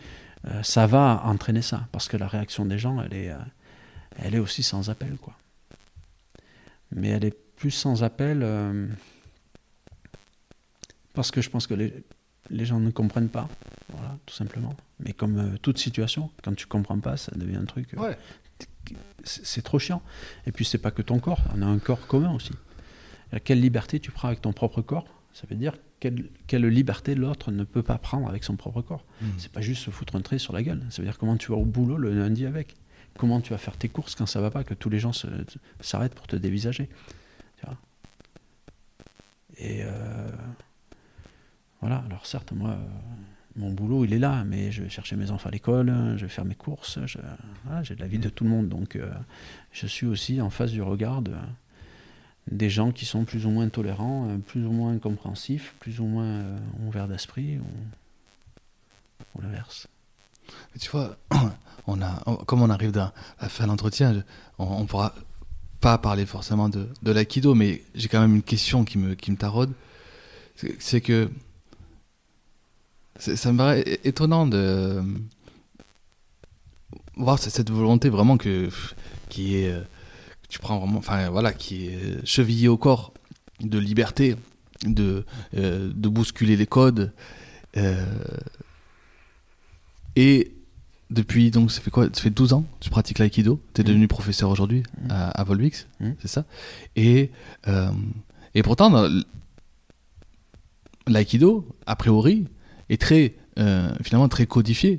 ça 0.62 0.86
va 0.86 1.22
entraîner 1.24 1.62
ça, 1.62 1.86
parce 1.92 2.08
que 2.08 2.16
la 2.16 2.26
réaction 2.26 2.66
des 2.66 2.76
gens, 2.76 3.00
elle 3.00 3.14
est, 3.14 3.32
elle 4.16 4.34
est 4.34 4.40
aussi 4.40 4.64
sans 4.64 4.90
appel, 4.90 5.16
quoi. 5.16 5.34
Mais 6.90 7.08
elle 7.08 7.24
est 7.24 7.36
plus 7.62 7.70
sans 7.70 8.02
appel 8.02 8.40
euh, 8.42 8.88
parce 11.14 11.30
que 11.30 11.40
je 11.40 11.48
pense 11.48 11.68
que 11.68 11.74
les, 11.74 11.92
les 12.50 12.64
gens 12.64 12.80
ne 12.80 12.90
comprennent 12.90 13.28
pas, 13.28 13.48
voilà, 13.90 14.18
tout 14.26 14.34
simplement. 14.34 14.74
Mais 14.98 15.12
comme 15.12 15.38
euh, 15.38 15.56
toute 15.62 15.78
situation, 15.78 16.28
quand 16.42 16.56
tu 16.56 16.66
comprends 16.66 16.98
pas, 16.98 17.16
ça 17.16 17.30
devient 17.36 17.54
un 17.58 17.64
truc. 17.64 17.94
euh, 17.94 17.98
Ouais. 18.00 18.18
c'est 19.22 19.62
trop 19.62 19.78
chiant. 19.78 20.02
Et 20.46 20.50
puis 20.50 20.64
c'est 20.64 20.78
pas 20.78 20.90
que 20.90 21.02
ton 21.02 21.20
corps, 21.20 21.40
on 21.56 21.62
a 21.62 21.66
un 21.66 21.78
corps 21.78 22.04
commun 22.08 22.32
aussi. 22.34 22.50
Quelle 23.44 23.60
liberté 23.60 24.00
tu 24.00 24.10
prends 24.10 24.26
avec 24.26 24.40
ton 24.40 24.52
propre 24.52 24.82
corps 24.82 25.06
Ça 25.32 25.44
veut 25.48 25.54
dire 25.54 25.74
quelle, 26.00 26.28
quelle 26.48 26.66
liberté 26.66 27.14
l'autre 27.14 27.52
ne 27.52 27.62
peut 27.62 27.84
pas 27.84 27.96
prendre 27.98 28.28
avec 28.28 28.42
son 28.42 28.56
propre 28.56 28.82
corps. 28.82 29.04
Mhm. 29.20 29.28
C'est 29.38 29.52
pas 29.52 29.60
juste 29.60 29.84
se 29.84 29.90
foutre 29.92 30.16
un 30.16 30.20
trait 30.20 30.38
sur 30.38 30.52
la 30.52 30.64
gueule. 30.64 30.82
Ça 30.90 31.00
veut 31.00 31.06
dire 31.06 31.16
comment 31.16 31.36
tu 31.36 31.52
vas 31.52 31.58
au 31.58 31.64
boulot 31.64 31.96
le 31.96 32.12
lundi 32.12 32.44
avec. 32.44 32.74
Comment 33.16 33.40
tu 33.40 33.50
vas 33.52 33.58
faire 33.58 33.76
tes 33.76 33.88
courses 33.88 34.16
quand 34.16 34.26
ça 34.26 34.40
va 34.40 34.50
pas, 34.50 34.64
que 34.64 34.74
tous 34.74 34.90
les 34.90 34.98
gens 34.98 35.12
s'arrêtent 35.80 36.14
pour 36.16 36.26
te 36.26 36.34
dévisager. 36.34 36.88
Et 39.58 39.82
euh, 39.84 40.30
voilà, 41.80 42.02
alors 42.06 42.26
certes, 42.26 42.52
moi, 42.52 42.70
euh, 42.70 42.76
mon 43.56 43.70
boulot, 43.72 44.04
il 44.04 44.12
est 44.12 44.18
là, 44.18 44.44
mais 44.44 44.70
je 44.72 44.82
vais 44.82 44.88
chercher 44.88 45.16
mes 45.16 45.30
enfants 45.30 45.48
à 45.48 45.52
l'école, 45.52 45.92
je 46.16 46.22
vais 46.24 46.28
faire 46.30 46.44
mes 46.44 46.54
courses, 46.54 46.98
j'ai 47.82 47.94
de 47.94 48.00
la 48.00 48.06
vie 48.06 48.18
de 48.18 48.28
tout 48.28 48.44
le 48.44 48.50
monde, 48.50 48.68
donc 48.68 48.96
euh, 48.96 49.12
je 49.72 49.86
suis 49.86 50.06
aussi 50.06 50.40
en 50.40 50.48
face 50.50 50.70
du 50.70 50.80
regard 50.82 51.22
de- 51.22 51.34
des 52.50 52.70
gens 52.70 52.90
qui 52.92 53.04
sont 53.04 53.24
plus 53.24 53.46
ou 53.46 53.50
moins 53.50 53.68
tolérants, 53.68 54.38
plus 54.46 54.64
ou 54.66 54.72
moins 54.72 54.96
compréhensifs, 54.98 55.74
plus 55.80 56.00
ou 56.00 56.04
moins 56.06 56.24
euh, 56.24 56.58
ouverts 56.86 57.08
d'esprit, 57.08 57.58
ou, 57.58 59.40
l'inverse. 59.42 59.86
Tu 60.80 60.90
vois, 60.90 61.16
on 61.86 62.00
a, 62.02 62.22
on- 62.26 62.36
comme 62.36 62.62
on 62.62 62.70
arrive 62.70 62.96
à 63.38 63.48
faire 63.48 63.66
l'entretien, 63.66 64.22
on, 64.58 64.64
on 64.64 64.86
pourra 64.86 65.14
pas 65.82 65.98
parler 65.98 66.26
forcément 66.26 66.68
de, 66.70 66.88
de 67.02 67.12
l'aïkido, 67.12 67.54
mais 67.54 67.82
j'ai 67.94 68.08
quand 68.08 68.20
même 68.20 68.36
une 68.36 68.42
question 68.42 68.84
qui 68.84 68.96
me, 68.98 69.14
qui 69.14 69.30
me 69.32 69.36
taraude. 69.36 69.72
c'est- 70.56 71.00
que 71.00 71.28
ça 73.18 73.52
me 73.52 73.58
paraît 73.58 73.84
étonnant 74.04 74.46
de 74.46 75.02
voir 77.16 77.38
cette 77.38 77.70
volonté 77.70 78.08
vraiment 78.08 78.36
que 78.38 78.68
qui 79.28 79.56
est 79.56 79.72
que 80.42 80.48
tu 80.48 80.58
prends 80.58 80.78
vraiment, 80.78 80.98
enfin 80.98 81.28
voilà, 81.30 81.52
qui 81.52 81.86
est 81.88 82.24
chevillée 82.24 82.68
au 82.68 82.76
corps 82.76 83.12
de 83.60 83.78
liberté, 83.78 84.36
de 84.84 85.24
euh, 85.56 85.90
de 85.94 86.08
bousculer 86.08 86.56
les 86.56 86.66
codes. 86.66 87.12
euh, 87.76 88.04
et 90.16 90.52
depuis, 91.12 91.50
donc, 91.50 91.70
ça 91.70 91.80
fait 91.80 91.90
quoi? 91.90 92.06
Ça 92.12 92.20
fait 92.22 92.30
12 92.30 92.52
ans 92.52 92.64
tu 92.80 92.90
pratiques 92.90 93.18
l'aïkido. 93.18 93.60
Tu 93.74 93.80
es 93.80 93.84
Mhm. 93.84 93.88
devenu 93.88 94.08
professeur 94.08 94.50
aujourd'hui 94.50 94.82
Mhm. 95.04 95.10
à, 95.10 95.28
à 95.30 95.44
Volvix, 95.44 95.86
Mhm. 96.00 96.14
c'est 96.20 96.28
ça? 96.28 96.44
Et, 96.96 97.30
euh, 97.68 97.90
et 98.54 98.62
pourtant, 98.62 99.08
l'aïkido, 101.06 101.66
a 101.86 101.96
priori, 101.96 102.46
est 102.88 103.00
très, 103.00 103.34
euh, 103.58 103.90
finalement, 104.02 104.28
très 104.28 104.46
codifié. 104.46 104.98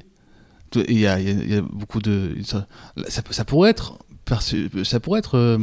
Il 0.88 0.98
y 1.00 1.06
a, 1.08 1.20
il 1.20 1.54
y 1.54 1.62
beaucoup 1.62 2.00
de. 2.02 2.36
Ça, 2.44 2.66
ça, 3.08 3.22
peut- 3.22 3.34
ça 3.34 3.46
pourrait 3.46 3.70
être. 3.70 4.00
Ça 4.86 5.00
pourrait 5.00 5.20
être 5.20 5.38
euh, 5.38 5.60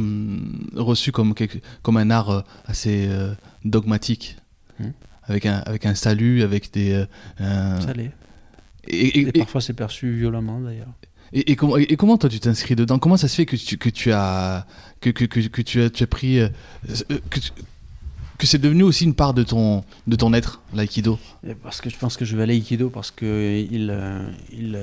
reçu 0.75 1.11
comme, 1.11 1.33
quelque- 1.33 1.57
comme 1.81 1.97
un 1.97 2.09
art 2.11 2.45
assez 2.65 3.09
dogmatique, 3.65 4.37
avec, 5.23 5.45
un, 5.47 5.57
avec 5.65 5.85
un 5.85 5.95
salut, 5.95 6.43
avec 6.43 6.71
des. 6.71 7.05
euh. 7.41 7.79
Et, 8.87 8.95
et- 9.07 9.19
Et 9.19 9.27
et- 9.29 9.31
parfois 9.39 9.61
c'est 9.61 9.73
perçu 9.73 10.11
violemment 10.15 10.59
d'ailleurs. 10.59 10.93
et, 11.33 11.51
et 11.51 11.55
comment, 11.55 11.77
et 11.77 11.95
comment 11.95 12.17
toi 12.17 12.29
tu 12.29 12.39
t'inscris 12.39 12.75
dedans? 12.75 12.99
Comment 12.99 13.17
ça 13.17 13.27
se 13.27 13.35
fait 13.35 13.45
que 13.45 13.55
tu, 13.55 13.77
que 13.77 13.89
tu 13.89 14.11
as 14.11 14.65
que, 15.01 15.09
que, 15.09 15.25
que, 15.25 15.39
que 15.47 15.61
tu 15.61 15.81
as, 15.81 15.89
tu 15.89 16.03
as 16.03 16.07
pris 16.07 16.39
euh, 16.39 16.49
euh, 17.11 17.19
que, 18.37 18.47
c'est 18.47 18.57
devenu 18.59 18.81
aussi 18.83 19.03
une 19.05 19.13
part 19.13 19.33
de 19.35 19.43
ton 19.43 19.83
de 20.07 20.15
ton 20.15 20.33
être 20.33 20.61
l'aïkido? 20.73 21.19
Et 21.47 21.53
Parce 21.55 21.79
que 21.81 21.89
je 21.91 21.97
pense 21.97 22.17
que 22.17 22.25
je 22.25 22.35
vais 22.35 22.43
à 22.43 22.45
l'aïkido 22.47 22.89
parce 22.89 23.11
que 23.11 23.65
il, 23.71 23.89
euh, 23.91 24.27
il, 24.51 24.79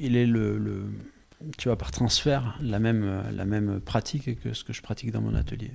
il 0.00 0.16
est 0.16 0.26
le, 0.26 0.58
le- 0.58 0.84
tu 1.58 1.68
vois, 1.68 1.76
par 1.76 1.90
transfert, 1.90 2.56
la 2.62 2.78
même, 2.78 3.22
la 3.34 3.44
même 3.44 3.80
pratique 3.80 4.40
que 4.42 4.52
ce 4.54 4.62
que 4.64 4.72
je 4.72 4.80
pratique 4.82 5.10
dans 5.10 5.20
mon 5.22 5.34
atelier. 5.34 5.72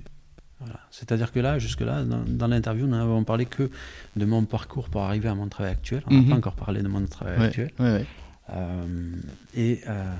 Voilà. 0.60 0.80
C'est-à-dire 0.90 1.30
que 1.32 1.38
là, 1.38 1.58
jusque-là, 1.58 2.04
dans, 2.04 2.24
dans 2.26 2.46
l'interview, 2.48 2.86
nous 2.86 2.96
n'avons 2.96 3.22
parlé 3.24 3.46
que 3.46 3.70
de 4.16 4.24
mon 4.24 4.44
parcours 4.44 4.88
pour 4.88 5.02
arriver 5.02 5.28
à 5.28 5.34
mon 5.34 5.48
travail 5.48 5.72
actuel. 5.72 6.02
On 6.08 6.14
n'a 6.14 6.20
Mhm. 6.20 6.28
pas 6.30 6.36
encore 6.36 6.56
parlé 6.56 6.82
de 6.82 6.88
mon 6.88 7.04
travail 7.06 7.38
Ouais, 7.38 7.44
actuel. 7.46 7.70
ouais, 7.78 7.92
ouais. 7.92 8.06
Euh, 8.50 9.12
et 9.54 9.80
euh, 9.86 10.14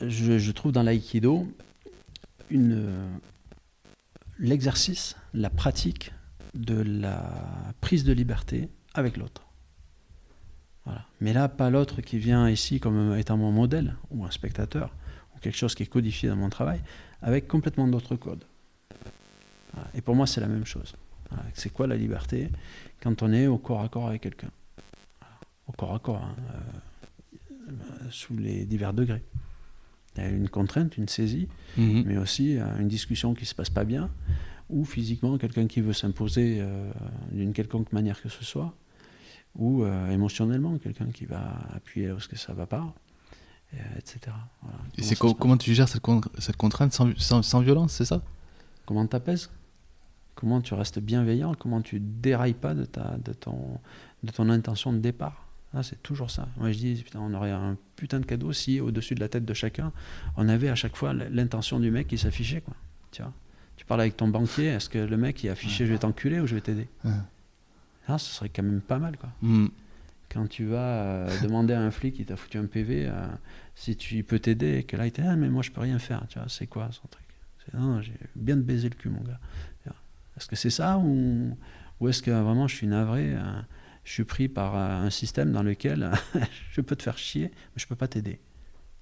je, 0.00 0.38
je 0.38 0.52
trouve 0.52 0.72
dans 0.72 0.82
l'aïkido 0.82 1.46
une 2.50 2.88
l'exercice, 4.38 5.16
la 5.34 5.50
pratique 5.50 6.12
de 6.54 6.80
la 6.82 7.32
prise 7.80 8.04
de 8.04 8.12
liberté 8.12 8.68
avec 8.94 9.16
l'autre. 9.16 9.42
Voilà. 10.84 11.04
Mais 11.20 11.32
là, 11.32 11.48
pas 11.48 11.70
l'autre 11.70 12.00
qui 12.02 12.18
vient 12.18 12.48
ici 12.48 12.78
comme 12.78 13.16
étant 13.16 13.36
mon 13.36 13.50
modèle 13.50 13.96
ou 14.10 14.24
un 14.24 14.30
spectateur 14.30 14.94
ou 15.34 15.38
quelque 15.40 15.56
chose 15.56 15.74
qui 15.74 15.82
est 15.82 15.86
codifié 15.86 16.28
dans 16.28 16.36
mon 16.36 16.50
travail, 16.50 16.80
avec 17.22 17.48
complètement 17.48 17.86
d'autres 17.88 18.16
codes. 18.16 18.44
Voilà. 19.72 19.88
Et 19.94 20.00
pour 20.00 20.14
moi, 20.14 20.26
c'est 20.26 20.40
la 20.40 20.46
même 20.48 20.64
chose. 20.66 20.94
Voilà. 21.30 21.44
C'est 21.54 21.72
quoi 21.72 21.86
la 21.86 21.96
liberté 21.96 22.50
quand 23.00 23.22
on 23.22 23.32
est 23.32 23.46
au 23.46 23.58
corps 23.58 23.82
à 23.82 23.88
corps 23.88 24.08
avec 24.08 24.22
quelqu'un? 24.22 24.50
Voilà. 25.20 25.34
Au 25.68 25.72
corps 25.72 25.94
à 25.94 25.98
corps, 25.98 26.22
hein, 26.22 26.36
euh, 27.68 27.72
sous 28.10 28.36
les 28.36 28.64
divers 28.64 28.92
degrés. 28.94 29.22
Il 30.16 30.22
y 30.22 30.26
a 30.26 30.28
une 30.30 30.48
contrainte, 30.48 30.96
une 30.96 31.08
saisie, 31.08 31.48
Mhm. 31.76 32.04
mais 32.06 32.16
aussi 32.16 32.56
euh, 32.58 32.64
une 32.80 32.88
discussion 32.88 33.34
qui 33.34 33.44
se 33.44 33.54
passe 33.54 33.68
pas 33.70 33.84
bien, 33.84 34.08
ou 34.70 34.84
physiquement 34.84 35.36
quelqu'un 35.36 35.66
qui 35.66 35.80
veut 35.80 35.92
s'imposer 35.92 36.58
euh, 36.60 36.90
d'une 37.32 37.52
quelconque 37.52 37.92
manière 37.92 38.20
que 38.22 38.28
ce 38.28 38.44
soit, 38.44 38.74
ou 39.56 39.84
euh, 39.84 40.10
émotionnellement 40.10 40.78
quelqu'un 40.78 41.06
qui 41.06 41.24
va 41.26 41.58
appuyer 41.74 42.08
là 42.08 42.14
où 42.14 42.20
ce 42.20 42.28
que 42.28 42.36
ça 42.38 42.52
va 42.54 42.66
pas, 42.66 42.94
etc. 43.98 44.18
Voilà. 44.62 44.78
Et 44.78 44.96
Comment 44.96 45.08
c'est 45.08 45.16
co- 45.18 45.34
comment 45.34 45.56
tu 45.56 45.74
gères 45.74 45.88
cette, 45.88 46.00
con- 46.02 46.20
cette 46.38 46.56
contrainte 46.56 46.92
sans, 46.92 47.16
sans, 47.18 47.42
sans 47.42 47.60
violence, 47.60 47.92
c'est 47.92 48.04
ça? 48.04 48.22
Comment 48.86 49.06
t'apaises 49.06 49.50
Comment 50.34 50.60
tu 50.60 50.74
restes 50.74 50.98
bienveillant? 50.98 51.54
Comment 51.54 51.80
tu 51.80 51.98
dérailles 52.00 52.52
pas 52.54 52.74
de, 52.74 52.84
ta, 52.84 53.16
de, 53.24 53.32
ton, 53.32 53.78
de 54.22 54.30
ton 54.30 54.48
intention 54.50 54.92
de 54.92 54.98
départ? 54.98 55.42
Ah, 55.74 55.82
C'est 55.82 56.02
toujours 56.02 56.30
ça. 56.30 56.48
Moi 56.58 56.72
je 56.72 56.78
dis, 56.78 56.94
putain, 57.02 57.20
on 57.20 57.32
aurait 57.34 57.50
un 57.52 57.76
putain 57.96 58.20
de 58.20 58.24
cadeau 58.26 58.52
si 58.52 58.80
au-dessus 58.80 59.14
de 59.14 59.20
la 59.20 59.28
tête 59.28 59.44
de 59.44 59.54
chacun, 59.54 59.92
on 60.36 60.48
avait 60.48 60.68
à 60.68 60.74
chaque 60.74 60.96
fois 60.96 61.12
l'intention 61.12 61.80
du 61.80 61.90
mec 61.90 62.06
qui 62.08 62.18
s'affichait. 62.18 62.60
quoi. 62.60 62.74
Tu 63.12 63.22
vois? 63.22 63.32
Tu 63.76 63.84
parles 63.84 64.00
avec 64.02 64.16
ton 64.16 64.28
banquier, 64.28 64.66
est-ce 64.66 64.88
que 64.88 64.98
le 64.98 65.16
mec 65.16 65.42
il 65.44 65.48
a 65.48 65.52
affiché 65.52 65.86
je 65.86 65.92
vais 65.92 65.98
t'enculer 65.98 66.40
ou 66.40 66.46
je 66.46 66.54
vais 66.54 66.60
t'aider? 66.62 66.88
Ouais. 67.04 67.10
Ah, 68.08 68.18
ce 68.18 68.32
serait 68.32 68.48
quand 68.48 68.62
même 68.62 68.80
pas 68.80 68.98
mal. 68.98 69.16
quoi. 69.18 69.30
Mhm. 69.42 69.70
Quand 70.28 70.46
tu 70.48 70.64
vas 70.66 70.78
euh, 71.02 71.40
demander 71.42 71.72
à 71.74 71.80
un 71.80 71.90
flic 71.90 72.14
qui 72.16 72.24
t'a 72.24 72.36
foutu 72.36 72.58
un 72.58 72.66
PV 72.66 73.06
euh, 73.06 73.26
si 73.74 73.96
tu 73.96 74.16
il 74.16 74.24
peut 74.24 74.38
t'aider 74.38 74.78
et 74.78 74.82
que 74.84 74.96
là 74.96 75.06
il 75.06 75.12
t'est 75.12 75.22
ah 75.22 75.36
mais 75.36 75.48
moi 75.48 75.62
je 75.62 75.70
peux 75.70 75.80
rien 75.80 75.98
faire 75.98 76.26
tu 76.28 76.38
vois 76.38 76.48
c'est 76.48 76.66
quoi 76.66 76.88
son 76.92 77.06
truc? 77.08 77.24
C'est, 77.64 77.74
non, 77.74 77.94
non, 77.94 78.02
j'ai 78.02 78.12
bien 78.34 78.56
de 78.56 78.62
baiser 78.62 78.88
le 78.88 78.94
cul 78.94 79.08
mon 79.08 79.22
gars 79.22 79.38
Tu 79.82 79.90
est-ce 80.36 80.46
que 80.48 80.56
c'est 80.56 80.70
ça 80.70 80.98
ou, 80.98 81.56
ou 82.00 82.08
est-ce 82.08 82.22
que 82.22 82.30
vraiment 82.30 82.66
je 82.68 82.74
suis 82.76 82.86
navré 82.86 83.34
euh, 83.34 83.40
je 84.04 84.12
suis 84.12 84.24
pris 84.24 84.48
par 84.48 84.76
un 84.76 85.10
système 85.10 85.52
dans 85.52 85.62
lequel 85.62 86.10
je 86.72 86.80
peux 86.80 86.96
te 86.96 87.02
faire 87.02 87.18
chier 87.18 87.50
mais 87.52 87.76
je 87.76 87.86
peux 87.86 87.96
pas 87.96 88.08
t'aider? 88.08 88.40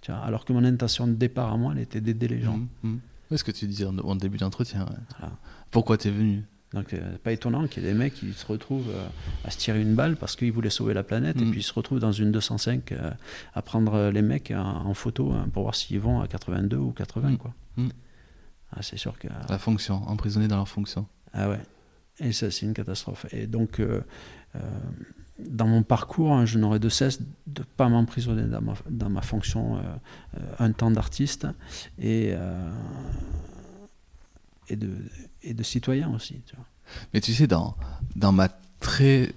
Tu 0.02 0.12
vois. 0.12 0.20
alors 0.20 0.44
que 0.44 0.52
mon 0.52 0.64
intention 0.64 1.06
de 1.06 1.14
départ 1.14 1.52
à 1.52 1.56
moi 1.56 1.72
elle 1.74 1.80
était 1.82 2.00
d'aider 2.02 2.28
les 2.28 2.40
gens 2.42 2.58
Mhm. 2.58 2.68
Mhm. 2.82 3.00
Ouais, 3.30 3.38
ce 3.38 3.44
que 3.44 3.50
tu 3.52 3.66
disais 3.66 3.86
en, 3.86 3.96
en 3.98 4.14
début 4.16 4.36
d'entretien. 4.36 4.82
ouais. 4.84 4.96
Voilà. 5.18 5.32
Pourquoi 5.70 5.96
t'es 5.96 6.10
venu? 6.10 6.44
Donc, 6.74 6.92
euh, 6.92 7.16
pas 7.22 7.32
étonnant 7.32 7.66
qu'il 7.66 7.82
y 7.82 7.86
ait 7.86 7.92
des 7.92 7.98
mecs 7.98 8.14
qui 8.14 8.32
se 8.32 8.44
retrouvent 8.44 8.90
euh, 8.90 9.06
à 9.44 9.50
se 9.50 9.58
tirer 9.58 9.80
une 9.80 9.94
balle 9.94 10.16
parce 10.16 10.36
qu'ils 10.36 10.52
voulaient 10.52 10.70
sauver 10.70 10.92
la 10.92 11.02
planète 11.04 11.40
et 11.40 11.44
Mm. 11.44 11.50
puis 11.50 11.60
ils 11.60 11.64
se 11.64 11.72
retrouvent 11.72 12.00
dans 12.00 12.12
une 12.12 12.32
205 12.32 12.92
euh, 12.92 13.10
à 13.54 13.62
prendre 13.62 14.10
les 14.10 14.22
mecs 14.22 14.50
en, 14.50 14.86
en 14.86 14.94
photo 14.94 15.32
hein, 15.32 15.48
pour 15.52 15.62
voir 15.62 15.74
s'ils 15.74 16.00
vont 16.00 16.20
à 16.20 16.26
82 16.28 16.76
ou 16.76 16.90
80. 16.90 17.30
Mm. 17.30 17.36
Quoi. 17.38 17.54
Mm. 17.76 17.88
Ah, 18.72 18.82
c'est 18.82 18.96
sûr 18.96 19.16
que. 19.18 19.28
La 19.48 19.58
fonction, 19.58 20.02
emprisonné 20.08 20.48
dans 20.48 20.56
leur 20.56 20.68
fonction. 20.68 21.06
Ah 21.32 21.48
ouais. 21.48 21.60
Et 22.20 22.32
ça, 22.32 22.50
c'est 22.50 22.66
une 22.66 22.74
catastrophe. 22.74 23.26
Et 23.32 23.46
donc, 23.46 23.80
euh, 23.80 24.00
euh, 24.56 24.60
dans 25.38 25.66
mon 25.66 25.82
parcours, 25.82 26.32
hein, 26.32 26.44
je 26.44 26.58
n'aurais 26.58 26.78
de 26.78 26.88
cesse 26.88 27.20
de 27.46 27.60
ne 27.60 27.64
pas 27.76 27.88
m'emprisonner 27.88 28.44
dans 28.44 28.60
ma, 28.60 28.74
dans 28.88 29.10
ma 29.10 29.20
fonction 29.20 29.76
euh, 29.76 30.40
un 30.60 30.70
temps 30.72 30.90
d'artiste 30.92 31.46
et, 32.00 32.34
et, 34.68 34.76
de, 34.76 34.90
et 35.42 35.54
citoyen 35.62 36.12
aussi. 36.14 36.42
Mais 37.12 37.20
tu 37.20 37.32
sais, 37.32 37.46
dans, 37.46 37.76
ma 38.32 38.48
très, 38.80 39.32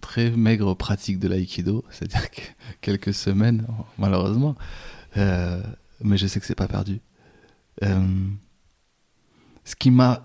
très 0.00 0.30
maigre 0.30 0.74
pratique 0.74 1.18
de 1.18 1.28
l'aïkido, 1.28 1.84
c'est-à-dire 1.90 2.30
que 2.30 2.40
quelques 2.80 3.14
semaines, 3.14 3.66
malheureusement, 3.98 4.56
euh, 5.16 5.62
mais 6.00 6.16
je 6.16 6.26
sais 6.26 6.40
que 6.40 6.46
c'est 6.46 6.54
pas 6.54 6.68
perdu. 6.68 7.00
euh, 7.82 8.28
ce 9.64 9.74
qui 9.76 9.90
m'a 9.90 10.22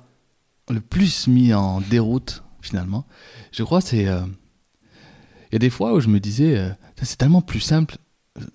le 0.70 0.82
plus 0.82 1.28
mis 1.28 1.54
en 1.54 1.82
déroute, 1.82 2.44
finalement, 2.62 3.06
je 3.52 3.64
crois, 3.64 3.82
c'est. 3.82 4.08
euh, 4.08 4.26
Il 5.52 5.54
y 5.54 5.56
a 5.56 5.60
des 5.60 5.70
fois 5.70 5.94
où 5.94 6.00
je 6.00 6.10
me 6.10 6.20
disais, 6.20 6.72
c'est 7.02 7.18
tellement 7.18 7.42
plus 7.42 7.62
simple, 7.62 7.98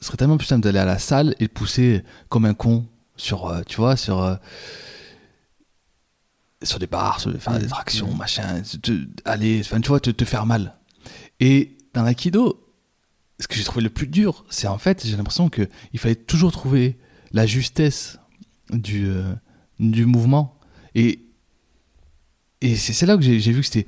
ce 0.00 0.06
serait 0.06 0.16
tellement 0.16 0.36
plus 0.36 0.46
simple 0.46 0.62
d'aller 0.62 0.78
à 0.78 0.84
la 0.84 0.98
salle 0.98 1.34
et 1.40 1.48
pousser 1.48 2.04
comme 2.28 2.44
un 2.44 2.54
con 2.54 2.86
sur, 3.16 3.52
tu 3.66 3.76
vois, 3.76 3.96
sur. 3.96 4.38
Sur 6.64 6.78
des 6.78 6.86
barres, 6.86 7.20
sur, 7.20 7.30
faire 7.40 7.58
des 7.58 7.66
tractions, 7.66 8.12
machin, 8.14 8.62
te- 8.82 9.06
aller, 9.24 9.60
enfin, 9.60 9.80
tu 9.80 9.88
vois, 9.88 10.00
te, 10.00 10.10
te 10.10 10.24
faire 10.24 10.46
mal. 10.46 10.76
Et 11.40 11.76
dans 11.92 12.02
l'aïkido, 12.02 12.60
ce 13.40 13.46
que 13.48 13.54
j'ai 13.54 13.64
trouvé 13.64 13.82
le 13.82 13.90
plus 13.90 14.06
dur, 14.06 14.44
c'est 14.50 14.66
en 14.66 14.78
fait, 14.78 15.06
j'ai 15.06 15.16
l'impression 15.16 15.48
que 15.48 15.68
il 15.92 15.98
fallait 15.98 16.14
toujours 16.14 16.52
trouver 16.52 16.98
la 17.32 17.46
justesse 17.46 18.18
du, 18.70 19.06
euh, 19.06 19.32
du 19.80 20.06
mouvement. 20.06 20.58
Et, 20.94 21.20
et 22.60 22.76
c'est 22.76 23.06
là 23.06 23.16
que 23.16 23.22
j'ai 23.22 23.38
vu 23.38 23.60
que 23.60 23.66
c'était 23.66 23.86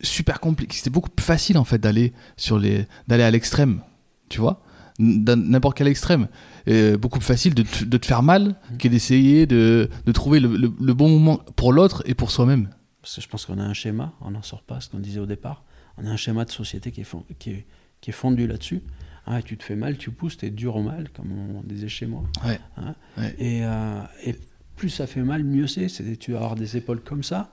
super 0.00 0.40
compliqué. 0.40 0.76
C'était 0.76 0.90
beaucoup 0.90 1.10
plus 1.10 1.24
facile 1.24 1.58
en 1.58 1.64
fait 1.64 1.78
d'aller 1.78 2.12
sur 2.36 2.58
les 2.58 2.86
d'aller 3.08 3.24
à 3.24 3.30
l'extrême, 3.30 3.82
tu 4.28 4.40
vois, 4.40 4.62
n'importe 4.98 5.76
quel 5.76 5.88
extrême. 5.88 6.28
Euh, 6.68 6.96
beaucoup 6.96 7.18
plus 7.18 7.26
facile 7.26 7.54
de, 7.54 7.62
te- 7.62 7.84
de 7.84 7.96
te 7.96 8.06
faire 8.06 8.22
mal 8.22 8.56
que 8.78 8.88
d'essayer 8.88 9.46
de, 9.46 9.88
de 10.04 10.12
trouver 10.12 10.40
le, 10.40 10.56
le- 10.56 10.72
le 10.80 10.94
bon 10.94 11.08
moment 11.08 11.38
pour 11.56 11.72
l'autre 11.72 12.02
et 12.06 12.14
pour 12.14 12.30
soi-même. 12.30 12.70
Parce 13.02 13.16
que 13.16 13.20
je 13.20 13.28
pense 13.28 13.46
qu'on 13.46 13.58
a 13.58 13.64
un 13.64 13.74
schéma, 13.74 14.14
on 14.20 14.30
n'en 14.32 14.42
sort 14.42 14.62
pas, 14.62 14.80
ce 14.80 14.88
qu'on 14.90 14.98
disait 14.98 15.20
au 15.20 15.26
départ. 15.26 15.64
On 15.98 16.06
a 16.06 16.10
un 16.10 16.16
schéma 16.16 16.44
de 16.44 16.50
société 16.50 16.90
qui 16.90 17.02
est, 17.02 17.16
qui 17.38 17.50
est, 17.50 17.66
qui 18.00 18.10
est 18.10 18.12
fondu 18.12 18.46
là-dessus. 18.46 18.82
Ah, 19.26 19.42
tu 19.42 19.56
te 19.56 19.64
fais 19.64 19.76
mal, 19.76 19.96
tu 19.96 20.10
pousses, 20.10 20.36
tu 20.36 20.46
es 20.46 20.50
dur 20.50 20.76
au 20.76 20.82
mal, 20.82 21.08
comme 21.10 21.32
on 21.32 21.62
disait 21.62 21.88
chez 21.88 22.06
moi. 22.06 22.22
Ouais. 22.44 22.58
Hein. 22.76 22.94
Ouais. 23.18 23.34
Et, 23.38 23.64
euh, 23.64 24.00
et 24.24 24.36
plus 24.76 24.88
ça 24.90 25.06
fait 25.06 25.22
mal, 25.22 25.42
mieux 25.44 25.66
c'est. 25.66 25.88
C'est 25.88 26.16
tu 26.16 26.32
vas 26.32 26.38
avoir 26.38 26.54
des 26.54 26.76
épaules 26.76 27.00
comme 27.00 27.22
ça 27.22 27.52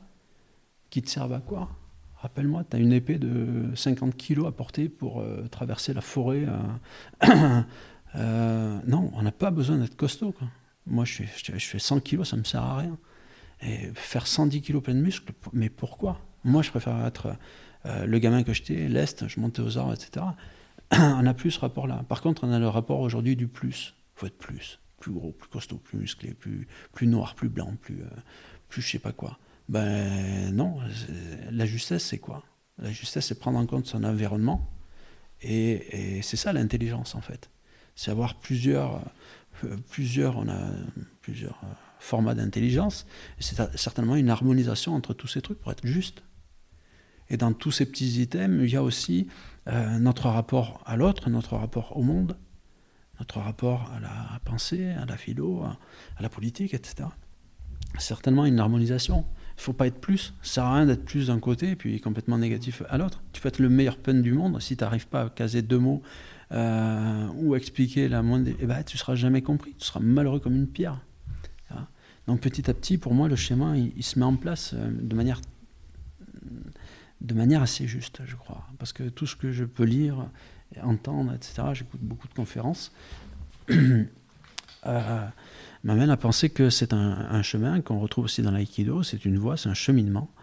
qui 0.90 1.02
te 1.02 1.10
servent 1.10 1.34
à 1.34 1.40
quoi? 1.40 1.70
Rappelle-moi, 2.24 2.64
tu 2.70 2.78
as 2.78 2.80
une 2.80 2.94
épée 2.94 3.18
de 3.18 3.76
50 3.76 4.16
kilos 4.16 4.48
à 4.48 4.54
porter 4.54 4.88
pour 4.88 5.20
euh, 5.20 5.46
traverser 5.52 5.94
la 5.94 6.02
forêt. 6.02 6.46
euh. 6.48 7.62
Euh, 8.16 8.80
non, 8.86 9.10
on 9.16 9.24
n'a 9.24 9.32
pas 9.32 9.50
besoin 9.50 9.78
d'être 9.78 9.96
costaud. 9.96 10.34
quoi. 10.34 10.48
Moi, 10.86 11.04
je 11.04 11.14
fais, 11.14 11.28
je, 11.36 11.58
je 11.58 11.66
fais 11.66 11.80
100 11.80 12.02
kilos, 12.02 12.30
ça 12.30 12.38
me 12.38 12.44
sert 12.44 12.62
à 12.62 12.78
rien. 12.78 12.96
Et 13.64 13.90
faire 13.96 14.28
110 14.28 14.62
kilos 14.62 14.84
plein 14.84 14.94
de 14.94 15.00
muscles, 15.00 15.34
mais 15.52 15.68
pourquoi? 15.68 16.20
Moi, 16.44 16.62
je 16.62 16.70
préfère 16.70 17.04
être 17.08 17.36
le 17.86 18.20
gamin 18.20 18.44
que 18.44 18.54
j'étais, 18.54 18.88
l'Est, 18.88 19.28
je 19.28 19.40
montais 19.40 19.64
aux 19.64 19.80
arbres, 19.80 19.96
etc. 19.96 20.28
on 20.92 21.24
n'a 21.24 21.34
plus 21.34 21.50
ce 21.50 21.60
rapport-là. 21.60 22.06
Par 22.08 22.22
contre, 22.22 22.44
on 22.44 22.52
a 22.52 22.60
le 22.60 22.68
rapport 22.68 23.00
aujourd'hui 23.00 23.36
du 23.36 23.48
plus. 23.48 23.96
Il 24.16 24.20
faut 24.20 24.28
être 24.28 24.38
plus. 24.38 24.80
Plus 25.00 25.12
gros, 25.12 25.32
plus 25.32 25.50
costaud, 25.50 25.78
plus 25.78 25.98
musclé, 25.98 26.36
plus, 26.36 27.08
noir, 27.08 27.34
plus 27.34 27.50
blanc, 27.50 27.74
plus, 27.82 27.98
plus 28.70 28.84
je 28.84 28.92
sais 28.92 29.00
pas 29.00 29.12
quoi. 29.12 29.40
Ben 29.70 30.54
non, 30.54 30.78
la 31.52 31.66
justesse, 31.66 32.04
c'est 32.04 32.18
quoi? 32.18 32.44
La 32.78 32.92
justesse, 32.92 33.28
c'est 33.28 33.40
prendre 33.40 33.60
en 33.60 33.66
compte 33.66 33.86
son 33.86 34.04
environnement. 34.04 34.70
Et, 35.42 36.22
c'est 36.22 36.38
ça 36.38 36.54
l'intelligence, 36.54 37.16
en 37.16 37.22
fait. 37.22 37.50
C'est 37.96 38.12
avoir 38.12 38.40
plusieurs, 38.40 39.02
euh, 39.64 39.76
plusieurs, 39.90 40.38
on 40.38 40.48
a 40.48 40.72
plusieurs 41.22 41.60
euh, 41.64 41.68
formats 42.00 42.34
d'intelligence. 42.34 43.06
Et 43.40 43.44
c'est 43.44 43.78
certainement 43.78 44.16
une 44.16 44.30
harmonisation 44.30 44.96
entre 44.96 45.14
tous 45.14 45.28
ces 45.28 45.42
trucs 45.42 45.60
pour 45.60 45.72
être 45.72 45.86
juste. 45.86 46.24
Et 47.30 47.38
dans 47.38 47.54
tous 47.54 47.72
ces 47.72 47.86
petits 47.86 48.22
items, 48.22 48.64
il 48.64 48.72
y 48.72 48.76
a 48.76 48.84
aussi 48.84 49.28
euh, 49.68 49.98
notre 50.00 50.30
rapport 50.30 50.82
à 50.86 50.98
l'autre, 50.98 51.30
notre 51.30 51.56
rapport 51.56 51.96
au 51.98 52.04
monde, 52.04 52.38
notre 53.20 53.40
rapport 53.40 53.92
à 53.96 54.00
la 54.00 54.40
pensée, 54.44 54.92
à 54.92 55.06
la 55.06 55.18
philo, 55.18 55.64
à, 55.64 55.78
la 56.20 56.30
politique, 56.30 56.74
etc. 56.74 57.10
Certainement 57.98 58.46
une 58.46 58.60
harmonisation. 58.60 59.26
Il 59.56 59.60
ne 59.60 59.62
faut 59.62 59.74
pas 59.74 59.88
être 59.88 60.00
plus. 60.00 60.34
Ça 60.42 60.54
sert 60.54 60.64
à 60.66 60.76
rien 60.76 60.86
d'être 60.86 61.06
plus 61.06 61.28
d'un 61.28 61.40
côté 61.40 61.72
et 61.72 61.76
puis 61.76 62.00
complètement 62.02 62.38
négatif 62.38 62.84
à 62.90 62.98
l'autre. 62.98 63.22
Tu 63.34 63.42
peux 63.42 63.48
être 63.50 63.60
le 63.60 63.70
meilleur 63.70 63.98
pun 63.98 64.16
du 64.16 64.34
monde 64.34 64.60
si 64.62 64.76
tu 64.76 64.84
n'arrives 64.84 65.08
pas 65.08 65.24
à 65.24 65.30
caser 65.30 65.62
deux 65.62 65.80
mots 65.80 66.02
euh, 66.52 67.28
ou 67.36 67.56
expliquer 67.56 68.08
la 68.08 68.22
moindre. 68.22 68.52
Eh 68.60 68.66
ben, 68.66 68.84
tu 68.84 68.96
ne 68.96 69.00
seras 69.00 69.16
jamais 69.16 69.42
compris. 69.42 69.76
Tu 69.78 69.86
seras 69.86 70.00
malheureux 70.00 70.40
comme 70.40 70.56
une 70.56 70.68
pierre. 70.68 71.00
Donc 72.26 72.40
petit 72.40 72.70
à 72.70 72.74
petit, 72.74 72.98
pour 72.98 73.14
moi, 73.14 73.28
le 73.28 73.36
schéma, 73.36 73.76
il, 73.76 73.92
il 73.98 74.04
se 74.04 74.18
met 74.18 74.24
en 74.24 74.38
place 74.38 74.74
euh, 74.74 74.90
de 74.90 75.14
manière 75.14 75.42
de 77.20 77.34
manière 77.34 77.62
assez 77.62 77.88
juste, 77.88 78.22
je 78.26 78.36
crois. 78.36 78.68
Parce 78.78 78.94
que 78.94 79.04
tout 79.04 79.26
ce 79.26 79.36
que 79.36 79.52
je 79.52 79.64
peux 79.64 79.86
lire, 79.86 80.28
entendre, 80.82 81.34
etc., 81.34 81.70
j'écoute 81.74 82.02
beaucoup 82.02 82.28
de 82.28 82.34
conférences, 82.34 82.92
euh, 84.86 85.28
m'amène 85.84 86.10
à 86.10 86.18
penser 86.18 86.50
que 86.50 86.70
c'est 86.70 86.94
un, 86.94 87.42
chemin 87.42 87.82
qu'on 87.82 88.00
retrouve 88.00 88.26
aussi 88.26 88.42
dans 88.42 88.52
l'aïkido, 88.52 89.04
c'est 89.04 89.26
une 89.26 89.38
voie, 89.38 89.58
c'est 89.58 89.70
un 89.70 89.74
cheminement 89.74 90.34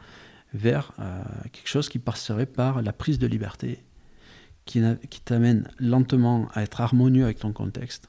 vers 0.53 0.93
euh, 0.99 1.23
quelque 1.53 1.69
chose 1.69 1.89
qui 1.89 1.99
passerait 1.99 2.47
par 2.47 2.83
la 2.83 2.93
prise 2.93 3.19
de 3.19 3.27
liberté, 3.27 3.83
qui, 4.65 4.83
t'amène 5.25 5.69
lentement 5.79 6.49
à 6.55 6.63
être 6.63 6.81
harmonieux 6.81 7.25
avec 7.25 7.39
ton 7.39 7.53
contexte. 7.53 8.09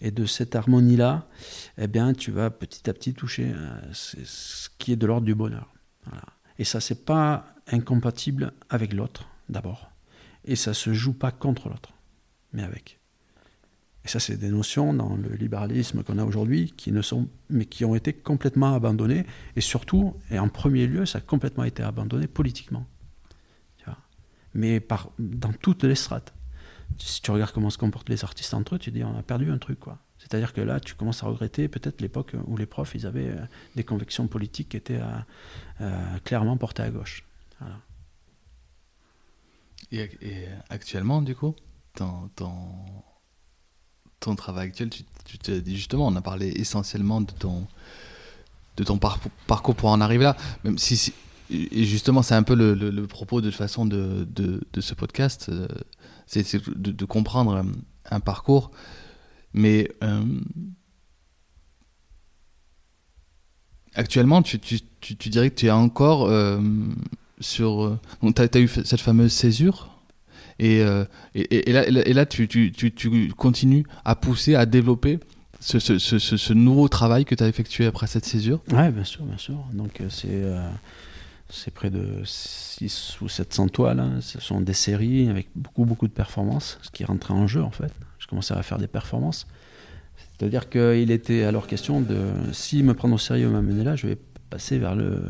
Et 0.00 0.10
de 0.10 0.26
cette 0.26 0.54
harmonie-là, 0.54 1.26
eh 1.78 1.86
bien, 1.86 2.12
tu 2.12 2.30
vas 2.30 2.50
petit 2.50 2.90
à 2.90 2.92
petit 2.92 3.14
toucher 3.14 3.52
euh, 3.54 3.80
ce 3.92 4.68
qui 4.78 4.92
est 4.92 4.96
de 4.96 5.06
l'ordre 5.06 5.24
du 5.24 5.34
bonheur. 5.34 5.72
Et 6.58 6.64
ça, 6.64 6.80
c'est 6.80 7.04
pas 7.04 7.46
incompatible 7.66 8.52
avec 8.68 8.92
l'autre, 8.92 9.28
d'abord. 9.48 9.90
Et 10.44 10.56
ça 10.56 10.74
se 10.74 10.92
joue 10.92 11.14
pas 11.14 11.32
contre 11.32 11.68
l'autre, 11.68 11.92
mais 12.52 12.62
avec. 12.62 13.00
Et 14.06 14.08
ça, 14.08 14.20
c'est 14.20 14.36
des 14.36 14.50
notions 14.50 14.94
dans 14.94 15.16
le 15.16 15.34
libéralisme 15.34 16.04
qu'on 16.04 16.18
a 16.18 16.24
aujourd'hui 16.24 16.72
qui 16.76 16.92
ne 16.92 17.02
sont, 17.02 17.28
mais 17.50 17.66
qui 17.66 17.84
ont 17.84 17.96
été 17.96 18.12
complètement 18.12 18.72
abandonnées. 18.72 19.26
Et 19.56 19.60
surtout, 19.60 20.14
et 20.30 20.38
en 20.38 20.48
premier 20.48 20.86
lieu, 20.86 21.06
ça 21.06 21.18
a 21.18 21.20
complètement 21.20 21.64
été 21.64 21.82
abandonné 21.82 22.28
politiquement. 22.28 22.86
Mais 24.54 24.80
dans 25.18 25.52
toutes 25.52 25.84
les 25.84 25.96
strates. 25.96 26.32
Si 26.98 27.20
tu 27.20 27.30
regardes 27.30 27.52
comment 27.52 27.68
se 27.68 27.76
comportent 27.76 28.08
les 28.08 28.24
artistes 28.24 28.54
entre 28.54 28.76
eux, 28.76 28.78
tu 28.78 28.90
dis 28.90 29.04
on 29.04 29.18
a 29.18 29.22
perdu 29.22 29.50
un 29.50 29.58
truc, 29.58 29.80
quoi. 29.80 29.98
C'est-à-dire 30.18 30.52
que 30.54 30.62
là, 30.62 30.80
tu 30.80 30.94
commences 30.94 31.22
à 31.22 31.26
regretter 31.26 31.68
peut-être 31.68 32.00
l'époque 32.00 32.32
où 32.46 32.56
les 32.56 32.64
profs, 32.64 32.94
ils 32.94 33.06
avaient 33.06 33.28
euh, 33.28 33.46
des 33.74 33.84
convictions 33.84 34.28
politiques 34.28 34.70
qui 34.70 34.76
étaient 34.78 35.00
euh, 35.00 35.18
euh, 35.82 36.18
clairement 36.24 36.56
portées 36.56 36.84
à 36.84 36.90
gauche. 36.90 37.24
Et, 39.92 40.08
actuellement, 40.70 41.20
du 41.20 41.34
coup, 41.34 41.54
ton, 41.94 42.30
travail 44.34 44.68
actuel, 44.68 44.90
tu, 44.90 45.38
te 45.38 45.52
dis 45.52 45.76
justement, 45.76 46.06
on 46.06 46.16
a 46.16 46.22
parlé 46.22 46.48
essentiellement 46.56 47.20
de 47.20 47.30
ton, 47.32 47.66
de 48.76 48.84
ton 48.84 48.98
parcours 48.98 49.74
pour 49.74 49.90
en 49.90 50.00
arriver 50.00 50.24
là, 50.24 50.36
même 50.64 50.78
si, 50.78 51.12
et 51.50 51.84
justement, 51.84 52.22
c'est 52.22 52.34
un 52.34 52.42
peu 52.42 52.54
le, 52.54 53.06
propos 53.06 53.40
de 53.40 53.50
façon 53.50 53.86
de, 53.86 54.26
de, 54.28 54.80
ce 54.80 54.94
podcast, 54.94 55.50
c'est 56.26 56.68
de, 56.76 57.04
comprendre 57.04 57.64
un 58.10 58.20
parcours 58.20 58.70
mais 59.56 59.90
euh, 60.04 60.22
actuellement, 63.94 64.42
tu, 64.42 64.60
tu, 64.60 64.80
tu, 65.00 65.30
dirais 65.30 65.50
que 65.50 65.56
tu 65.56 65.66
es 65.66 65.70
encore 65.70 66.26
euh, 66.26 66.60
sur. 67.40 67.84
Euh, 67.84 67.98
tu 68.34 68.42
as, 68.42 68.60
eu 68.60 68.68
cette 68.68 69.00
fameuse 69.00 69.32
césure? 69.32 69.95
Et, 70.58 70.80
et, 71.34 71.68
et, 71.68 71.72
là, 71.72 71.86
et 71.86 72.12
là 72.12 72.24
tu, 72.24 72.48
tu, 72.48 72.72
tu, 72.72 73.28
continues 73.36 73.84
à 74.04 74.16
pousser, 74.16 74.54
à 74.54 74.64
développer 74.64 75.18
ce, 75.60 75.78
ce, 75.78 75.98
ce, 75.98 76.52
nouveau 76.52 76.88
travail 76.88 77.24
que 77.24 77.34
tu 77.34 77.44
as 77.44 77.48
effectué 77.48 77.86
après 77.86 78.06
cette 78.06 78.24
césure? 78.24 78.62
Oui, 78.72 78.90
bien 78.90 79.04
sûr, 79.04 79.22
bien 79.24 79.38
sûr. 79.38 79.56
Donc, 79.74 80.00
c'est. 80.08 80.42
c'est 81.50 81.72
près 81.72 81.90
de 81.90 82.22
6 82.24 83.18
ou 83.20 83.28
700 83.28 83.68
toiles. 83.68 84.00
Hein. 84.00 84.18
Ce 84.20 84.40
sont 84.40 84.60
des 84.60 84.72
séries 84.72 85.28
avec 85.28 85.48
beaucoup, 85.54 85.84
beaucoup 85.84 86.08
de 86.08 86.12
performances, 86.12 86.78
ce 86.82 86.90
qui 86.90 87.04
rentrait 87.04 87.34
en 87.34 87.46
jeu 87.46 87.62
en 87.62 87.70
fait 87.70 87.92
je 88.26 88.30
commençais 88.30 88.54
à 88.54 88.62
faire 88.62 88.78
des 88.78 88.88
performances. 88.88 89.46
C'est-à-dire 90.16 90.68
qu'il 90.68 91.10
était 91.10 91.44
alors 91.44 91.66
question 91.66 92.00
de, 92.00 92.16
si 92.52 92.82
me 92.82 92.92
prendre 92.92 93.14
au 93.14 93.18
sérieux 93.18 93.48
m'amener 93.48 93.84
là, 93.84 93.94
je 93.94 94.08
vais 94.08 94.18
passer 94.50 94.78
vers 94.78 94.96
le, 94.96 95.22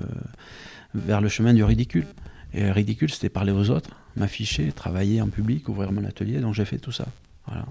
vers 0.95 1.21
le 1.21 1.29
chemin 1.29 1.53
du 1.53 1.63
ridicule. 1.63 2.07
Et 2.55 2.71
ridicule, 2.71 3.11
c'était 3.11 3.29
parler 3.29 3.53
aux 3.53 3.71
autres, 3.71 3.91
m'afficher, 4.17 4.73
travailler 4.73 5.21
en 5.21 5.29
public, 5.29 5.69
ouvrir 5.69 5.93
mon 5.93 6.05
atelier. 6.05 6.41
Donc 6.41 6.55
j'ai 6.55 6.65
fait 6.65 6.79
tout 6.79 6.93
ça. 6.93 7.07
Voilà. 7.47 7.67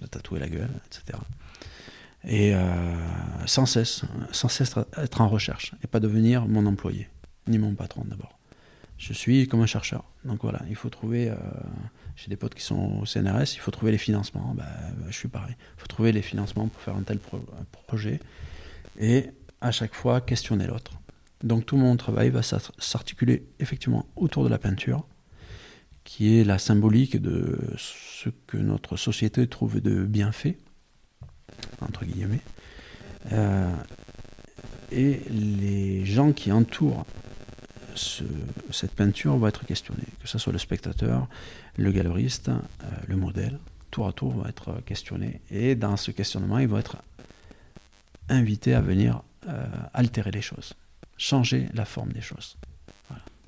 Me 0.00 0.06
tatouer 0.06 0.40
la 0.40 0.48
gueule, 0.48 0.70
etc. 0.86 1.18
Et 2.24 2.54
euh, 2.54 2.94
sans 3.46 3.66
cesse, 3.66 4.02
sans 4.30 4.48
cesse 4.48 4.74
être 4.96 5.20
en 5.20 5.28
recherche 5.28 5.74
et 5.82 5.86
pas 5.86 6.00
devenir 6.00 6.46
mon 6.46 6.66
employé, 6.66 7.08
ni 7.46 7.58
mon 7.58 7.74
patron 7.74 8.04
d'abord. 8.04 8.38
Je 8.98 9.12
suis 9.12 9.48
comme 9.48 9.60
un 9.60 9.66
chercheur. 9.66 10.04
Donc 10.24 10.42
voilà, 10.42 10.60
il 10.68 10.76
faut 10.76 10.88
trouver. 10.88 11.28
Euh, 11.28 11.36
j'ai 12.14 12.28
des 12.28 12.36
potes 12.36 12.54
qui 12.54 12.62
sont 12.62 13.00
au 13.00 13.06
CNRS, 13.06 13.54
il 13.54 13.58
faut 13.58 13.72
trouver 13.72 13.90
les 13.90 13.98
financements. 13.98 14.54
Bah, 14.56 14.64
bah, 14.96 15.06
je 15.08 15.16
suis 15.16 15.28
pareil. 15.28 15.56
Il 15.76 15.80
faut 15.80 15.88
trouver 15.88 16.12
les 16.12 16.22
financements 16.22 16.68
pour 16.68 16.80
faire 16.80 16.96
un 16.96 17.02
tel 17.02 17.18
projet. 17.86 18.20
Et 19.00 19.30
à 19.60 19.72
chaque 19.72 19.94
fois, 19.94 20.20
questionner 20.20 20.66
l'autre. 20.66 20.92
Donc 21.42 21.66
tout 21.66 21.76
mon 21.76 21.96
travail 21.96 22.30
va 22.30 22.42
s'articuler 22.42 23.44
effectivement 23.58 24.06
autour 24.14 24.44
de 24.44 24.48
la 24.48 24.58
peinture, 24.58 25.04
qui 26.04 26.38
est 26.38 26.44
la 26.44 26.58
symbolique 26.58 27.20
de 27.20 27.58
ce 27.76 28.28
que 28.46 28.56
notre 28.56 28.96
société 28.96 29.46
trouve 29.46 29.80
de 29.80 30.04
bien 30.04 30.32
fait, 30.32 30.58
entre 31.80 32.04
guillemets. 32.04 32.40
Euh, 33.32 33.70
et 34.90 35.20
les 35.30 36.04
gens 36.04 36.32
qui 36.32 36.52
entourent 36.52 37.06
cette 37.94 38.92
peinture 38.92 39.36
vont 39.36 39.46
être 39.46 39.64
questionnés, 39.64 40.06
que 40.20 40.28
ce 40.28 40.38
soit 40.38 40.52
le 40.52 40.58
spectateur, 40.58 41.28
le 41.76 41.92
galeriste, 41.92 42.48
euh, 42.48 42.52
le 43.06 43.16
modèle, 43.16 43.58
tour 43.90 44.08
à 44.08 44.12
tour 44.12 44.32
vont 44.32 44.46
être 44.46 44.80
questionnés. 44.84 45.40
Et 45.50 45.74
dans 45.74 45.96
ce 45.96 46.10
questionnement, 46.10 46.58
ils 46.58 46.68
vont 46.68 46.78
être 46.78 46.96
invités 48.28 48.74
à 48.74 48.80
venir 48.80 49.22
euh, 49.48 49.66
altérer 49.92 50.30
les 50.30 50.40
choses, 50.40 50.74
changer 51.16 51.68
la 51.74 51.84
forme 51.84 52.12
des 52.12 52.20
choses. 52.20 52.56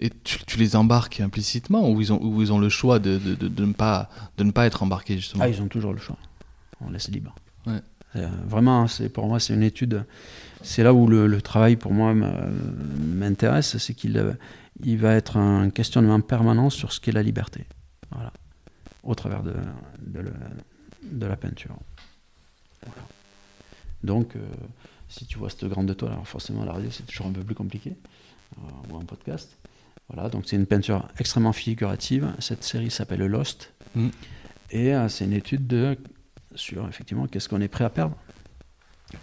Et 0.01 0.11
tu, 0.11 0.59
les 0.59 0.75
embarques 0.75 1.21
implicitement 1.21 1.89
ou 1.89 2.01
ils 2.01 2.13
ont, 2.13 2.21
ou 2.21 2.43
ils 2.43 2.53
ont 2.53 2.59
le 2.59 2.69
choix 2.69 2.99
de, 2.99 3.19
de, 3.19 3.35
de, 3.35 3.65
ne 3.65 3.73
pas, 3.73 4.11
de 4.39 4.45
ne 4.45 4.51
pas 4.51 4.67
être 4.67 4.83
embarqués 4.83 5.17
justement? 5.17 5.45
Ah, 5.45 5.49
ils 5.49 5.63
ont 5.63 5.69
toujours 5.69 5.93
le 5.93 5.99
choix. 5.99 6.17
On 6.81 6.91
laisse 6.91 7.09
libre. 7.09 7.35
Euh, 8.17 8.29
vraiment, 8.47 8.87
c'est 8.87 9.09
pour 9.09 9.27
moi, 9.27 9.41
c'est 9.41 9.55
une 9.55 9.63
étude. 9.63 10.05
C'est 10.63 10.83
là 10.83 10.95
où 10.95 11.07
le, 11.07 11.43
travail 11.43 11.77
pour 11.77 11.93
moi 11.93 12.15
m'intéresse, 12.15 13.77
c'est 13.79 13.95
qu'il 13.95 14.37
il 14.83 14.99
va 14.99 15.15
être 15.15 15.37
un 15.37 15.71
questionnement 15.71 16.21
permanent 16.21 16.71
sur 16.71 16.93
ce 16.93 17.01
qu'est 17.01 17.13
la 17.13 17.23
liberté. 17.23 17.67
Voilà. 18.11 18.33
Au 19.03 19.15
travers 19.15 19.43
de, 19.43 19.55
de, 20.01 21.27
la 21.27 21.37
peinture. 21.37 21.77
Donc, 24.03 24.37
euh, 24.37 24.41
si 25.09 25.27
tu 25.27 25.39
vois 25.39 25.51
cette 25.51 25.65
grande 25.67 25.95
toile, 25.97 26.13
alors 26.13 26.27
forcément 26.27 26.65
la 26.65 26.73
radio 26.73 26.91
c'est 26.91 27.07
toujours 27.07 27.27
un 27.27 27.33
peu 27.33 27.43
plus 27.43 27.55
compliqué, 27.55 27.97
euh, 28.59 28.93
ou 28.93 28.97
un 28.97 29.05
podcast. 29.05 29.57
Voilà, 30.09 30.29
donc 30.29 30.45
c'est 30.47 30.57
une 30.57 30.67
peinture 30.67 31.09
extrêmement 31.19 31.53
figurative. 31.53 32.33
Cette 32.39 32.65
série 32.65 32.91
s'appelle 32.91 33.25
Lost. 33.25 33.73
Mm. 33.95 34.09
Et 34.71 34.95
euh, 34.95 35.09
c'est 35.09 35.25
une 35.25 35.33
étude 35.33 35.67
de, 35.67 35.97
sur 36.55 36.87
effectivement 36.89 37.27
qu'est-ce 37.27 37.49
qu'on 37.49 37.61
est 37.61 37.69
prêt 37.69 37.85
à 37.85 37.91
perdre. 37.91 38.17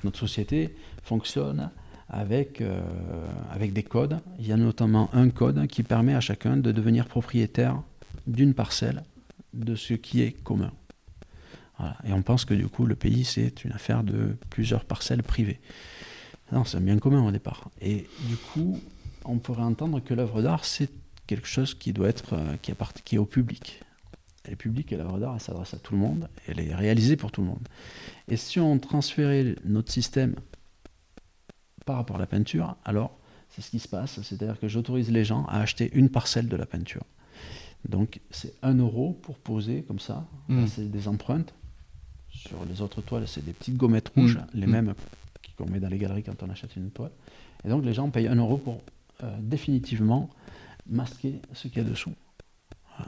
Notre 0.04 0.20
société 0.20 0.76
fonctionne 1.04 1.70
avec, 2.08 2.64
avec 3.52 3.74
des 3.74 3.84
codes. 3.84 4.20
Il 4.40 4.48
y 4.48 4.54
a 4.54 4.58
notamment 4.58 5.10
un 5.14 5.30
code 5.30 5.68
qui 5.68 5.84
permet 5.84 6.16
à 6.16 6.22
chacun 6.22 6.56
de 6.56 6.72
devenir 6.72 7.08
propriétaire 7.08 7.82
d'une 8.26 8.54
parcelle 8.54 9.04
de 9.54 9.76
ce 9.76 9.94
qui 9.94 10.22
est 10.22 10.32
commun. 10.32 10.72
Et 12.04 12.14
on 12.14 12.22
pense 12.22 12.46
que 12.46 12.54
du 12.54 12.68
coup, 12.68 12.86
le 12.86 12.96
pays, 12.96 13.24
c'est 13.24 13.64
une 13.64 13.72
affaire 13.72 14.04
de 14.04 14.38
plusieurs 14.50 14.86
parcelles 14.86 15.24
privées. 15.24 15.60
Non, 16.52 16.64
c'est 16.64 16.78
un 16.78 16.82
bien 16.82 17.00
commun 17.00 17.26
au 17.26 17.32
départ. 17.32 17.70
Et 17.82 18.08
du 18.28 18.36
coup, 18.36 18.80
on 19.26 19.38
pourrait 19.40 19.64
entendre 19.64 20.00
que 20.00 20.14
l'œuvre 20.14 20.42
d'art, 20.42 20.66
c'est 20.66 20.90
quelque 21.28 21.48
chose 21.48 21.74
qui 21.74 21.94
doit 21.94 22.10
être, 22.10 22.34
euh, 22.34 22.58
qui, 22.62 22.72
appart- 22.72 23.02
qui 23.04 23.16
est 23.16 23.20
au 23.20 23.26
public. 23.26 23.82
Elle 24.44 24.54
est 24.54 24.56
publique 24.58 24.92
et 24.92 24.98
l'œuvre 24.98 25.20
d'art, 25.20 25.36
elle 25.36 25.42
s'adresse 25.42 25.74
à 25.74 25.78
tout 25.80 25.94
le 25.94 26.00
monde, 26.00 26.28
elle 26.48 26.60
est 26.60 26.74
réalisée 26.74 27.16
pour 27.16 27.32
tout 27.32 27.42
le 27.42 27.48
monde. 27.48 27.68
Et 28.28 28.38
si 28.38 28.60
on 28.60 28.80
transférait 28.80 29.56
notre 29.66 29.92
système 29.92 30.36
par 31.86 31.96
rapport 31.98 32.16
à 32.18 32.20
la 32.20 32.28
peinture, 32.28 32.76
alors 32.86 33.18
c'est 33.50 33.62
ce 33.62 33.70
qui 33.70 33.80
se 33.80 33.88
passe, 33.88 34.22
c'est-à-dire 34.22 34.60
que 34.60 34.68
j'autorise 34.68 35.12
les 35.12 35.24
gens 35.26 35.46
à 35.46 35.60
acheter 35.60 35.92
une 35.94 36.10
parcelle 36.10 36.48
de 36.48 36.56
la 36.56 36.66
peinture. 36.66 37.04
Donc 37.88 38.20
c'est 38.30 38.54
un 38.62 38.76
euro 38.76 39.14
pour 39.22 39.38
poser 39.38 39.84
comme 39.84 40.00
ça, 40.00 40.26
Mm. 40.48 40.62
Là, 40.62 40.68
c'est 40.68 40.92
des 40.92 41.08
empreintes. 41.08 41.54
Sur 42.30 42.64
les 42.66 42.82
autres 42.82 43.02
toiles, 43.02 43.28
c'est 43.28 43.44
des 43.44 43.54
petites 43.54 43.78
gommettes 43.78 44.10
rouges, 44.10 44.38
Mm. 44.38 44.46
les 44.54 44.68
Mm. 44.68 44.72
mêmes 44.72 44.94
qu'on 45.58 45.66
met 45.70 45.80
dans 45.80 45.90
les 45.90 45.98
galeries 45.98 46.24
quand 46.24 46.42
on 46.44 46.50
achète 46.50 46.76
une 46.76 46.90
toile. 46.92 47.12
Et 47.66 47.70
donc 47.70 47.84
les 47.86 47.94
gens 47.94 48.10
payent 48.10 48.28
un 48.28 48.36
euro 48.36 48.58
pour 48.58 48.82
définitivement 49.40 50.30
masquer 50.90 51.42
ce 51.54 51.68
qu'il 51.68 51.82
y 51.84 51.86
a 51.86 51.90
dessous. 51.90 52.14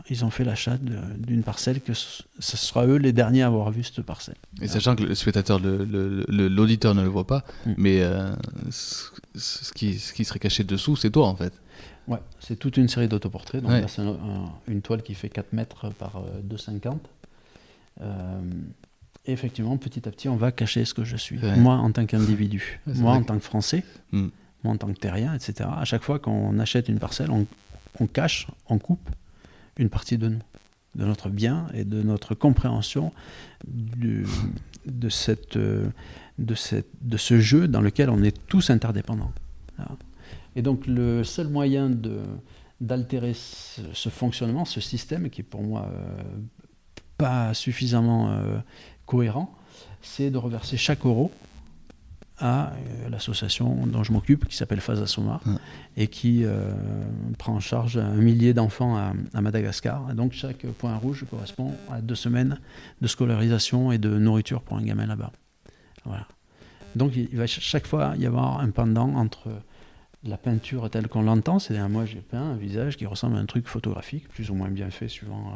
Ils 0.10 0.26
ont 0.26 0.32
fait 0.32 0.44
l'achat 0.44 0.78
d'une 1.18 1.44
parcelle 1.44 1.80
que 1.82 1.94
ce 1.94 2.24
sera 2.40 2.86
eux 2.88 2.96
les 2.98 3.14
derniers 3.14 3.44
à 3.44 3.48
avoir 3.48 3.70
vu 3.70 3.84
cette 3.84 4.02
parcelle. 4.02 4.38
Et 4.62 4.68
sachant 4.68 4.96
que 4.96 5.04
le 5.04 5.14
spectateur, 5.14 5.60
l'auditeur 5.60 6.96
ne 6.96 7.04
le 7.04 7.10
voit 7.10 7.28
pas, 7.28 7.44
Mm. 7.66 7.74
mais 7.78 8.02
euh, 8.02 8.32
ce, 8.72 9.06
ce 9.36 9.72
qui, 9.74 10.00
ce 10.00 10.14
qui 10.14 10.26
serait 10.26 10.40
caché 10.40 10.64
dessous, 10.64 10.96
c'est 10.96 11.12
toi 11.12 11.28
en 11.28 11.36
fait. 11.36 11.54
Ouais, 12.08 12.18
c'est 12.40 12.58
toute 12.58 12.78
une 12.78 12.88
série 12.88 13.08
d'autoportraits. 13.08 13.62
Donc 13.62 13.72
Ouais. 13.72 13.82
là, 13.82 13.88
c'est 13.88 14.02
un- 14.02 14.08
un- 14.08 14.52
une 14.68 14.82
toile 14.82 15.04
qui 15.04 15.14
fait 15.14 15.30
4 15.30 15.54
mètres 15.54 15.90
par 15.92 16.18
euh, 16.18 16.42
2,50. 16.44 16.98
Euh, 18.02 18.42
et 19.26 19.32
effectivement, 19.32 19.78
petit 19.78 20.08
à 20.08 20.12
petit, 20.12 20.28
on 20.28 20.36
va 20.36 20.52
cacher 20.52 20.86
ce 20.86 20.94
que 20.94 21.04
je 21.04 21.16
suis. 21.16 21.38
Ouais. 21.40 21.56
Moi, 21.56 21.76
en 21.76 21.92
tant 21.92 22.06
qu'individu, 22.06 22.82
moi, 22.88 23.14
en 23.14 23.24
tant 23.24 23.36
que 23.38 23.44
Français, 23.44 23.84
Mm. 24.12 24.28
En 24.70 24.78
tant 24.78 24.88
que 24.94 25.00
terrien, 25.00 25.34
etc. 25.34 25.70
À 25.78 25.86
chaque 25.86 26.04
fois 26.04 26.20
qu'on 26.20 26.58
achète 26.60 26.88
une 26.90 27.00
parcelle, 27.00 27.30
on, 27.32 28.08
cache, 28.08 28.48
on 28.68 28.80
coupe 28.80 29.10
une 29.78 29.90
partie 29.90 30.18
de 30.18 30.30
nous, 30.30 30.40
de 30.96 31.06
notre 31.06 31.30
bien 31.30 31.68
et 31.74 31.84
de 31.84 32.02
notre 32.02 32.36
compréhension 32.36 33.12
du- 33.68 34.26
de, 34.86 35.10
cette, 35.10 35.58
euh, 35.58 35.88
de, 36.38 36.56
cette, 36.56 36.90
de 37.02 37.18
ce 37.18 37.40
jeu 37.40 37.68
dans 37.68 37.82
lequel 37.82 38.10
on 38.10 38.22
est 38.24 38.38
tous 38.48 38.70
interdépendants. 38.70 39.32
Et 40.56 40.62
donc 40.62 40.86
le 40.88 41.24
seul 41.24 41.48
moyen 41.50 41.90
de 41.90 42.22
d'altérer 42.82 43.34
ce, 43.34 43.82
ce 43.94 44.10
fonctionnement, 44.10 44.66
ce 44.66 44.82
système 44.82 45.30
qui 45.30 45.40
est 45.42 45.44
pour 45.46 45.64
moi 45.64 45.88
euh, 45.94 46.20
pas 47.18 47.54
suffisamment 47.54 48.32
euh, 48.32 48.58
cohérent, 49.06 49.56
c'est 50.02 50.30
de 50.30 50.38
reverser 50.38 50.76
chaque 50.76 51.06
euro 51.06 51.32
à 52.44 52.74
euh, 52.74 53.10
l'association 53.10 53.88
dont 53.88 54.04
je 54.04 54.12
m'occupe, 54.12 54.48
qui 54.48 54.56
s'appelle 54.58 54.82
Phasa 54.82 55.08
Soma, 55.08 55.40
Ouais. 55.46 55.54
et 55.98 56.08
qui 56.08 56.44
euh, 56.44 56.74
prend 57.40 57.54
en 57.54 57.60
charge 57.62 57.98
un 57.98 58.16
millier 58.16 58.54
d'enfants 58.54 58.98
à, 58.98 59.14
à 59.34 59.42
Madagascar. 59.42 60.12
Et 60.12 60.14
donc 60.14 60.34
chaque 60.34 60.66
point 60.80 60.96
rouge 60.98 61.26
correspond 61.30 61.74
à 61.90 62.02
deux 62.02 62.16
semaines 62.16 62.60
de 63.02 63.08
scolarisation 63.08 63.92
et 63.94 63.98
de 63.98 64.10
nourriture 64.20 64.62
pour 64.62 64.76
un 64.78 64.84
gamin 64.84 65.06
là-bas. 65.08 65.32
Voilà. 66.06 66.28
Donc 66.96 67.16
il 67.16 67.30
va 67.38 67.48
ch- 67.48 67.62
chaque 67.62 67.88
fois 67.88 68.14
y 68.18 68.26
avoir 68.26 68.60
un 68.60 68.70
pendant 68.70 69.16
entre 69.16 69.48
la 70.26 70.38
peinture 70.38 70.90
telle 70.90 71.08
qu'on 71.08 71.22
l'entend, 71.24 71.60
c'est-à-dire 71.60 71.90
moi 71.90 72.06
j'ai 72.06 72.20
peint 72.22 72.52
un 72.52 72.56
visage 72.56 72.98
qui 72.98 73.06
ressemble 73.06 73.36
à 73.38 73.40
un 73.40 73.46
truc 73.46 73.68
photographique, 73.68 74.28
plus 74.30 74.50
ou 74.52 74.54
moins 74.56 74.70
bien 74.70 74.90
fait 74.90 75.08
suivant, 75.08 75.54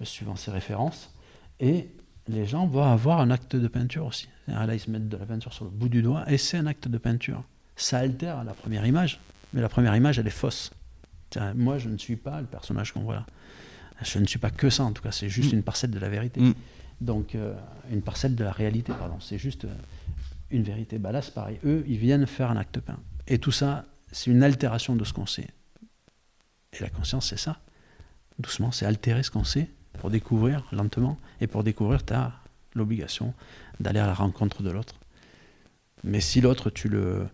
euh, 0.00 0.04
suivant 0.04 0.36
ses 0.36 0.50
références, 0.50 1.10
et 1.60 1.88
les 2.28 2.46
gens 2.46 2.66
vont 2.66 2.82
avoir 2.84 3.20
un 3.20 3.30
acte 3.30 3.56
de 3.56 3.68
peinture 3.68 4.06
aussi. 4.06 4.28
Là 4.48 4.72
ils 4.74 4.80
se 4.80 4.90
mettent 4.90 5.08
de 5.08 5.16
la 5.16 5.26
peinture 5.26 5.52
sur 5.52 5.64
le 5.64 5.70
bout 5.70 5.88
du 5.88 6.02
doigt, 6.02 6.24
et 6.30 6.38
c'est 6.38 6.56
un 6.56 6.66
acte 6.66 6.88
de 6.88 6.98
peinture. 6.98 7.42
Ça 7.76 7.98
altère 7.98 8.42
la 8.44 8.54
première 8.54 8.86
image, 8.86 9.20
mais 9.52 9.60
la 9.60 9.68
première 9.68 9.94
image 9.96 10.18
elle 10.18 10.26
est 10.26 10.30
fausse. 10.30 10.70
Moi 11.54 11.78
je 11.78 11.88
ne 11.88 11.98
suis 11.98 12.16
pas 12.16 12.40
le 12.40 12.46
personnage 12.46 12.92
qu'on 12.92 13.00
voit 13.02 13.16
là. 13.16 13.26
Je 14.02 14.18
ne 14.18 14.26
suis 14.26 14.38
pas 14.38 14.50
que 14.50 14.70
ça 14.70 14.84
en 14.84 14.92
tout 14.92 15.02
cas, 15.02 15.12
c'est 15.12 15.28
juste 15.28 15.52
Mm. 15.52 15.56
une 15.56 15.62
parcelle 15.62 15.90
de 15.90 15.98
la 15.98 16.08
vérité. 16.08 16.40
Mm. 16.40 16.54
Donc 17.00 17.34
euh, 17.34 17.54
une 17.90 18.02
parcelle 18.02 18.34
de 18.34 18.44
la 18.44 18.52
réalité, 18.52 18.92
pardon. 18.98 19.18
C'est 19.20 19.38
juste 19.38 19.64
euh, 19.64 19.74
une 20.50 20.62
vérité. 20.62 20.98
Bah 20.98 21.12
là, 21.12 21.22
c'est 21.22 21.34
pareil. 21.34 21.58
Eux, 21.64 21.84
ils 21.86 21.98
viennent 21.98 22.26
faire 22.26 22.50
un 22.50 22.56
acte 22.56 22.80
peint. 22.80 22.98
Et 23.26 23.38
tout 23.38 23.52
ça, 23.52 23.84
c'est 24.12 24.30
une 24.30 24.42
altération 24.42 24.96
de 24.96 25.04
ce 25.04 25.12
qu'on 25.12 25.26
sait. 25.26 25.48
Et 26.72 26.80
la 26.80 26.88
conscience, 26.90 27.28
c'est 27.28 27.38
ça. 27.38 27.58
Doucement, 28.38 28.70
c'est 28.70 28.86
altérer 28.86 29.22
ce 29.22 29.30
qu'on 29.30 29.44
sait 29.44 29.68
pour 29.96 30.10
découvrir 30.10 30.62
lentement. 30.72 31.18
Et 31.40 31.46
pour 31.46 31.64
découvrir, 31.64 32.04
tu 32.04 32.12
as 32.12 32.32
l'obligation 32.74 33.34
d'aller 33.80 34.00
à 34.00 34.06
la 34.06 34.14
rencontre 34.14 34.62
de 34.62 34.70
l'autre. 34.70 34.94
Mais 36.04 36.20
si 36.20 36.40
l'autre, 36.40 36.70
tu 36.70 36.88
le, 36.88 37.26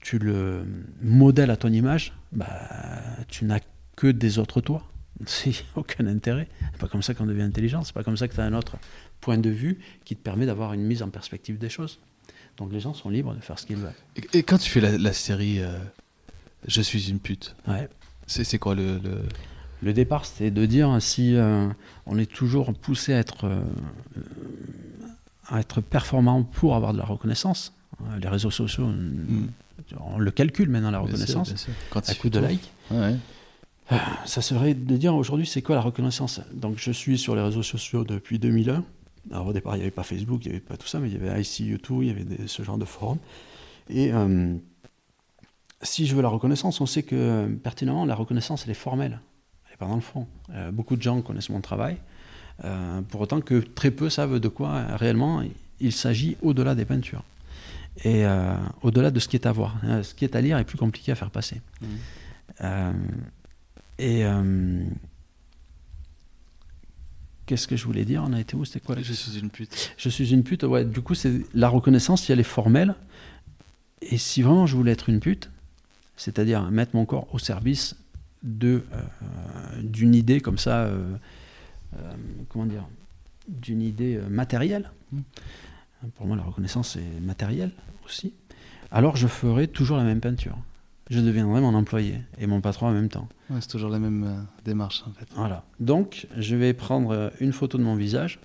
tu 0.00 0.18
le 0.18 0.64
modèles 1.02 1.50
à 1.50 1.56
ton 1.56 1.72
image, 1.72 2.12
bah, 2.32 2.46
tu 3.28 3.44
n'as 3.44 3.60
que 3.96 4.08
des 4.08 4.38
autres 4.38 4.60
toi. 4.60 4.82
C'est 5.26 5.64
aucun 5.76 6.06
intérêt. 6.06 6.48
C'est 6.72 6.80
pas 6.80 6.88
comme 6.88 7.02
ça 7.02 7.14
qu'on 7.14 7.26
devient 7.26 7.42
intelligent. 7.42 7.82
C'est 7.84 7.94
pas 7.94 8.02
comme 8.04 8.16
ça 8.16 8.28
que 8.28 8.34
tu 8.34 8.40
as 8.40 8.44
un 8.44 8.52
autre 8.54 8.76
point 9.20 9.38
de 9.38 9.50
vue 9.50 9.78
qui 10.04 10.14
te 10.16 10.20
permet 10.22 10.44
d'avoir 10.46 10.72
une 10.74 10.82
mise 10.82 11.02
en 11.02 11.08
perspective 11.10 11.58
des 11.58 11.68
choses. 11.70 11.98
Donc 12.58 12.72
les 12.72 12.80
gens 12.80 12.94
sont 12.94 13.10
libres 13.10 13.34
de 13.34 13.40
faire 13.40 13.58
ce 13.58 13.66
qu'ils 13.66 13.76
veulent. 13.76 13.92
Et, 14.16 14.38
et 14.38 14.42
quand 14.42 14.58
tu 14.58 14.70
fais 14.70 14.80
la, 14.80 14.96
la 14.98 15.12
série 15.12 15.60
euh, 15.60 15.78
Je 16.66 16.80
suis 16.82 17.10
une 17.10 17.18
pute, 17.20 17.54
Ouais. 17.68 17.88
c'est 18.26 18.44
c'est 18.44 18.58
quoi 18.58 18.74
le. 18.74 18.98
le- 18.98 19.22
Le 19.82 19.92
départ, 19.92 20.24
c'était 20.24 20.50
de 20.50 20.64
dire 20.66 20.96
si 21.00 21.34
euh, 21.36 21.68
on 22.06 22.18
est 22.18 22.30
toujours 22.30 22.72
poussé 22.74 23.12
à 23.12 23.18
être, 23.18 23.44
euh, 23.46 23.60
à 25.48 25.60
être 25.60 25.80
performant 25.80 26.42
pour 26.42 26.74
avoir 26.74 26.92
de 26.92 26.98
la 26.98 27.04
reconnaissance. 27.04 27.72
Les 28.20 28.28
réseaux 28.28 28.50
sociaux, 28.50 28.86
Mm. 28.86 29.46
on 30.00 30.18
le 30.18 30.30
calcule 30.30 30.68
maintenant 30.68 30.90
la 30.90 30.98
Bien 30.98 31.06
sûr, 31.08 31.14
reconnaissance 31.14 31.48
bien 31.48 31.56
sûr. 31.56 31.72
Quand 31.90 32.08
à 32.08 32.14
coup 32.14 32.28
de 32.28 32.38
like. 32.38 32.70
Ouais. 32.90 33.16
Ça 34.24 34.42
serait 34.42 34.74
de 34.74 34.96
dire 34.96 35.14
aujourd'hui 35.14 35.46
c'est 35.46 35.62
quoi 35.62 35.76
la 35.76 35.80
reconnaissance? 35.80 36.40
Donc 36.52 36.74
je 36.78 36.90
suis 36.90 37.16
sur 37.18 37.36
les 37.36 37.42
réseaux 37.42 37.62
sociaux 37.62 38.04
depuis 38.04 38.38
2001. 38.38 38.84
Alors 39.30 39.46
au 39.46 39.52
départ 39.52 39.74
il 39.76 39.78
n'y 39.78 39.82
avait 39.84 39.90
pas 39.92 40.02
Facebook, 40.02 40.44
il 40.44 40.48
n'y 40.48 40.56
avait 40.56 40.64
pas 40.64 40.76
tout 40.76 40.86
ça, 40.88 40.98
mais 40.98 41.08
il 41.08 41.14
y 41.14 41.16
avait 41.16 41.40
ICU2, 41.40 42.02
il 42.02 42.06
y 42.08 42.10
avait 42.10 42.24
des- 42.24 42.48
ce 42.48 42.62
genre 42.62 42.78
de 42.78 42.84
forums. 42.84 43.18
Et 43.88 44.12
euh, 44.12 44.54
si 45.82 46.06
je 46.06 46.14
veux 46.16 46.22
la 46.22 46.28
reconnaissance, 46.28 46.80
on 46.80 46.86
sait 46.86 47.02
que 47.04 47.46
pertinemment 47.62 48.04
la 48.04 48.14
reconnaissance 48.16 48.64
elle 48.64 48.72
est 48.72 48.74
formelle, 48.74 49.20
pas 49.76 49.86
dans 49.86 49.94
le 49.94 50.00
fond. 50.00 50.26
Euh, 50.50 50.70
beaucoup 50.70 50.96
de 50.96 51.02
gens 51.02 51.20
connaissent 51.22 51.50
mon 51.50 51.60
travail, 51.60 51.96
euh, 52.64 53.00
pour 53.02 53.20
autant 53.20 53.40
que 53.40 53.60
très 53.60 53.90
peu 53.90 54.08
savent 54.10 54.40
de 54.40 54.48
quoi 54.48 54.70
euh, 54.70 54.96
réellement 54.96 55.42
il 55.80 55.92
s'agit 55.92 56.36
au-delà 56.42 56.74
des 56.74 56.84
peintures. 56.84 57.24
Et 58.04 58.24
au-delà 58.82 59.10
de 59.10 59.18
ce 59.18 59.26
qui 59.26 59.36
est 59.36 59.46
à 59.46 59.52
voir. 59.52 59.76
Ce 60.02 60.12
qui 60.12 60.26
est 60.26 60.36
à 60.36 60.42
lire 60.42 60.58
est 60.58 60.64
plus 60.64 60.76
compliqué 60.76 61.12
à 61.12 61.14
faire 61.14 61.30
passer. 61.30 61.62
Euh, 62.60 62.92
et 63.98 64.24
qu'est-ce 67.46 67.66
que 67.66 67.76
je 67.76 67.84
voulais 67.84 68.04
dire? 68.04 68.22
On 68.26 68.34
a 68.34 68.40
été 68.40 68.54
où? 68.54 68.66
C'était 68.66 68.80
quoi 68.80 68.96
Je 69.00 69.12
suis 69.14 69.38
une 69.38 69.48
pute. 69.48 69.94
Je 69.96 70.08
suis 70.10 70.30
une 70.32 70.42
pute. 70.42 70.64
Ouais, 70.64 70.84
du 70.84 71.00
coup, 71.00 71.14
c'est 71.14 71.40
la 71.54 71.68
reconnaissance 71.68 72.24
si 72.24 72.32
elle 72.32 72.40
est 72.40 72.42
formelle. 72.42 72.94
Et 74.02 74.18
si 74.18 74.42
vraiment 74.42 74.66
je 74.66 74.76
voulais 74.76 74.92
être 74.92 75.08
une 75.08 75.20
pute, 75.20 75.50
c'est-à-dire 76.16 76.70
mettre 76.70 76.94
mon 76.94 77.06
corps 77.06 77.32
au 77.34 77.38
service 77.38 77.96
de 78.46 78.84
euh, 78.92 79.82
d'une 79.82 80.14
idée 80.14 80.40
comme 80.40 80.56
ça, 80.58 80.84
euh, 80.84 81.16
euh, 81.96 82.12
comment 82.48 82.64
dire, 82.66 82.86
d'une 83.48 83.82
idée 83.82 84.18
matérielle. 84.30 84.90
Mm. 85.12 85.20
Pour 86.14 86.26
moi, 86.26 86.36
la 86.36 86.42
reconnaissance 86.44 86.96
est 86.96 87.20
matérielle 87.20 87.72
aussi. 88.04 88.32
Alors, 88.90 89.16
je 89.16 89.26
ferai 89.26 89.66
toujours 89.66 89.96
la 89.96 90.04
même 90.04 90.20
peinture. 90.20 90.56
Je 91.10 91.20
deviendrai 91.20 91.60
mon 91.60 91.74
employé 91.74 92.20
et 92.38 92.46
mon 92.46 92.60
patron 92.60 92.86
en 92.88 92.92
même 92.92 93.08
temps. 93.08 93.28
Ouais, 93.50 93.58
c'est 93.60 93.68
toujours 93.68 93.90
la 93.90 93.98
même 93.98 94.24
euh, 94.24 94.40
démarche 94.64 95.02
en 95.06 95.12
fait. 95.12 95.26
Voilà. 95.34 95.64
Donc, 95.80 96.26
je 96.36 96.56
vais 96.56 96.72
prendre 96.74 97.32
une 97.40 97.52
photo 97.52 97.78
de 97.78 97.82
mon 97.82 97.96
visage 97.96 98.40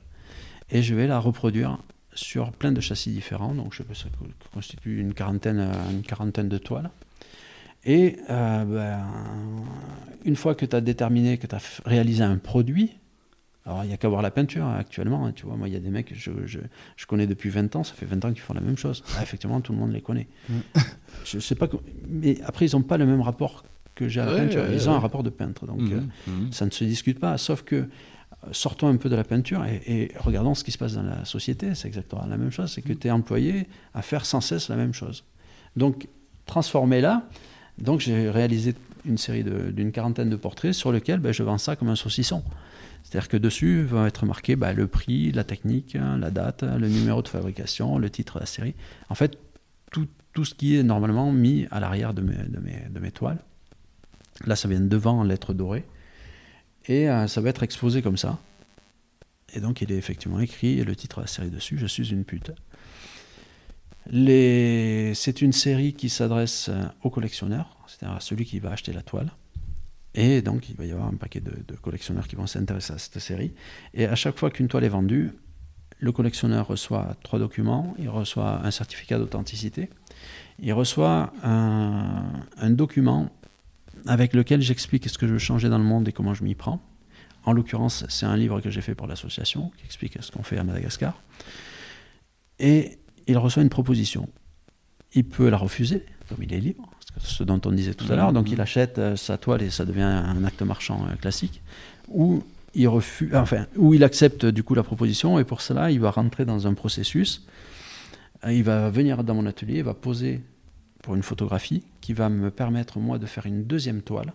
et 0.72 0.82
je 0.82 0.94
vais 0.96 1.08
la 1.08 1.20
reproduire 1.20 1.78
sur 2.14 2.52
plein 2.52 2.72
de 2.72 2.82
châssis 2.82 3.12
différents. 3.12 3.54
Donc, 3.56 3.74
je 3.74 3.80
sais 3.80 3.84
pas, 3.84 3.94
ça 3.96 4.10
co- 4.18 4.26
constitue 4.54 5.00
une 5.00 5.14
quarantaine, 5.14 5.72
une 5.92 6.02
quarantaine 6.02 6.50
de 6.50 6.58
toiles. 6.58 6.90
Et 7.84 8.18
euh, 8.30 8.64
ben, 8.66 9.00
une 10.26 10.36
fois 10.36 10.54
que 10.56 10.66
tu 10.66 10.76
as 10.76 10.82
déterminé, 10.82 11.38
que 11.38 11.48
tu 11.48 11.56
as 11.56 11.82
réalisé 11.86 12.24
un 12.24 12.38
produit, 12.38 12.98
alors 13.66 13.84
il 13.84 13.88
n'y 13.88 13.94
a 13.94 13.98
qu'à 13.98 14.08
voir 14.08 14.22
la 14.22 14.32
peinture 14.32 14.66
hein, 14.66 14.78
actuellement. 14.80 15.26
hein, 15.26 15.32
tu 15.34 15.46
vois, 15.46 15.56
moi, 15.56 15.68
il 15.68 15.74
y 15.74 15.78
a 15.78 15.80
des 15.80 15.90
mecs 15.90 16.08
que 16.10 16.16
je, 16.16 16.32
je, 16.46 16.60
je 16.96 17.06
connais 17.06 17.28
depuis 17.28 17.50
20 17.50 17.76
ans, 17.76 17.84
ça 17.84 17.94
fait 17.94 18.06
20 18.06 18.26
ans 18.26 18.30
qu'ils 18.32 18.42
font 18.42 18.54
la 18.54 18.62
même 18.62 18.78
chose. 18.78 19.04
Ah, 19.18 19.24
effectivement, 19.24 19.62
tout 19.62 19.72
le 19.72 19.80
monde 19.80 19.92
les 19.94 20.02
connaît. 20.02 20.28
Mm. 20.50 20.60
je 21.26 21.40
sais 21.40 21.56
pas. 21.56 21.68
Mais 22.08 22.40
après, 22.46 22.66
ils 22.68 22.76
n'ont 22.76 22.84
pas 22.84 22.98
le 22.98 23.06
même 23.06 23.22
rapport 23.22 23.64
que 23.96 24.08
j'ai 24.08 24.22
à 24.22 24.26
la 24.26 24.32
Ouais, 24.34 24.38
peinture. 24.40 24.62
ouais, 24.62 24.74
ils 24.74 24.90
ont 24.90 24.94
un 24.94 25.00
rapport 25.00 25.24
de 25.24 25.30
peintre. 25.30 25.66
Donc, 25.66 25.82
Mhm, 25.82 26.10
euh, 26.28 26.32
mhm. 26.32 26.52
ça 26.52 26.66
ne 26.66 26.72
se 26.72 26.84
discute 26.84 27.20
pas, 27.20 27.38
sauf 27.38 27.64
que 27.64 27.76
euh, 27.76 27.88
sortons 28.52 28.88
un 28.88 28.96
peu 28.98 29.10
de 29.10 29.16
la 29.16 29.24
peinture 29.24 29.66
et, 29.66 29.82
et 29.88 30.12
regardons 30.18 30.54
ce 30.56 30.64
qui 30.64 30.72
se 30.72 30.78
passe 30.78 30.94
dans 30.94 31.04
la 31.04 31.26
société. 31.26 31.74
C'est 31.76 31.88
exactement 31.88 32.26
la 32.28 32.38
même 32.38 32.52
chose, 32.52 32.72
c'est 32.72 32.82
que 32.82 32.94
tu 32.94 33.08
es 33.08 33.12
employé 33.12 33.68
à 33.94 34.02
faire 34.04 34.26
sans 34.26 34.40
cesse 34.42 34.70
la 34.70 34.76
même 34.76 34.94
chose. 34.94 35.24
Donc, 35.76 36.08
transformez-la. 36.46 37.28
Donc, 37.78 38.00
j'ai 38.00 38.30
réalisé 38.30 38.76
une 39.06 39.18
série 39.18 39.44
d'une 39.44 39.92
quarantaine 39.92 40.30
de 40.30 40.36
portraits 40.36 40.74
sur 40.74 40.92
lesquels 40.92 41.20
ben, 41.20 41.32
je 41.34 41.44
vends 41.44 41.58
ça 41.58 41.76
comme 41.76 41.90
un 41.90 41.96
saucisson. 41.96 42.44
C'est-à-dire 43.04 43.30
que 43.30 43.38
dessus 43.38 43.82
va 43.84 44.08
être 44.08 44.26
marqué 44.26 44.56
ben, 44.56 44.74
le 44.74 44.88
prix, 44.88 45.32
la 45.32 45.44
technique, 45.44 45.96
hein, 45.96 46.18
la 46.20 46.30
date, 46.30 46.64
le 46.64 46.88
numéro 46.88 47.22
de 47.22 47.28
fabrication, 47.28 47.98
le 47.98 48.10
titre 48.10 48.36
de 48.36 48.42
la 48.42 48.46
série. 48.46 48.76
En 49.10 49.16
fait, 49.16 49.38
tout 50.34 50.46
ce 50.46 50.54
qui 50.54 50.78
est 50.78 50.84
normalement 50.84 51.32
mis 51.32 51.68
à 51.72 51.82
l'arrière 51.82 52.14
de 52.14 52.22
mes 52.22 53.12
toiles. 53.12 53.40
Là, 54.46 54.56
ça 54.56 54.68
vient 54.68 54.80
devant 54.80 55.20
en 55.20 55.24
lettres 55.24 55.54
dorées. 55.54 55.86
Et 56.88 57.10
euh, 57.10 57.28
ça 57.28 57.42
va 57.42 57.50
être 57.50 57.64
exposé 57.64 58.02
comme 58.02 58.18
ça. 58.18 58.40
Et 59.54 59.60
donc, 59.60 59.82
il 59.82 59.92
est 59.92 59.98
effectivement 59.98 60.40
écrit, 60.40 60.80
et 60.80 60.84
le 60.84 60.96
titre 60.96 61.18
de 61.18 61.22
la 61.22 61.28
série 61.28 61.50
dessus, 61.50 61.78
Je 61.78 61.86
suis 61.86 62.12
une 62.12 62.24
pute. 62.24 62.52
C'est 64.10 65.42
une 65.42 65.54
série 65.54 65.94
qui 65.94 66.10
s'adresse 66.10 66.70
euh, 66.70 66.84
aux 67.04 67.10
collectionneurs, 67.10 67.78
c'est-à-dire 67.88 68.18
à 68.18 68.20
celui 68.20 68.46
qui 68.46 68.60
va 68.60 68.72
acheter 68.72 68.94
la 68.94 69.02
toile. 69.02 69.32
Et 70.14 70.42
donc, 70.42 70.70
il 70.70 70.76
va 70.76 70.86
y 70.86 70.92
avoir 70.92 71.08
un 71.08 71.16
paquet 71.16 71.40
de, 71.40 71.76
collectionneurs 71.82 72.28
qui 72.28 72.36
vont 72.36 72.48
s'intéresser 72.48 72.94
à 72.94 72.98
cette 72.98 73.20
série. 73.20 73.54
Et 73.94 74.06
à 74.06 74.16
chaque 74.16 74.38
fois 74.38 74.50
qu'une 74.50 74.68
toile 74.68 74.84
est 74.84 74.90
vendue, 74.90 75.32
le 76.00 76.12
collectionneur 76.12 76.68
reçoit 76.68 77.16
trois 77.24 77.40
documents. 77.40 77.96
Il 77.98 78.10
reçoit 78.10 78.66
un 78.66 78.72
certificat 78.72 79.20
d'authenticité. 79.20 79.90
Il 80.60 80.74
reçoit 80.74 81.32
un, 81.44 82.70
document 82.70 83.30
avec 84.06 84.34
lequel 84.34 84.62
j'explique 84.62 85.08
ce 85.10 85.18
que 85.18 85.28
je 85.28 85.34
veux 85.34 85.40
changer 85.40 85.70
dans 85.70 85.78
le 85.78 85.84
monde 85.84 86.08
et 86.08 86.12
comment 86.12 86.34
je 86.34 86.44
m'y 86.44 86.56
prends. 86.56 86.82
En 87.46 87.54
l'occurrence, 87.54 88.06
c'est 88.10 88.26
un 88.26 88.36
livre 88.36 88.62
que 88.62 88.70
j'ai 88.70 88.82
fait 88.82 88.96
pour 88.96 89.08
l'association 89.08 89.72
qui 89.78 89.86
explique 89.86 90.18
ce 90.22 90.32
qu'on 90.32 90.44
fait 90.44 90.58
à 90.58 90.64
Madagascar. 90.64 91.22
Il 93.32 93.38
reçoit 93.38 93.64
une 93.64 93.70
proposition. 93.70 94.30
Il 95.14 95.26
peut 95.26 95.50
la 95.50 95.58
refuser, 95.58 96.06
comme 96.30 96.44
il 96.44 96.54
est 96.54 96.60
libre, 96.60 96.90
ce 97.20 97.44
dont 97.44 97.60
on 97.66 97.72
disait 97.72 97.94
tout 97.94 98.12
à 98.12 98.16
l'heure. 98.16 98.34
Donc 98.34 98.52
il 98.52 98.62
achète 98.62 98.98
euh, 98.98 99.16
sa 99.16 99.38
toile 99.38 99.62
et 99.62 99.70
ça 99.70 99.86
devient 99.86 100.02
un 100.02 100.44
acte 100.46 100.62
marchand 100.62 101.06
euh, 101.06 101.16
classique. 101.16 101.62
Ou 102.10 102.44
il 102.74 102.88
refuse, 102.88 103.34
enfin, 103.36 103.68
ou 103.76 103.94
il 103.94 104.04
accepte 104.04 104.46
du 104.46 104.64
coup 104.64 104.76
la 104.76 104.84
proposition 104.84 105.40
et 105.40 105.44
pour 105.44 105.62
cela 105.62 105.92
il 105.92 106.00
va 106.00 106.12
rentrer 106.12 106.46
dans 106.46 106.68
un 106.68 106.74
processus. 106.74 107.46
Euh, 108.46 108.54
il 108.54 108.64
va 108.64 108.90
venir 108.90 109.24
dans 109.24 109.36
mon 109.36 109.46
atelier, 109.46 109.80
il 109.80 109.84
va 109.84 109.94
poser 109.94 110.42
pour 111.04 111.16
une 111.16 111.24
photographie 111.24 111.84
qui 112.00 112.14
va 112.14 112.30
me 112.30 112.52
permettre 112.52 113.00
moi 113.00 113.18
de 113.18 113.26
faire 113.26 113.46
une 113.46 113.64
deuxième 113.66 114.02
toile 114.02 114.34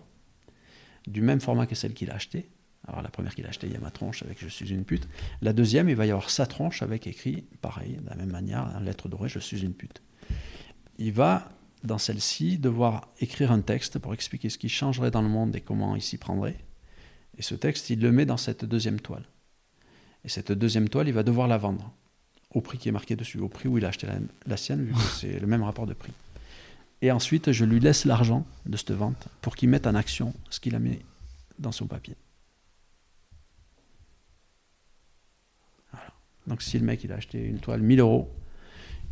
du 1.07 1.21
même 1.21 1.39
format 1.39 1.65
que 1.65 1.75
celle 1.75 1.93
qu'il 1.93 2.11
a 2.11 2.15
achetée. 2.15 2.49
Alors 2.87 3.01
la 3.01 3.09
première 3.09 3.35
qu'il 3.35 3.45
a 3.45 3.49
achetée, 3.49 3.67
il 3.67 3.73
y 3.73 3.75
a 3.75 3.79
ma 3.79 3.91
tronche 3.91 4.23
avec 4.23 4.39
Je 4.39 4.47
suis 4.47 4.69
une 4.69 4.85
pute. 4.85 5.07
La 5.41 5.53
deuxième, 5.53 5.89
il 5.89 5.95
va 5.95 6.05
y 6.05 6.11
avoir 6.11 6.29
sa 6.29 6.45
tronche 6.45 6.81
avec 6.81 7.05
écrit, 7.05 7.43
pareil, 7.61 7.97
de 8.01 8.09
la 8.09 8.15
même 8.15 8.31
manière, 8.31 8.73
en 8.75 8.79
lettres 8.79 9.09
dorées, 9.09 9.29
Je 9.29 9.39
suis 9.39 9.63
une 9.63 9.73
pute. 9.73 10.01
Il 10.97 11.11
va, 11.11 11.49
dans 11.83 11.97
celle-ci, 11.97 12.57
devoir 12.57 13.09
écrire 13.19 13.51
un 13.51 13.61
texte 13.61 13.99
pour 13.99 14.13
expliquer 14.13 14.49
ce 14.49 14.57
qui 14.57 14.69
changerait 14.69 15.11
dans 15.11 15.21
le 15.21 15.27
monde 15.27 15.55
et 15.55 15.61
comment 15.61 15.95
il 15.95 16.01
s'y 16.01 16.17
prendrait. 16.17 16.57
Et 17.37 17.41
ce 17.41 17.55
texte, 17.55 17.89
il 17.89 17.99
le 17.99 18.11
met 18.11 18.25
dans 18.25 18.37
cette 18.37 18.65
deuxième 18.65 18.99
toile. 18.99 19.25
Et 20.23 20.29
cette 20.29 20.51
deuxième 20.51 20.89
toile, 20.89 21.07
il 21.07 21.13
va 21.13 21.23
devoir 21.23 21.47
la 21.47 21.57
vendre 21.57 21.93
au 22.53 22.61
prix 22.61 22.77
qui 22.77 22.89
est 22.89 22.93
marqué 22.93 23.15
dessus, 23.15 23.39
au 23.39 23.49
prix 23.49 23.67
où 23.67 23.77
il 23.77 23.85
a 23.85 23.89
acheté 23.89 24.07
la, 24.07 24.15
la 24.45 24.57
sienne, 24.57 24.85
vu 24.85 24.93
que 24.93 24.99
c'est 25.19 25.39
le 25.39 25.47
même 25.47 25.63
rapport 25.63 25.85
de 25.85 25.93
prix. 25.93 26.13
Et 27.01 27.11
ensuite, 27.11 27.51
je 27.51 27.65
lui 27.65 27.79
laisse 27.79 28.05
l'argent 28.05 28.45
de 28.65 28.75
cette 28.77 28.91
vente 28.91 29.27
pour 29.41 29.55
qu'il 29.55 29.69
mette 29.69 29.85
en 29.85 29.93
action 29.93 30.33
ce 30.49 30.59
qu'il 30.59 30.73
a 30.73 30.79
mis 30.79 30.97
dans 31.59 31.71
son 31.71 31.85
papier. 31.85 32.15
Donc 36.47 36.61
si 36.61 36.79
le 36.79 36.85
mec 36.85 37.03
il 37.03 37.11
a 37.11 37.15
acheté 37.15 37.43
une 37.43 37.59
toile 37.59 37.81
1000 37.81 37.99
euros, 37.99 38.33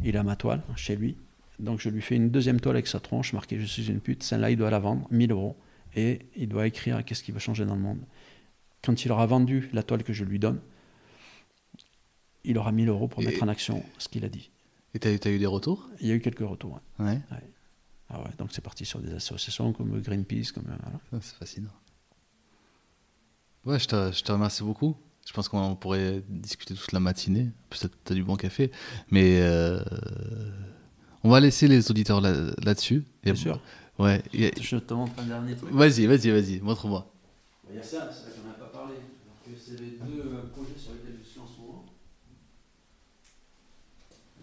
il 0.03 0.15
a 0.17 0.23
ma 0.23 0.35
toile 0.35 0.61
chez 0.75 0.95
lui. 0.95 1.17
Donc 1.59 1.79
je 1.79 1.89
lui 1.89 2.01
fais 2.01 2.15
une 2.15 2.29
deuxième 2.29 2.59
toile 2.59 2.75
avec 2.77 2.87
sa 2.87 2.99
tronche 2.99 3.33
marquée 3.33 3.59
Je 3.59 3.65
suis 3.65 3.87
une 3.89 3.99
pute. 4.01 4.23
Celle-là, 4.23 4.51
il 4.51 4.57
doit 4.57 4.69
la 4.69 4.79
vendre 4.79 5.07
1000 5.11 5.31
euros. 5.31 5.55
Et 5.97 6.19
il 6.35 6.49
doit 6.49 6.67
écrire 6.67 7.03
qu'est-ce 7.05 7.23
qu'il 7.23 7.33
veut 7.33 7.39
changer 7.39 7.65
dans 7.65 7.75
le 7.75 7.81
monde. 7.81 7.99
Quand 8.83 9.05
il 9.05 9.11
aura 9.11 9.25
vendu 9.25 9.69
la 9.73 9.81
toile 9.83 10.03
que 10.03 10.11
je 10.13 10.25
lui 10.25 10.39
donne, 10.39 10.59
il 12.43 12.57
aura 12.57 12.71
1000 12.71 12.89
euros 12.89 13.07
pour 13.07 13.21
Et- 13.23 13.25
mettre 13.25 13.43
en 13.43 13.47
action 13.47 13.83
ce 13.97 14.07
qu'il 14.09 14.25
a 14.25 14.29
dit. 14.29 14.51
Et 14.93 14.99
t'as 14.99 15.09
as 15.09 15.29
eu 15.31 15.39
des 15.39 15.45
retours? 15.45 15.89
Il 16.01 16.07
y 16.07 16.11
a 16.11 16.15
eu 16.15 16.21
quelques 16.21 16.39
retours. 16.47 16.79
ouais. 16.99 17.05
Ouais. 17.05 17.21
Ah 18.09 18.21
ouais, 18.21 18.29
donc 18.37 18.49
c'est 18.51 18.61
parti 18.61 18.85
sur 18.85 18.99
des 18.99 19.13
associations 19.13 19.73
comme 19.73 19.99
Greenpeace, 19.99 20.51
comme 20.53 20.65
euh, 20.69 20.75
voilà. 20.83 20.99
Ah, 21.11 21.17
C'est 21.21 21.35
fascinant. 21.37 21.71
Ouais, 23.65 23.79
je 23.79 23.87
te, 23.87 24.11
je 24.11 24.21
te 24.23 24.31
remercie 24.31 24.61
beaucoup. 24.63 24.95
Je 25.25 25.33
pense 25.33 25.49
qu'on 25.49 25.75
pourrait 25.75 26.21
discuter 26.29 26.75
toute 26.75 26.91
la 26.91 26.99
matinée. 26.99 27.49
Peut-être 27.69 27.93
t'as 28.03 28.13
du 28.13 28.23
bon 28.23 28.35
café. 28.35 28.71
Mais 29.09 29.39
euh, 29.41 29.79
on 31.23 31.29
va 31.29 31.39
laisser 31.39 31.67
les 31.67 31.89
auditeurs 31.91 32.21
là- 32.21 32.51
là-dessus. 32.63 33.03
Bien 33.23 33.35
sûr. 33.35 33.59
Ouais. 33.97 34.21
et- 34.33 34.51
Je 34.61 34.77
te 34.77 34.93
montre 34.93 35.13
un 35.19 35.23
dernier 35.25 35.55
truc. 35.55 35.71
Vas-y, 35.71 36.05
vas-y, 36.05 36.29
vas-y. 36.29 36.59
Montre-moi. 36.61 37.11
Il 37.69 37.75
y 37.75 37.79
a 37.79 37.83
ça, 37.83 38.09
c'est 38.11 38.29
ça 38.31 38.37
qu'on 38.41 38.47
n'a 38.47 38.53
pas 38.53 38.65
parlé. 38.71 38.93
Alors 38.95 39.41
que 39.43 39.51
c'est 39.59 39.79
les 39.79 39.97
deux 39.97 40.21
euh, 40.21 40.43
projets 40.53 40.77
sur 40.77 40.93
lesquels 40.93 41.17
je 41.23 41.27
suis 41.29 41.39
en 41.39 41.47
ce 41.47 41.59
moment. 41.59 41.85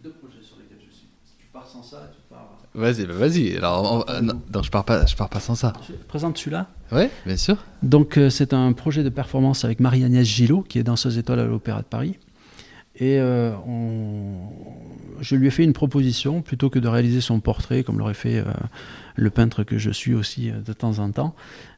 Deux 0.02 0.10
projets 0.14 0.42
sur 0.42 0.56
lesquels 0.58 0.78
je 0.84 0.92
suis. 0.92 1.06
Si 1.24 1.34
tu 1.38 1.41
pars 1.52 1.66
sans 1.66 1.82
ça, 1.82 2.10
tu 2.14 2.20
pars. 2.30 2.48
Vas-y, 2.74 3.04
bah 3.06 3.14
vas-y. 3.14 3.56
Alors, 3.58 4.04
on- 4.08 4.10
euh, 4.10 4.20
non, 4.22 4.40
non, 4.54 4.62
je 4.62 4.70
pars 4.70 4.84
pas, 4.84 5.04
je 5.06 5.14
pars 5.14 5.28
pas 5.28 5.40
sans 5.40 5.54
ça. 5.54 5.72
Je 5.88 5.94
présente 6.08 6.38
celui-là. 6.38 6.68
Ouais, 6.90 7.10
bien 7.26 7.36
sûr. 7.36 7.56
Donc 7.82 8.16
euh, 8.18 8.30
c'est 8.30 8.52
un 8.54 8.72
projet 8.72 9.02
de 9.02 9.08
performance 9.10 9.64
avec 9.64 9.78
Marie-Agnès 9.80 10.26
Gillot, 10.26 10.62
qui 10.62 10.78
est 10.78 10.82
danseuse 10.82 11.18
étoile 11.18 11.40
à 11.40 11.44
l'Opéra 11.44 11.80
de 11.80 11.86
Paris. 11.86 12.18
Et 12.96 13.18
euh, 13.20 13.54
on- 13.66 14.48
je 15.20 15.36
lui 15.36 15.46
ai 15.46 15.50
fait 15.50 15.64
une 15.64 15.72
proposition, 15.72 16.42
plutôt 16.42 16.68
que 16.70 16.78
de 16.78 16.88
réaliser 16.88 17.20
son 17.20 17.40
portrait, 17.40 17.82
comme 17.84 17.98
l'aurait 17.98 18.12
fait 18.14 18.38
euh, 18.38 18.44
le 19.16 19.30
peintre 19.30 19.62
que 19.64 19.78
je 19.78 19.90
suis 19.90 20.14
aussi 20.14 20.50
euh, 20.50 20.60
de 20.60 20.72
temps 20.72 20.98
en 20.98 21.10
temps, 21.10 21.34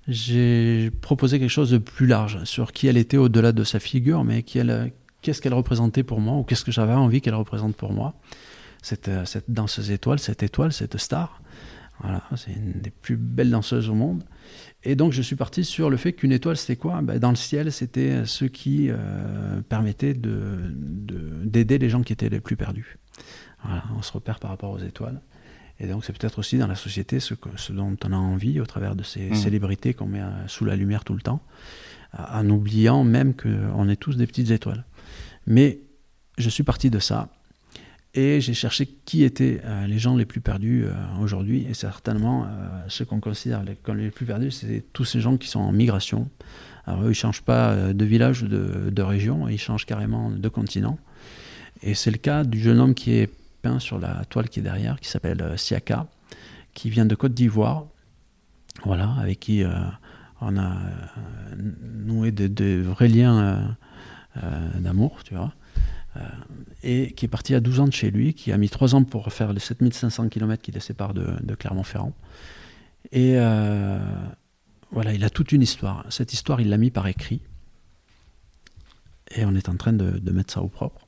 j'ai 0.09 0.91
proposé 1.01 1.39
quelque 1.39 1.51
chose 1.51 1.71
de 1.71 1.79
plus 1.79 2.07
large, 2.07 2.43
sur 2.45 2.73
qui 2.73 2.87
elle 2.89 2.97
était 2.97 3.17
au-delà 3.17 3.53
de 3.53 3.65
sa 3.65 3.79
figure, 3.81 4.25
mais 4.25 4.43
qui 4.43 4.59
elle, 4.59 4.93
qu'est-ce 5.23 5.41
qu'elle 5.41 5.55
représentait 5.55 6.03
pour 6.03 6.21
moi, 6.21 6.37
ou 6.37 6.43
qu'est-ce 6.43 6.65
que 6.65 6.73
j'avais 6.73 6.93
envie 6.93 7.21
qu'elle 7.21 7.35
représente 7.35 7.75
pour 7.77 7.93
moi. 7.93 8.15
Cette, 8.85 9.09
euh, 9.09 9.25
cette 9.25 9.51
danseuse 9.51 9.91
étoile, 9.91 10.19
cette 10.19 10.43
étoile, 10.43 10.71
cette 10.73 10.99
star. 10.99 11.41
Voilà, 12.01 12.23
c'est 12.37 12.53
une 12.53 12.73
des 12.83 12.91
plus 12.91 13.17
belles 13.17 13.51
danseuses 13.51 13.89
au 13.89 13.95
monde. 13.95 14.25
Et 14.83 14.95
donc 14.95 15.13
je 15.13 15.23
suis 15.23 15.37
parti 15.37 15.65
sur 15.65 15.89
le 15.89 15.97
fait 15.97 16.13
qu'une 16.13 16.33
étoile, 16.33 16.57
c'était 16.59 16.77
quoi? 16.77 17.01
Ben, 17.01 17.19
Dans 17.19 17.31
le 17.31 17.37
ciel, 17.37 17.73
c'était 17.73 18.27
ce 18.27 18.45
qui 18.45 18.89
euh, 18.91 19.63
permettait 19.63 20.13
de- 20.13 20.71
de- 20.75 21.45
d'aider 21.45 21.79
les 21.79 21.89
gens 21.89 22.03
qui 22.03 22.13
étaient 22.13 22.29
les 22.29 22.41
plus 22.41 22.57
perdus. 22.57 22.99
Voilà, 23.65 23.85
on 23.97 24.03
se 24.03 24.13
repère 24.13 24.39
par 24.39 24.51
rapport 24.51 24.73
aux 24.73 24.81
étoiles. 24.81 25.23
Et 25.81 25.87
donc 25.87 26.05
c'est 26.05 26.13
peut-être 26.17 26.39
aussi 26.39 26.59
dans 26.59 26.67
la 26.67 26.75
société 26.75 27.21
ce, 27.21 27.33
que- 27.35 27.49
ce 27.57 27.73
dont 27.73 27.97
on 28.05 28.13
a 28.13 28.17
envie 28.17 28.61
au 28.61 28.67
travers 28.67 28.95
de 28.97 29.03
ces 29.03 29.31
Mhm. 29.31 29.35
célébrités 29.37 29.95
qu'on 29.95 30.07
met 30.07 30.21
euh, 30.21 30.47
sous 30.47 30.67
la 30.67 30.77
lumière 30.77 31.05
tout 31.05 31.15
le 31.15 31.23
temps, 31.23 31.41
en 32.13 32.49
oubliant 32.51 33.03
même 33.05 33.35
qu'on 33.35 33.89
est 33.89 33.97
tous 33.97 34.17
des 34.17 34.27
petites 34.27 34.51
étoiles. 34.51 34.85
Mais 35.47 35.81
je 36.39 36.51
suis 36.51 36.65
parti 36.65 36.91
de 36.91 36.99
ça. 36.99 37.31
Et 38.17 38.41
j'ai 38.41 38.55
cherché 38.55 38.87
qui 39.05 39.25
étaient 39.25 39.61
euh, 39.65 39.89
les 39.89 39.99
gens 39.99 40.17
les 40.17 40.25
plus 40.25 40.41
perdus 40.41 40.85
euh, 40.85 40.93
aujourd'hui. 41.21 41.67
Et 41.69 41.75
certainement, 41.75 42.45
euh, 42.45 42.49
ceux 42.87 43.05
qu'on 43.05 43.19
considère 43.19 43.65
comme 43.83 43.99
les 43.99 44.11
plus 44.11 44.25
perdus, 44.25 44.53
c'est 44.53 44.85
tous 44.93 45.05
ces 45.05 45.21
gens 45.21 45.37
qui 45.37 45.49
sont 45.49 45.59
en 45.59 45.73
migration. 45.73 46.31
Alors 46.87 47.03
eux, 47.03 47.07
ils 47.07 47.09
ne 47.09 47.15
changent 47.15 47.43
pas 47.43 47.93
de 47.93 48.05
village 48.05 48.43
ou 48.43 48.47
de, 48.49 49.03
région, 49.03 49.49
ils 49.49 49.59
changent 49.59 49.87
carrément 49.87 50.31
de 50.31 50.49
continent. 50.49 50.99
Et 51.83 51.95
c'est 51.95 52.11
le 52.11 52.19
cas 52.19 52.45
du 52.45 52.61
jeune 52.61 52.79
homme 52.79 52.95
qui 52.95 53.15
est 53.15 53.31
peint 53.63 53.81
sur 53.81 53.99
la 53.99 54.25
toile 54.27 54.49
qui 54.49 54.61
est 54.61 54.63
derrière, 54.63 55.01
qui 55.01 55.09
s'appelle 55.09 55.55
Siaka, 55.57 56.07
qui 56.75 56.91
vient 56.91 57.07
de 57.07 57.15
Côte 57.15 57.33
d'Ivoire. 57.33 57.87
Voilà, 58.85 59.15
avec 59.19 59.41
qui 59.41 59.65
on 60.43 60.59
a 60.59 60.77
noué 61.57 62.33
de, 62.33 62.49
de 62.49 62.83
vrais 62.83 63.09
liens 63.09 63.77
d'amour, 64.79 65.25
tu 65.25 65.35
vois. 65.35 65.55
Euh, 66.17 66.21
et 66.83 67.13
qui 67.13 67.25
est 67.25 67.29
parti 67.29 67.55
à 67.55 67.61
12 67.61 67.81
ans 67.81 67.87
de 67.87 67.93
chez 67.93 68.11
lui, 68.11 68.35
qui 68.35 68.53
a 68.53 68.59
mis 68.59 68.69
3 68.69 68.95
ans 68.95 69.05
pour 69.05 69.33
faire 69.33 69.53
les 69.53 69.61
7500 69.61 70.29
km 70.29 70.63
qui 70.63 70.71
les 70.71 70.81
séparent 70.81 71.15
de, 71.15 71.55
Clermont-Ferrand. 71.55 72.13
Et 73.11 73.35
euh, 73.37 73.99
voilà, 74.93 75.13
il 75.13 75.25
a 75.25 75.31
toute 75.31 75.53
une 75.53 75.63
histoire. 75.63 76.05
Cette 76.11 76.33
histoire, 76.33 76.61
il 76.61 76.69
l'a 76.69 76.77
mis 76.77 76.91
par 76.91 77.07
écrit. 77.07 77.41
Et 79.35 79.45
on 79.45 79.55
est 79.55 79.69
en 79.69 79.77
train 79.77 79.93
de, 79.93 80.19
de 80.19 80.33
mettre 80.33 80.53
ça 80.53 80.63
au 80.63 80.69
propre. 80.69 81.07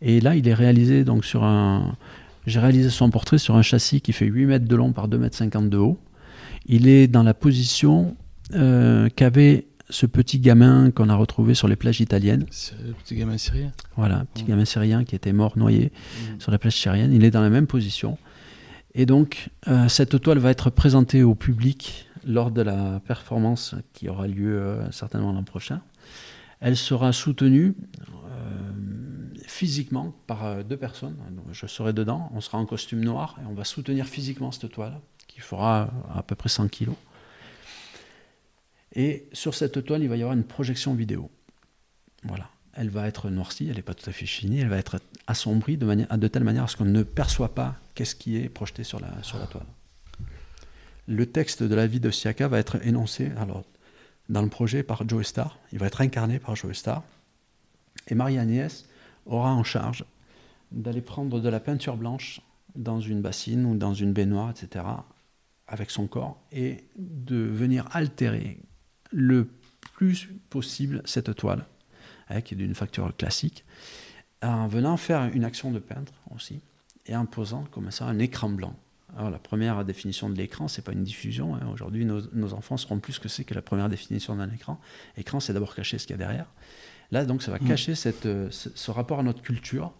Et 0.00 0.20
là, 0.20 0.36
il 0.36 0.46
est 0.48 0.54
réalisé 0.54 1.04
donc 1.04 1.24
sur 1.24 1.44
un. 1.44 1.96
J'ai 2.46 2.60
réalisé 2.60 2.88
son 2.88 3.10
portrait 3.10 3.38
sur 3.38 3.56
un 3.56 3.62
châssis 3.62 4.00
qui 4.00 4.12
fait 4.12 4.24
8 4.24 4.46
mètres 4.46 4.64
de 4.64 4.76
long 4.76 4.92
par 4.92 5.08
2 5.08 5.18
mètres 5.18 5.36
50 5.36 5.68
de 5.68 5.76
haut. 5.76 5.98
Il 6.66 6.88
est 6.88 7.08
dans 7.08 7.22
la 7.22 7.34
position 7.34 8.16
euh, 8.54 9.08
qu'avait 9.14 9.66
ce 9.90 10.06
petit 10.06 10.38
gamin 10.38 10.90
qu'on 10.90 11.08
a 11.08 11.14
retrouvé 11.14 11.54
sur 11.54 11.68
les 11.68 11.76
plages 11.76 12.00
italiennes. 12.00 12.46
Le 12.84 12.92
petit 12.92 13.14
gamin 13.14 13.38
syrien. 13.38 13.72
Voilà, 13.96 14.24
petit 14.34 14.44
gamin 14.44 14.64
syrien 14.64 15.04
qui 15.04 15.14
était 15.14 15.32
mort 15.32 15.56
noyé 15.56 15.92
sur 16.38 16.50
la 16.50 16.58
plage 16.58 16.76
syrienne. 16.76 17.12
Il 17.12 17.24
est 17.24 17.30
dans 17.30 17.40
la 17.40 17.50
même 17.50 17.66
position. 17.66 18.18
Et 18.94 19.06
donc, 19.06 19.50
euh, 19.68 19.88
cette 19.88 20.20
toile 20.20 20.38
va 20.38 20.50
être 20.50 20.70
présentée 20.70 21.22
au 21.22 21.34
public 21.34 22.08
lors 22.26 22.50
de 22.50 22.62
la 22.62 23.00
performance 23.00 23.74
qui 23.92 24.08
aura 24.08 24.26
lieu 24.26 24.60
euh, 24.60 24.90
certainement 24.90 25.32
l'an 25.32 25.44
prochain. 25.44 25.82
Elle 26.60 26.76
sera 26.76 27.12
soutenue 27.12 27.76
euh, 28.00 28.70
physiquement 29.46 30.14
par 30.26 30.64
deux 30.64 30.76
personnes. 30.76 31.16
Donc, 31.30 31.46
je 31.52 31.66
serai 31.66 31.92
dedans, 31.92 32.30
on 32.34 32.40
sera 32.40 32.58
en 32.58 32.66
costume 32.66 33.04
noir 33.04 33.38
et 33.42 33.46
on 33.46 33.54
va 33.54 33.64
soutenir 33.64 34.06
physiquement 34.06 34.50
cette 34.50 34.70
toile 34.70 34.98
qui 35.28 35.40
fera 35.40 35.90
à 36.12 36.22
peu 36.22 36.34
près 36.34 36.48
100 36.48 36.68
kilos. 36.68 36.96
Et 38.94 39.28
sur 39.32 39.54
cette 39.54 39.84
toile, 39.84 40.02
il 40.02 40.08
va 40.08 40.16
y 40.16 40.22
avoir 40.22 40.36
une 40.36 40.44
projection 40.44 40.94
vidéo. 40.94 41.30
Voilà. 42.24 42.50
elle 42.74 42.90
va 42.90 43.06
être 43.06 43.30
noircie, 43.30 43.68
elle 43.68 43.76
n'est 43.76 43.82
pas 43.82 43.94
tout 43.94 44.08
à 44.08 44.12
fait 44.12 44.26
finie, 44.26 44.60
elle 44.60 44.68
va 44.68 44.78
être 44.78 45.00
assombrie 45.26 45.76
de, 45.76 46.16
de 46.16 46.28
telle 46.28 46.44
manière 46.44 46.64
à 46.64 46.68
ce 46.68 46.76
qu'on 46.76 46.84
ne 46.84 47.02
perçoit 47.02 47.54
pas 47.54 47.76
qu'est-ce 47.94 48.14
qui 48.14 48.36
est 48.36 48.48
projeté 48.48 48.84
sur 48.84 49.00
la, 49.00 49.22
sur 49.22 49.38
la 49.38 49.46
toile. 49.46 49.66
Le 51.06 51.26
texte 51.26 51.62
de 51.62 51.74
la 51.74 51.86
vie 51.86 52.00
de 52.00 52.10
Siaka 52.10 52.48
va 52.48 52.58
être 52.58 52.84
énoncé 52.86 53.30
alors, 53.36 53.64
dans 54.28 54.42
le 54.42 54.48
projet 54.48 54.82
par 54.82 55.08
Joe 55.08 55.26
Star, 55.26 55.58
il 55.72 55.78
va 55.78 55.86
être 55.86 56.00
incarné 56.00 56.38
par 56.38 56.54
Joe 56.54 56.76
Star, 56.76 57.02
et 58.08 58.14
Marie-Agnès 58.14 58.86
aura 59.26 59.52
en 59.52 59.64
charge 59.64 60.04
d'aller 60.70 61.00
prendre 61.00 61.40
de 61.40 61.48
la 61.48 61.60
peinture 61.60 61.96
blanche 61.96 62.40
dans 62.74 63.00
une 63.00 63.22
bassine 63.22 63.64
ou 63.64 63.76
dans 63.76 63.94
une 63.94 64.12
baignoire, 64.12 64.50
etc., 64.50 64.84
avec 65.66 65.90
son 65.90 66.06
corps, 66.06 66.40
et 66.52 66.84
de 66.96 67.36
venir 67.36 67.88
altérer 67.92 68.58
le 69.12 69.48
plus 69.94 70.28
possible 70.50 71.02
cette 71.04 71.34
toile, 71.34 71.64
hein, 72.28 72.40
qui 72.40 72.54
est 72.54 72.56
d'une 72.56 72.74
facture 72.74 73.14
classique, 73.16 73.64
en 74.42 74.68
venant 74.68 74.96
faire 74.96 75.24
une 75.34 75.44
action 75.44 75.70
de 75.70 75.78
peintre 75.78 76.12
aussi, 76.34 76.60
et 77.06 77.16
en 77.16 77.26
posant 77.26 77.64
comme 77.70 77.90
ça 77.90 78.04
un 78.04 78.18
écran 78.18 78.50
blanc. 78.50 78.76
Alors 79.16 79.30
la 79.30 79.38
première 79.38 79.84
définition 79.84 80.28
de 80.28 80.36
l'écran, 80.36 80.68
c'est 80.68 80.82
pas 80.82 80.92
une 80.92 81.02
diffusion. 81.02 81.54
hein. 81.56 81.66
Aujourd'hui, 81.72 82.04
nos, 82.04 82.20
nos 82.34 82.52
enfants 82.52 82.76
sauront 82.76 83.00
plus 83.00 83.18
que 83.18 83.28
c'est 83.28 83.44
que 83.44 83.54
la 83.54 83.62
première 83.62 83.88
définition 83.88 84.36
d'un 84.36 84.50
écran. 84.50 84.78
Écran, 85.16 85.40
c'est 85.40 85.54
d'abord 85.54 85.74
cacher 85.74 85.98
ce 85.98 86.06
qu'il 86.06 86.12
y 86.14 86.14
a 86.14 86.18
derrière. 86.18 86.46
Là, 87.10 87.24
donc, 87.24 87.42
ça 87.42 87.50
va 87.50 87.58
cacher 87.58 87.94
cette, 87.94 88.26
euh, 88.26 88.50
ce, 88.50 88.68
ce 88.74 88.90
rapport 88.90 89.20
à 89.20 89.22
notre 89.22 89.40
culture 89.40 89.94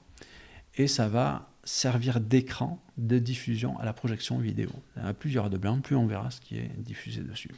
et 0.76 0.86
ça 0.86 1.08
va 1.08 1.48
servir 1.64 2.20
d'écran 2.20 2.82
de 2.98 3.18
diffusion 3.18 3.78
à 3.78 3.84
la 3.86 3.94
projection 3.94 4.38
vidéo. 4.38 4.70
Plus 5.18 5.30
il 5.30 5.34
y 5.34 5.38
aura 5.38 5.48
de 5.48 5.56
blanc, 5.58 5.80
plus 5.80 5.96
on 5.96 6.06
verra 6.06 6.30
ce 6.30 6.40
qui 6.40 6.56
est 6.58 6.70
diffusé 6.78 7.22
dessus. 7.22 7.50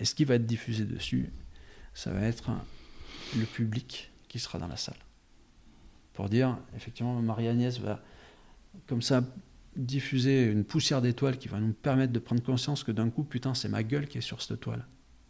Et 0.00 0.04
ce 0.04 0.14
qui 0.14 0.24
va 0.24 0.34
être 0.34 0.46
diffusé 0.46 0.84
dessus, 0.84 1.30
ça 1.94 2.10
va 2.10 2.22
être 2.22 2.50
le 3.36 3.44
public 3.44 4.10
qui 4.28 4.38
sera 4.38 4.58
dans 4.58 4.66
la 4.66 4.76
salle. 4.76 4.96
Pour 6.14 6.28
dire, 6.28 6.58
effectivement, 6.74 7.20
Marie-Agnès 7.20 7.78
va, 7.78 8.02
comme 8.86 9.02
ça, 9.02 9.22
diffuser 9.76 10.46
une 10.46 10.64
poussière 10.64 11.02
d'étoiles 11.02 11.38
qui 11.38 11.48
va 11.48 11.60
nous 11.60 11.72
permettre 11.72 12.12
de 12.12 12.18
prendre 12.18 12.42
conscience 12.42 12.82
que 12.82 12.92
d'un 12.92 13.10
coup, 13.10 13.24
putain, 13.24 13.54
c'est 13.54 13.68
ma 13.68 13.82
gueule 13.82 14.08
qui 14.08 14.18
est 14.18 14.22
sur 14.22 14.42
cette 14.42 14.60
toile. 14.60 14.86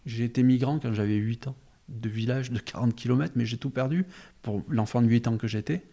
J'ai 0.06 0.24
été 0.24 0.42
migrant 0.42 0.78
quand 0.78 0.92
j'avais 0.94 1.16
8 1.16 1.48
ans, 1.48 1.56
de 1.88 2.08
village 2.08 2.50
de 2.50 2.58
40 2.58 2.94
km, 2.94 3.34
mais 3.36 3.44
j'ai 3.44 3.58
tout 3.58 3.70
perdu 3.70 4.06
pour 4.42 4.62
l'enfant 4.68 5.02
de 5.02 5.08
8 5.08 5.28
ans 5.28 5.36
que 5.36 5.46
j'étais. 5.46 5.84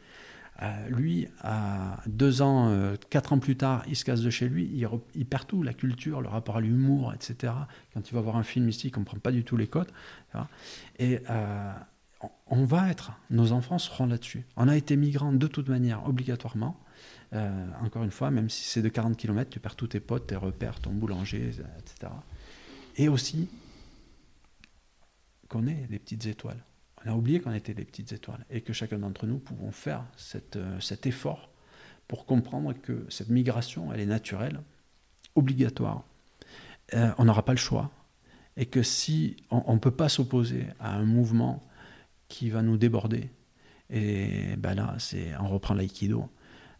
Euh, 0.63 0.89
lui, 0.89 1.27
à 1.41 2.01
deux 2.07 2.41
ans, 2.41 2.69
euh, 2.69 2.95
quatre 3.09 3.33
ans 3.33 3.39
plus 3.39 3.55
tard, 3.57 3.83
il 3.87 3.95
se 3.95 4.03
casse 4.03 4.21
de 4.21 4.29
chez 4.29 4.49
lui, 4.49 4.65
il, 5.13 5.25
perd 5.25 5.45
tout, 5.45 5.61
la 5.61 5.73
culture, 5.73 6.19
le 6.21 6.29
rapport 6.29 6.57
à 6.57 6.61
l'humour, 6.61 7.13
etc. 7.13 7.53
Quand 7.93 8.09
il 8.09 8.13
va 8.13 8.21
voir 8.21 8.37
un 8.37 8.43
film 8.43 8.67
ici, 8.67 8.87
il 8.87 8.91
ne 8.91 8.95
comprend 8.95 9.19
pas 9.19 9.31
du 9.31 9.43
tout 9.43 9.55
les 9.55 9.67
codes. 9.67 9.91
Et 10.97 11.19
euh, 11.29 11.73
on- 12.47 12.65
va 12.65 12.89
être, 12.89 13.11
nos 13.29 13.51
enfants 13.51 13.77
seront 13.77 14.07
là-dessus. 14.07 14.45
On 14.55 14.67
a 14.67 14.75
été 14.75 14.95
migrants 14.95 15.31
de 15.31 15.47
toute 15.47 15.69
manière, 15.69 16.07
obligatoirement. 16.07 16.79
Encore 17.83 18.03
une 18.03 18.11
fois, 18.11 18.31
même 18.31 18.49
si 18.49 18.63
c'est 18.63 18.81
de 18.81 18.89
40 18.89 19.17
km, 19.17 19.49
tu 19.51 19.59
perds 19.59 19.75
tous 19.75 19.87
tes 19.87 19.99
potes, 19.99 20.27
tes 20.27 20.35
repères, 20.35 20.79
ton 20.79 20.91
boulanger, 20.91 21.49
etc. 21.79 22.11
Et 22.95 23.09
aussi 23.09 23.47
qu'on 25.49 25.67
est 25.67 25.87
des 25.87 25.99
petites 25.99 26.25
étoiles. 26.25 26.63
On 27.05 27.11
a 27.11 27.13
oublié 27.13 27.39
qu'on 27.39 27.53
était 27.53 27.73
des 27.73 27.85
petites 27.85 28.11
étoiles 28.11 28.45
et 28.49 28.61
que 28.61 28.73
chacun 28.73 28.99
d'entre 28.99 29.27
nous 29.27 29.37
pouvons 29.37 29.71
faire 29.71 30.03
euh, 30.55 30.79
cet 30.79 31.05
effort 31.05 31.49
pour 32.07 32.25
comprendre 32.25 32.73
que 32.73 33.05
cette 33.09 33.29
migration, 33.29 33.93
elle 33.93 33.99
est 33.99 34.05
naturelle, 34.05 34.61
obligatoire. 35.35 36.03
Euh, 36.93 37.11
on 37.17 37.25
n'aura 37.25 37.43
pas 37.43 37.53
le 37.53 37.59
choix 37.59 37.91
et 38.55 38.65
que 38.65 38.81
si 38.81 39.37
on 39.51 39.73
ne 39.73 39.79
peut 39.79 39.91
pas 39.91 40.09
s'opposer 40.09 40.65
à 40.79 40.95
un 40.95 41.03
mouvement 41.03 41.63
qui 42.27 42.49
va 42.49 42.63
nous 42.63 42.77
déborder, 42.77 43.29
et 43.89 44.55
ben 44.57 44.73
là, 44.73 44.97
on 45.39 45.47
reprend 45.47 45.75
l'aïkido. 45.75 46.27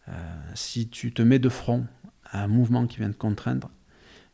Euh, 0.09 0.11
si 0.55 0.89
tu 0.89 1.13
te 1.13 1.21
mets 1.21 1.39
de 1.39 1.49
front 1.49 1.85
à 2.25 2.43
un 2.43 2.47
mouvement 2.47 2.87
qui 2.87 2.97
vient 2.97 3.11
te 3.11 3.17
contraindre, 3.17 3.69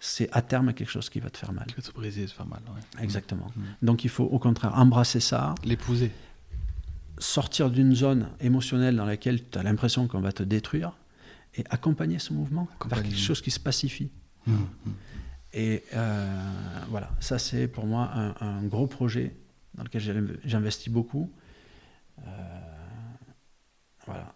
c'est 0.05 0.27
à 0.33 0.41
terme 0.41 0.73
quelque 0.73 0.89
chose 0.91 1.09
qui 1.09 1.21
va 1.21 1.29
te 1.29 1.37
faire 1.37 1.53
mal. 1.53 1.65
Tu 1.69 1.75
vas 1.75 1.81
te 1.81 1.91
briser, 1.93 2.27
se 2.27 2.33
faire 2.33 2.45
mal. 2.45 2.59
ouais. 2.75 3.03
Exactement. 3.03 3.49
Mm. 3.55 3.61
Donc 3.83 4.03
il 4.03 4.09
faut 4.09 4.25
au 4.25 4.37
contraire 4.37 4.77
embrasser 4.77 5.21
ça, 5.21 5.55
L'épouser. 5.63 6.11
sortir 7.19 7.69
d'une 7.69 7.95
zone 7.95 8.27
émotionnelle 8.41 8.97
dans 8.97 9.05
laquelle 9.05 9.47
tu 9.49 9.57
as 9.57 9.63
l'impression 9.63 10.07
qu'on 10.09 10.19
va 10.19 10.33
te 10.33 10.43
détruire 10.43 10.91
et 11.55 11.63
accompagner 11.69 12.19
ce 12.19 12.33
mouvement 12.33 12.65
vers 12.65 12.75
Accompagner. 12.75 13.03
quelque 13.09 13.17
chose 13.21 13.41
qui 13.41 13.49
se 13.51 13.61
pacifie. 13.61 14.09
Mm. 14.45 14.55
Et 15.53 15.83
euh, 15.93 16.49
voilà, 16.89 17.09
ça 17.21 17.39
c'est 17.39 17.67
pour 17.69 17.85
moi 17.85 18.11
un, 18.13 18.35
un 18.41 18.63
gros 18.63 18.87
projet 18.87 19.35
dans 19.75 19.83
lequel 19.83 20.37
j'investis 20.43 20.91
beaucoup. 20.91 21.31
Euh, 22.27 22.29
voilà. 24.05 24.33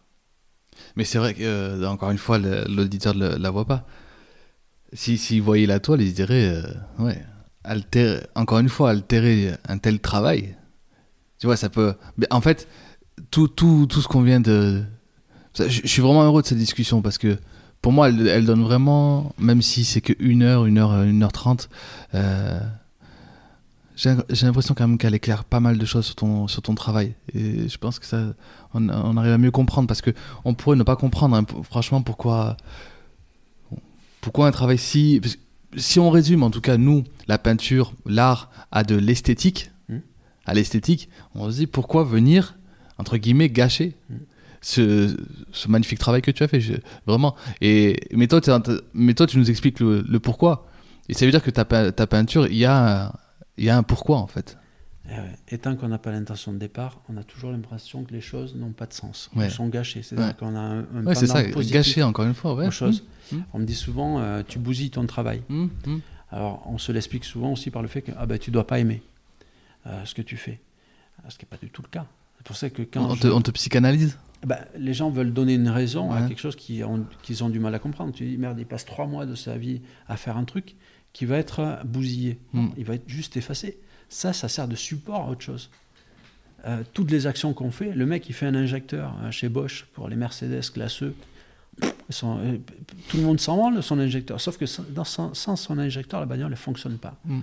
Mais 0.95 1.03
c'est 1.03 1.17
vrai 1.17 1.33
que, 1.33 1.41
euh, 1.43 1.87
encore 1.89 2.11
une 2.11 2.17
fois, 2.19 2.37
l'auditeur 2.39 3.15
ne 3.15 3.35
la 3.35 3.49
voit 3.49 3.65
pas. 3.65 3.85
S'il 4.93 5.19
si, 5.19 5.39
voyait 5.39 5.65
la 5.65 5.79
toile, 5.79 6.01
il 6.01 6.09
se 6.09 6.15
dirait, 6.15 6.49
euh, 6.49 6.63
ouais, 6.99 7.21
altérer, 7.63 8.21
encore 8.35 8.59
une 8.59 8.69
fois, 8.69 8.91
altérer 8.91 9.51
un 9.67 9.77
tel 9.77 9.99
travail. 9.99 10.55
Tu 11.39 11.47
vois, 11.47 11.57
ça 11.57 11.69
peut. 11.69 11.93
en 12.31 12.41
fait, 12.41 12.67
tout, 13.31 13.47
tout, 13.47 13.85
tout 13.87 14.01
ce 14.01 14.07
qu'on 14.07 14.21
vient 14.21 14.39
de. 14.39 14.83
Je, 15.55 15.87
suis 15.87 16.01
vraiment 16.01 16.23
heureux 16.23 16.41
de 16.41 16.47
cette 16.47 16.57
discussion 16.57 17.01
parce 17.01 17.17
que 17.17 17.37
pour 17.81 17.91
moi, 17.91 18.09
elle, 18.09 18.27
elle 18.27 18.45
donne 18.45 18.63
vraiment, 18.63 19.33
même 19.37 19.61
si 19.61 19.85
c'est 19.85 20.01
que 20.01 20.13
1 20.21 20.41
heure, 20.41 20.63
1 20.63 20.77
heure, 20.77 20.91
1 20.91 21.21
heure 21.21 21.31
30, 21.31 21.69
euh, 22.13 22.59
j'ai 23.97 24.45
l'impression 24.45 24.75
quand 24.75 24.87
même 24.87 24.97
qu'elle 24.99 25.15
éclaire 25.15 25.43
pas 25.43 25.59
mal 25.59 25.79
de 25.79 25.85
choses 25.85 26.05
sur 26.05 26.15
ton, 26.15 26.47
sur 26.47 26.61
ton 26.61 26.75
travail. 26.75 27.15
Et 27.33 27.67
je 27.67 27.77
pense 27.77 27.97
que 27.97 28.05
ça, 28.05 28.21
on, 28.75 29.17
arrive 29.17 29.31
à 29.33 29.37
mieux 29.39 29.49
comprendre 29.49 29.87
parce 29.87 30.01
que 30.01 30.11
on 30.45 30.53
pourrait 30.53 30.77
ne 30.77 30.83
pas 30.83 30.95
comprendre, 30.95 31.35
hein, 31.35 31.45
franchement, 31.63 32.03
pourquoi, 32.03 32.57
pourquoi 34.27 34.47
un 34.47 34.51
travail 34.51 34.77
si. 34.77 35.21
si 35.77 35.99
on 35.99 36.09
résume, 36.09 36.43
en 36.43 36.49
tout 36.51 36.59
cas, 36.61 36.75
nous, 36.77 37.03
la 37.29 37.37
peinture, 37.37 37.93
l'art, 38.05 38.49
à 38.71 38.83
de 38.83 38.95
l'esthétique, 38.95 39.71
Mm. 39.89 39.97
à 40.45 40.53
l'esthétique, 40.53 41.07
on 41.33 41.49
se 41.49 41.57
dit 41.57 41.67
pourquoi 41.67 42.03
venir, 42.03 42.57
entre 42.97 43.15
guillemets, 43.17 43.49
gâcher 43.49 43.95
Mm. 44.09 44.15
ce, 44.61 45.15
ce 45.53 45.67
magnifique 45.69 45.99
travail 45.99 46.21
que 46.21 46.31
tu 46.31 46.43
as 46.43 46.47
fait, 46.49 46.59
je- 46.59 46.73
vraiment. 47.05 47.35
Et, 47.61 47.99
mais, 48.13 48.27
toi, 48.27 48.41
mais 48.93 49.13
toi, 49.13 49.27
tu 49.27 49.37
nous 49.37 49.49
expliques 49.49 49.79
le, 49.79 50.01
le 50.07 50.19
pourquoi. 50.19 50.67
Et 51.09 51.13
ça 51.13 51.25
veut 51.25 51.31
dire 51.31 51.41
que 51.43 51.51
ta, 51.51 51.63
pe- 51.63 51.91
ta 51.91 52.05
peinture, 52.07 52.47
il 52.47 52.57
y 52.57 52.65
a, 52.65 53.13
y 53.57 53.69
a 53.69 53.77
un 53.77 53.83
pourquoi, 53.83 54.17
en 54.17 54.27
fait. 54.27 54.57
Et, 55.09 55.13
ouais. 55.13 55.35
Et 55.49 55.57
tant 55.57 55.75
qu'on 55.77 55.87
n'a 55.87 55.99
pas 55.99 56.11
l'intention 56.11 56.51
de 56.51 56.57
départ, 56.57 56.99
on 57.07 57.15
a 57.15 57.23
toujours 57.23 57.51
l'impression 57.51 58.03
que 58.03 58.11
les 58.13 58.19
choses 58.19 58.55
n'ont 58.55 58.73
pas 58.73 58.87
de 58.87 58.93
sens, 58.93 59.29
Ouais. 59.35 59.45
Elles 59.45 59.51
sont 59.51 59.69
gâchées. 59.69 60.01
C'est-à-dire 60.03 60.27
Ouais. 60.29 60.35
qu'on 60.37 60.53
a 60.55 60.59
un, 60.59 60.79
un 60.95 61.05
Ouais, 61.05 61.15
ça, 61.15 61.43
positif 61.53 61.73
gâcher, 61.73 62.03
encore 62.03 62.25
une 62.25 62.33
fois. 62.33 62.55
Ouais. 62.55 62.67
aux 62.67 62.71
choses. 62.71 63.03
Mm. 63.31 63.37
On 63.53 63.59
me 63.59 63.65
dit 63.65 63.75
souvent, 63.75 64.19
euh, 64.19 64.41
tu 64.47 64.59
bousilles 64.59 64.89
ton 64.91 65.05
travail. 65.05 65.41
Mm, 65.49 65.67
mm. 65.85 65.99
Alors, 66.31 66.63
on 66.67 66.77
se 66.77 66.91
l'explique 66.91 67.23
souvent 67.25 67.53
aussi 67.53 67.71
par 67.71 67.81
le 67.81 67.87
fait 67.87 68.01
que 68.01 68.11
ah 68.17 68.25
ben, 68.25 68.37
tu 68.37 68.51
dois 68.51 68.67
pas 68.67 68.79
aimer 68.79 69.01
euh, 69.85 70.03
ce 70.05 70.13
que 70.13 70.21
tu 70.21 70.37
fais. 70.37 70.59
Ce 71.29 71.37
qui 71.37 71.45
n'est 71.45 71.49
pas 71.49 71.57
du 71.57 71.69
tout 71.71 71.81
le 71.81 71.87
cas. 71.89 72.05
C'est 72.37 72.45
pour 72.45 72.55
ça 72.55 72.69
que 72.69 72.81
quand 72.83 73.05
On, 73.11 73.15
je- 73.15 73.21
te, 73.21 73.27
on 73.27 73.41
te 73.41 73.51
psychanalyse? 73.51 74.17
Ben, 74.45 74.59
les 74.77 74.93
gens 74.93 75.09
veulent 75.09 75.33
donner 75.33 75.55
une 75.55 75.69
raison 75.69 76.11
à 76.11 76.21
quelque 76.27 76.39
chose 76.39 76.55
qu'ils 76.55 76.83
ont, 76.85 77.05
qu'ils 77.23 77.43
ont 77.43 77.49
du 77.49 77.59
mal 77.59 77.73
à 77.73 77.79
comprendre. 77.79 78.13
Tu 78.13 78.25
dis, 78.25 78.37
merde, 78.37 78.59
il 78.59 78.65
passe 78.67 78.85
trois 78.85 79.07
mois 79.07 79.25
de 79.25 79.33
sa 79.35 79.57
vie 79.57 79.81
à 80.07 80.15
faire 80.15 80.37
un 80.37 80.43
truc 80.45 80.75
qui 81.13 81.25
va 81.25 81.37
être 81.37 81.59
euh, 81.61 81.83
bousillé. 81.83 82.37
Il 82.77 82.85
va 82.85 82.93
être 82.95 83.07
juste 83.09 83.35
effacé. 83.37 83.79
Ça, 84.09 84.33
ça 84.33 84.47
sert 84.47 84.67
de 84.67 84.75
support 84.75 85.27
à 85.27 85.31
autre 85.31 85.41
chose. 85.41 85.69
Euh, 86.65 86.83
toutes 86.93 87.09
les 87.11 87.25
actions 87.27 87.53
qu'on 87.53 87.71
fait, 87.71 87.91
le 87.93 88.05
mec, 88.05 88.29
il 88.29 88.33
fait 88.33 88.45
un 88.45 88.55
injecteur 88.55 89.15
chez 89.31 89.47
Bosch 89.49 89.85
pour 89.93 90.07
les 90.09 90.15
Mercedes 90.15 90.69
classeux. 90.71 91.15
Euh, 91.83 92.57
tout 93.09 93.17
le 93.17 93.23
monde 93.23 93.39
s'en 93.39 93.71
de 93.71 93.81
son 93.81 93.99
injecteur. 93.99 94.39
Sauf 94.39 94.57
que 94.57 94.65
sans, 94.65 94.83
dans 94.89 95.03
son- 95.03 95.33
sans 95.33 95.55
son 95.55 95.77
injecteur, 95.77 96.19
la 96.19 96.25
bagnole 96.25 96.51
ne 96.51 96.55
fonctionne 96.55 96.97
pas. 96.97 97.15
Mm. 97.25 97.39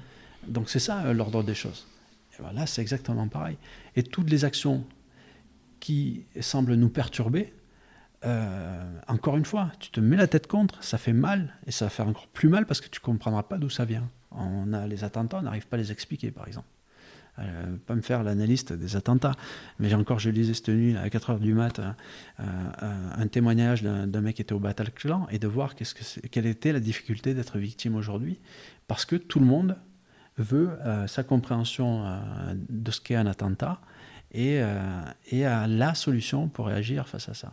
Donc 0.48 0.70
c'est 0.70 0.78
ça 0.78 1.02
euh, 1.04 1.12
l'ordre 1.12 1.42
des 1.42 1.54
choses. 1.54 1.86
Et 2.38 2.42
ben 2.42 2.52
là, 2.52 2.66
c'est 2.66 2.82
exactement 2.82 3.28
pareil. 3.28 3.56
Et 3.94 4.02
toutes 4.02 4.30
les 4.30 4.44
actions 4.44 4.84
qui 5.80 6.24
semblent 6.40 6.74
nous 6.74 6.88
perturber, 6.88 7.52
euh, 8.24 9.00
encore 9.06 9.36
une 9.36 9.44
fois, 9.44 9.70
tu 9.78 9.90
te 9.90 10.00
mets 10.00 10.16
la 10.16 10.26
tête 10.26 10.46
contre, 10.46 10.82
ça 10.82 10.98
fait 10.98 11.12
mal, 11.12 11.54
et 11.66 11.70
ça 11.70 11.84
va 11.84 11.90
faire 11.90 12.08
encore 12.08 12.26
plus 12.28 12.48
mal 12.48 12.66
parce 12.66 12.80
que 12.80 12.88
tu 12.88 12.98
ne 13.00 13.04
comprendras 13.04 13.42
pas 13.44 13.58
d'où 13.58 13.68
ça 13.70 13.84
vient. 13.84 14.08
On 14.32 14.72
a 14.72 14.86
les 14.86 15.04
attentats, 15.04 15.38
on 15.38 15.42
n'arrive 15.42 15.66
pas 15.68 15.76
à 15.76 15.80
les 15.80 15.92
expliquer, 15.92 16.30
par 16.30 16.46
exemple. 16.48 16.66
Euh, 17.40 17.76
pas 17.86 17.96
me 17.96 18.00
faire 18.00 18.22
l'analyste 18.22 18.72
des 18.72 18.94
attentats, 18.94 19.32
mais 19.80 19.92
encore, 19.94 20.20
je 20.20 20.30
lisais 20.30 20.54
cette 20.54 20.68
nuit 20.68 20.96
à 20.96 21.10
4 21.10 21.30
heures 21.30 21.40
du 21.40 21.52
mat 21.52 21.80
euh, 21.80 21.90
euh, 22.38 23.08
un 23.18 23.26
témoignage 23.26 23.82
d'un 23.82 24.20
mec 24.20 24.36
qui 24.36 24.42
était 24.42 24.52
au 24.52 24.60
Bataclan 24.60 25.26
et 25.30 25.40
de 25.40 25.48
voir 25.48 25.74
qu'est-ce 25.74 25.94
que 25.94 26.04
c'est- 26.04 26.28
quelle 26.28 26.46
était 26.46 26.72
la 26.72 26.78
difficulté 26.78 27.34
d'être 27.34 27.58
victime 27.58 27.96
aujourd'hui, 27.96 28.38
parce 28.86 29.04
que 29.04 29.16
tout 29.16 29.40
le 29.40 29.46
monde 29.46 29.76
veut 30.38 30.70
euh, 30.84 31.08
sa 31.08 31.24
compréhension 31.24 32.04
de 32.68 32.90
ce 32.92 33.00
qu'est 33.00 33.16
un 33.16 33.26
attentat 33.26 33.80
et, 34.32 34.60
et 35.30 35.42
la 35.42 35.94
solution 35.94 36.48
pour 36.48 36.66
réagir 36.66 37.08
face 37.08 37.28
à 37.28 37.34
ça. 37.34 37.52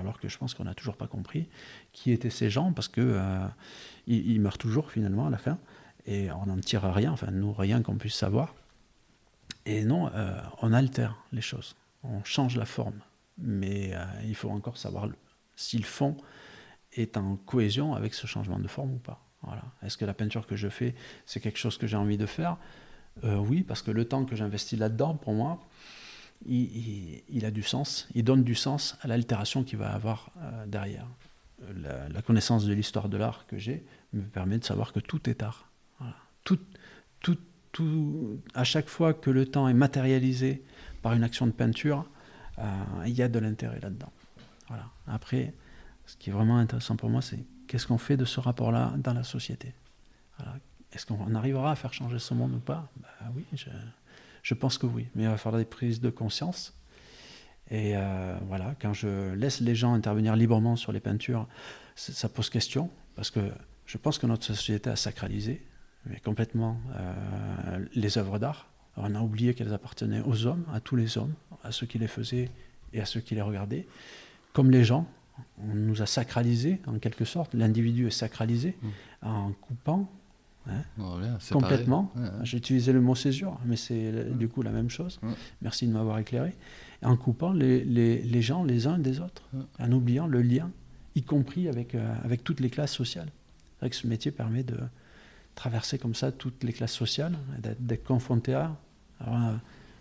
Alors 0.00 0.18
que 0.18 0.28
je 0.28 0.36
pense 0.36 0.52
qu'on 0.54 0.64
n'a 0.64 0.74
toujours 0.74 0.96
pas 0.96 1.06
compris 1.06 1.46
qui 1.92 2.10
étaient 2.10 2.28
ces 2.30 2.50
gens, 2.50 2.72
parce 2.72 2.88
que 2.88 3.20
meurent 4.40 4.58
toujours 4.58 4.90
finalement 4.90 5.26
à 5.26 5.30
la 5.30 5.38
fin, 5.38 5.58
et 6.06 6.30
on 6.32 6.46
n'en 6.46 6.58
tire 6.58 6.82
rien, 6.92 7.12
enfin 7.12 7.28
nous 7.30 7.52
rien 7.52 7.80
qu'on 7.82 7.96
puisse 7.96 8.16
savoir. 8.16 8.54
Et 9.66 9.84
non, 9.84 10.10
euh, 10.14 10.38
on 10.62 10.72
altère 10.72 11.16
les 11.32 11.40
choses, 11.40 11.76
on 12.02 12.22
change 12.24 12.56
la 12.56 12.66
forme. 12.66 13.00
Mais 13.38 13.94
euh, 13.94 14.04
il 14.24 14.34
faut 14.34 14.50
encore 14.50 14.76
savoir 14.76 15.08
si 15.56 15.78
le 15.78 15.84
fond 15.84 16.16
est 16.92 17.16
en 17.16 17.36
cohésion 17.36 17.94
avec 17.94 18.14
ce 18.14 18.26
changement 18.26 18.58
de 18.58 18.68
forme 18.68 18.92
ou 18.92 18.98
pas. 18.98 19.20
Voilà. 19.42 19.62
Est-ce 19.82 19.96
que 19.96 20.04
la 20.04 20.14
peinture 20.14 20.46
que 20.46 20.56
je 20.56 20.68
fais, 20.68 20.94
c'est 21.26 21.40
quelque 21.40 21.58
chose 21.58 21.76
que 21.76 21.86
j'ai 21.86 21.96
envie 21.96 22.18
de 22.18 22.26
faire? 22.26 22.56
Euh, 23.24 23.36
Oui, 23.36 23.62
parce 23.62 23.82
que 23.82 23.90
le 23.90 24.04
temps 24.04 24.24
que 24.24 24.36
j'investis 24.36 24.78
là-dedans, 24.78 25.14
pour 25.14 25.34
moi, 25.34 25.60
il, 26.46 27.44
a 27.44 27.50
du 27.50 27.62
sens. 27.62 28.08
Il 28.14 28.24
donne 28.24 28.44
du 28.44 28.54
sens 28.54 28.96
à 29.00 29.08
l'altération 29.08 29.64
qu'il 29.64 29.78
va 29.78 29.92
avoir 29.92 30.30
derrière. 30.66 31.06
La, 31.76 32.08
la 32.08 32.22
connaissance 32.22 32.66
de 32.66 32.74
l'histoire 32.74 33.08
de 33.08 33.16
l'art 33.16 33.46
que 33.46 33.56
j'ai 33.56 33.84
me 34.12 34.22
permet 34.22 34.58
de 34.58 34.64
savoir 34.64 34.92
que 34.92 35.00
tout 35.00 35.28
est 35.30 35.42
art. 35.42 35.68
Voilà. 35.98 36.16
Tout, 36.42 36.58
tout, 37.20 37.38
à 38.54 38.64
chaque 38.64 38.88
fois 38.88 39.14
que 39.14 39.30
le 39.30 39.46
temps 39.46 39.68
est 39.68 39.74
matérialisé 39.74 40.62
par 41.02 41.12
une 41.12 41.24
action 41.24 41.46
de 41.46 41.52
peinture, 41.52 42.06
euh, 42.58 42.62
il 43.06 43.12
y 43.12 43.22
a 43.22 43.28
de 43.28 43.38
l'intérêt 43.38 43.80
là-dedans. 43.80 44.12
Voilà. 44.68 44.90
Après, 45.06 45.54
ce 46.06 46.16
qui 46.16 46.30
est 46.30 46.32
vraiment 46.32 46.58
intéressant 46.58 46.96
pour 46.96 47.10
moi, 47.10 47.22
c'est 47.22 47.44
qu'est-ce 47.66 47.86
qu'on 47.86 47.98
fait 47.98 48.16
de 48.16 48.24
ce 48.24 48.40
rapport-là 48.40 48.94
dans 48.98 49.14
la 49.14 49.24
société? 49.24 49.72
Est-ce 50.92 51.06
qu'on 51.06 51.34
arrivera 51.34 51.72
à 51.72 51.74
faire 51.74 51.92
changer 51.92 52.18
ce 52.18 52.34
monde 52.34 52.54
ou 52.54 52.60
pas? 52.60 52.88
Bah 52.96 53.08
Oui, 53.34 53.44
je, 54.42 54.54
pense 54.54 54.78
que 54.78 54.86
oui. 54.86 55.08
Mais 55.14 55.24
il 55.24 55.28
va 55.28 55.36
falloir 55.36 55.58
des 55.58 55.64
prises 55.64 56.00
de 56.00 56.10
conscience. 56.10 56.76
Et 57.70 57.96
euh, 57.96 58.36
voilà, 58.46 58.74
quand 58.80 58.92
je 58.92 59.32
laisse 59.34 59.60
les 59.60 59.74
gens 59.74 59.94
intervenir 59.94 60.36
librement 60.36 60.76
sur 60.76 60.92
les 60.92 61.00
peintures, 61.00 61.48
ça 61.96 62.28
pose 62.28 62.50
question, 62.50 62.90
parce 63.16 63.30
que 63.30 63.40
je 63.86 63.98
pense 63.98 64.18
que 64.18 64.26
notre 64.26 64.44
société 64.44 64.90
a 64.90 64.96
sacralisé 64.96 65.64
mais 66.06 66.18
complètement 66.20 66.78
euh, 66.96 67.84
les 67.94 68.18
œuvres 68.18 68.38
d'art. 68.38 68.68
On 68.96 69.14
a 69.14 69.20
oublié 69.20 69.54
qu'elles 69.54 69.72
appartenaient 69.74 70.20
aux 70.24 70.46
hommes, 70.46 70.64
à 70.72 70.80
tous 70.80 70.96
les 70.96 71.18
hommes, 71.18 71.32
à 71.64 71.72
ceux 71.72 71.86
qui 71.86 71.98
les 71.98 72.06
faisaient 72.06 72.50
et 72.92 73.00
à 73.00 73.04
ceux 73.06 73.20
qui 73.20 73.34
les 73.34 73.42
regardaient. 73.42 73.86
Comme 74.52 74.70
les 74.70 74.84
gens, 74.84 75.06
on 75.58 75.74
nous 75.74 76.00
a 76.00 76.06
sacralisé 76.06 76.80
en 76.86 76.98
quelque 77.00 77.24
sorte. 77.24 77.54
L'individu 77.54 78.06
est 78.06 78.10
sacralisé 78.10 78.76
en 79.22 79.50
coupant 79.52 80.08
Voilà, 80.96 81.36
c'est 81.40 81.54
complètement. 81.54 82.04
pareil. 82.14 82.30
Ouais, 82.30 82.34
ouais. 82.38 82.44
J'ai 82.44 82.56
utilisé 82.58 82.92
le 82.92 83.00
mot 83.00 83.14
césure, 83.16 83.58
mais 83.66 83.74
c'est 83.76 84.12
le- 84.12 84.24
du 84.30 84.48
coup 84.48 84.62
la 84.62 84.70
même 84.70 84.90
chose. 84.90 85.18
Ouais. 85.24 85.32
Merci 85.60 85.88
de 85.88 85.92
m'avoir 85.92 86.18
éclairé. 86.20 86.54
En 87.02 87.16
coupant 87.16 87.52
les, 87.52 87.84
les- 87.84 88.22
les 88.22 88.42
gens 88.42 88.62
les 88.62 88.86
uns 88.86 88.98
des 88.98 89.18
autres, 89.20 89.42
en 89.80 89.90
oubliant 89.92 90.26
le 90.28 90.40
lien, 90.40 90.70
y 91.16 91.22
compris 91.22 91.68
avec, 91.68 91.94
euh, 91.96 92.14
avec 92.24 92.44
toutes 92.44 92.60
les 92.60 92.70
classes 92.70 92.92
sociales. 92.92 93.28
C'est 93.74 93.80
vrai 93.80 93.90
que 93.90 93.96
ce 93.96 94.06
métier 94.06 94.30
permet 94.30 94.62
de 94.62 94.78
traverser 95.54 95.98
comme 95.98 96.14
ça 96.14 96.32
toutes 96.32 96.64
les 96.64 96.72
classes 96.72 96.92
sociales, 96.92 97.36
d'être, 97.58 98.04
confronté 98.04 98.54
à. 98.54 98.76
Alors, 99.20 99.36
euh, 99.36 99.54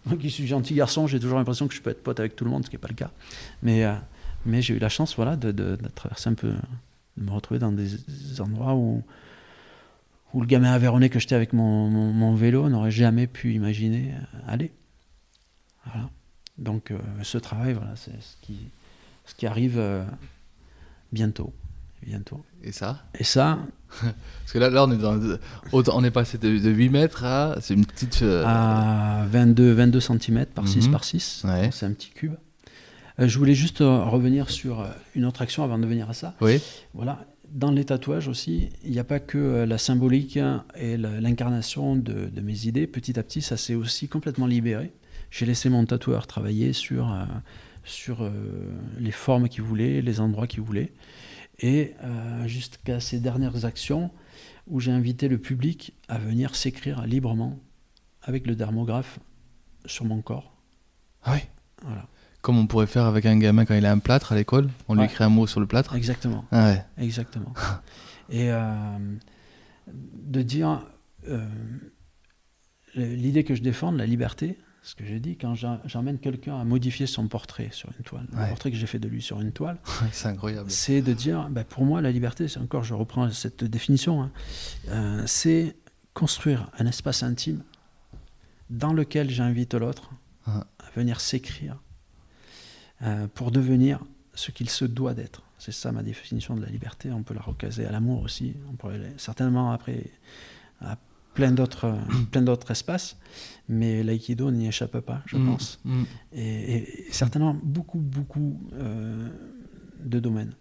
moi 0.05 0.17
qui 0.17 0.29
suis 0.29 0.47
gentil 0.47 0.73
garçon, 0.73 1.07
j'ai 1.07 1.19
toujours 1.19 1.37
l'impression 1.37 1.67
que 1.67 1.73
je 1.73 1.81
peux 1.81 1.89
être 1.89 2.03
pote 2.03 2.19
avec 2.19 2.35
tout 2.35 2.43
le 2.43 2.51
monde, 2.51 2.65
ce 2.65 2.69
qui 2.69 2.75
n'est 2.75 2.81
pas 2.81 2.89
le 2.89 2.95
cas. 2.95 3.11
Mais, 3.61 3.85
euh, 3.85 3.93
mais 4.45 4.61
j'ai 4.61 4.75
eu 4.75 4.79
la 4.79 4.89
chance 4.89 5.15
voilà, 5.15 5.35
de, 5.35 5.77
traverser 5.95 6.29
un 6.29 6.33
peu, 6.33 6.53
de 7.17 7.23
me 7.23 7.31
retrouver 7.31 7.59
dans 7.59 7.71
des 7.71 8.41
endroits 8.41 8.75
où, 8.75 9.01
où 10.33 10.41
le 10.41 10.47
gamin 10.47 10.71
avéronné 10.71 11.09
que 11.09 11.19
j'étais 11.19 11.35
avec 11.35 11.53
mon, 11.53 12.35
vélo 12.35 12.67
n'aurait 12.69 12.91
jamais 12.91 13.27
pu 13.27 13.53
imaginer 13.53 14.13
euh, 14.13 14.51
aller. 14.51 14.71
Donc 16.57 16.91
euh, 16.91 16.99
ce 17.23 17.37
travail, 17.37 17.73
voilà, 17.73 17.95
c'est 17.95 18.21
ce 18.21 18.35
qui, 18.41 18.57
ce 19.25 19.35
qui 19.35 19.47
arrive 19.47 19.81
bientôt. 21.11 21.53
Bientôt. 22.03 22.43
Et 22.63 22.71
ça 22.71 23.03
Et 23.19 23.23
ça, 23.23 23.59
Parce 24.01 24.51
que 24.51 24.57
là, 24.59 24.69
là 24.69 24.85
on 24.85 24.91
est 24.91 24.97
dans. 24.97 25.19
autant- 25.71 25.93
On 25.97 26.03
est 26.03 26.11
passé 26.11 26.37
de, 26.37 26.57
de 26.57 26.69
8 26.69 26.89
mètres 26.89 27.23
à. 27.25 27.55
C'est 27.61 27.73
une 27.75 27.85
petite. 27.85 28.21
euh, 28.23 28.43
à 28.45 29.25
22, 29.29 29.71
22 29.73 29.99
cm 29.99 30.45
par 30.47 30.67
6 30.67 30.85
Mhm. 30.87 30.91
par 30.91 31.03
6, 31.03 31.43
Ouais. 31.45 31.69
c'est 31.71 31.85
un 31.85 31.91
petit 31.93 32.09
cube. 32.09 32.33
Euh, 33.19 33.27
je 33.27 33.37
voulais 33.37 33.53
juste 33.53 33.81
euh, 33.81 34.03
revenir 34.05 34.49
sur 34.49 34.81
euh, 34.81 34.85
une 35.15 35.25
autre 35.25 35.41
action 35.43 35.63
avant 35.63 35.77
de 35.77 35.85
venir 35.85 36.09
à 36.09 36.13
ça. 36.13 36.33
Oui. 36.41 36.59
Voilà, 36.95 37.25
dans 37.51 37.69
les 37.69 37.85
tatouages 37.85 38.27
aussi, 38.27 38.69
il 38.83 38.89
n'y 38.91 38.97
a 38.99 39.03
pas 39.03 39.19
que 39.19 39.63
la 39.67 39.77
symbolique 39.77 40.39
et 40.75 40.97
l'incarnation 40.97 41.95
de, 41.95 42.25
de 42.33 42.41
mes 42.41 42.65
idées. 42.65 42.87
Petit 42.87 43.19
à 43.19 43.23
petit, 43.23 43.41
ça 43.43 43.57
s'est 43.57 43.75
aussi 43.75 44.07
complètement 44.07 44.47
libéré. 44.47 44.91
J'ai 45.29 45.45
laissé 45.45 45.69
mon 45.69 45.85
tatoueur 45.85 46.25
travailler 46.25 46.73
sur, 46.73 47.15
sur 47.83 48.27
les 48.99 49.11
formes 49.11 49.49
qu'il 49.49 49.63
voulait, 49.63 50.01
les 50.01 50.19
endroits 50.19 50.47
qu'il 50.47 50.61
voulait. 50.61 50.91
Et 51.63 51.93
euh, 52.03 52.45
jusqu'à 52.45 52.99
ces 52.99 53.19
dernières 53.21 53.63
actions 53.63 54.11
où 54.67 54.81
j'ai 54.81 54.91
invité 54.91 55.29
le 55.29 55.37
public 55.37 55.93
à 56.09 56.17
venir 56.17 56.55
s'écrire 56.55 57.05
librement 57.07 57.57
avec 58.21 58.45
le 58.45 58.55
dermographe 58.55 59.19
sur 59.85 60.03
mon 60.03 60.21
corps. 60.21 60.53
Ah 61.23 61.33
oui. 61.35 61.39
Voilà, 61.81 62.05
Comme 62.41 62.57
on 62.57 62.67
pourrait 62.67 62.87
faire 62.87 63.05
avec 63.05 63.25
un 63.25 63.37
gamin 63.37 63.63
quand 63.63 63.75
il 63.75 63.85
a 63.85 63.91
un 63.91 63.99
plâtre 63.99 64.33
à 64.33 64.35
l'école, 64.35 64.69
on 64.89 64.95
lui 64.95 65.05
écrit 65.05 65.23
un 65.23 65.29
mot 65.29 65.47
sur 65.47 65.61
le 65.61 65.65
plâtre. 65.65 65.95
exactement. 65.95 66.45
Ah 66.51 66.65
ouais. 66.71 66.85
Exactement. 66.97 67.53
Et 68.29 68.51
euh, 68.51 68.97
de 69.87 70.41
dire 70.41 70.85
euh, 71.29 71.45
l'idée 72.95 73.45
que 73.45 73.55
je 73.55 73.61
défends, 73.61 73.91
la 73.91 74.05
liberté, 74.05 74.57
ce 74.85 74.95
que 74.95 75.05
j'ai 75.05 75.19
dit, 75.19 75.37
quand 75.37 75.55
j'emmène 75.55 76.19
quelqu'un 76.19 76.59
à 76.59 76.63
modifier 76.65 77.07
son 77.07 77.27
portrait 77.29 77.69
sur 77.71 77.89
une 77.97 78.03
toile, 78.03 78.27
Ouais. 78.33 78.43
le 78.43 78.49
portrait 78.49 78.69
que 78.69 78.75
j'ai 78.77 78.85
fait 78.85 78.99
de 78.99 79.07
lui 79.07 79.21
sur 79.21 79.39
une 79.39 79.51
toile, 79.53 79.77
c'est 80.11 80.27
incroyable. 80.27 80.69
c'est 80.69 81.01
de 81.01 81.13
dire, 81.13 81.47
bah, 81.49 81.63
pour 81.63 81.85
moi, 81.85 82.01
la 82.01 82.11
liberté, 82.11 82.47
c'est 82.49 82.59
encore, 82.59 82.83
je 82.83 82.93
reprends 82.93 83.29
cette 83.31 83.63
définition, 83.63 84.21
hein, 84.23 84.31
euh, 84.89 85.23
c'est 85.25 85.75
construire 86.13 86.69
un 86.79 86.85
espace 86.85 87.23
intime 87.23 87.63
dans 88.69 88.93
lequel 88.93 89.29
j'invite 89.29 89.73
l'autre 89.73 90.11
Ah. 90.45 90.65
à 90.79 90.89
venir 90.99 91.21
s'écrire 91.21 91.77
euh, 93.01 93.27
pour 93.33 93.51
devenir 93.51 93.99
ce 94.33 94.51
qu'il 94.51 94.69
se 94.69 94.83
doit 94.85 95.13
d'être. 95.13 95.43
C'est 95.59 95.71
ça 95.71 95.91
ma 95.93 96.03
définition 96.03 96.55
de 96.57 96.61
la 96.61 96.67
liberté. 96.69 97.09
On 97.11 97.23
peut 97.23 97.33
la 97.33 97.41
recaser 97.41 97.85
à 97.85 97.91
l'amour 97.91 98.21
aussi. 98.23 98.53
On 98.69 98.73
pourrait 98.75 99.13
certainement 99.17 99.71
après 99.71 100.03
plein 101.33 101.51
d'autres 101.51 101.93
plein 102.31 102.41
d'autres 102.41 102.71
espaces, 102.71 103.17
mais 103.67 104.03
l'aïkido 104.03 104.51
n'y 104.51 104.67
échappe 104.67 104.99
pas, 104.99 105.21
je 105.25 105.37
Mm, 105.37 105.45
pense 105.45 105.79
mm. 105.85 106.03
et, 106.33 106.73
et 106.77 107.11
certainement 107.11 107.55
beaucoup, 107.63 107.99
beaucoup 107.99 108.59
euh, 108.73 109.29
de 110.03 110.19
domaines. 110.19 110.53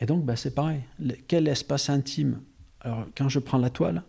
Et 0.00 0.06
donc, 0.06 0.24
bah, 0.24 0.34
c'est 0.36 0.54
pareil. 0.54 0.80
Le- 0.98 1.14
quel 1.28 1.46
espace 1.48 1.88
intime? 1.90 2.40
Alors, 2.80 3.06
quand 3.16 3.28
je 3.28 3.38
prends 3.38 3.58
la 3.58 3.70
toile, 3.70 4.02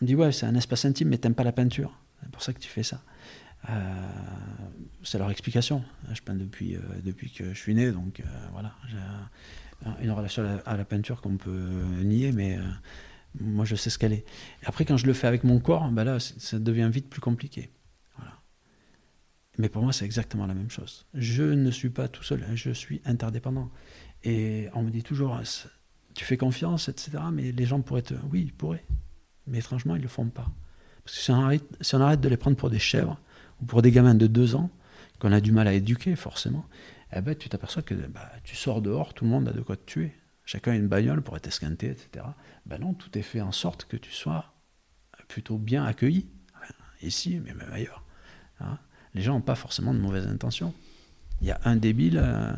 on 0.00 0.04
me 0.04 0.06
dit, 0.06 0.14
ouais, 0.14 0.32
c'est 0.32 0.46
un 0.46 0.54
espace 0.54 0.84
intime, 0.86 1.08
mais 1.08 1.18
t'aimes 1.18 1.34
pas 1.34 1.44
la 1.44 1.52
peinture. 1.52 1.98
C'est 2.22 2.30
pour 2.30 2.42
ça 2.42 2.52
que 2.54 2.58
tu 2.60 2.68
fais 2.68 2.82
ça. 2.82 3.02
Euh, 3.68 3.74
c'est 5.02 5.18
leur 5.18 5.30
explication. 5.30 5.84
Je 6.12 6.20
peins 6.22 6.34
depuis, 6.34 6.76
euh, 6.76 6.80
depuis 7.04 7.30
que 7.30 7.52
je 7.52 7.58
suis 7.58 7.74
né, 7.74 7.92
donc 7.92 8.22
voilà. 8.52 8.72
J'ai 8.88 8.96
un- 8.96 9.96
une 10.02 10.10
relation 10.12 10.42
à 10.44 10.46
la, 10.46 10.56
à 10.64 10.76
la 10.76 10.84
peinture 10.84 11.20
qu'on 11.20 11.36
peut 11.36 11.68
nier, 12.02 12.32
mais 12.32 12.58
moi, 13.40 13.64
je 13.64 13.76
sais 13.76 13.90
ce 13.90 13.98
qu'elle 13.98 14.12
est. 14.12 14.24
Après, 14.64 14.84
quand 14.84 14.96
je 14.96 15.06
le 15.06 15.12
fais 15.12 15.26
avec 15.26 15.44
mon 15.44 15.58
corps, 15.58 15.88
bah 15.90 16.04
là, 16.04 16.18
ça 16.20 16.58
devient 16.58 16.90
vite 16.92 17.08
plus 17.08 17.20
compliqué. 17.20 17.70
Voilà. 18.16 18.32
Mais 19.58 19.68
pour 19.68 19.82
moi, 19.82 19.92
c'est 19.92 20.04
exactement 20.04 20.46
la 20.46 20.54
même 20.54 20.70
chose. 20.70 21.06
Je 21.14 21.42
ne 21.42 21.70
suis 21.70 21.90
pas 21.90 22.08
tout 22.08 22.22
seul, 22.22 22.44
je 22.54 22.70
suis 22.70 23.00
interdépendant. 23.04 23.70
Et 24.24 24.68
on 24.74 24.82
me 24.82 24.90
dit 24.90 25.02
toujours, 25.02 25.34
Ah, 25.34 25.42
tu 26.14 26.24
fais 26.24 26.36
confiance, 26.36 26.88
etc. 26.88 27.18
Mais 27.32 27.52
les 27.52 27.64
gens 27.64 27.80
pourraient 27.80 28.02
te... 28.02 28.14
Oui, 28.30 28.42
ils 28.42 28.52
pourraient. 28.52 28.84
Mais 29.46 29.58
étrangement, 29.58 29.94
ils 29.96 29.98
ne 29.98 30.04
le 30.04 30.08
font 30.08 30.28
pas. 30.28 30.50
Parce 31.04 31.16
que 31.16 31.22
si 31.22 31.30
on, 31.30 31.42
arrête, 31.42 31.64
si 31.80 31.94
on 31.94 32.00
arrête 32.00 32.20
de 32.20 32.28
les 32.28 32.36
prendre 32.36 32.56
pour 32.56 32.70
des 32.70 32.78
chèvres, 32.78 33.18
ou 33.60 33.64
pour 33.64 33.82
des 33.82 33.90
gamins 33.90 34.14
de 34.14 34.26
deux 34.26 34.54
ans, 34.54 34.70
qu'on 35.18 35.32
a 35.32 35.40
du 35.40 35.52
mal 35.52 35.66
à 35.68 35.72
éduquer, 35.72 36.16
forcément, 36.16 36.66
eh 37.14 37.20
ben, 37.20 37.34
tu 37.34 37.48
t'aperçois 37.48 37.82
que 37.82 37.94
bah, 37.94 38.30
tu 38.44 38.56
sors 38.56 38.82
dehors, 38.82 39.14
tout 39.14 39.24
le 39.24 39.30
monde 39.30 39.48
a 39.48 39.52
de 39.52 39.60
quoi 39.60 39.76
te 39.76 39.84
tuer. 39.84 40.12
Chacun 40.44 40.72
a 40.72 40.74
une 40.74 40.88
bagnole 40.88 41.22
pour 41.22 41.36
être 41.36 41.46
esquinté, 41.46 41.88
etc. 41.90 42.24
Ben 42.66 42.78
non, 42.80 42.94
tout 42.94 43.16
est 43.18 43.22
fait 43.22 43.40
en 43.40 43.52
sorte 43.52 43.84
que 43.84 43.96
tu 43.96 44.10
sois 44.10 44.52
plutôt 45.28 45.58
bien 45.58 45.84
accueilli. 45.84 46.28
Ici, 47.02 47.40
mais 47.44 47.52
même 47.54 47.72
ailleurs. 47.72 48.04
Hein. 48.60 48.78
Les 49.14 49.22
gens 49.22 49.34
n'ont 49.34 49.40
pas 49.40 49.56
forcément 49.56 49.92
de 49.92 49.98
mauvaises 49.98 50.26
intentions. 50.26 50.72
Il 51.40 51.48
y 51.48 51.50
a 51.50 51.60
un 51.64 51.74
débile 51.74 52.20
euh, 52.22 52.52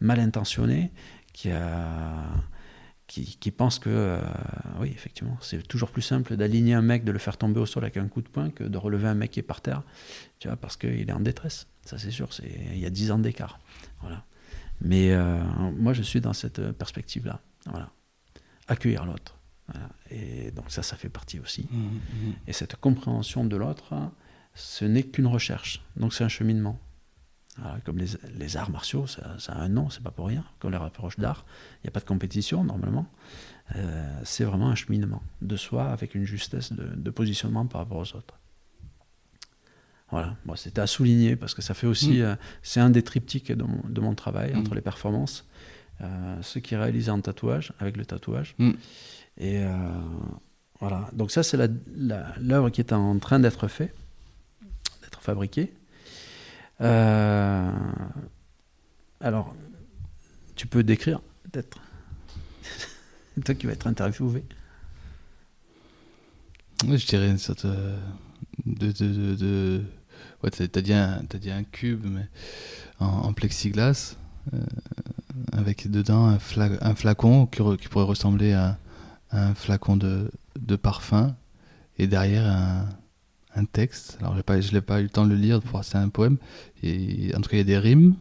mal 0.00 0.20
intentionné 0.20 0.90
qui, 1.32 1.50
a, 1.50 2.26
qui, 3.06 3.50
pense 3.50 3.78
que, 3.78 3.88
euh, 3.88 4.20
oui, 4.80 4.90
effectivement, 4.94 5.38
c'est 5.40 5.66
toujours 5.66 5.90
plus 5.90 6.02
simple 6.02 6.36
d'aligner 6.36 6.74
un 6.74 6.82
mec, 6.82 7.04
de 7.04 7.12
le 7.12 7.18
faire 7.18 7.38
tomber 7.38 7.60
au 7.60 7.66
sol 7.66 7.84
avec 7.84 7.96
un 7.96 8.08
coup 8.08 8.20
de 8.20 8.28
poing 8.28 8.50
que 8.50 8.64
de 8.64 8.78
relever 8.78 9.08
un 9.08 9.14
mec 9.14 9.30
qui 9.30 9.40
est 9.40 9.44
par 9.44 9.62
terre, 9.62 9.82
tu 10.38 10.48
vois, 10.48 10.56
parce 10.56 10.76
qu'il 10.76 11.08
est 11.08 11.12
en 11.12 11.20
détresse. 11.20 11.66
Ça, 11.82 11.98
c'est 11.98 12.10
sûr, 12.10 12.28
il 12.42 12.78
y 12.78 12.86
a 12.86 12.90
10 12.90 13.12
ans 13.12 13.18
d'écart. 13.18 13.58
Voilà. 14.00 14.24
Mais 14.80 15.12
euh, 15.12 15.42
moi, 15.72 15.92
je 15.92 16.02
suis 16.02 16.20
dans 16.20 16.32
cette 16.32 16.72
perspective-là. 16.72 17.40
Voilà. 17.66 17.90
Accueillir 18.68 19.04
l'autre. 19.04 19.36
Voilà. 19.68 19.88
Et 20.10 20.50
donc, 20.52 20.70
ça, 20.70 20.82
ça 20.82 20.96
fait 20.96 21.08
partie 21.08 21.40
aussi. 21.40 21.66
Mm, 21.70 21.76
mm. 21.76 22.32
Et 22.46 22.52
cette 22.52 22.76
compréhension 22.76 23.44
de 23.44 23.56
l'autre, 23.56 23.94
ce 24.56 24.84
n'est 24.84 25.02
qu'une 25.02 25.26
recherche. 25.26 25.82
Donc 25.96 26.12
c'est 26.14 26.24
un 26.24 26.28
cheminement. 26.28 26.80
Voilà, 27.58 27.78
comme 27.84 27.96
les, 27.96 28.06
les 28.36 28.56
arts 28.56 28.70
martiaux, 28.70 29.06
ça, 29.06 29.38
ça 29.38 29.52
a 29.52 29.60
un 29.60 29.68
nom, 29.68 29.88
c'est 29.88 30.02
pas 30.02 30.10
pour 30.10 30.26
rien. 30.26 30.44
Comme 30.58 30.72
les 30.72 30.76
rapproches 30.76 31.18
d'art, 31.18 31.46
il 31.76 31.86
n'y 31.86 31.88
a 31.88 31.90
pas 31.90 32.00
de 32.00 32.04
compétition 32.04 32.64
normalement. 32.64 33.06
Euh, 33.76 34.20
c'est 34.24 34.44
vraiment 34.44 34.68
un 34.68 34.74
cheminement 34.74 35.22
de 35.42 35.56
soi 35.56 35.90
avec 35.90 36.14
une 36.14 36.24
justesse 36.24 36.72
de, 36.72 36.84
de 36.94 37.10
positionnement 37.10 37.66
par 37.66 37.80
rapport 37.80 37.98
aux 37.98 38.16
autres. 38.16 38.35
Voilà, 40.10 40.36
bon, 40.44 40.54
c'était 40.54 40.80
à 40.80 40.86
souligner 40.86 41.34
parce 41.36 41.52
que 41.54 41.62
ça 41.62 41.74
fait 41.74 41.86
aussi, 41.88 42.18
Mm. 42.18 42.22
euh, 42.22 42.36
c'est 42.62 42.80
un 42.80 42.90
des 42.90 43.02
triptyques 43.02 43.50
de 43.52 43.64
mon, 43.64 43.80
de 43.88 44.00
mon 44.00 44.14
travail 44.14 44.52
Mm. 44.54 44.58
entre 44.58 44.74
les 44.76 44.80
performances, 44.80 45.44
euh, 46.00 46.40
ce 46.42 46.58
qui 46.60 46.74
est 46.74 46.78
réalisé 46.78 47.10
en 47.10 47.20
tatouage, 47.20 47.72
avec 47.80 47.96
le 47.96 48.04
tatouage. 48.06 48.54
Mm. 48.58 48.70
Et 49.38 49.58
euh, 49.64 49.88
voilà, 50.80 51.10
donc 51.12 51.30
ça 51.32 51.42
c'est 51.42 51.58
l'œuvre 52.40 52.70
qui 52.70 52.80
est 52.80 52.92
en 52.92 53.18
train 53.18 53.40
d'être 53.40 53.66
faite, 53.68 53.94
d'être 55.02 55.20
fabriquée. 55.20 55.72
Euh, 56.80 57.70
alors, 59.20 59.54
tu 60.54 60.66
peux 60.66 60.82
décrire 60.84 61.20
peut-être? 61.50 61.78
Toi 63.44 63.54
qui 63.54 63.66
vas 63.66 63.72
être 63.72 63.86
interviewé. 63.86 64.44
Ouais, 66.86 66.98
je 66.98 67.06
dirais 67.06 67.28
une 67.30 67.38
sorte 67.38 67.66
de. 68.64 68.92
de, 68.92 69.34
de, 69.34 69.82
Ouais, 70.42 70.50
t'as 70.50 70.80
dit, 70.80 70.92
dit 71.40 71.50
un 71.50 71.64
cube, 71.64 72.04
mais 72.04 72.28
en, 73.00 73.32
plexiglas, 73.32 74.16
euh, 74.52 74.58
avec 75.52 75.90
dedans 75.90 76.26
un, 76.26 76.36
fla- 76.36 76.78
un 76.80 76.94
flacon 76.94 77.46
qui, 77.46 77.62
qui 77.78 77.88
pourrait 77.88 78.04
ressembler 78.04 78.52
à, 78.52 78.78
un 79.30 79.54
flacon 79.54 79.96
de, 79.96 80.30
de 80.58 80.76
parfum, 80.76 81.34
et 81.98 82.06
derrière 82.06 82.46
un, 82.46 82.88
un 83.54 83.64
texte. 83.64 84.18
Alors, 84.20 84.40
pas, 84.42 84.60
je 84.60 84.72
n'ai 84.72 84.80
pas 84.80 85.00
eu 85.00 85.04
le 85.04 85.08
temps 85.08 85.24
de 85.24 85.30
le 85.30 85.36
lire 85.36 85.60
pour 85.60 85.72
voir 85.72 85.84
c'est 85.84 85.98
un 85.98 86.08
poème. 86.10 86.36
Et, 86.82 87.34
en 87.34 87.40
tout 87.40 87.48
cas, 87.48 87.56
il 87.56 87.60
y 87.60 87.62
a 87.62 87.64
des 87.64 87.78
rimes, 87.78 88.14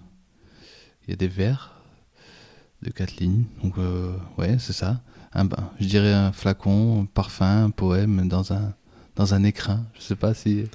il 1.07 1.12
y 1.12 1.14
a 1.14 1.18
des 1.18 1.28
vers 1.28 1.74
de 2.82 2.91
quatre 2.91 3.18
lignes. 3.18 3.44
Donc, 3.64 3.78
euh, 3.78 4.16
ouais, 4.38 4.57
c'est 4.60 4.74
ça. 4.74 5.02
Un, 5.34 5.45
bah, 5.45 5.74
je 5.80 5.88
dirais 5.88 6.14
un 6.14 6.32
flacon, 6.32 7.03
un 7.03 7.06
parfum, 7.06 7.66
un 7.66 7.70
poème 7.70 8.28
dans 8.28 8.53
un, 8.53 8.74
dans 9.15 9.33
un 9.33 9.43
écrin. 9.43 9.85
Je 9.95 10.01
sais 10.01 10.15
pas 10.15 10.33
si. 10.33 10.65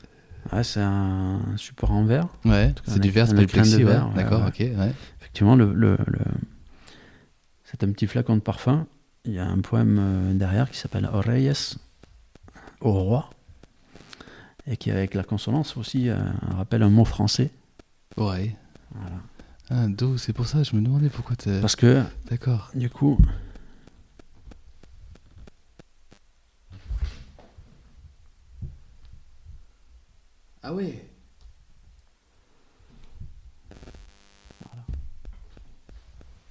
Ouais, 0.52 0.64
c'est 0.64 0.80
un 0.80 1.40
support 1.56 1.90
en 1.92 2.04
verre. 2.04 2.28
Ouais, 2.44 2.74
c'est 2.86 2.98
du 2.98 3.10
verre, 3.10 3.28
c'est 3.28 3.34
pas 3.34 3.46
plexi, 3.46 3.84
ouais. 3.84 3.98
D'accord, 4.14 4.44
ok, 4.48 4.58
ouais. 4.60 4.92
Effectivement, 5.20 5.54
le, 5.54 5.72
le- 5.74 5.98
le- 6.06 6.18
c'est 7.64 7.84
un 7.84 7.92
petit 7.92 8.06
flacon 8.06 8.36
de 8.36 8.40
parfum. 8.40 8.86
Il 9.26 9.32
y 9.32 9.38
a 9.38 9.46
un 9.46 9.60
poème 9.60 9.98
euh, 10.00 10.32
derrière 10.34 10.70
qui 10.70 10.78
s'appelle 10.78 11.08
Oreyes, 11.12 11.76
au 12.80 12.90
roi, 12.92 13.28
et 14.66 14.76
qui, 14.78 14.90
avec 14.90 15.12
la 15.14 15.22
consonance 15.24 15.76
aussi, 15.76 16.08
euh, 16.08 16.16
rappelle 16.56 16.82
un 16.82 16.88
mot 16.88 17.04
français. 17.04 17.50
Oreille. 18.16 18.56
Voilà. 18.94 19.16
Ah, 19.68 19.86
do, 19.88 20.16
c'est 20.16 20.32
pour 20.32 20.46
ça, 20.46 20.62
je 20.62 20.74
me 20.74 20.80
demandais 20.80 21.10
pourquoi 21.10 21.36
t'es. 21.36 21.60
Parce 21.60 21.76
que, 21.76 22.02
D'accord. 22.30 22.70
du 22.74 22.88
coup, 22.90 23.18
Ah 30.62 30.72
oui 30.74 31.00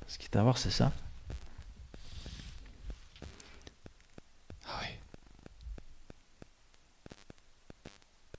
ce 0.09 0.17
qui 0.17 0.25
est 0.25 0.35
à 0.37 0.43
voir, 0.43 0.57
c'est 0.57 0.71
ça. 0.71 0.91
Ah 4.67 4.79
oui. 4.81 4.87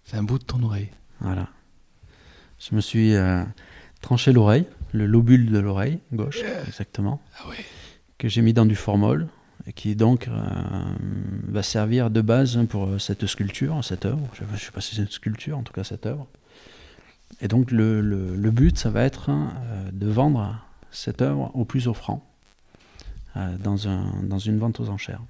C'est 0.04 0.16
un 0.16 0.24
bout 0.24 0.38
de 0.38 0.44
ton 0.44 0.62
oreille. 0.64 0.90
Voilà. 1.20 1.48
Je 2.58 2.74
me 2.74 2.80
suis 2.80 3.14
euh, 3.14 3.44
tranché 4.00 4.32
l'oreille, 4.32 4.66
le 4.92 5.06
lobule 5.06 5.50
de 5.50 5.58
l'oreille 5.60 6.00
gauche, 6.12 6.42
exactement. 6.66 7.22
Ah 7.38 7.44
oui. 7.48 7.56
que 8.18 8.28
j'ai 8.28 8.42
mis 8.42 8.52
dans 8.52 8.66
du 8.66 8.76
formol 8.76 9.28
qui 9.74 9.96
donc 9.96 10.28
euh, 10.28 10.32
va 11.48 11.62
servir 11.62 12.10
de 12.10 12.20
base 12.20 12.58
pour 12.68 13.00
cette 13.00 13.26
sculpture, 13.26 13.84
cette 13.84 14.04
œuvre. 14.06 14.26
Je 14.34 14.44
ne 14.44 14.56
sais 14.56 14.70
pas 14.70 14.80
si 14.80 14.94
c'est 14.94 15.02
une 15.02 15.08
sculpture, 15.08 15.58
en 15.58 15.62
tout 15.62 15.72
cas 15.72 15.84
cette 15.84 16.06
œuvre. 16.06 16.26
Et 17.40 17.48
donc 17.48 17.70
le, 17.70 18.50
but, 18.50 18.78
ça 18.78 18.90
va 18.90 19.04
être 19.04 19.30
euh, 19.30 19.90
de 19.92 20.08
vendre 20.08 20.56
cette 20.90 21.22
œuvre 21.22 21.50
au 21.54 21.64
plus 21.64 21.88
offrant 21.88 22.26
euh, 23.36 23.56
dans, 23.58 23.88
un, 23.88 24.22
dans 24.22 24.38
une 24.38 24.58
vente 24.58 24.80
aux 24.80 24.88
enchères. 24.88 25.22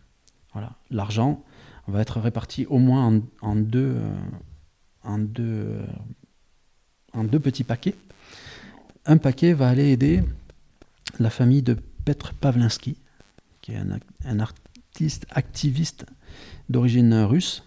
Voilà. 0.52 0.72
L'argent 0.90 1.42
va 1.86 2.00
être 2.00 2.20
réparti 2.20 2.66
au 2.66 2.78
moins 2.78 3.20
en, 3.40 3.56
deux, 3.56 3.96
en 5.04 5.18
deux 5.18 5.84
petits 7.38 7.64
paquets. 7.64 7.94
Un 9.06 9.16
paquet 9.16 9.52
va 9.52 9.68
aller 9.68 9.90
aider 9.90 10.22
la 11.18 11.30
famille 11.30 11.62
de 11.62 11.76
Petr 12.04 12.32
Pavlinsky, 12.34 12.96
un, 13.76 14.40
artiste 14.40 15.26
activiste 15.30 16.06
d'origine 16.68 17.14
russe. 17.22 17.64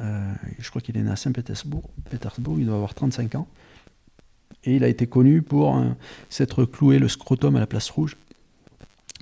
Euh, 0.00 0.32
je 0.58 0.68
crois 0.68 0.82
qu'il 0.82 0.96
est 0.96 1.02
né 1.02 1.10
à 1.10 1.16
Saint-Pétersbourg, 1.16 1.88
Pétersbourg, 2.10 2.58
il 2.58 2.66
doit 2.66 2.76
avoir 2.76 2.94
35 2.94 3.34
ans. 3.34 3.48
Et 4.64 4.76
il 4.76 4.84
a 4.84 4.88
été 4.88 5.06
connu 5.06 5.42
pour 5.42 5.76
euh, 5.76 5.88
s'être 6.28 6.64
cloué 6.64 6.98
le 6.98 7.08
scrotum 7.08 7.56
à 7.56 7.60
la 7.60 7.66
place 7.66 7.88
rouge, 7.88 8.16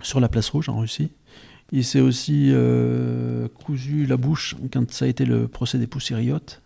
sur 0.03 0.21
la 0.21 0.29
place 0.29 0.49
rouge 0.49 0.69
en 0.69 0.79
Russie. 0.79 1.11
Il 1.71 1.85
s'est 1.85 2.01
aussi 2.01 2.51
euh, 2.51 3.49
cousu 3.49 4.07
la 4.07 4.17
bouche 4.17 4.57
quand 4.73 4.91
ça 4.91 5.05
a 5.05 5.09
été 5.09 5.25
le 5.25 5.49
procès 5.49 5.79
des 5.79 5.87
poussériotes. 5.87 6.61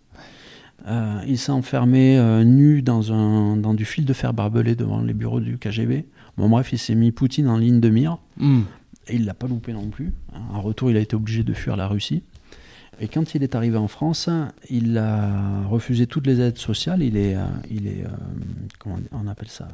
Il 1.27 1.39
s'est 1.39 1.53
enfermé 1.53 2.19
nu 2.47 2.81
dans, 2.81 3.13
un, 3.13 3.57
dans 3.57 3.75
du 3.75 3.85
fil 3.85 4.07
de 4.07 4.13
fer 4.15 4.33
barbelé 4.33 4.75
devant 4.75 5.03
les 5.03 5.13
bureaux 5.13 5.41
du 5.41 5.59
KGB. 5.59 6.07
Bon, 6.39 6.49
bref, 6.49 6.73
il 6.73 6.79
s'est 6.79 6.95
mis 6.95 7.11
Poutine 7.11 7.49
en 7.49 7.59
ligne 7.59 7.81
de 7.81 7.91
mire. 7.91 8.19
Hmm. 8.39 8.63
Et 9.09 9.17
il 9.17 9.25
l'a 9.25 9.35
pas 9.35 9.47
loupé 9.47 9.73
non 9.73 9.89
plus. 9.89 10.13
En 10.53 10.61
retour, 10.61 10.91
il 10.91 10.97
a 10.97 11.01
été 11.01 11.17
obligé 11.17 11.43
de 11.43 11.53
fuir 11.55 11.77
la 11.77 11.87
Russie. 11.89 12.23
Et 13.01 13.09
quand 13.09 13.35
il 13.35 13.43
est 13.43 13.55
arrivé 13.55 13.77
en 13.77 13.89
France, 13.89 14.29
il 14.71 14.99
a 14.99 15.63
refusé 15.69 16.07
toutes 16.07 16.27
les 16.27 16.41
aides 16.41 16.59
sociales. 16.59 17.03
Il 17.03 17.17
est, 17.17 17.37
euh, 17.37 17.45
il 17.71 17.87
est, 17.87 18.05
euh, 18.05 18.09
comment 18.79 18.97
on 19.13 19.29
appelle 19.29 19.49
ça 19.49 19.69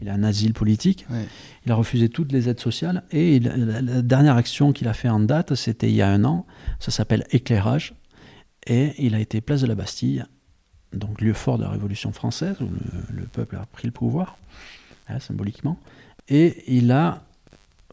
Il 0.00 0.08
a 0.08 0.14
un 0.14 0.22
asile 0.22 0.52
politique. 0.54 1.06
Ouais. 1.10 1.26
Il 1.64 1.72
a 1.72 1.74
refusé 1.74 2.08
toutes 2.08 2.30
les 2.30 2.48
aides 2.48 2.60
sociales. 2.60 3.02
Et 3.10 3.36
il- 3.36 3.44
la, 3.44 4.00
dernière 4.02 4.36
action 4.36 4.72
qu'il 4.72 4.86
a 4.86 4.92
fait 4.94 5.08
en 5.08 5.20
date, 5.20 5.54
c'était 5.54 5.88
il 5.88 5.96
y 5.96 6.02
a 6.02 6.08
un 6.08 6.24
an. 6.24 6.46
Ça 6.78 6.90
s'appelle 6.92 7.24
éclairage. 7.30 7.94
Et 8.68 8.94
il 8.98 9.14
a 9.14 9.20
été 9.20 9.40
place 9.40 9.60
de 9.62 9.66
la 9.66 9.74
Bastille, 9.74 10.24
donc 10.92 11.20
lieu 11.20 11.32
fort 11.32 11.58
de 11.58 11.64
la 11.64 11.70
Révolution 11.70 12.12
française, 12.12 12.56
où 12.60 12.64
le, 12.64 13.20
le 13.22 13.26
peuple 13.26 13.56
a 13.56 13.66
pris 13.66 13.86
le 13.86 13.92
pouvoir, 13.92 14.38
hein, 15.08 15.18
symboliquement. 15.20 15.78
Et 16.28 16.64
il 16.66 16.90
a 16.90 17.25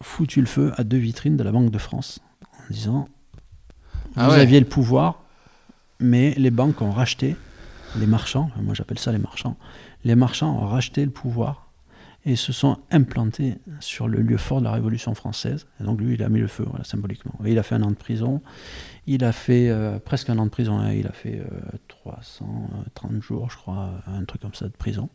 foutu 0.01 0.39
le 0.41 0.47
feu 0.47 0.71
à 0.77 0.83
deux 0.83 0.97
vitrines 0.97 1.37
de 1.37 1.43
la 1.43 1.51
Banque 1.51 1.71
de 1.71 1.77
France 1.77 2.19
en 2.41 2.73
disant 2.73 3.07
Ah 4.15 4.27
Vous 4.27 4.35
ouais. 4.35 4.39
aviez 4.41 4.59
le 4.59 4.65
pouvoir, 4.65 5.23
mais 5.99 6.33
les 6.37 6.51
banques 6.51 6.81
ont 6.81 6.91
racheté, 6.91 7.35
les 7.97 8.07
marchands, 8.07 8.49
moi 8.61 8.73
j'appelle 8.73 8.99
ça 8.99 9.11
les 9.11 9.19
marchands, 9.19 9.57
les 10.03 10.15
marchands 10.15 10.57
ont 10.61 10.67
racheté 10.67 11.05
le 11.05 11.11
pouvoir 11.11 11.69
et 12.25 12.35
se 12.37 12.53
sont 12.53 12.77
implantés 12.89 13.55
sur 13.81 14.07
le 14.07 14.21
lieu 14.21 14.37
fort 14.37 14.59
de 14.59 14.63
la 14.63 14.71
Révolution 14.71 15.13
française. 15.13 15.67
Et 15.81 15.83
donc 15.83 15.99
lui, 15.99 16.13
il 16.13 16.23
a 16.23 16.29
mis 16.29 16.39
le 16.39 16.47
feu, 16.47 16.63
voilà, 16.65 16.85
symboliquement. 16.85 17.33
Et 17.43 17.51
il 17.51 17.59
a 17.59 17.63
fait 17.63 17.75
un 17.75 17.83
an 17.83 17.89
de 17.91 17.95
prison. 17.97 18.41
Il 19.07 19.25
a 19.25 19.33
fait 19.33 19.67
euh, 19.69 19.99
presque 19.99 20.29
un 20.29 20.37
an 20.37 20.45
de 20.45 20.49
prison. 20.49 20.79
hein. 20.79 20.93
Il 20.93 21.05
a 21.05 21.11
fait 21.11 21.39
euh, 21.41 21.77
330 21.89 23.21
jours, 23.21 23.51
je 23.51 23.57
crois, 23.57 23.89
un 24.07 24.23
truc 24.23 24.41
comme 24.41 24.53
ça 24.53 24.67
de 24.67 24.71
prison. 24.71 25.09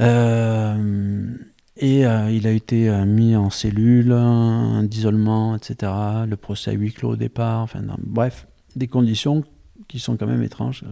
Euh, 0.00 1.34
et 1.78 2.04
euh, 2.04 2.30
il 2.30 2.46
a 2.46 2.50
été 2.50 2.88
euh, 2.88 3.04
mis 3.04 3.36
en 3.36 3.50
cellule, 3.50 4.10
euh, 4.10 4.82
d'isolement, 4.82 5.54
etc. 5.54 5.92
Le 6.26 6.36
procès 6.36 6.72
à 6.72 6.74
huis 6.74 6.92
clos 6.92 7.10
au 7.10 7.16
départ. 7.16 7.68
Bref, 7.98 8.48
des 8.74 8.88
conditions 8.88 9.44
qui 9.86 10.00
sont 10.00 10.16
quand 10.16 10.26
même 10.26 10.42
étranges 10.42 10.84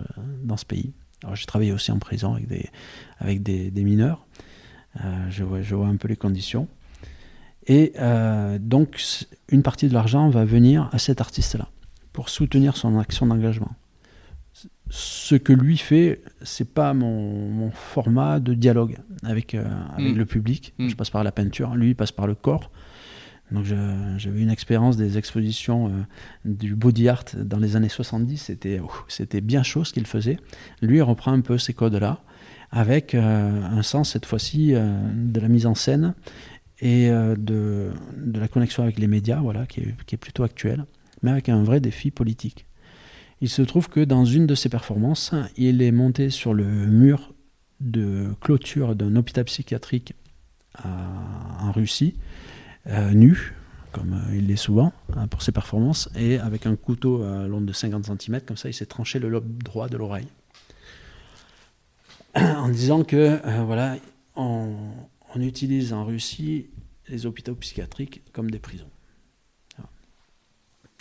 dans 0.45 0.57
ce 0.57 0.65
pays. 0.65 0.93
Alors, 1.25 1.35
j'ai 1.35 1.47
travaillé 1.47 1.73
aussi 1.73 1.91
en 1.91 1.99
prison 1.99 2.39
avec 3.19 3.43
des, 3.43 3.73
mineurs. 3.75 4.27
Je, 5.29 5.43
vois, 5.43 5.61
je 5.61 5.75
vois 5.75 5.89
un 5.89 5.97
peu 5.97 6.09
les 6.09 6.17
conditions. 6.17 6.69
Et 7.67 7.93
donc, 8.61 9.03
une 9.51 9.63
partie 9.63 9.89
de 9.89 9.95
l'argent 9.95 10.31
va 10.31 10.45
venir 10.45 10.89
à 10.93 10.99
cet 10.99 11.21
artiste-là 11.21 11.69
pour 12.13 12.29
soutenir 12.31 12.77
son 12.77 12.99
action 12.99 13.27
d'engagement. 13.27 13.73
Ce 14.89 15.35
que 15.35 15.53
lui 15.53 15.77
fait, 15.77 16.23
c'est 16.43 16.73
pas 16.73 16.95
mon, 16.95 17.49
mon 17.51 17.71
format 17.71 18.39
de 18.39 18.55
dialogue 18.55 18.99
avec, 19.25 19.55
euh, 19.55 19.65
avec 19.97 20.15
Mm. 20.15 20.19
le 20.19 20.27
public. 20.27 20.75
Mm. 20.79 20.89
Je 20.89 20.95
passe 20.97 21.11
par 21.11 21.25
la 21.25 21.33
peinture, 21.33 21.75
lui 21.75 21.89
il 21.91 21.95
passe 21.97 22.13
par 22.13 22.27
le 22.27 22.35
corps. 22.35 22.71
Donc 23.53 23.65
j'avais 23.65 24.41
une 24.41 24.51
expérience 24.51 24.97
des 24.97 25.19
expositions 25.19 25.87
euh, 25.87 25.91
du 26.45 26.75
body 26.75 27.09
art 27.09 27.25
dans 27.37 27.59
les 27.59 27.77
années 27.77 27.89
70, 27.89 28.39
c'était 28.39 28.81
c'était 29.07 29.41
bien 29.41 29.63
chaud 29.63 29.85
ce 29.85 29.93
qu'il 29.93 30.07
faisait. 30.07 30.37
Lui 30.83 30.97
il 30.97 31.03
reprend 31.03 31.33
un 31.33 31.41
peu 31.41 31.57
ces 31.57 31.73
codes-là, 31.73 32.21
avec 32.73 33.15
euh, 33.15 33.63
un 33.63 33.83
sens 33.83 34.11
cette 34.11 34.27
fois-ci 34.27 34.73
de 34.73 35.41
la 35.41 35.47
mise 35.49 35.67
en 35.67 35.77
scène 35.77 36.15
et 36.81 37.09
de, 37.09 37.91
de 38.17 38.41
la 38.41 38.49
connexion 38.49 38.83
avec 38.83 38.99
les 38.99 39.07
médias, 39.07 39.39
voilà, 39.41 39.65
qui 39.67 39.81
est, 39.81 39.95
qui 40.07 40.17
est 40.17 40.19
plutôt 40.19 40.43
actuel, 40.43 40.85
mais 41.23 41.31
avec 41.31 41.49
un 41.49 41.63
vrai 41.63 41.79
défi 41.81 42.11
politique. 42.11 42.67
Il 43.41 43.49
se 43.49 43.63
trouve 43.63 43.89
que 43.89 44.01
dans 44.01 44.25
une 44.25 44.47
de 44.47 44.55
ses 44.55 44.69
performances, 44.69 45.35
il 45.57 45.83
est 45.83 45.93
monté 45.93 46.31
sur 46.31 46.55
le 46.55 46.65
mur 46.65 47.35
de 47.81 48.29
clôture 48.41 48.97
d'un 48.97 49.15
hôpital 49.17 49.45
psychiatrique 49.45 50.15
en 50.83 51.73
Russie, 51.73 52.15
euh, 52.87 53.13
nu, 53.13 53.55
comme 53.97 54.13
euh, 54.13 54.37
il 54.37 54.49
l'est 54.49 54.57
souvent 54.57 54.93
hein, 55.15 55.27
pour 55.27 55.43
ses 55.43 55.53
performances, 55.53 56.11
et 56.15 56.39
avec 56.39 56.67
un 56.67 56.77
couteau 56.77 57.23
euh, 57.23 57.47
long 57.47 57.63
de 57.63 57.73
50 57.73 58.05
cm, 58.05 58.41
comme 58.43 58.57
ça 58.57 58.69
il 58.69 58.75
s'est 58.75 58.87
tranché 58.87 59.19
le 59.19 59.29
lobe 59.29 59.63
droit 59.63 59.89
de 59.89 59.97
l'oreille. 59.97 60.29
en 62.35 62.69
disant 62.69 63.05
que 63.05 63.17
euh, 63.17 63.65
voilà, 63.65 63.97
on 64.37 64.77
utilise 65.37 65.95
en 65.95 66.05
Russie 66.05 66.69
les 67.09 67.25
hôpitaux 67.25 67.55
psychiatriques 67.55 68.23
comme 68.33 68.51
des 68.51 68.59
prisons. 68.59 68.91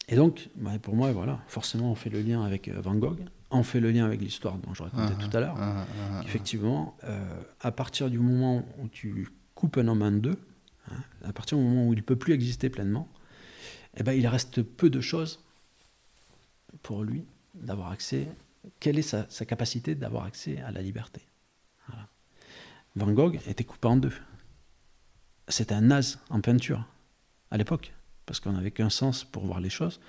Et 0.08 0.16
donc, 0.16 0.50
bah, 0.56 0.78
pour 0.80 0.96
moi, 0.96 1.12
voilà, 1.12 1.40
forcément, 1.48 1.92
on 1.92 1.96
fait 1.96 2.10
le 2.10 2.22
lien 2.22 2.44
avec 2.44 2.68
euh, 2.68 2.80
Van 2.80 2.96
Gogh, 2.96 3.20
on 3.50 3.64
fait 3.64 3.80
le 3.80 3.92
lien 3.92 4.06
avec 4.06 4.22
l'histoire 4.22 4.58
dont 4.58 4.74
je 4.74 4.84
racontais 4.84 5.14
Ah, 5.20 5.24
tout 5.28 5.36
à 5.38 5.40
l'heure. 5.40 5.56
ah, 5.58 5.86
ah, 5.88 6.12
ah. 6.20 6.22
Effectivement, 6.26 6.96
euh, 7.06 7.42
à 7.62 7.72
partir 7.72 8.10
du 8.10 8.20
moment 8.20 8.64
où 8.80 8.88
tu 8.88 9.28
coupes 9.56 9.78
un 9.78 9.88
homme 9.88 10.02
en 10.04 10.12
deux, 10.12 10.38
hein, 10.92 10.96
à 11.24 11.34
partir 11.34 11.58
du 11.58 11.64
moment 11.64 11.88
où 11.88 11.94
il 11.94 11.98
ne 11.98 12.02
peut 12.02 12.16
plus 12.18 12.34
exister 12.34 12.70
pleinement, 12.70 13.08
eh 13.98 14.04
ben, 14.04 14.12
il 14.14 14.28
reste 14.28 14.62
peu 14.62 14.90
de 14.90 15.02
choses 15.02 15.44
pour 16.84 17.04
lui 17.04 17.26
d'avoir 17.56 17.92
accès. 17.92 18.28
Quelle 18.80 19.00
est 19.00 19.04
sa, 19.04 19.26
sa 19.30 19.46
capacité 19.46 19.96
d'avoir 19.96 20.26
accès 20.26 20.60
à 20.62 20.72
la 20.72 20.82
liberté 20.82 21.22
Voilà. 21.88 22.08
Van 22.96 23.12
Gogh 23.12 23.40
était 23.48 23.64
coupé 23.64 23.88
en 23.88 23.96
deux. 23.98 24.14
C'était 25.48 25.74
un 25.76 25.82
naze 25.82 26.20
en 26.30 26.42
peinture 26.42 26.86
à 27.52 27.58
l'époque, 27.58 27.94
parce 28.26 28.40
qu'on 28.40 28.54
n'avait 28.54 28.72
qu'un 28.72 28.90
sens 28.90 29.24
pour 29.24 29.46
voir 29.46 29.60
les 29.60 29.70
choses, 29.70 30.00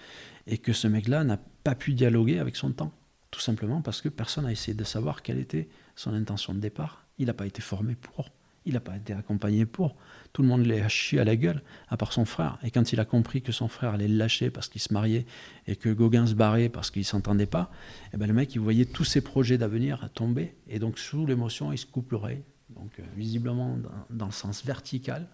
et 0.47 0.59
que 0.59 0.72
ce 0.72 0.88
mec-là 0.88 1.24
n'a 1.24 1.38
pas 1.64 1.74
pu 1.74 1.94
dialoguer 1.94 2.38
avec 2.38 2.56
son 2.56 2.72
temps, 2.72 2.93
tout 3.30 3.40
simplement 3.40 3.82
parce 3.82 4.01
que 4.01 4.09
personne 4.09 4.44
n'a 4.44 4.52
essayé 4.52 4.74
de 4.74 4.84
savoir 4.84 5.22
quelle 5.22 5.38
était 5.38 5.68
son 5.94 6.14
intention 6.14 6.55
de 6.55 6.60
départ. 6.60 7.05
Il 7.18 7.26
n'a 7.26 7.34
pas 7.34 7.47
été 7.47 7.62
formé 7.62 7.94
pour, 7.94 8.30
il 8.66 8.74
n'a 8.74 8.80
pas 8.80 8.97
été 8.97 9.12
accompagné 9.12 9.64
pour. 9.64 9.97
Tout 10.32 10.43
le 10.43 10.48
monde 10.48 10.66
l'a 10.66 10.88
chié 10.88 11.20
à 11.20 11.24
la 11.24 11.36
gueule, 11.36 11.62
à 11.88 11.97
part 11.97 12.12
son 12.12 12.24
frère. 12.24 12.59
Et 12.62 12.70
quand 12.70 12.93
il 12.93 13.01
a 13.01 13.05
compris 13.05 13.40
que 13.40 13.52
son 13.52 13.68
frère 13.68 13.94
allait 13.94 14.09
le 14.09 14.16
lâcher 14.16 14.51
parce 14.51 14.68
qu'il 14.68 14.80
se 14.80 14.93
mariait 14.93 15.24
et 15.66 15.76
que 15.76 15.88
Gauguin 15.88 16.26
se 16.26 16.34
barrait 16.34 16.68
parce 16.68 16.90
qu'il 16.90 17.01
ne 17.01 17.06
s'entendait 17.06 17.47
pas, 17.47 17.70
eh 18.12 18.16
ben 18.16 18.26
le 18.26 18.34
mec, 18.34 18.55
il 18.55 18.60
voyait 18.60 18.84
tous 18.84 19.05
ses 19.05 19.20
projets 19.20 19.56
d'avenir 19.56 20.10
tomber. 20.12 20.55
Et 20.68 20.80
donc, 20.80 20.98
sous 20.98 21.24
l'émotion, 21.26 21.72
il 21.72 21.78
se 21.78 21.86
coupe 21.86 22.10
l'oreille. 22.10 22.43
Donc, 22.70 22.90
euh, 22.98 23.02
visiblement, 23.16 23.78
dans, 24.10 24.26
le 24.26 24.32
sens 24.32 24.64
vertical, 24.64 25.28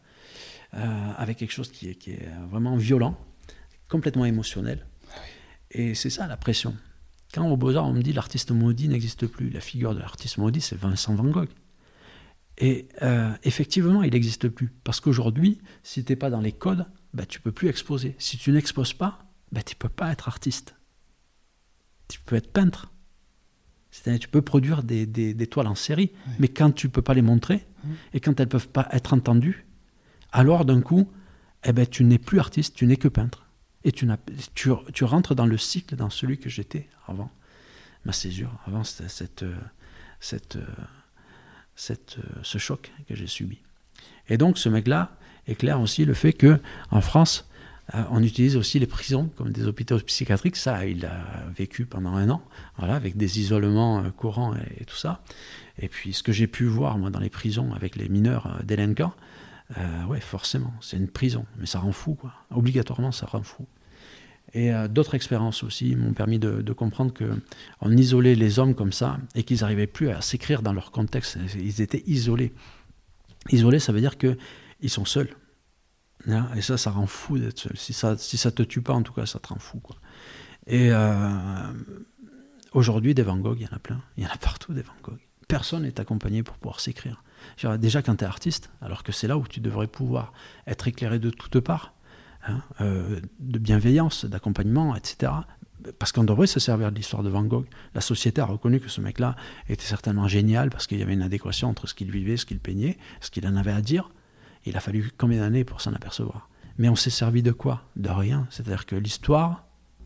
avec 0.73 1.39
quelque 1.39 1.53
chose 1.53 1.71
qui 1.71 1.89
est, 1.91 1.95
qui 1.95 2.13
est 2.13 2.29
vraiment 2.51 2.77
violent, 2.77 3.19
complètement 3.89 4.25
émotionnel. 4.25 4.87
Et 5.71 5.95
c'est 5.95 6.11
ça 6.11 6.27
la 6.27 6.37
pression. 6.37 6.75
Quand 7.35 7.49
au 7.49 7.57
Beaux-Arts, 7.57 7.87
on 7.87 7.93
me 7.93 8.03
dit 8.03 8.13
l'artiste 8.13 8.51
maudit 8.51 8.89
n'existe 8.89 9.27
plus, 9.27 9.51
la 9.51 9.61
figure 9.61 9.95
de 9.95 10.01
l'artiste 10.01 10.39
maudit, 10.39 10.61
c'est 10.61 10.77
Vincent 10.77 11.15
Van 11.15 11.25
Gogh. 11.25 11.49
Et 12.59 12.89
euh, 13.01 13.33
effectivement, 13.45 14.03
il 14.03 14.13
n'existe 14.13 14.49
plus. 14.49 14.71
Parce 14.85 15.01
qu'aujourd'hui, 15.01 15.59
si 15.83 16.05
tu 16.05 16.13
n'es 16.13 16.17
pas 16.17 16.29
dans 16.31 16.41
les 16.43 16.53
codes, 16.53 16.87
bah, 17.15 17.25
tu 17.27 17.41
peux 17.41 17.53
plus 17.53 17.69
exposer. 17.69 18.15
Si 18.19 18.37
tu 18.37 18.53
n'exposes 18.53 18.93
pas, 18.93 19.25
bah, 19.51 19.63
tu 19.63 19.75
peux 19.75 19.89
pas 19.89 20.13
être 20.13 20.29
artiste. 20.29 20.75
Tu 22.09 22.21
peux 22.21 22.37
être 22.37 22.53
peintre. 22.53 22.93
C'est-à-dire 23.91 24.21
tu 24.21 24.29
peux 24.29 24.43
produire 24.43 24.83
des, 24.83 25.07
des- 25.07 25.35
des 25.35 25.47
toiles 25.47 25.67
en 25.67 25.75
série, 25.75 26.13
mais 26.39 26.49
quand 26.49 26.71
tu 26.73 26.89
peux 26.89 27.03
pas 27.03 27.15
les 27.15 27.23
montrer, 27.23 27.67
et 28.15 28.21
quand 28.21 28.39
elles 28.41 28.49
peuvent 28.49 28.69
pas 28.69 28.89
être 28.93 29.13
entendues, 29.15 29.67
alors 30.33 30.65
d'un 30.65 30.81
coup, 30.81 31.11
eh 31.65 31.73
ben, 31.73 31.87
tu 31.87 32.05
n'es 32.05 32.19
plus 32.19 32.41
artiste, 32.41 32.75
tu 32.75 32.87
n'es 32.87 32.97
que 32.97 33.09
peintre. 33.09 33.47
Et 33.85 33.93
tu, 33.93 34.09
tu, 34.55 34.71
tu 34.93 35.05
rentres 35.05 35.35
dans 35.35 35.47
le 35.47 35.59
cycle, 35.59 35.97
dans 35.97 36.11
celui 36.11 36.39
que 36.39 36.49
j'étais 36.49 36.89
avant. 37.09 37.31
Ma 38.05 38.13
césure, 38.13 38.53
avant 38.67 38.85
cette, 38.85 39.45
cette, 40.21 40.57
cette, 41.77 42.19
euh, 42.19 42.23
ce 42.43 42.59
choc 42.59 42.93
que 43.09 43.15
j'ai 43.15 43.27
subi. 43.27 43.59
Et 44.29 44.39
donc 44.39 44.59
ce 44.59 44.69
mec-là 44.69 45.17
éclaire 45.47 45.81
aussi 45.81 46.05
le 46.05 46.15
fait 46.15 46.33
que 46.33 46.61
en 46.91 47.01
France, 47.01 47.49
euh, 47.95 48.03
on 48.11 48.23
utilise 48.23 48.57
aussi 48.57 48.79
les 48.79 48.87
prisons 48.87 49.31
comme 49.37 49.51
des 49.51 49.67
hôpitaux 49.67 49.99
psychiatriques. 49.99 50.57
Ça, 50.57 50.87
il 50.87 51.05
a 51.05 51.45
vécu 51.55 51.85
pendant 51.85 52.15
un 52.15 52.31
an, 52.31 52.43
voilà, 52.79 52.95
avec 52.95 53.17
des 53.17 53.41
isolements 53.41 54.03
euh, 54.03 54.11
courants 54.11 54.55
et, 54.55 54.83
et 54.83 54.85
tout 54.85 54.97
ça. 54.97 55.23
Et 55.79 55.89
puis 55.89 56.13
ce 56.13 56.23
que 56.23 56.33
j'ai 56.33 56.47
pu 56.47 56.65
voir 56.65 56.99
moi 56.99 57.11
dans 57.11 57.21
les 57.21 57.31
prisons 57.31 57.73
avec 57.73 57.97
les 57.97 58.09
mineurs 58.09 58.47
euh, 58.47 58.63
délinquants, 58.63 59.15
euh, 59.79 60.05
ouais, 60.05 60.21
forcément, 60.21 60.73
c'est 60.81 60.97
une 60.97 61.09
prison, 61.09 61.47
mais 61.59 61.67
ça 61.67 61.79
rend 61.79 61.93
fou, 61.93 62.15
quoi. 62.15 62.33
Obligatoirement, 62.51 63.13
ça 63.13 63.27
rend 63.27 63.43
fou. 63.43 63.67
Et 64.55 64.73
euh, 64.73 64.87
d'autres 64.89 65.15
expériences 65.15 65.63
aussi 65.63 65.97
m'ont 65.97 66.13
permis 66.13 66.39
de, 66.39 66.61
de 66.61 66.73
comprendre 66.73 67.13
que 67.13 67.41
on 67.81 67.97
isolait 67.97 68.35
les 68.35 68.59
hommes 68.59 68.75
comme 68.75 68.93
ça 68.93 69.19
et 69.35 69.45
qu'ils 69.45 69.61
n'arrivaient 69.61 69.87
plus 69.87 70.11
à 70.11 70.21
s'écrire 70.21 70.63
dans 70.63 70.73
leur 70.73 70.91
contexte. 70.91 71.39
Ils 71.55 71.81
étaient 71.81 72.03
isolés. 72.07 72.53
Isolés, 73.51 73.79
ça 73.79 73.93
veut 73.93 74.01
dire 74.01 74.19
que 74.19 74.37
ils 74.81 74.91
sont 74.91 75.05
seuls. 75.05 75.31
Hein, 76.29 76.49
Et 76.57 76.63
ça, 76.63 76.77
ça 76.77 76.91
rend 76.91 77.07
fou 77.07 77.39
d'être 77.39 77.59
seul. 77.59 77.77
Si 77.77 77.93
ça, 77.93 78.17
si 78.17 78.37
ça 78.37 78.51
te 78.51 78.63
tue 78.63 78.83
pas, 78.83 78.93
en 78.93 79.03
tout 79.03 79.13
cas, 79.13 79.27
ça 79.27 79.39
te 79.39 79.49
rend 79.49 79.59
fou, 79.59 79.81
quoi. 79.81 79.97
Et 80.67 80.93
euh, 80.93 81.73
aujourd'hui, 82.73 83.15
des 83.15 83.23
Van 83.23 83.37
Gogh, 83.39 83.59
il 83.59 83.65
y 83.65 83.69
en 83.69 83.77
a 83.77 83.79
plein. 83.79 84.01
Il 84.17 84.25
y 84.25 84.27
en 84.27 84.31
a 84.31 84.37
partout 84.37 84.73
des 84.75 84.83
Van 84.83 84.93
Gogh. 85.03 85.19
Personne 85.49 85.83
n'est 85.83 85.99
accompagné 85.99 86.43
pour 86.43 86.57
pouvoir 86.57 86.81
s'écrire. 86.81 87.23
Dire, 87.59 87.79
Déjà, 87.79 88.03
quand 88.03 88.17
tu 88.17 88.25
es 88.25 88.27
artiste, 88.27 88.71
alors 88.81 89.03
que 89.03 89.13
c'est 89.13 89.29
là 89.29 89.37
où 89.37 89.47
tu 89.47 89.61
devrais 89.61 89.87
pouvoir 89.87 90.33
être 90.67 90.89
éclairé 90.89 91.19
de 91.19 91.31
toutes 91.31 91.61
parts, 91.61 91.95
hein, 92.47 92.63
euh, 92.81 93.21
de 93.41 93.59
bienveillance, 93.59 94.25
d'accompagnement, 94.25 94.97
etc. 94.97 95.33
Parce 95.99 96.13
qu'on 96.13 96.25
devrait 96.25 96.47
se 96.47 96.61
servir 96.61 96.93
de 96.93 96.97
l'histoire 96.97 97.23
de 97.23 97.29
Van 97.29 97.43
Gogh. 97.43 97.67
La 97.95 98.01
société 98.01 98.41
a 98.41 98.45
reconnu 98.45 98.79
que 98.79 98.89
ce 98.89 99.01
mec-là 99.01 99.35
était 99.69 99.85
certainement 99.85 100.29
génial 100.29 100.71
parce 100.71 100.87
qu'il 100.87 100.99
y 100.99 101.03
avait 101.03 101.15
une 101.15 101.23
adéquation 101.23 101.69
entre 101.69 101.89
ce 101.89 101.95
qu'il 101.95 102.11
vivait, 102.11 102.37
ce 102.37 102.47
qu'il 102.47 102.61
peignait, 102.61 102.99
ce 103.21 103.31
qu'il 103.31 103.47
en 103.49 103.57
avait 103.57 103.73
à 103.73 103.81
dire. 103.81 104.11
Il 104.65 104.77
a 104.77 104.81
fallu 104.81 105.11
combien 105.19 105.41
d'années 105.41 105.65
pour 105.65 105.81
s'en 105.81 105.93
apercevoir? 105.93 106.49
Mais 106.79 106.89
on 106.89 106.95
s'est 106.95 107.11
servi 107.11 107.43
de 107.43 107.51
quoi? 107.51 107.83
De 107.97 108.11
rien. 108.11 108.47
C'est-à-dire 108.51 108.87
que 108.87 108.95
l'histoire 108.95 109.65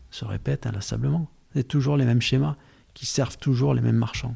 se 0.09 0.25
répète 0.25 0.65
inlassablement. 0.65 1.29
C'est 1.53 1.67
toujours 1.67 1.97
les 1.97 2.05
mêmes 2.05 2.21
schémas 2.21 2.55
qui 2.93 3.05
servent 3.05 3.37
toujours 3.37 3.73
les 3.73 3.81
mêmes 3.81 3.95
marchands. 3.95 4.35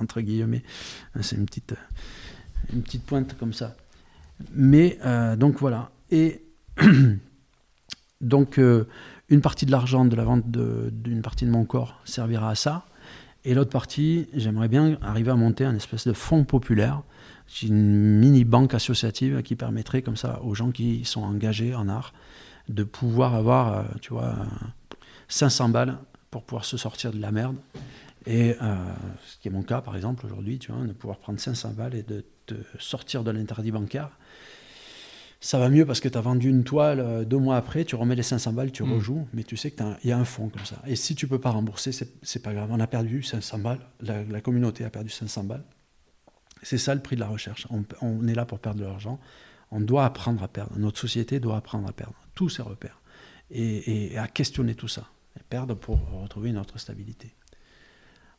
Entre 0.00 0.20
guillemets. 0.20 0.62
C'est 1.20 1.36
une 1.36 1.46
petite, 1.46 1.74
une 2.72 2.82
petite 2.82 3.04
pointe 3.04 3.36
comme 3.38 3.52
ça. 3.52 3.76
Mais 4.52 4.98
euh, 5.04 5.36
donc 5.36 5.58
voilà. 5.58 5.90
Et 6.10 6.42
donc 8.20 8.58
euh, 8.58 8.86
une 9.28 9.40
partie 9.40 9.66
de 9.66 9.70
l'argent 9.70 10.04
de 10.04 10.16
la 10.16 10.24
vente 10.24 10.50
d'une 10.50 11.22
partie 11.22 11.44
de 11.44 11.50
mon 11.50 11.64
corps 11.64 12.00
servira 12.04 12.50
à 12.50 12.54
ça. 12.54 12.86
Et 13.44 13.54
l'autre 13.54 13.70
partie, 13.70 14.28
j'aimerais 14.34 14.68
bien 14.68 14.98
arriver 15.00 15.30
à 15.30 15.36
monter 15.36 15.64
un 15.64 15.74
espèce 15.74 16.06
de 16.06 16.12
fonds 16.12 16.44
populaire, 16.44 17.02
une 17.62 18.18
mini 18.18 18.44
banque 18.44 18.74
associative 18.74 19.42
qui 19.42 19.56
permettrait 19.56 20.02
comme 20.02 20.16
ça 20.16 20.42
aux 20.42 20.54
gens 20.54 20.70
qui 20.70 21.04
sont 21.04 21.22
engagés 21.22 21.74
en 21.74 21.88
art 21.88 22.12
de 22.68 22.84
pouvoir 22.84 23.34
avoir, 23.34 23.72
euh, 23.72 23.82
tu 24.00 24.12
vois, 24.12 24.24
euh, 24.24 24.96
500 25.28 25.70
balles 25.70 25.98
pour 26.30 26.42
pouvoir 26.42 26.64
se 26.64 26.76
sortir 26.76 27.12
de 27.12 27.20
la 27.20 27.32
merde. 27.32 27.56
Et 28.30 28.54
euh, 28.60 28.76
ce 29.26 29.38
qui 29.38 29.48
est 29.48 29.50
mon 29.50 29.62
cas, 29.62 29.80
par 29.80 29.96
exemple, 29.96 30.26
aujourd'hui, 30.26 30.58
tu 30.58 30.70
vois, 30.70 30.84
de 30.86 30.92
pouvoir 30.92 31.18
prendre 31.18 31.40
500 31.40 31.70
balles 31.70 31.94
et 31.94 32.02
de 32.02 32.26
te 32.44 32.54
sortir 32.78 33.24
de 33.24 33.30
l'interdit 33.30 33.70
bancaire. 33.72 34.10
Ça 35.40 35.58
va 35.58 35.68
mieux 35.70 35.86
parce 35.86 36.00
que 36.00 36.08
tu 36.08 36.18
as 36.18 36.20
vendu 36.20 36.50
une 36.50 36.62
toile 36.64 37.00
euh, 37.00 37.24
deux 37.24 37.38
mois 37.38 37.56
après, 37.56 37.84
tu 37.84 37.94
remets 37.94 38.16
les 38.16 38.22
500 38.24 38.52
balles, 38.52 38.70
tu 38.72 38.82
Mm. 38.82 38.92
rejoues, 38.92 39.28
mais 39.32 39.44
tu 39.44 39.56
sais 39.56 39.70
qu'il 39.70 39.86
y 40.04 40.12
a 40.12 40.18
un 40.18 40.24
fonds 40.24 40.48
comme 40.50 40.64
ça. 40.66 40.82
Et 40.86 40.94
si 40.96 41.14
tu 41.14 41.26
peux 41.26 41.38
pas 41.40 41.50
rembourser, 41.50 41.90
c'est 41.92 42.42
pas 42.42 42.52
grave. 42.52 42.68
On 42.70 42.80
a 42.80 42.86
perdu 42.86 43.22
500 43.22 43.58
balles, 43.60 43.80
la, 44.00 44.24
la 44.24 44.40
communauté 44.42 44.84
a 44.84 44.90
perdu 44.90 45.08
500 45.10 45.44
balles. 45.44 45.64
C'est 46.62 46.76
ça 46.78 46.94
le 46.94 47.00
prix 47.00 47.14
de 47.16 47.20
la 47.20 47.28
recherche. 47.28 47.66
On, 47.70 47.84
on 48.02 48.26
est 48.28 48.34
là 48.34 48.44
pour 48.44 48.58
perdre 48.58 48.80
de 48.80 48.84
l'argent. 48.84 49.20
On 49.70 49.80
doit 49.80 50.04
apprendre 50.04 50.42
à 50.42 50.48
perdre. 50.48 50.76
Notre 50.76 50.98
société 50.98 51.38
doit 51.40 51.56
apprendre 51.56 51.88
à 51.88 51.92
perdre 51.92 52.16
tous 52.34 52.48
ses 52.48 52.62
repères 52.62 53.00
et, 53.50 54.12
et 54.12 54.18
à 54.18 54.26
questionner 54.26 54.74
tout 54.74 54.88
ça. 54.88 55.04
Et 55.38 55.42
perdre 55.48 55.74
pour 55.74 56.00
retrouver 56.20 56.50
une 56.50 56.58
autre 56.58 56.78
stabilité. 56.80 57.32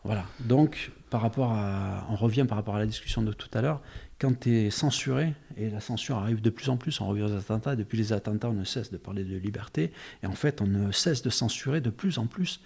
Voilà. 0.04 0.26
Donc, 0.40 0.92
par 1.10 1.22
rapport 1.22 1.52
à, 1.52 2.06
on 2.10 2.16
revient 2.16 2.46
par 2.48 2.58
rapport 2.58 2.76
à 2.76 2.80
la 2.80 2.86
discussion 2.86 3.22
de 3.22 3.34
tout 3.34 3.50
à 3.54 3.62
l'heure. 3.62 3.82
Quand 4.20 4.38
tu 4.40 4.56
es 4.56 4.70
censuré, 4.70 5.34
et 5.58 5.70
la 5.70 5.82
censure 5.82 6.18
arrive 6.18 6.42
de 6.42 6.50
plus 6.50 6.70
en 6.70 6.78
plus, 6.78 7.02
on 7.02 7.08
revient 7.08 7.24
aux 7.24 7.36
attentats, 7.36 7.74
et 7.74 7.76
depuis 7.76 7.98
les 7.98 8.14
attentats, 8.14 8.50
on 8.50 8.54
ne 8.54 8.64
cesse 8.64 8.92
de 8.92 8.98
parler 8.98 9.24
de 9.24 9.36
liberté, 9.38 9.92
et 10.24 10.28
en 10.28 10.32
fait, 10.34 10.62
on 10.62 10.68
ne 10.68 10.92
cesse 10.92 11.22
de 11.22 11.30
censurer 11.30 11.82
de 11.82 11.90
plus 11.90 12.18
en 12.18 12.28
plus. 12.28 12.62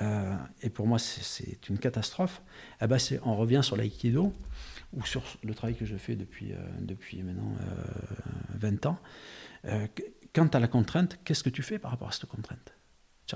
Euh, 0.00 0.34
et 0.62 0.70
pour 0.70 0.86
moi, 0.86 0.98
c'est- 0.98 1.68
une 1.68 1.78
catastrophe. 1.78 2.42
Eh 2.80 2.86
ben, 2.86 2.98
on 3.24 3.36
revient 3.36 3.60
sur 3.62 3.76
l'aïkido, 3.76 4.32
ou 4.92 5.04
sur 5.04 5.22
le 5.44 5.54
travail 5.54 5.76
que 5.76 5.84
je 5.86 5.96
fais 5.96 6.16
depuis, 6.16 6.52
euh, 6.52 6.56
depuis 6.80 7.22
maintenant 7.22 7.54
euh, 7.60 7.84
20 8.58 8.86
ans. 8.86 8.98
Euh, 9.66 9.86
qu- 9.94 10.02
quant 10.34 10.48
à 10.48 10.58
la 10.60 10.68
contrainte, 10.68 11.18
qu'est-ce 11.24 11.42
que 11.44 11.50
tu 11.50 11.62
fais 11.62 11.78
par 11.78 11.90
rapport 11.92 12.08
à 12.08 12.12
cette 12.12 12.26
contrainte? 12.26 12.74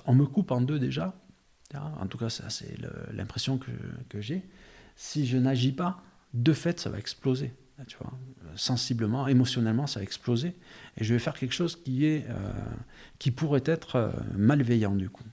On 0.06 0.14
me 0.14 0.26
coupe 0.26 0.50
en 0.50 0.60
deux 0.60 0.78
déjà. 0.78 1.14
En 1.74 2.06
tout 2.06 2.18
cas, 2.18 2.28
ça, 2.28 2.48
c'est 2.48 2.76
l'impression 3.12 3.58
que, 3.58 4.20
j'ai. 4.20 4.42
Si 4.94 5.26
je 5.26 5.36
n'agis 5.36 5.72
pas, 5.72 6.02
de 6.32 6.52
fait, 6.52 6.80
ça 6.80 6.90
va 6.90 6.98
exploser. 6.98 7.52
Tu 7.86 7.96
vois, 7.98 8.12
sensiblement, 8.54 9.28
émotionnellement, 9.28 9.86
ça 9.86 10.00
va 10.00 10.04
exploser. 10.04 10.54
Et 10.96 11.04
je 11.04 11.12
vais 11.12 11.18
faire 11.18 11.34
quelque 11.34 11.52
chose 11.52 11.76
qui, 11.76 12.06
est, 12.06 12.26
euh, 12.30 12.52
qui 13.18 13.30
pourrait 13.30 13.64
être 13.66 13.96
euh, 13.96 14.12
malveillant, 14.34 14.94
du 14.94 15.10
coup, 15.10 15.24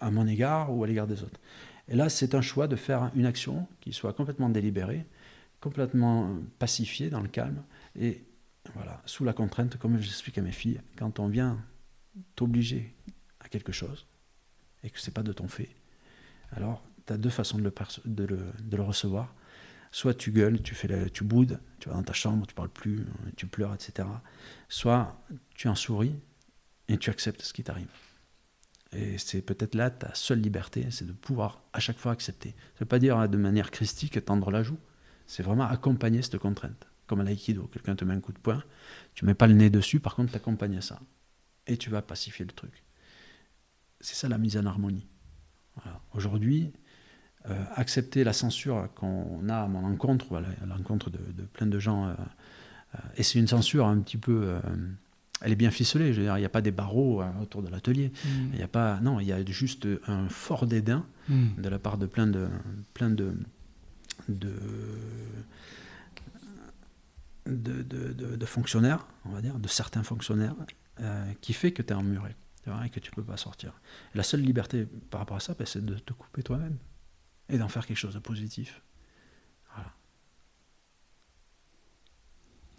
à 0.00 0.10
mon 0.10 0.26
égard 0.26 0.72
ou 0.72 0.84
à 0.84 0.86
l'égard 0.86 1.08
des 1.08 1.22
autres. 1.24 1.40
Et 1.88 1.96
là, 1.96 2.08
c'est 2.08 2.34
un 2.34 2.42
choix 2.42 2.68
de 2.68 2.76
faire 2.76 3.10
une 3.16 3.26
action 3.26 3.66
qui 3.80 3.92
soit 3.92 4.12
complètement 4.12 4.48
délibérée, 4.48 5.06
complètement 5.60 6.36
pacifiée, 6.58 7.10
dans 7.10 7.20
le 7.20 7.28
calme, 7.28 7.62
et 7.98 8.22
voilà, 8.74 9.02
sous 9.06 9.24
la 9.24 9.32
contrainte, 9.32 9.76
comme 9.76 9.98
j'explique 10.00 10.38
à 10.38 10.42
mes 10.42 10.52
filles, 10.52 10.80
quand 10.96 11.18
on 11.18 11.28
vient 11.28 11.58
t'obliger 12.36 12.94
à 13.40 13.48
quelque 13.48 13.72
chose, 13.72 14.06
et 14.84 14.90
que 14.90 15.00
c'est 15.00 15.14
pas 15.14 15.22
de 15.22 15.32
ton 15.32 15.48
fait, 15.48 15.70
alors 16.52 16.82
tu 17.06 17.12
as 17.12 17.18
deux 17.18 17.30
façons 17.30 17.58
de 17.58 18.24
le, 18.24 18.82
recevoir. 18.82 19.34
Soit 19.90 20.14
tu 20.14 20.32
gueules, 20.32 20.62
tu, 20.62 20.74
fais 20.74 20.88
la- 20.88 21.08
tu 21.08 21.24
boudes, 21.24 21.60
tu 21.80 21.88
vas 21.88 21.94
dans 21.94 22.02
ta 22.02 22.12
chambre, 22.12 22.46
tu 22.46 22.54
parles 22.54 22.68
plus, 22.68 23.06
tu 23.36 23.46
pleures, 23.46 23.74
etc. 23.74 24.06
Soit 24.68 25.18
tu 25.54 25.68
en 25.68 25.74
souris 25.74 26.14
et 26.88 26.98
tu 26.98 27.10
acceptes 27.10 27.42
ce 27.42 27.52
qui 27.52 27.64
t'arrive. 27.64 27.88
Et 28.92 29.18
c'est 29.18 29.42
peut-être 29.42 29.74
là 29.74 29.90
ta 29.90 30.14
seule 30.14 30.40
liberté, 30.40 30.86
c'est 30.90 31.06
de 31.06 31.12
pouvoir 31.12 31.62
à 31.72 31.80
chaque 31.80 31.98
fois 31.98 32.12
accepter. 32.12 32.50
Ça 32.50 32.54
ne 32.76 32.80
veut 32.80 32.86
pas 32.86 32.98
dire 32.98 33.18
euh, 33.18 33.26
de 33.26 33.36
manière 33.36 33.70
christique 33.70 34.22
tendre 34.24 34.50
la 34.50 34.62
joue, 34.62 34.78
c'est 35.26 35.42
vraiment 35.42 35.64
accompagner 35.64 36.22
cette 36.22 36.38
contrainte. 36.38 36.86
Comme 37.06 37.20
à 37.20 37.24
l'aïkido, 37.24 37.66
quelqu'un 37.68 37.96
te 37.96 38.04
met 38.04 38.14
un 38.14 38.20
coup 38.20 38.32
de 38.32 38.38
poing, 38.38 38.62
tu 39.14 39.24
mets 39.24 39.34
pas 39.34 39.46
le 39.46 39.54
nez 39.54 39.70
dessus, 39.70 40.00
par 40.00 40.14
contre 40.14 40.30
tu 40.30 40.36
accompagnes 40.36 40.80
ça. 40.80 41.00
Et 41.66 41.76
tu 41.76 41.90
vas 41.90 42.00
pacifier 42.00 42.46
le 42.46 42.52
truc. 42.52 42.82
C'est 44.00 44.14
ça 44.14 44.28
la 44.28 44.38
mise 44.38 44.56
en 44.56 44.64
harmonie. 44.64 45.06
Voilà. 45.82 46.00
Aujourd'hui, 46.14 46.72
euh, 47.48 47.54
accepter 47.76 48.24
la 48.24 48.32
censure 48.32 48.88
qu'on 48.94 49.48
a 49.48 49.62
à 49.62 49.66
mon 49.68 49.84
encontre, 49.84 50.26
voilà, 50.30 50.48
à 50.62 50.66
l'encontre 50.66 51.10
de, 51.10 51.18
de 51.18 51.42
plein 51.44 51.66
de 51.66 51.78
gens, 51.78 52.06
euh, 52.08 52.12
euh, 52.94 52.98
et 53.16 53.22
c'est 53.22 53.38
une 53.38 53.46
censure 53.48 53.86
un 53.86 53.98
petit 54.00 54.16
peu... 54.18 54.58
elle 55.40 55.52
est 55.52 55.56
bien 55.56 55.70
ficelée, 55.70 56.12
je 56.12 56.18
veux 56.20 56.26
dire, 56.26 56.36
il 56.36 56.40
n'y 56.40 56.46
a 56.46 56.50
pas 56.50 56.60
des 56.62 56.72
barreaux 56.72 57.22
euh, 57.22 57.26
autour 57.40 57.62
de 57.62 57.68
l'atelier. 57.68 58.12
Il 58.52 58.56
n'y 58.56 58.62
a 58.62 58.68
pas, 58.68 58.98
non, 59.00 59.20
il 59.20 59.26
y 59.28 59.32
a 59.32 59.44
juste 59.46 59.86
un 60.06 60.28
fort 60.28 60.66
dédain 60.66 61.04
Mm. 61.28 61.60
de 61.60 61.68
la 61.68 61.78
part 61.78 61.98
de 61.98 62.06
plein 62.06 62.26
de, 62.26 62.48
plein 62.94 63.10
de, 63.10 63.34
de, 64.30 64.50
de, 67.46 67.82
de- 68.36 68.46
fonctionnaires, 68.46 69.06
on 69.26 69.30
va 69.30 69.42
dire, 69.42 69.58
de 69.58 69.68
certains 69.68 70.02
fonctionnaires, 70.02 70.54
qui 71.42 71.52
fait 71.52 71.72
que 71.72 71.82
tu 71.82 71.92
es 71.92 71.96
emmuré 71.96 72.34
et 72.84 72.90
que 72.90 73.00
tu 73.00 73.10
peux 73.10 73.22
pas 73.24 73.36
sortir. 73.36 73.72
La 74.14 74.22
seule 74.22 74.40
liberté 74.42 74.86
par 75.10 75.20
rapport 75.20 75.36
à 75.36 75.40
ça, 75.40 75.54
ben, 75.58 75.66
c'est 75.66 75.84
de 75.84 75.94
te 75.94 76.12
couper 76.12 76.42
toi-même 76.42 76.76
et 77.48 77.56
d'en 77.58 77.68
faire 77.68 77.86
quelque 77.86 77.96
chose 77.96 78.14
de 78.14 78.18
positif. 78.18 78.82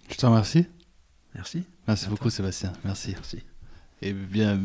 Je 0.10 0.16
te 0.16 0.26
remercie. 0.26 0.66
Merci. 1.36 1.64
Merci 1.88 2.06
À 2.06 2.10
beaucoup, 2.10 2.24
toi. 2.24 2.32
Sébastien. 2.32 2.74
Merci. 2.84 3.12
Merci. 3.12 3.44
Et 4.02 4.14
bien, 4.14 4.60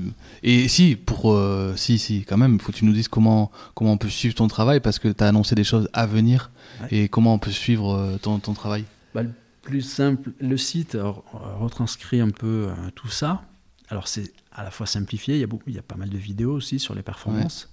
et 0.44 0.68
si 0.68 0.94
pour 0.94 1.32
euh, 1.32 1.74
si 1.76 1.98
si 1.98 2.24
quand 2.24 2.36
même, 2.36 2.60
faut 2.60 2.70
que 2.70 2.76
tu 2.78 2.84
nous 2.84 2.92
dises 2.92 3.08
comment 3.08 3.50
comment 3.74 3.92
on 3.92 3.98
peut 3.98 4.08
suivre 4.08 4.34
ton 4.36 4.46
travail 4.46 4.78
parce 4.80 5.00
que 5.00 5.08
tu 5.08 5.24
as 5.24 5.28
annoncé 5.28 5.54
des 5.56 5.64
choses 5.64 5.88
à 5.92 6.06
venir 6.06 6.50
Ouais. 6.82 6.88
et 6.92 7.08
comment 7.08 7.34
on 7.34 7.38
peut 7.38 7.50
suivre 7.50 7.94
euh, 7.94 8.16
ton, 8.16 8.38
ton 8.40 8.52
travail? 8.54 8.84
Bah, 9.14 9.22
le 9.22 9.30
plus 9.62 9.82
simple, 9.82 10.32
le 10.40 10.56
site 10.56 10.96
retranscrit 11.32 12.20
un 12.20 12.30
peu 12.30 12.68
euh, 12.68 12.74
tout 12.94 13.08
ça. 13.08 13.42
Alors 13.88 14.08
c'est 14.08 14.32
à 14.52 14.64
la 14.64 14.70
fois 14.70 14.86
simplifié, 14.86 15.34
il 15.34 15.40
y 15.40 15.44
a 15.44 15.46
beaucoup, 15.46 15.64
il 15.68 15.74
y 15.74 15.78
a 15.78 15.82
pas 15.82 15.96
mal 15.96 16.08
de 16.08 16.16
vidéos 16.18 16.52
aussi 16.54 16.78
sur 16.78 16.94
les 16.94 17.02
performances. 17.02 17.70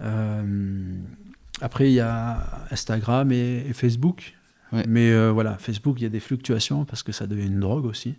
Euh, 0.00 0.94
après 1.60 1.88
il 1.90 1.94
y 1.94 2.00
a 2.00 2.66
Instagram 2.70 3.32
et, 3.32 3.64
et 3.68 3.72
Facebook. 3.72 4.34
Ouais. 4.72 4.84
Mais 4.88 5.12
euh, 5.12 5.30
voilà, 5.30 5.56
Facebook 5.58 5.96
il 6.00 6.02
y 6.02 6.06
a 6.06 6.10
des 6.10 6.20
fluctuations 6.20 6.84
parce 6.84 7.02
que 7.02 7.12
ça 7.12 7.26
devient 7.26 7.46
une 7.46 7.60
drogue 7.60 7.84
aussi. 7.86 8.14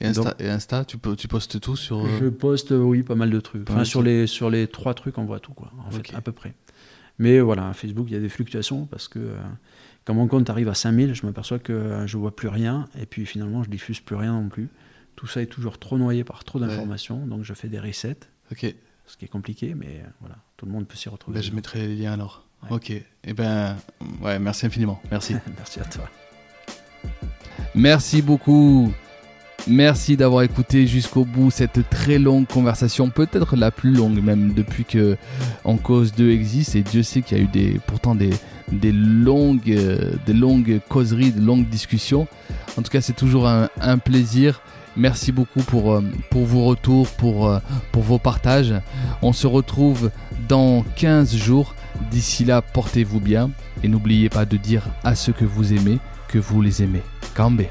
Et 0.00 0.06
Insta, 0.06 0.22
Donc- 0.24 0.40
et 0.40 0.50
Insta 0.50 0.84
tu 0.84 0.98
peux 0.98 1.14
tu 1.16 1.28
postes 1.28 1.60
tout 1.60 1.76
sur. 1.76 2.04
euh, 2.04 2.08
Je 2.20 2.26
poste 2.28 2.72
oui 2.72 3.02
pas 3.02 3.14
mal 3.14 3.30
de 3.30 3.40
trucs. 3.40 3.68
Enfin, 3.70 3.84
sur 3.84 4.02
les 4.02 4.26
sur 4.26 4.50
les 4.50 4.66
trois 4.66 4.94
trucs 4.94 5.16
on 5.18 5.24
voit 5.24 5.40
tout 5.40 5.52
quoi. 5.54 5.70
En 5.86 5.90
fait 5.90 6.12
à 6.14 6.20
peu 6.20 6.32
près. 6.32 6.54
Mais 7.18 7.38
voilà, 7.40 7.72
Facebook 7.74 8.06
il 8.08 8.14
y 8.14 8.16
a 8.16 8.20
des 8.20 8.28
fluctuations 8.28 8.86
parce 8.86 9.06
que 9.06 9.20
euh, 9.20 9.36
quand 10.04 10.14
mon 10.14 10.26
compte 10.26 10.50
arrive 10.50 10.68
à 10.68 10.74
5000, 10.74 11.14
je 11.14 11.24
m'aperçois 11.24 11.60
que 11.60 12.02
je 12.06 12.16
vois 12.18 12.34
plus 12.34 12.48
rien 12.48 12.86
et 13.00 13.06
puis 13.06 13.24
finalement 13.24 13.62
je 13.62 13.70
diffuse 13.70 14.00
plus 14.00 14.16
rien 14.16 14.32
non 14.32 14.48
plus. 14.48 14.68
Tout 15.16 15.26
ça 15.26 15.40
est 15.42 15.46
toujours 15.46 15.78
trop 15.78 15.96
noyé 15.98 16.24
par 16.24 16.44
trop 16.44 16.58
Ouais. 16.58 16.66
d'informations, 16.66 17.26
donc 17.26 17.42
je 17.44 17.54
fais 17.54 17.68
des 17.68 17.78
resets, 17.78 18.16
Ok. 18.52 18.66
ce 19.06 19.16
qui 19.16 19.24
est 19.24 19.28
compliqué, 19.28 19.74
mais 19.74 20.02
euh, 20.04 20.08
voilà, 20.20 20.36
tout 20.56 20.66
le 20.66 20.72
monde 20.72 20.86
peut 20.86 20.96
s'y 20.96 21.08
retrouver. 21.08 21.38
Ben, 21.38 21.42
je 21.44 21.52
mettrai 21.52 21.86
les 21.86 21.96
liens 21.96 22.12
alors. 22.14 22.44
Ouais. 22.64 22.68
Ok. 22.72 22.90
Et 22.90 23.32
ben 23.34 23.76
ouais, 24.22 24.38
merci 24.38 24.66
infiniment. 24.66 25.00
Merci. 25.10 25.34
Merci 25.56 25.80
à 25.80 25.84
toi. 25.84 26.08
Merci 27.74 28.22
beaucoup. 28.22 28.92
Merci 29.66 30.16
d'avoir 30.18 30.42
écouté 30.42 30.86
jusqu'au 30.86 31.24
bout 31.24 31.50
cette 31.50 31.88
très 31.88 32.18
longue 32.18 32.46
conversation, 32.46 33.08
peut-être 33.08 33.56
la 33.56 33.70
plus 33.70 33.92
longue 33.92 34.22
même 34.22 34.52
depuis 34.52 34.84
que 34.84 35.16
En 35.64 35.76
Cause 35.78 36.12
2 36.12 36.30
existe. 36.32 36.74
Et 36.76 36.82
Dieu 36.82 37.02
sait 37.02 37.22
qu'il 37.22 37.38
y 37.38 37.40
a 37.40 37.44
eu 37.44 37.48
des, 37.48 37.80
pourtant 37.86 38.14
des, 38.14 38.30
des, 38.70 38.92
longues, 38.92 39.70
euh, 39.70 40.12
des 40.26 40.34
longues 40.34 40.80
causeries, 40.90 41.32
de 41.32 41.40
longues 41.40 41.66
discussions. 41.68 42.28
En 42.76 42.82
tout 42.82 42.90
cas, 42.90 43.00
c'est 43.00 43.14
toujours 43.14 43.48
un, 43.48 43.70
un 43.80 43.96
plaisir. 43.98 44.60
Merci 44.96 45.32
beaucoup 45.32 45.62
pour, 45.62 45.94
euh, 45.94 46.02
vos 46.32 46.64
retours, 46.64 47.08
pour, 47.08 47.48
euh, 47.48 47.58
pour 47.92 48.02
vos 48.02 48.18
partages. 48.18 48.74
On 49.22 49.32
se 49.32 49.46
retrouve 49.46 50.10
dans 50.48 50.84
15 50.96 51.34
jours. 51.34 51.74
D'ici 52.10 52.44
là, 52.44 52.62
portez-vous 52.62 53.20
bien 53.20 53.50
et 53.82 53.88
n'oubliez 53.88 54.28
pas 54.28 54.44
de 54.44 54.56
dire 54.56 54.82
à 55.02 55.14
ceux 55.14 55.32
que 55.32 55.44
vous 55.44 55.72
aimez 55.72 55.98
que 56.28 56.38
vous 56.38 56.60
les 56.60 56.82
aimez. 56.82 57.02
Kambe. 57.34 57.62